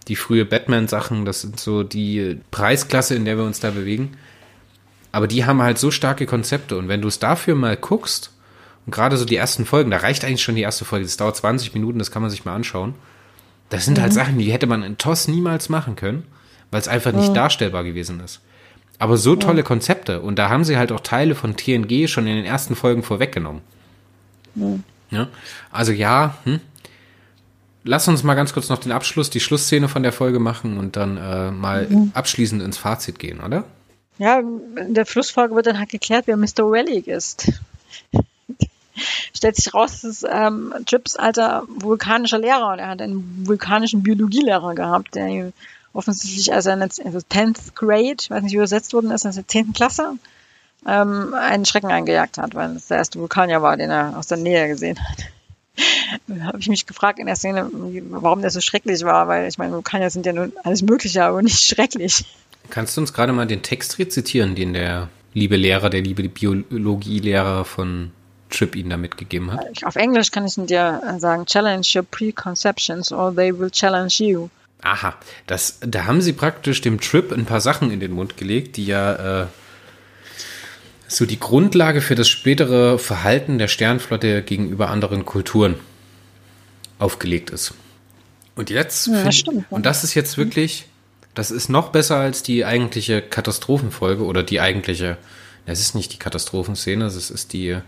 die 0.06 0.16
frühe 0.16 0.44
Batman-Sachen, 0.44 1.24
das 1.24 1.40
sind 1.40 1.58
so 1.58 1.82
die 1.82 2.38
Preisklasse, 2.52 3.16
in 3.16 3.24
der 3.24 3.38
wir 3.38 3.44
uns 3.44 3.58
da 3.58 3.70
bewegen. 3.70 4.12
Aber 5.10 5.26
die 5.26 5.44
haben 5.44 5.62
halt 5.62 5.78
so 5.78 5.90
starke 5.90 6.26
Konzepte 6.26 6.78
und 6.78 6.86
wenn 6.86 7.02
du 7.02 7.08
es 7.08 7.18
dafür 7.18 7.56
mal 7.56 7.76
guckst, 7.76 8.30
und 8.84 8.92
gerade 8.92 9.16
so 9.16 9.24
die 9.24 9.36
ersten 9.36 9.64
Folgen, 9.64 9.92
da 9.92 9.98
reicht 9.98 10.24
eigentlich 10.24 10.42
schon 10.42 10.56
die 10.56 10.62
erste 10.62 10.84
Folge, 10.84 11.04
das 11.04 11.16
dauert 11.16 11.36
20 11.36 11.74
Minuten, 11.74 12.00
das 12.00 12.10
kann 12.10 12.22
man 12.22 12.30
sich 12.32 12.44
mal 12.44 12.54
anschauen. 12.54 12.94
Das 13.68 13.84
sind 13.84 14.00
halt 14.00 14.12
mhm. 14.12 14.16
halt 14.16 14.26
Sachen, 14.26 14.38
die 14.38 14.52
hätte 14.52 14.66
man 14.66 14.82
in 14.82 14.98
TOS 14.98 15.28
niemals 15.28 15.68
machen 15.68 15.96
können 15.96 16.24
weil 16.72 16.80
es 16.80 16.88
einfach 16.88 17.12
nicht 17.12 17.28
mhm. 17.28 17.34
darstellbar 17.34 17.84
gewesen 17.84 18.18
ist. 18.18 18.40
Aber 18.98 19.16
so 19.16 19.36
tolle 19.36 19.62
Konzepte. 19.62 20.20
Und 20.20 20.38
da 20.38 20.48
haben 20.48 20.64
sie 20.64 20.76
halt 20.76 20.90
auch 20.90 21.00
Teile 21.00 21.34
von 21.34 21.56
TNG 21.56 22.08
schon 22.08 22.26
in 22.26 22.36
den 22.36 22.44
ersten 22.44 22.74
Folgen 22.74 23.02
vorweggenommen. 23.02 23.62
Mhm. 24.54 24.82
Ja? 25.10 25.28
Also 25.70 25.92
ja, 25.92 26.38
hm? 26.44 26.60
lass 27.84 28.08
uns 28.08 28.22
mal 28.22 28.34
ganz 28.34 28.54
kurz 28.54 28.68
noch 28.70 28.78
den 28.78 28.92
Abschluss, 28.92 29.28
die 29.28 29.40
Schlussszene 29.40 29.88
von 29.88 30.02
der 30.02 30.12
Folge 30.12 30.38
machen 30.38 30.78
und 30.78 30.96
dann 30.96 31.18
äh, 31.18 31.50
mal 31.50 31.86
abschließend 32.14 32.62
ins 32.62 32.78
Fazit 32.78 33.18
gehen, 33.18 33.40
oder? 33.40 33.64
Ja, 34.18 34.38
in 34.38 34.94
der 34.94 35.04
Schlussfolge 35.04 35.54
wird 35.54 35.66
dann 35.66 35.78
halt 35.78 35.90
geklärt, 35.90 36.26
wer 36.26 36.36
Mr. 36.36 36.70
Relic 36.70 37.06
ist. 37.06 37.52
Stellt 39.34 39.56
sich 39.56 39.74
raus, 39.74 40.02
das 40.02 40.04
ist 40.04 40.26
ähm, 40.30 40.72
Trips 40.86 41.16
alter 41.16 41.64
vulkanischer 41.68 42.38
Lehrer 42.38 42.72
und 42.72 42.78
er 42.78 42.88
hat 42.88 43.02
einen 43.02 43.46
vulkanischen 43.46 44.02
Biologielehrer 44.02 44.74
gehabt, 44.74 45.14
der 45.14 45.52
offensichtlich 45.92 46.52
als 46.52 46.66
er 46.66 46.74
in 46.74 46.80
der 46.80 46.90
also 47.04 47.18
10th 47.18 47.74
Grade, 47.74 48.16
ich 48.20 48.30
weiß 48.30 48.42
nicht, 48.42 48.52
wie 48.52 48.56
übersetzt 48.56 48.92
worden 48.92 49.10
ist, 49.10 49.26
also 49.26 49.40
in 49.40 49.46
der 49.46 49.48
10. 49.48 49.72
Klasse, 49.72 50.14
ähm, 50.86 51.34
einen 51.34 51.64
Schrecken 51.64 51.90
eingejagt 51.90 52.38
hat, 52.38 52.54
weil 52.54 52.76
es 52.76 52.88
der 52.88 52.98
erste 52.98 53.18
Vulkanier 53.18 53.62
war, 53.62 53.76
den 53.76 53.90
er 53.90 54.16
aus 54.16 54.26
der 54.26 54.38
Nähe 54.38 54.68
gesehen 54.68 54.98
hat. 54.98 55.18
Da 56.26 56.44
habe 56.44 56.58
ich 56.58 56.68
mich 56.68 56.84
gefragt 56.84 57.18
in 57.18 57.24
der 57.24 57.36
Szene, 57.36 57.70
warum 58.10 58.42
der 58.42 58.50
so 58.50 58.60
schrecklich 58.60 59.02
war, 59.04 59.26
weil 59.26 59.48
ich 59.48 59.56
meine, 59.56 59.72
Vulkanier 59.72 60.10
sind 60.10 60.26
ja 60.26 60.34
nun 60.34 60.52
alles 60.62 60.82
Mögliche, 60.82 61.24
aber 61.24 61.40
nicht 61.40 61.64
schrecklich. 61.64 62.26
Kannst 62.68 62.96
du 62.96 63.00
uns 63.00 63.14
gerade 63.14 63.32
mal 63.32 63.46
den 63.46 63.62
Text 63.62 63.98
rezitieren, 63.98 64.54
den 64.54 64.74
der 64.74 65.08
liebe 65.32 65.56
Lehrer, 65.56 65.88
der 65.88 66.02
liebe 66.02 66.28
Biologielehrer 66.28 67.64
von 67.64 68.12
Trip 68.50 68.76
Ihnen 68.76 68.90
da 68.90 68.96
mitgegeben 68.96 69.52
hat? 69.52 69.84
Auf 69.84 69.96
Englisch 69.96 70.30
kann 70.30 70.44
ich 70.44 70.54
dir 70.54 71.00
äh, 71.06 71.18
sagen, 71.18 71.46
challenge 71.46 71.86
your 71.94 72.02
preconceptions 72.02 73.10
or 73.10 73.34
they 73.34 73.58
will 73.58 73.70
challenge 73.70 74.16
you. 74.18 74.48
Aha, 74.82 75.14
das, 75.46 75.78
da 75.80 76.06
haben 76.06 76.20
sie 76.20 76.32
praktisch 76.32 76.80
dem 76.80 77.00
Trip 77.00 77.30
ein 77.32 77.44
paar 77.44 77.60
Sachen 77.60 77.90
in 77.92 78.00
den 78.00 78.12
Mund 78.12 78.36
gelegt, 78.36 78.76
die 78.76 78.84
ja 78.86 79.42
äh, 79.42 79.46
so 81.08 81.24
die 81.24 81.38
Grundlage 81.38 82.00
für 82.00 82.14
das 82.16 82.28
spätere 82.28 82.98
Verhalten 82.98 83.58
der 83.58 83.68
Sternflotte 83.68 84.42
gegenüber 84.42 84.88
anderen 84.90 85.24
Kulturen 85.24 85.76
aufgelegt 86.98 87.50
ist. 87.50 87.74
Und 88.56 88.70
jetzt, 88.70 89.06
Ja, 89.06 89.22
find- 89.22 89.34
stimmt, 89.34 89.56
ja. 89.58 89.64
und 89.70 89.86
das 89.86 90.04
ist 90.04 90.14
jetzt 90.14 90.36
wirklich, 90.36 90.86
das 91.34 91.50
ist 91.50 91.68
noch 91.68 91.90
besser 91.90 92.16
als 92.16 92.42
die 92.42 92.64
eigentliche 92.64 93.22
Katastrophenfolge 93.22 94.24
oder 94.24 94.42
die 94.42 94.60
eigentliche, 94.60 95.16
es 95.64 95.80
ist 95.80 95.94
nicht 95.94 96.12
die 96.12 96.18
Katastrophenszene, 96.18 97.04
es 97.06 97.30
ist 97.30 97.52
die 97.52 97.78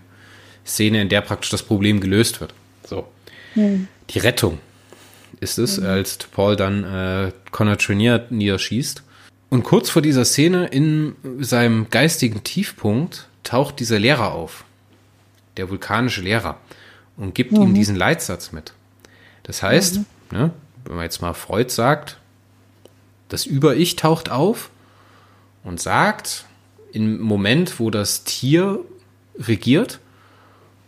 Szene, 0.67 1.03
in 1.03 1.09
der 1.09 1.21
praktisch 1.23 1.51
das 1.51 1.63
Problem 1.63 2.01
gelöst 2.01 2.41
wird. 2.41 2.55
So. 2.89 3.09
Die 3.57 4.19
Rettung 4.19 4.59
ist 5.41 5.59
es, 5.59 5.79
als 5.81 6.19
Paul 6.19 6.57
dann 6.57 6.85
äh, 6.85 7.33
Connor 7.51 7.79
Trenier 7.79 8.27
niederschießt. 8.31 9.03
Und 9.51 9.63
kurz 9.63 9.91
vor 9.91 10.03
dieser 10.03 10.25
Szene 10.25 10.67
in 10.67 11.15
seinem 11.39 11.89
geistigen 11.91 12.43
Tiefpunkt 12.43 13.29
taucht 13.45 13.79
dieser 13.79 13.99
Lehrer 13.99 14.33
auf, 14.33 14.65
der 15.57 15.71
vulkanische 15.71 16.23
Lehrer, 16.23 16.59
und 17.17 17.35
gibt 17.35 17.53
ihm 17.53 17.75
diesen 17.75 17.95
Leitsatz 17.95 18.51
mit. 18.51 18.73
Das 19.45 19.63
heißt, 19.63 20.01
ne, 20.33 20.51
wenn 20.85 20.97
man 20.97 21.05
jetzt 21.05 21.23
mal 21.23 21.35
Freud 21.35 21.71
sagt, 21.71 22.19
das 23.29 23.47
Über-Ich 23.47 23.97
taucht 23.97 24.31
auf 24.31 24.71
und 25.63 25.81
sagt, 25.81 26.47
im 26.93 27.21
Moment, 27.21 27.79
wo 27.79 27.91
das 27.91 28.25
Tier 28.25 28.81
regiert, 29.39 30.01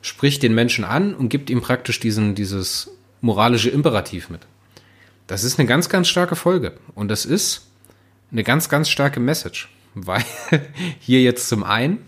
spricht 0.02 0.42
den 0.42 0.54
Menschen 0.54 0.84
an 0.84 1.14
und 1.14 1.28
gibt 1.28 1.50
ihm 1.50 1.60
praktisch 1.60 1.98
diesen, 2.00 2.34
dieses 2.34 2.90
moralische 3.26 3.68
Imperativ 3.68 4.30
mit. 4.30 4.46
Das 5.26 5.44
ist 5.44 5.58
eine 5.58 5.66
ganz, 5.66 5.88
ganz 5.88 6.08
starke 6.08 6.36
Folge. 6.36 6.78
Und 6.94 7.08
das 7.08 7.26
ist 7.26 7.66
eine 8.32 8.44
ganz, 8.44 8.68
ganz 8.68 8.88
starke 8.88 9.20
Message. 9.20 9.68
Weil 9.94 10.24
hier 11.00 11.20
jetzt 11.22 11.48
zum 11.48 11.64
einen 11.64 11.98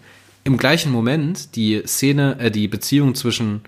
im 0.45 0.57
gleichen 0.57 0.93
Moment 0.93 1.57
die 1.57 1.83
Szene, 1.87 2.39
äh, 2.39 2.51
die 2.51 2.69
Beziehung 2.69 3.15
zwischen 3.15 3.63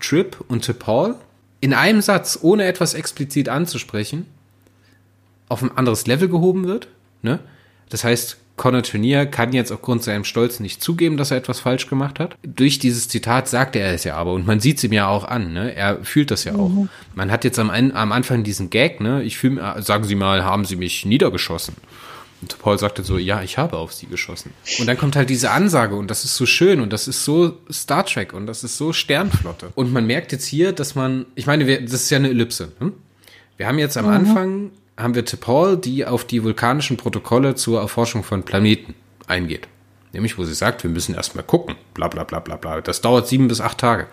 Trip 0.00 0.42
und 0.48 0.64
T'Pol 0.64 1.16
in 1.60 1.74
einem 1.74 2.00
Satz, 2.00 2.38
ohne 2.40 2.64
etwas 2.64 2.94
explizit 2.94 3.48
anzusprechen, 3.48 4.26
auf 5.48 5.62
ein 5.62 5.76
anderes 5.76 6.06
Level 6.06 6.28
gehoben 6.28 6.66
wird. 6.66 6.88
Ne? 7.22 7.40
Das 7.90 8.02
heißt, 8.02 8.38
Connor 8.60 8.82
Turnier 8.82 9.24
kann 9.24 9.54
jetzt 9.54 9.72
aufgrund 9.72 10.02
seinem 10.02 10.24
Stolz 10.24 10.60
nicht 10.60 10.82
zugeben, 10.82 11.16
dass 11.16 11.30
er 11.30 11.38
etwas 11.38 11.60
falsch 11.60 11.86
gemacht 11.88 12.20
hat. 12.20 12.36
Durch 12.42 12.78
dieses 12.78 13.08
Zitat 13.08 13.48
sagt 13.48 13.74
er 13.74 13.94
es 13.94 14.04
ja 14.04 14.16
aber 14.16 14.34
und 14.34 14.46
man 14.46 14.60
sieht 14.60 14.76
es 14.76 14.84
ihm 14.84 14.92
ja 14.92 15.08
auch 15.08 15.24
an. 15.24 15.54
Ne? 15.54 15.74
Er 15.74 16.04
fühlt 16.04 16.30
das 16.30 16.44
ja 16.44 16.54
auch. 16.56 16.70
Man 17.14 17.30
hat 17.30 17.44
jetzt 17.44 17.58
am, 17.58 17.70
am 17.70 18.12
Anfang 18.12 18.44
diesen 18.44 18.68
Gag, 18.68 19.00
ne? 19.00 19.22
Ich 19.22 19.38
fühl, 19.38 19.52
mir- 19.52 19.80
sagen 19.80 20.04
Sie 20.04 20.14
mal, 20.14 20.44
haben 20.44 20.66
Sie 20.66 20.76
mich 20.76 21.06
niedergeschossen? 21.06 21.74
Und 22.42 22.58
Paul 22.58 22.78
sagte 22.78 23.02
so, 23.02 23.16
ja, 23.16 23.42
ich 23.42 23.56
habe 23.56 23.78
auf 23.78 23.94
sie 23.94 24.06
geschossen. 24.06 24.52
Und 24.78 24.86
dann 24.86 24.98
kommt 24.98 25.16
halt 25.16 25.30
diese 25.30 25.52
Ansage 25.52 25.94
und 25.94 26.10
das 26.10 26.26
ist 26.26 26.36
so 26.36 26.44
schön 26.44 26.80
und 26.82 26.92
das 26.92 27.08
ist 27.08 27.24
so 27.24 27.56
Star 27.72 28.04
Trek 28.04 28.34
und 28.34 28.46
das 28.46 28.62
ist 28.62 28.76
so 28.76 28.92
Sternflotte. 28.92 29.70
Und 29.74 29.90
man 29.90 30.06
merkt 30.06 30.32
jetzt 30.32 30.44
hier, 30.44 30.72
dass 30.72 30.94
man, 30.94 31.24
ich 31.34 31.46
meine, 31.46 31.66
wir, 31.66 31.80
das 31.80 31.94
ist 31.94 32.10
ja 32.10 32.18
eine 32.18 32.28
Ellipse. 32.28 32.72
Hm? 32.78 32.92
Wir 33.56 33.66
haben 33.68 33.78
jetzt 33.78 33.96
am 33.96 34.06
Anfang, 34.08 34.70
haben 35.02 35.14
wir 35.14 35.24
T'Pol, 35.24 35.76
die 35.76 36.06
auf 36.06 36.24
die 36.24 36.42
vulkanischen 36.42 36.96
Protokolle 36.96 37.54
zur 37.54 37.80
Erforschung 37.80 38.22
von 38.22 38.42
Planeten 38.42 38.94
eingeht. 39.26 39.68
Nämlich, 40.12 40.38
wo 40.38 40.44
sie 40.44 40.54
sagt, 40.54 40.82
wir 40.82 40.90
müssen 40.90 41.14
erstmal 41.14 41.44
gucken, 41.44 41.76
bla 41.94 42.08
bla 42.08 42.24
bla 42.24 42.40
bla 42.40 42.56
bla. 42.56 42.80
Das 42.80 43.00
dauert 43.00 43.28
sieben 43.28 43.48
bis 43.48 43.60
acht 43.60 43.78
Tage. 43.78 44.06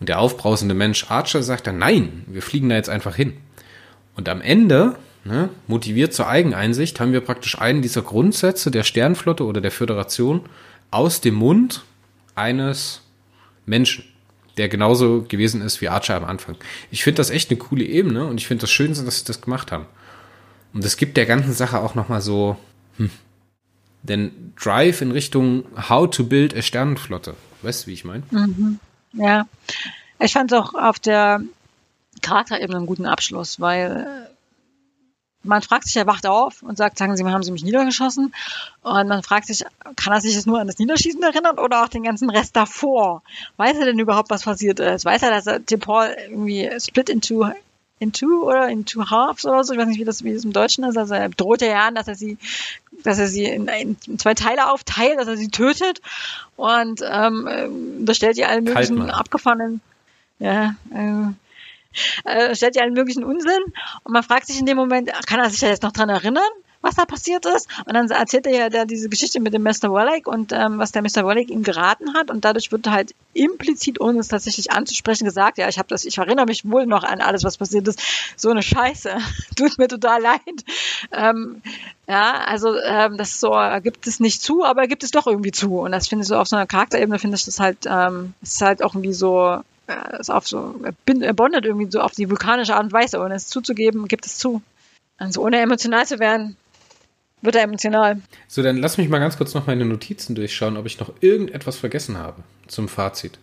Und 0.00 0.08
der 0.08 0.18
aufbrausende 0.18 0.74
Mensch 0.74 1.10
Archer 1.10 1.42
sagt 1.42 1.66
dann, 1.66 1.78
nein, 1.78 2.24
wir 2.26 2.42
fliegen 2.42 2.68
da 2.68 2.74
jetzt 2.74 2.88
einfach 2.88 3.14
hin. 3.14 3.34
Und 4.16 4.28
am 4.28 4.40
Ende, 4.40 4.96
ne, 5.24 5.48
motiviert 5.68 6.12
zur 6.12 6.28
Eigeneinsicht, 6.28 6.98
haben 6.98 7.12
wir 7.12 7.20
praktisch 7.20 7.58
einen 7.58 7.82
dieser 7.82 8.02
Grundsätze 8.02 8.70
der 8.70 8.82
Sternflotte 8.82 9.44
oder 9.44 9.60
der 9.60 9.70
Föderation 9.70 10.42
aus 10.90 11.20
dem 11.20 11.34
Mund 11.34 11.84
eines 12.34 13.02
Menschen, 13.64 14.04
der 14.56 14.68
genauso 14.68 15.22
gewesen 15.22 15.62
ist 15.62 15.80
wie 15.80 15.88
Archer 15.88 16.16
am 16.16 16.24
Anfang. 16.24 16.56
Ich 16.90 17.04
finde 17.04 17.18
das 17.18 17.30
echt 17.30 17.50
eine 17.50 17.58
coole 17.58 17.84
Ebene 17.84 18.26
und 18.26 18.38
ich 18.38 18.46
finde 18.48 18.62
das 18.62 18.70
schön, 18.70 18.92
dass 18.92 19.18
sie 19.18 19.24
das 19.24 19.40
gemacht 19.40 19.70
haben. 19.70 19.86
Und 20.72 20.84
es 20.84 20.96
gibt 20.96 21.16
der 21.16 21.26
ganzen 21.26 21.52
Sache 21.52 21.80
auch 21.80 21.94
nochmal 21.94 22.20
so, 22.20 22.56
hm, 22.96 23.10
den 24.02 24.54
Drive 24.60 25.00
in 25.00 25.12
Richtung 25.12 25.64
How 25.88 26.10
to 26.10 26.24
build 26.24 26.56
a 26.56 26.62
Sternenflotte. 26.62 27.34
Weißt 27.62 27.84
du, 27.84 27.86
wie 27.88 27.94
ich 27.94 28.04
meine? 28.04 28.24
Ja, 29.12 29.46
ich 30.18 30.32
fand 30.32 30.50
es 30.50 30.58
auch 30.58 30.74
auf 30.74 30.98
der 30.98 31.42
Charakterebene 32.20 32.78
einen 32.78 32.86
guten 32.86 33.06
Abschluss, 33.06 33.60
weil 33.60 34.26
äh, 34.26 34.32
man 35.44 35.62
fragt 35.62 35.84
sich, 35.84 35.96
er 35.96 36.06
wacht 36.06 36.26
auf 36.26 36.62
und 36.62 36.76
sagt, 36.76 36.98
sagen 36.98 37.16
Sie 37.16 37.24
mal, 37.24 37.32
haben 37.32 37.42
Sie 37.42 37.50
mich 37.50 37.64
niedergeschossen? 37.64 38.32
Und 38.82 39.08
man 39.08 39.22
fragt 39.22 39.46
sich, 39.46 39.64
kann 39.96 40.12
er 40.12 40.20
sich 40.20 40.34
jetzt 40.34 40.46
nur 40.46 40.60
an 40.60 40.66
das 40.66 40.78
Niederschießen 40.78 41.22
erinnern 41.22 41.58
oder 41.58 41.82
auch 41.82 41.88
den 41.88 42.04
ganzen 42.04 42.30
Rest 42.30 42.56
davor? 42.56 43.22
Weiß 43.56 43.76
er 43.76 43.86
denn 43.86 43.98
überhaupt, 43.98 44.30
was 44.30 44.44
passiert 44.44 44.80
ist? 44.80 45.04
Weiß 45.04 45.22
er, 45.22 45.30
dass 45.30 45.46
er 45.46 45.64
Tim 45.64 45.80
Paul 45.80 46.14
irgendwie 46.28 46.70
split 46.78 47.08
into 47.08 47.50
into 48.02 48.44
oder 48.44 48.68
into 48.68 49.08
halves 49.10 49.44
oder 49.44 49.64
so? 49.64 49.72
Ich 49.72 49.78
weiß 49.78 49.88
nicht, 49.88 50.00
wie 50.00 50.04
das, 50.04 50.24
wie 50.24 50.34
das 50.34 50.44
im 50.44 50.52
Deutschen 50.52 50.84
ist. 50.84 50.96
Also 50.98 51.14
er 51.14 51.28
droht 51.28 51.62
ja 51.62 51.86
an, 51.86 51.94
dass 51.94 52.08
er 52.08 52.14
sie, 52.14 52.36
dass 53.04 53.18
er 53.18 53.28
sie 53.28 53.44
in, 53.44 53.68
in 53.68 54.18
zwei 54.18 54.34
Teile 54.34 54.70
aufteilt, 54.70 55.18
dass 55.18 55.28
er 55.28 55.36
sie 55.36 55.48
tötet 55.48 56.00
und 56.56 57.00
ähm, 57.08 57.48
da 58.00 58.14
stellt 58.14 58.36
ihr 58.36 58.48
alle 58.48 58.62
möglichen 58.62 58.96
Kaltmann. 58.96 59.10
abgefahrenen 59.10 59.80
ja, 60.38 60.74
äh, 60.92 61.32
äh, 62.24 62.54
stellt 62.54 62.76
ja 62.76 62.82
allen 62.82 62.94
möglichen 62.94 63.24
Unsinn 63.24 63.62
und 64.02 64.12
man 64.12 64.22
fragt 64.22 64.46
sich 64.46 64.58
in 64.58 64.66
dem 64.66 64.76
Moment, 64.76 65.10
kann 65.26 65.40
er 65.40 65.50
sich 65.50 65.60
da 65.60 65.68
jetzt 65.68 65.82
noch 65.82 65.92
dran 65.92 66.08
erinnern, 66.08 66.42
was 66.82 66.96
da 66.96 67.04
passiert 67.04 67.46
ist? 67.46 67.68
Und 67.86 67.94
dann 67.94 68.10
erzählt 68.10 68.46
er 68.46 68.52
ja 68.52 68.68
da 68.68 68.84
diese 68.84 69.08
Geschichte 69.08 69.40
mit 69.40 69.54
dem 69.54 69.62
Mr. 69.62 69.90
Wallach 69.90 70.26
und 70.26 70.52
ähm, 70.52 70.78
was 70.78 70.92
der 70.92 71.02
Mr. 71.02 71.24
Wallach 71.24 71.48
ihm 71.48 71.62
geraten 71.62 72.14
hat 72.14 72.30
und 72.30 72.44
dadurch 72.44 72.70
wird 72.70 72.88
halt 72.88 73.14
implizit, 73.32 74.00
ohne 74.00 74.18
es 74.18 74.28
tatsächlich 74.28 74.72
anzusprechen, 74.72 75.24
gesagt, 75.24 75.58
ja, 75.58 75.68
ich 75.68 75.78
habe 75.78 75.88
das, 75.88 76.04
ich 76.04 76.18
erinnere 76.18 76.46
mich 76.46 76.68
wohl 76.68 76.86
noch 76.86 77.04
an 77.04 77.20
alles, 77.20 77.44
was 77.44 77.56
passiert 77.56 77.88
ist. 77.88 78.02
So 78.36 78.50
eine 78.50 78.62
Scheiße. 78.62 79.16
Tut 79.56 79.78
mir 79.78 79.88
total 79.88 80.20
leid. 80.20 80.40
Ähm, 81.12 81.62
ja, 82.06 82.44
also 82.44 82.76
ähm, 82.78 83.16
das 83.16 83.40
so, 83.40 83.56
gibt 83.82 84.06
es 84.06 84.20
nicht 84.20 84.42
zu, 84.42 84.64
aber 84.64 84.82
er 84.82 84.88
gibt 84.88 85.04
es 85.04 85.12
doch 85.12 85.26
irgendwie 85.26 85.52
zu. 85.52 85.78
Und 85.78 85.92
das 85.92 86.08
finde 86.08 86.22
ich 86.22 86.28
so 86.28 86.36
auf 86.36 86.48
so 86.48 86.56
einer 86.56 86.66
Charakterebene 86.66 87.18
finde 87.18 87.36
ich 87.36 87.44
das 87.44 87.60
halt, 87.60 87.78
ähm, 87.86 88.34
ist 88.42 88.60
halt 88.60 88.82
auch 88.82 88.94
irgendwie 88.94 89.12
so, 89.12 89.62
äh, 89.86 90.20
ist 90.20 90.30
auf 90.30 90.46
so, 90.46 90.74
er 91.06 91.32
bondet 91.32 91.64
irgendwie 91.64 91.90
so 91.90 92.00
auf 92.00 92.12
die 92.12 92.28
vulkanische 92.28 92.74
Art 92.74 92.84
und 92.84 92.92
Weise, 92.92 93.20
ohne 93.20 93.34
es 93.34 93.46
zuzugeben, 93.46 94.08
gibt 94.08 94.26
es 94.26 94.36
zu. 94.36 94.62
Also 95.16 95.42
ohne 95.42 95.60
emotional 95.60 96.06
zu 96.06 96.18
werden, 96.18 96.56
wird 97.42 97.56
er 97.56 97.64
emotional. 97.64 98.20
So, 98.48 98.62
dann 98.62 98.78
lass 98.78 98.98
mich 98.98 99.08
mal 99.08 99.18
ganz 99.18 99.36
kurz 99.36 99.54
noch 99.54 99.66
meine 99.66 99.84
Notizen 99.84 100.34
durchschauen, 100.34 100.76
ob 100.76 100.86
ich 100.86 100.98
noch 100.98 101.12
irgendetwas 101.20 101.76
vergessen 101.76 102.16
habe 102.16 102.42
zum 102.66 102.88
Fazit. 102.88 103.38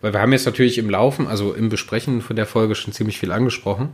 Weil 0.00 0.12
wir 0.12 0.20
haben 0.20 0.32
jetzt 0.32 0.46
natürlich 0.46 0.78
im 0.78 0.90
Laufen, 0.90 1.26
also 1.26 1.54
im 1.54 1.68
Besprechen 1.68 2.20
von 2.20 2.36
der 2.36 2.46
Folge 2.46 2.74
schon 2.74 2.92
ziemlich 2.92 3.18
viel 3.18 3.32
angesprochen. 3.32 3.90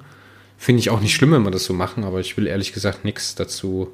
Finde 0.58 0.80
ich 0.80 0.90
auch 0.90 1.00
nicht 1.00 1.14
schlimm, 1.14 1.32
wenn 1.32 1.42
wir 1.42 1.50
das 1.50 1.64
so 1.64 1.74
machen, 1.74 2.04
aber 2.04 2.20
ich 2.20 2.36
will 2.36 2.46
ehrlich 2.46 2.72
gesagt 2.72 3.04
nichts 3.04 3.34
dazu 3.34 3.90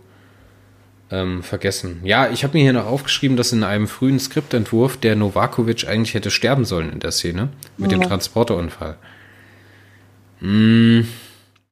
ähm, 1.10 1.42
vergessen. 1.42 2.00
Ja, 2.04 2.30
ich 2.30 2.44
habe 2.44 2.56
mir 2.56 2.62
hier 2.64 2.72
noch 2.74 2.86
aufgeschrieben, 2.86 3.36
dass 3.36 3.52
in 3.52 3.64
einem 3.64 3.88
frühen 3.88 4.20
Skriptentwurf 4.20 4.96
der 4.98 5.16
Novakovic 5.16 5.88
eigentlich 5.88 6.14
hätte 6.14 6.30
sterben 6.30 6.64
sollen 6.64 6.92
in 6.92 7.00
der 7.00 7.12
Szene 7.12 7.48
mit 7.78 7.90
dem 7.90 8.02
Ja. 8.02 8.08
Transporterunfall. 8.08 8.96
Hm, 10.40 11.08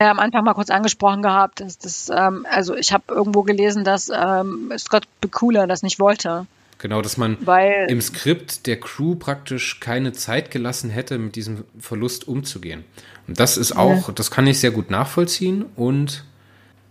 ja 0.00 0.10
am 0.10 0.18
Anfang 0.18 0.44
mal 0.44 0.54
kurz 0.54 0.70
angesprochen 0.70 1.22
gehabt, 1.22 1.60
dass 1.60 1.78
das, 1.78 2.10
ähm, 2.14 2.46
also 2.50 2.74
ich 2.74 2.92
habe 2.92 3.04
irgendwo 3.08 3.42
gelesen, 3.42 3.84
dass 3.84 4.10
ähm, 4.14 4.72
Scott 4.76 5.04
Bakula 5.20 5.66
das 5.66 5.82
nicht 5.82 5.98
wollte. 5.98 6.46
Genau, 6.78 7.00
dass 7.00 7.16
man 7.16 7.38
Weil- 7.40 7.86
im 7.88 8.02
Skript 8.02 8.66
der 8.66 8.78
Crew 8.78 9.14
praktisch 9.14 9.80
keine 9.80 10.12
Zeit 10.12 10.50
gelassen 10.50 10.90
hätte, 10.90 11.16
mit 11.18 11.34
diesem 11.34 11.64
Verlust 11.78 12.28
umzugehen. 12.28 12.84
Und 13.26 13.40
das 13.40 13.56
ist 13.56 13.74
auch, 13.76 14.12
das 14.12 14.30
kann 14.30 14.46
ich 14.46 14.60
sehr 14.60 14.70
gut 14.70 14.90
nachvollziehen 14.90 15.64
und 15.74 16.24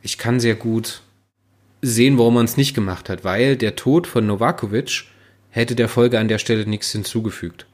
ich 0.02 0.18
kann 0.18 0.40
sehr 0.40 0.56
gut 0.56 1.02
sehen, 1.82 2.18
warum 2.18 2.34
man 2.34 2.46
es 2.46 2.58
nicht 2.58 2.74
gemacht 2.74 3.10
hat, 3.10 3.24
weil 3.24 3.56
der 3.56 3.76
Tod 3.76 4.08
von 4.08 4.26
Novakovic 4.26 5.06
hätte 5.52 5.76
der 5.76 5.88
Folge 5.88 6.20
an 6.20 6.28
der 6.28 6.40
Stelle 6.40 6.66
nichts 6.68 6.92
hinzugefügt. 6.92 7.68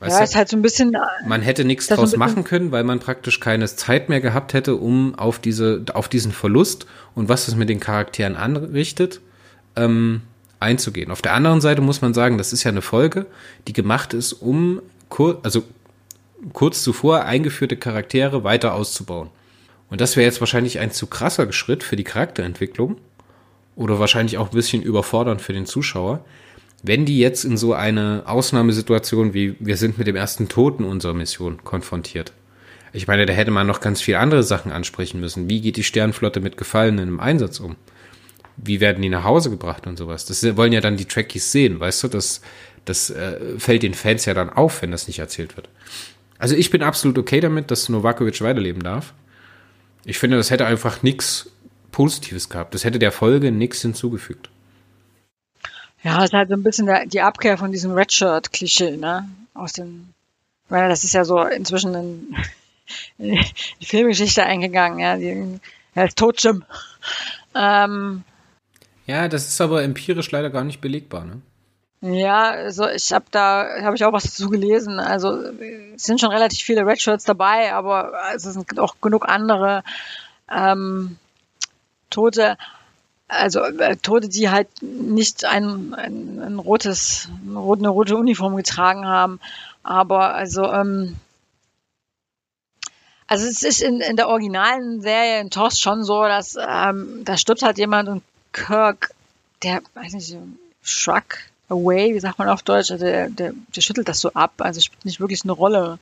Weißt 0.00 0.12
ja, 0.12 0.18
du? 0.18 0.24
ist 0.24 0.36
halt 0.36 0.48
so 0.48 0.56
ein 0.56 0.62
bisschen, 0.62 0.96
Man 1.26 1.42
hätte 1.42 1.64
nichts 1.64 1.88
Das 1.88 1.98
draus 1.98 2.16
machen 2.16 2.44
können, 2.44 2.70
weil 2.70 2.84
man 2.84 3.00
praktisch 3.00 3.40
keine 3.40 3.66
Zeit 3.66 4.08
mehr 4.08 4.20
gehabt 4.20 4.52
hätte, 4.54 4.76
um 4.76 5.16
auf 5.16 5.40
diese, 5.40 5.84
auf 5.92 6.08
diesen 6.08 6.30
Verlust 6.30 6.86
und 7.14 7.28
was 7.28 7.48
es 7.48 7.56
mit 7.56 7.68
den 7.68 7.80
Charakteren 7.80 8.36
anrichtet, 8.36 9.20
ähm, 9.74 10.22
einzugehen. 10.60 11.10
Auf 11.10 11.22
der 11.22 11.34
anderen 11.34 11.60
Seite 11.60 11.80
muss 11.82 12.00
man 12.00 12.14
sagen, 12.14 12.38
das 12.38 12.52
ist 12.52 12.62
ja 12.62 12.70
eine 12.70 12.82
Folge, 12.82 13.26
die 13.66 13.72
gemacht 13.72 14.14
ist, 14.14 14.32
um 14.32 14.80
kur 15.08 15.40
also 15.42 15.64
kurz 16.52 16.82
zuvor 16.82 17.24
eingeführte 17.24 17.76
Charaktere 17.76 18.44
weiter 18.44 18.74
auszubauen. 18.74 19.30
Und 19.90 20.00
das 20.00 20.16
wäre 20.16 20.26
jetzt 20.26 20.40
wahrscheinlich 20.40 20.78
ein 20.78 20.92
zu 20.92 21.06
krasser 21.06 21.50
Schritt 21.52 21.82
für 21.82 21.96
die 21.96 22.04
Charakterentwicklung 22.04 22.96
oder 23.74 23.98
wahrscheinlich 23.98 24.38
auch 24.38 24.50
ein 24.50 24.56
bisschen 24.56 24.82
überfordernd 24.82 25.40
für 25.40 25.52
den 25.52 25.66
Zuschauer, 25.66 26.24
wenn 26.82 27.04
die 27.04 27.18
jetzt 27.18 27.44
in 27.44 27.56
so 27.56 27.74
eine 27.74 28.22
Ausnahmesituation 28.26 29.34
wie 29.34 29.56
wir 29.58 29.76
sind 29.76 29.98
mit 29.98 30.06
dem 30.06 30.16
ersten 30.16 30.48
Toten 30.48 30.84
unserer 30.84 31.14
Mission 31.14 31.64
konfrontiert. 31.64 32.32
Ich 32.92 33.06
meine, 33.06 33.26
da 33.26 33.32
hätte 33.32 33.50
man 33.50 33.66
noch 33.66 33.80
ganz 33.80 34.00
viele 34.00 34.18
andere 34.18 34.42
Sachen 34.42 34.72
ansprechen 34.72 35.20
müssen. 35.20 35.50
Wie 35.50 35.60
geht 35.60 35.76
die 35.76 35.84
Sternflotte 35.84 36.40
mit 36.40 36.56
Gefallenen 36.56 37.08
im 37.08 37.20
Einsatz 37.20 37.60
um? 37.60 37.76
Wie 38.56 38.80
werden 38.80 39.02
die 39.02 39.08
nach 39.08 39.24
Hause 39.24 39.50
gebracht 39.50 39.86
und 39.86 39.98
sowas? 39.98 40.24
Das 40.24 40.56
wollen 40.56 40.72
ja 40.72 40.80
dann 40.80 40.96
die 40.96 41.04
Trekkies 41.04 41.52
sehen, 41.52 41.78
weißt 41.78 42.04
du? 42.04 42.08
Das, 42.08 42.40
das 42.84 43.10
äh, 43.10 43.58
fällt 43.58 43.82
den 43.82 43.94
Fans 43.94 44.24
ja 44.24 44.34
dann 44.34 44.50
auf, 44.50 44.82
wenn 44.82 44.90
das 44.90 45.06
nicht 45.06 45.18
erzählt 45.18 45.56
wird. 45.56 45.68
Also 46.38 46.54
ich 46.54 46.70
bin 46.70 46.82
absolut 46.82 47.18
okay 47.18 47.40
damit, 47.40 47.70
dass 47.70 47.88
Novakovic 47.88 48.40
weiterleben 48.40 48.82
darf. 48.82 49.12
Ich 50.04 50.18
finde, 50.18 50.36
das 50.36 50.50
hätte 50.50 50.66
einfach 50.66 51.02
nichts 51.02 51.50
Positives 51.92 52.48
gehabt. 52.48 52.74
Das 52.74 52.84
hätte 52.84 52.98
der 52.98 53.12
Folge 53.12 53.52
nichts 53.52 53.82
hinzugefügt. 53.82 54.48
Ja, 56.02 56.24
ist 56.24 56.32
halt 56.32 56.48
so 56.48 56.54
ein 56.54 56.62
bisschen 56.62 56.88
die 57.08 57.20
Abkehr 57.20 57.58
von 57.58 57.72
diesem 57.72 57.92
Redshirt-Klischee, 57.92 58.96
ne? 58.96 59.28
Aus 59.54 59.72
den, 59.72 60.14
ich 60.64 60.70
meine, 60.70 60.88
das 60.88 61.04
ist 61.04 61.14
ja 61.14 61.24
so 61.24 61.42
inzwischen 61.42 61.94
in, 61.94 62.36
in 63.18 63.44
die 63.80 63.86
Filmgeschichte 63.86 64.44
eingegangen, 64.44 64.98
ja, 65.00 65.16
die, 65.16 65.60
er 65.94 66.04
ist 66.06 66.18
tot, 66.18 66.42
Jim. 66.42 66.64
Ähm, 67.54 68.22
Ja, 69.06 69.26
das 69.28 69.48
ist 69.48 69.60
aber 69.60 69.82
empirisch 69.82 70.30
leider 70.30 70.50
gar 70.50 70.64
nicht 70.64 70.80
belegbar, 70.80 71.24
ne? 71.24 71.40
Ja, 72.00 72.50
also 72.50 72.88
ich 72.88 73.12
habe 73.12 73.24
da 73.32 73.82
habe 73.82 73.96
ich 73.96 74.04
auch 74.04 74.12
was 74.12 74.22
dazu 74.22 74.48
gelesen. 74.48 75.00
Also 75.00 75.32
es 75.96 76.04
sind 76.04 76.20
schon 76.20 76.30
relativ 76.30 76.60
viele 76.60 76.86
Redshirts 76.86 77.24
dabei, 77.24 77.72
aber 77.72 78.14
also 78.22 78.50
es 78.50 78.54
sind 78.54 78.78
auch 78.78 79.00
genug 79.00 79.28
andere 79.28 79.82
ähm, 80.48 81.16
Tote, 82.08 82.56
also 83.28 83.60
äh, 83.60 83.96
Tote, 83.96 84.28
die 84.28 84.48
halt 84.48 84.68
nicht 84.82 85.44
ein, 85.44 85.94
ein, 85.94 86.40
ein 86.40 86.58
rotes, 86.58 87.28
eine 87.46 87.88
rote, 87.88 88.16
Uniform 88.16 88.56
getragen 88.56 89.06
haben. 89.06 89.38
Aber 89.82 90.34
also 90.34 90.64
ähm, 90.64 91.16
also 93.26 93.46
es 93.46 93.62
ist 93.62 93.82
in, 93.82 94.00
in 94.00 94.16
der 94.16 94.28
originalen 94.28 95.02
Serie 95.02 95.40
in 95.40 95.50
TOS 95.50 95.78
schon 95.78 96.02
so, 96.02 96.22
dass 96.22 96.56
ähm, 96.58 97.22
da 97.24 97.36
stirbt 97.36 97.62
halt 97.62 97.76
jemand 97.76 98.08
und 98.08 98.22
Kirk, 98.52 99.10
der, 99.62 99.82
weiß 99.94 100.14
nicht, 100.14 100.34
shrug 100.82 101.24
away, 101.68 102.14
wie 102.14 102.20
sagt 102.20 102.38
man 102.38 102.48
auf 102.48 102.62
Deutsch, 102.62 102.90
also 102.90 103.04
der, 103.04 103.28
der, 103.28 103.52
der 103.52 103.80
schüttelt 103.82 104.08
das 104.08 104.20
so 104.20 104.32
ab, 104.32 104.54
also 104.58 104.80
spielt 104.80 105.04
nicht 105.04 105.20
wirklich 105.20 105.44
eine 105.44 105.52
Rolle, 105.52 105.98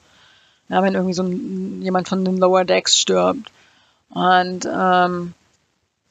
ja, 0.69 0.83
wenn 0.83 0.95
irgendwie 0.95 1.15
so 1.15 1.25
ein, 1.25 1.83
jemand 1.83 2.09
von 2.09 2.25
den 2.25 2.39
Lower 2.39 2.65
Decks 2.65 2.97
stirbt. 2.97 3.51
Und 4.11 4.69
ähm, 4.73 5.35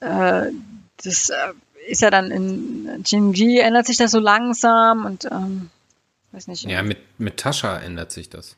äh, 0.02 0.52
das 1.04 1.30
äh, 1.30 1.36
ist 1.88 2.02
ja 2.02 2.10
dann 2.10 2.32
in 2.32 3.04
Jinji 3.06 3.60
ändert 3.60 3.86
sich 3.86 3.98
das 3.98 4.12
so 4.12 4.20
langsam 4.20 5.06
und 5.06 5.26
ähm, 5.26 5.70
weiß 6.32 6.48
nicht. 6.48 6.64
Ja, 6.64 6.82
mit, 6.82 6.98
mit 7.20 7.38
Tascha 7.38 7.78
ändert 7.78 8.12
sich 8.12 8.30
das. 8.30 8.58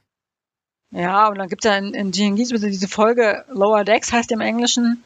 Ja, 0.91 1.27
und 1.27 1.37
dann 1.37 1.49
gibt's 1.49 1.65
ja 1.65 1.75
in, 1.75 1.93
in 1.93 2.13
wieder 2.13 2.69
diese 2.69 2.87
Folge 2.87 3.43
Lower 3.49 3.83
Decks 3.83 4.13
heißt 4.13 4.31
im 4.31 4.39
Englischen, 4.39 5.03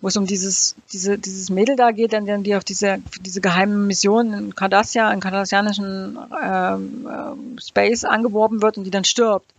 wo 0.00 0.08
es 0.08 0.16
um 0.16 0.26
dieses, 0.26 0.76
diese, 0.92 1.18
dieses 1.18 1.50
Mädel 1.50 1.76
da 1.76 1.90
geht, 1.90 2.12
dann, 2.12 2.26
dann 2.26 2.44
die 2.44 2.54
auf 2.54 2.64
diese, 2.64 2.98
diese 3.20 3.40
geheimen 3.40 3.86
Mission 3.86 4.32
in 4.34 4.54
Cardassia, 4.54 5.10
in 5.12 5.20
kardassianischen 5.20 6.18
ähm, 6.42 7.08
ähm, 7.10 7.58
Space 7.58 8.04
angeworben 8.04 8.60
wird 8.60 8.76
und 8.76 8.84
die 8.84 8.90
dann 8.90 9.04
stirbt 9.04 9.50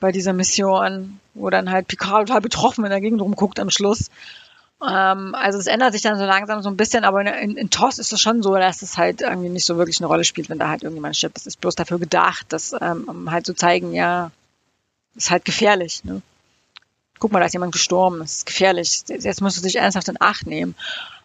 bei 0.00 0.12
dieser 0.12 0.32
Mission, 0.32 1.20
wo 1.34 1.50
dann 1.50 1.70
halt 1.70 1.88
Picard 1.88 2.28
total 2.28 2.40
betroffen 2.40 2.84
in 2.84 2.90
der 2.90 3.00
Gegend 3.00 3.20
rumguckt 3.20 3.60
am 3.60 3.70
Schluss. 3.70 4.10
Ähm, 4.88 5.34
also 5.34 5.58
es 5.58 5.66
ändert 5.66 5.92
sich 5.92 6.02
dann 6.02 6.18
so 6.18 6.24
langsam 6.24 6.62
so 6.62 6.68
ein 6.68 6.76
bisschen, 6.76 7.04
aber 7.04 7.20
in, 7.20 7.56
in, 7.56 7.70
TOS 7.70 7.98
ist 7.98 8.12
es 8.12 8.20
schon 8.20 8.42
so, 8.42 8.54
dass 8.56 8.82
es 8.82 8.98
halt 8.98 9.20
irgendwie 9.20 9.48
nicht 9.48 9.64
so 9.64 9.76
wirklich 9.76 10.00
eine 10.00 10.08
Rolle 10.08 10.24
spielt, 10.24 10.50
wenn 10.50 10.58
da 10.58 10.68
halt 10.68 10.82
irgendjemand 10.82 11.16
stirbt. 11.16 11.36
Das 11.36 11.46
ist 11.46 11.60
bloß 11.60 11.76
dafür 11.76 11.98
gedacht, 11.98 12.46
dass 12.52 12.74
ähm, 12.80 13.04
um 13.06 13.30
halt 13.30 13.46
zu 13.46 13.54
zeigen, 13.54 13.92
ja, 13.92 14.32
ist 15.14 15.30
halt 15.30 15.44
gefährlich. 15.44 16.04
Ne? 16.04 16.22
Guck 17.18 17.32
mal, 17.32 17.40
da 17.40 17.46
ist 17.46 17.52
jemand 17.52 17.72
gestorben, 17.72 18.18
das 18.18 18.38
ist 18.38 18.46
gefährlich. 18.46 19.04
Jetzt 19.06 19.40
musst 19.40 19.58
du 19.58 19.62
dich 19.62 19.76
ernsthaft 19.76 20.08
in 20.08 20.20
Acht 20.20 20.46
nehmen. 20.46 20.74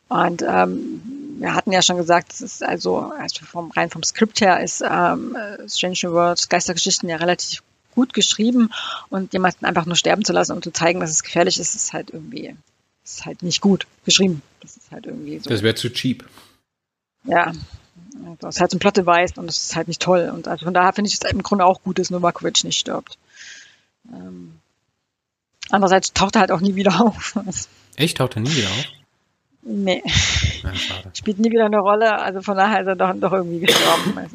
Und 0.10 0.42
ähm, 0.42 1.02
wir 1.40 1.54
hatten 1.54 1.72
ja 1.72 1.82
schon 1.82 1.98
gesagt, 1.98 2.34
es 2.34 2.42
ist 2.42 2.64
also, 2.64 3.12
also 3.18 3.46
vom, 3.46 3.72
rein 3.72 3.90
vom 3.90 4.04
Skript 4.04 4.40
her 4.42 4.62
ist 4.62 4.82
ähm, 4.82 5.36
Strange 5.68 5.98
New 6.04 6.12
Worlds 6.14 6.50
Geistergeschichten 6.50 7.10
ja 7.10 7.18
relativ 7.18 7.62
gut 7.94 8.14
geschrieben 8.14 8.70
und 9.10 9.34
jemanden 9.34 9.66
einfach 9.66 9.86
nur 9.86 9.96
sterben 9.96 10.24
zu 10.24 10.32
lassen, 10.32 10.52
um 10.52 10.62
zu 10.62 10.72
zeigen, 10.72 11.00
dass 11.00 11.10
es 11.10 11.24
gefährlich 11.24 11.60
ist, 11.60 11.76
ist 11.76 11.94
halt 11.94 12.12
irgendwie, 12.12 12.56
ist 13.16 13.26
halt 13.26 13.44
nicht 13.44 13.62
gut 13.62 13.88
geschrieben. 14.06 14.42
Das 14.62 14.78
ist 14.78 14.92
halt 14.92 15.06
irgendwie 15.06 15.40
so. 15.40 15.50
Das 15.50 15.64
wäre 15.64 15.76
zu 15.76 15.90
cheap. 15.92 16.26
Ja, 17.24 17.52
das 18.40 18.56
ist 18.56 18.62
halt 18.62 18.72
so 18.72 18.78
ein 18.78 18.80
Plot-Device 18.80 19.38
und 19.38 19.48
das 19.48 19.58
ist 19.58 19.76
halt 19.76 19.88
nicht 19.88 20.02
toll. 20.02 20.32
Und 20.34 20.48
also 20.48 20.66
von 20.66 20.74
daher 20.74 20.94
finde 20.94 21.10
ich 21.10 21.16
es 21.16 21.30
im 21.30 21.44
Grunde 21.44 21.66
auch 21.66 21.82
gut, 21.84 22.00
dass 22.00 22.10
Novakovic 22.10 22.64
nicht 22.64 22.80
stirbt. 22.80 23.18
Ähm, 24.12 24.60
andererseits 25.70 26.14
taucht 26.14 26.36
er 26.36 26.42
halt 26.42 26.52
auch 26.52 26.62
nie 26.62 26.76
wieder 26.76 27.02
auf. 27.06 27.38
Echt? 27.96 28.18
Taucht 28.18 28.36
er 28.36 28.42
nie 28.42 28.56
wieder 28.56 28.70
auf? 28.70 28.86
nee, 29.64 30.04
Ja, 30.64 30.74
spielt 31.14 31.40
nie 31.40 31.52
wieder 31.52 31.66
eine 31.66 31.80
Rolle. 31.80 32.20
Also 32.20 32.42
von 32.42 32.56
daher 32.56 32.82
ist 32.82 32.88
er 32.88 32.96
doch, 32.96 33.14
doch 33.16 33.34
irgendwie 33.34 33.60
gestorben. 33.60 34.30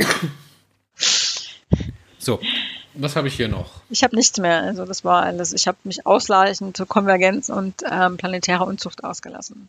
So, 2.18 2.40
was 2.94 3.16
habe 3.16 3.28
ich 3.28 3.35
hier 3.35 3.48
noch? 3.48 3.82
ich 3.90 4.02
habe 4.02 4.16
nichts 4.16 4.39
mehr. 4.39 4.62
Also 4.62 4.85
das 4.85 5.05
war 5.05 5.23
alles. 5.23 5.52
Ich 5.52 5.66
habe 5.66 5.78
mich 5.85 6.06
ausreichend 6.06 6.77
zur 6.77 6.86
Konvergenz 6.86 7.48
und 7.48 7.74
ähm, 7.90 8.16
planetäre 8.16 8.64
Unzucht 8.64 9.05
ausgelassen. 9.05 9.69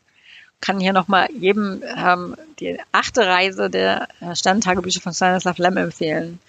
Kann 0.62 0.80
hier 0.80 0.94
nochmal 0.94 1.30
jedem 1.38 1.84
ähm, 1.98 2.36
die 2.60 2.80
achte 2.91 3.26
Reise 3.26 3.70
der 3.70 4.08
äh, 4.22 4.36
Sterntagebücher 4.36 5.02
von 5.02 5.14
Stanislav 5.14 5.58
Lem 5.58 5.78
empfehlen. 5.78 6.40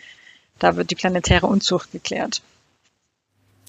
Da 0.59 0.77
wird 0.77 0.91
die 0.91 0.95
planetäre 0.95 1.47
Unzucht 1.47 1.93
geklärt. 1.93 2.43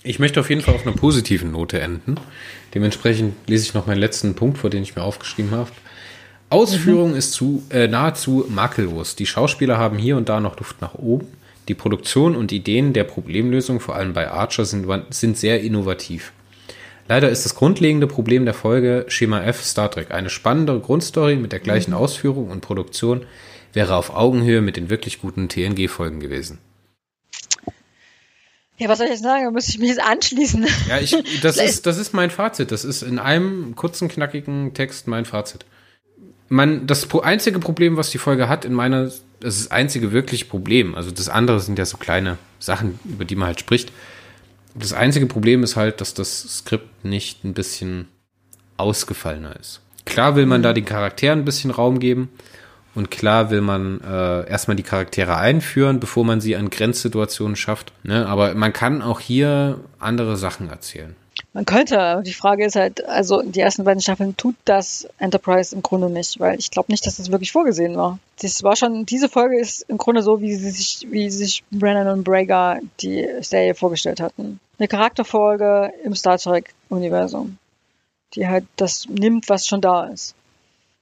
Ich 0.04 0.20
möchte 0.20 0.40
auf 0.40 0.50
jeden 0.50 0.62
Fall 0.62 0.76
auf 0.76 0.86
einer 0.86 0.96
positiven 0.96 1.52
Note 1.52 1.80
enden. 1.82 2.20
Dementsprechend 2.76 3.36
lese 3.48 3.64
ich 3.64 3.74
noch 3.74 3.88
meinen 3.88 4.00
letzten 4.00 4.36
Punkt, 4.36 4.60
vor 4.60 4.70
den 4.70 4.84
ich 4.84 4.96
mir 4.96 5.02
aufgeschrieben 5.02 5.52
habe. 5.52 5.72
Ausführung 6.50 7.16
ist 7.16 7.34
zu, 7.34 7.64
äh, 7.72 7.88
nahezu 7.88 8.46
makellos. 8.48 9.16
Die 9.16 9.26
Schauspieler 9.26 9.78
haben 9.78 9.98
hier 9.98 10.16
und 10.16 10.30
da 10.30 10.40
noch 10.40 10.60
Luft 10.60 10.80
nach 10.80 10.94
oben. 10.94 11.28
Die 11.68 11.74
Produktion 11.74 12.36
und 12.36 12.52
Ideen 12.52 12.94
der 12.94 13.04
Problemlösung, 13.04 13.80
vor 13.80 13.96
allem 13.96 14.14
bei 14.14 14.30
Archer, 14.30 14.66
sind, 14.66 14.88
sind 15.10 15.38
sehr 15.38 15.62
innovativ. 15.62 16.32
Leider 17.08 17.30
ist 17.30 17.46
das 17.46 17.56
grundlegende 17.56 18.08
Problem 18.08 18.46
der 18.46 18.54
Folge 18.54 19.06
Schema 19.08 19.44
F 19.44 19.64
Star 19.64 19.92
Trek. 19.92 20.12
Eine 20.12 20.30
spannendere 20.30 20.80
Grundstory 20.80 21.36
mit 21.36 21.52
der 21.52 21.60
gleichen 21.60 21.94
Ausführung 21.94 22.50
und 22.50 22.62
Produktion 22.62 23.26
wäre 23.74 23.96
auf 23.96 24.16
Augenhöhe 24.16 24.62
mit 24.62 24.78
den 24.78 24.90
wirklich 24.90 25.22
guten 25.22 25.50
TNG-Folgen 25.50 26.20
gewesen. 26.20 26.60
Ja, 28.78 28.90
was 28.90 28.98
soll 28.98 29.08
ich 29.08 29.14
jetzt 29.14 29.24
sagen? 29.24 29.46
Da 29.46 29.52
müsste 29.52 29.72
ich 29.72 29.80
mich 29.80 29.90
jetzt 29.90 30.02
anschließen. 30.02 30.66
Ja, 30.90 31.00
ich, 31.00 31.16
das 31.42 31.58
ist, 31.62 31.86
das 31.86 31.98
ist 31.98 32.14
mein 32.14 32.30
Fazit. 32.30 32.72
Das 32.72 32.84
ist 32.84 33.04
in 33.04 33.20
einem 33.20 33.76
kurzen, 33.76 34.08
knackigen 34.08 34.74
Text 34.74 35.08
mein 35.08 35.26
Fazit. 35.26 35.66
Man, 36.48 36.86
das 36.86 37.10
einzige 37.22 37.60
Problem, 37.60 37.98
was 37.98 38.12
die 38.12 38.18
Folge 38.18 38.48
hat, 38.48 38.66
in 38.66 38.74
meiner, 38.74 39.06
das 39.06 39.16
ist 39.42 39.66
das 39.66 39.72
einzige 39.72 40.12
wirkliche 40.12 40.46
Problem. 40.46 40.96
Also 40.96 41.12
das 41.12 41.30
andere 41.30 41.60
sind 41.60 41.80
ja 41.80 41.86
so 41.86 41.98
kleine 41.98 42.38
Sachen, 42.60 43.00
über 43.04 43.26
die 43.26 43.36
man 43.36 43.48
halt 43.48 43.60
spricht. 43.60 43.92
Das 44.76 44.94
einzige 44.94 45.26
Problem 45.26 45.64
ist 45.64 45.76
halt, 45.76 46.02
dass 46.02 46.14
das 46.14 46.58
Skript 46.58 47.06
nicht 47.06 47.44
ein 47.44 47.54
bisschen 47.54 48.08
ausgefallener 48.78 49.56
ist. 49.60 49.82
Klar 50.06 50.36
will 50.36 50.46
man 50.46 50.62
da 50.62 50.74
den 50.74 50.86
Charakteren 50.86 51.40
ein 51.40 51.46
bisschen 51.46 51.72
Raum 51.72 52.00
geben 52.00 52.30
und 52.94 53.10
klar 53.10 53.50
will 53.50 53.62
man 53.62 54.02
äh, 54.02 54.48
erstmal 54.48 54.76
die 54.76 54.84
Charaktere 54.84 55.38
einführen, 55.38 56.00
bevor 56.00 56.24
man 56.26 56.42
sie 56.42 56.56
an 56.56 56.70
Grenzsituationen 56.70 57.56
schafft. 57.56 57.92
Ne? 58.04 58.28
Aber 58.28 58.54
man 58.54 58.72
kann 58.72 59.02
auch 59.02 59.20
hier 59.20 59.80
andere 60.00 60.38
Sachen 60.38 60.70
erzählen. 60.70 61.16
Man 61.54 61.66
könnte, 61.66 62.22
die 62.26 62.34
Frage 62.34 62.66
ist 62.66 62.76
halt, 62.76 63.06
also 63.06 63.42
die 63.42 63.60
ersten 63.60 63.84
beiden 63.84 64.02
Staffeln 64.02 64.38
tut 64.38 64.56
das 64.66 65.08
Enterprise 65.18 65.76
im 65.76 65.82
Grunde 65.82 66.10
nicht, 66.10 66.40
weil 66.40 66.60
ich 66.60 66.72
glaube 66.72 66.92
nicht, 66.92 67.06
dass 67.06 67.18
das 67.18 67.32
wirklich 67.32 67.52
vorgesehen 67.52 67.96
war. 67.96 68.20
Das 68.42 68.64
war 68.64 68.76
schon, 68.76 69.06
diese 69.06 69.30
Folge 69.30 69.60
ist 69.60 69.86
im 69.90 69.98
Grunde 69.98 70.22
so, 70.22 70.42
wie 70.42 70.56
sie 70.56 70.72
sich, 70.72 71.08
wie 71.10 71.30
sich 71.30 71.64
Brennan 71.72 72.08
und 72.08 72.24
Brager 72.24 72.80
die 73.02 73.28
Serie 73.42 73.76
vorgestellt 73.76 74.20
hatten. 74.20 74.60
Eine 74.80 74.88
Charakterfolge 74.88 75.94
im 76.04 76.16
Star 76.16 76.38
Trek-Universum, 76.38 77.58
die 78.34 78.48
halt 78.48 78.66
das 78.76 79.08
nimmt, 79.08 79.50
was 79.50 79.66
schon 79.66 79.82
da 79.82 80.06
ist. 80.06 80.36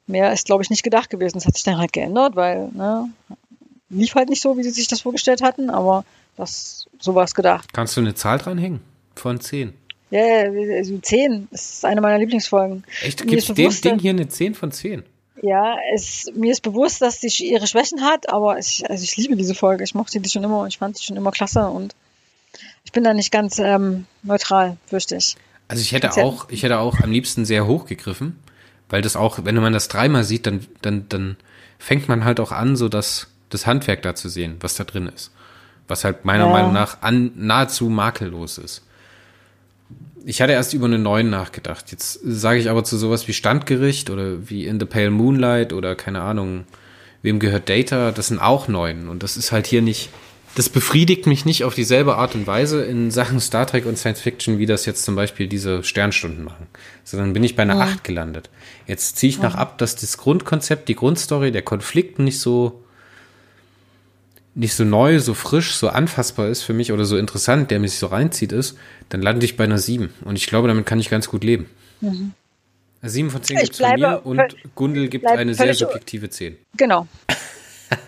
Mehr 0.06 0.34
ist, 0.34 0.46
glaube 0.46 0.64
ich, 0.64 0.70
nicht 0.70 0.84
gedacht 0.84 1.10
gewesen. 1.10 1.38
Das 1.38 1.46
hat 1.46 1.56
sich 1.56 1.64
dann 1.64 1.78
halt 1.78 1.94
geändert, 1.94 2.36
weil, 2.36 2.70
ne, 2.74 3.10
lief 3.90 4.16
halt 4.16 4.30
nicht 4.30 4.42
so, 4.42 4.58
wie 4.58 4.64
sie 4.64 4.72
sich 4.72 4.88
das 4.88 5.02
vorgestellt 5.02 5.42
hatten, 5.42 5.70
aber 5.70 6.04
das, 6.36 6.88
so 7.00 7.16
war 7.16 7.24
es 7.24 7.36
gedacht. 7.36 7.72
Kannst 7.74 7.96
du 7.96 8.02
eine 8.02 8.16
Zahl 8.16 8.38
dranhängen? 8.38 8.82
Von 9.16 9.40
10? 9.40 9.74
Ja, 10.14 10.20
yeah, 10.20 10.78
also 10.78 10.96
10. 10.96 11.48
Das 11.50 11.74
ist 11.74 11.86
eine 11.86 12.00
meiner 12.00 12.20
Lieblingsfolgen. 12.20 12.84
Echt? 13.02 13.26
Gibt 13.26 13.58
dem 13.58 13.82
Ding 13.82 13.98
hier 13.98 14.12
eine 14.12 14.28
10 14.28 14.54
von 14.54 14.72
10? 14.72 15.02
Ja, 15.42 15.76
es, 15.96 16.32
mir 16.36 16.52
ist 16.52 16.62
bewusst, 16.62 17.02
dass 17.02 17.20
sie 17.20 17.50
ihre 17.50 17.66
Schwächen 17.66 18.02
hat, 18.02 18.30
aber 18.30 18.60
ich, 18.60 18.88
also 18.88 19.04
ich 19.04 19.18
liebe 19.18 19.36
diese 19.36 19.56
Folge. 19.56 19.84
Ich 19.84 19.96
mochte 19.96 20.20
die 20.20 20.30
schon 20.30 20.44
immer, 20.44 20.68
ich 20.68 20.78
fand 20.78 20.98
sie 20.98 21.04
schon 21.04 21.18
immer 21.18 21.32
klasse 21.32 21.66
und 21.68 21.96
ich 22.84 22.92
bin 22.92 23.04
da 23.04 23.16
nicht 23.16 23.32
ganz 23.32 23.58
ähm, 23.58 24.06
neutral, 24.22 24.78
fürchte 24.86 25.16
ich. 25.16 25.36
Also 25.68 25.82
ich 25.82 25.94
hätte 25.94 26.14
auch, 26.24 26.48
ich 26.50 26.62
hätte 26.62 26.78
auch 26.78 27.00
am 27.00 27.12
liebsten 27.12 27.44
sehr 27.44 27.66
hoch 27.66 27.88
gegriffen, 27.88 28.38
weil 28.90 29.02
das 29.02 29.16
auch, 29.16 29.40
wenn 29.44 29.56
man 29.56 29.74
das 29.74 29.88
dreimal 29.88 30.24
sieht, 30.24 30.46
dann, 30.46 30.68
dann, 30.84 31.10
dann 31.10 31.38
fängt 31.80 32.08
man 32.08 32.24
halt 32.24 32.40
auch 32.40 32.52
an, 32.52 32.76
so 32.76 32.88
das, 32.88 33.32
das 33.50 33.66
Handwerk 33.66 34.04
da 34.04 34.14
zu 34.14 34.30
sehen, 34.30 34.58
was 34.60 34.76
da 34.76 34.84
drin 34.84 35.08
ist. 35.08 35.32
Was 35.88 36.04
halt 36.04 36.24
meiner 36.24 36.46
ja. 36.46 36.52
Meinung 36.52 36.72
nach 36.72 37.02
an, 37.02 37.32
nahezu 37.36 37.90
makellos 37.90 38.60
ist. 38.60 38.84
Ich 40.26 40.42
hatte 40.42 40.54
erst 40.54 40.74
über 40.74 40.86
eine 40.86 41.00
9 41.00 41.30
nachgedacht. 41.30 41.92
Jetzt 41.92 42.20
sage 42.24 42.60
ich 42.60 42.70
aber 42.70 42.84
zu 42.84 42.98
sowas 42.98 43.28
wie 43.28 43.34
Standgericht 43.34 44.10
oder 44.10 44.50
wie 44.50 44.66
In 44.66 44.80
the 44.80 44.86
Pale 44.86 45.12
Moonlight 45.12 45.74
oder 45.74 45.96
keine 45.96 46.22
Ahnung, 46.22 46.64
wem 47.22 47.40
gehört 47.40 47.70
Data, 47.70 48.12
das 48.12 48.28
sind 48.28 48.40
auch 48.40 48.68
9. 48.68 49.10
Und 49.10 49.24
das 49.24 49.36
ist 49.36 49.52
halt 49.52 49.68
hier 49.68 49.82
nicht, 49.82 50.10
das 50.56 50.70
befriedigt 50.70 51.26
mich 51.26 51.46
nicht 51.46 51.64
auf 51.64 51.74
dieselbe 51.74 52.16
Art 52.16 52.36
und 52.36 52.48
Weise 52.48 52.84
in 52.84 53.12
Sachen 53.12 53.40
Star 53.40 53.66
Trek 53.66 53.86
und 53.86 53.98
Science 53.98 54.22
Fiction, 54.22 54.60
wie 54.60 54.66
das 54.66 54.86
jetzt 54.86 55.04
zum 55.04 55.16
Beispiel 55.16 55.48
diese 55.48 55.84
Sternstunden 55.84 56.44
machen. 56.44 56.68
Sondern 57.04 57.34
bin 57.34 57.44
ich 57.44 57.56
bei 57.56 57.64
einer 57.64 57.76
ja. 57.76 57.86
8 57.86 58.04
gelandet. 58.04 58.50
Jetzt 58.88 59.18
ziehe 59.18 59.30
ich 59.30 59.38
ja. 59.38 59.44
nach 59.44 59.56
ab, 59.56 59.78
dass 59.78 59.96
das 59.96 60.18
Grundkonzept, 60.18 60.88
die 60.88 60.96
Grundstory, 60.96 61.52
der 61.52 61.64
Konflikt 61.64 62.20
nicht 62.20 62.40
so 62.40 62.83
nicht 64.56 64.76
so 64.76 64.84
neu, 64.84 65.20
so 65.20 65.34
frisch, 65.34 65.76
so 65.76 65.90
anfassbar 65.90 66.48
ist 66.48 66.62
für 66.62 66.74
mich 66.74 66.92
oder 66.92 67.06
so 67.06 67.18
interessant, 67.18 67.72
der 67.72 67.80
mich 67.80 67.98
so 67.98 68.08
reinzieht 68.08 68.52
ist, 68.52 68.78
dann 69.10 69.22
lande 69.22 69.46
ich 69.46 69.58
bei 69.58 69.64
einer 69.64 69.80
7. 69.80 70.14
Und 70.26 70.36
ich 70.36 70.48
glaube, 70.48 70.68
damit 70.68 70.86
kann 70.86 71.00
ich 71.00 71.10
ganz 71.10 71.28
gut 71.28 71.44
leben. 71.44 71.70
Mhm. 72.02 72.34
7 73.02 73.32
von 73.32 73.44
10 73.44 73.58
gibt 73.58 73.72
es 73.72 73.80
von 73.80 74.00
mir 74.00 74.22
und 74.24 74.42
Gundel 74.76 75.10
gibt 75.10 75.28
eine 75.28 75.54
sehr 75.54 75.74
subjektive 75.74 76.30
10. 76.30 76.58
Genau. 76.78 77.08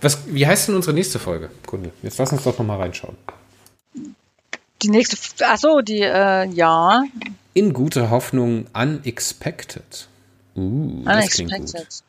Was, 0.00 0.18
wie 0.26 0.46
heißt 0.46 0.68
denn 0.68 0.74
unsere 0.74 0.94
nächste 0.94 1.20
Folge, 1.20 1.50
Gundel? 1.66 1.92
Jetzt 2.02 2.18
lass 2.18 2.32
uns 2.32 2.42
doch 2.42 2.58
nochmal 2.58 2.80
reinschauen. 2.80 3.16
Die 4.82 4.88
nächste, 4.88 5.16
ach 5.46 5.58
so, 5.58 5.80
die, 5.80 6.00
äh, 6.00 6.48
ja. 6.48 7.04
In 7.54 7.72
guter 7.72 8.10
Hoffnung, 8.10 8.66
unexpected. 8.74 10.08
Uh, 10.56 11.04
das 11.04 11.30
klingt 11.30 11.52
gut. 11.52 12.02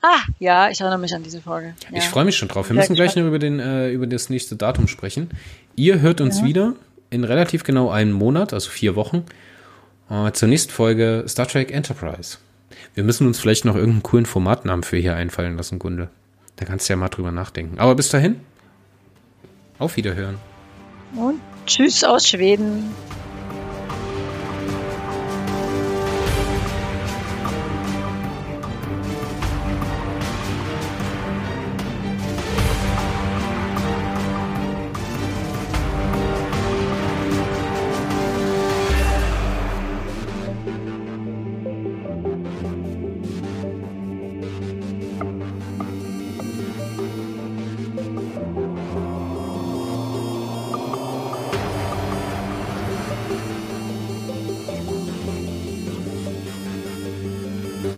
Ah, 0.00 0.20
ja, 0.38 0.70
ich 0.70 0.80
erinnere 0.80 0.98
mich 0.98 1.14
an 1.14 1.22
diese 1.22 1.40
Folge. 1.40 1.74
Ja. 1.90 1.98
Ich 1.98 2.04
freue 2.04 2.24
mich 2.24 2.36
schon 2.36 2.48
drauf. 2.48 2.68
Wir 2.68 2.76
müssen 2.76 2.94
gleich 2.94 3.16
noch 3.16 3.24
über, 3.24 3.38
den, 3.38 3.58
äh, 3.58 3.90
über 3.90 4.06
das 4.06 4.30
nächste 4.30 4.54
Datum 4.54 4.86
sprechen. 4.86 5.30
Ihr 5.74 6.00
hört 6.00 6.20
uns 6.20 6.40
ja. 6.40 6.46
wieder 6.46 6.74
in 7.10 7.24
relativ 7.24 7.64
genau 7.64 7.90
einem 7.90 8.12
Monat, 8.12 8.52
also 8.52 8.70
vier 8.70 8.94
Wochen, 8.94 9.24
äh, 10.10 10.30
zur 10.32 10.48
nächsten 10.48 10.72
Folge 10.72 11.24
Star 11.26 11.48
Trek 11.48 11.72
Enterprise. 11.72 12.38
Wir 12.94 13.02
müssen 13.02 13.26
uns 13.26 13.40
vielleicht 13.40 13.64
noch 13.64 13.74
irgendeinen 13.74 14.02
coolen 14.02 14.26
Formatnamen 14.26 14.84
für 14.84 14.96
hier 14.96 15.16
einfallen 15.16 15.56
lassen, 15.56 15.78
Gunde. 15.78 16.08
Da 16.56 16.64
kannst 16.64 16.88
du 16.88 16.92
ja 16.92 16.96
mal 16.96 17.08
drüber 17.08 17.32
nachdenken. 17.32 17.78
Aber 17.78 17.94
bis 17.94 18.08
dahin, 18.08 18.40
auf 19.78 19.96
Wiederhören. 19.96 20.38
Und 21.16 21.40
tschüss 21.66 22.04
aus 22.04 22.28
Schweden. 22.28 22.90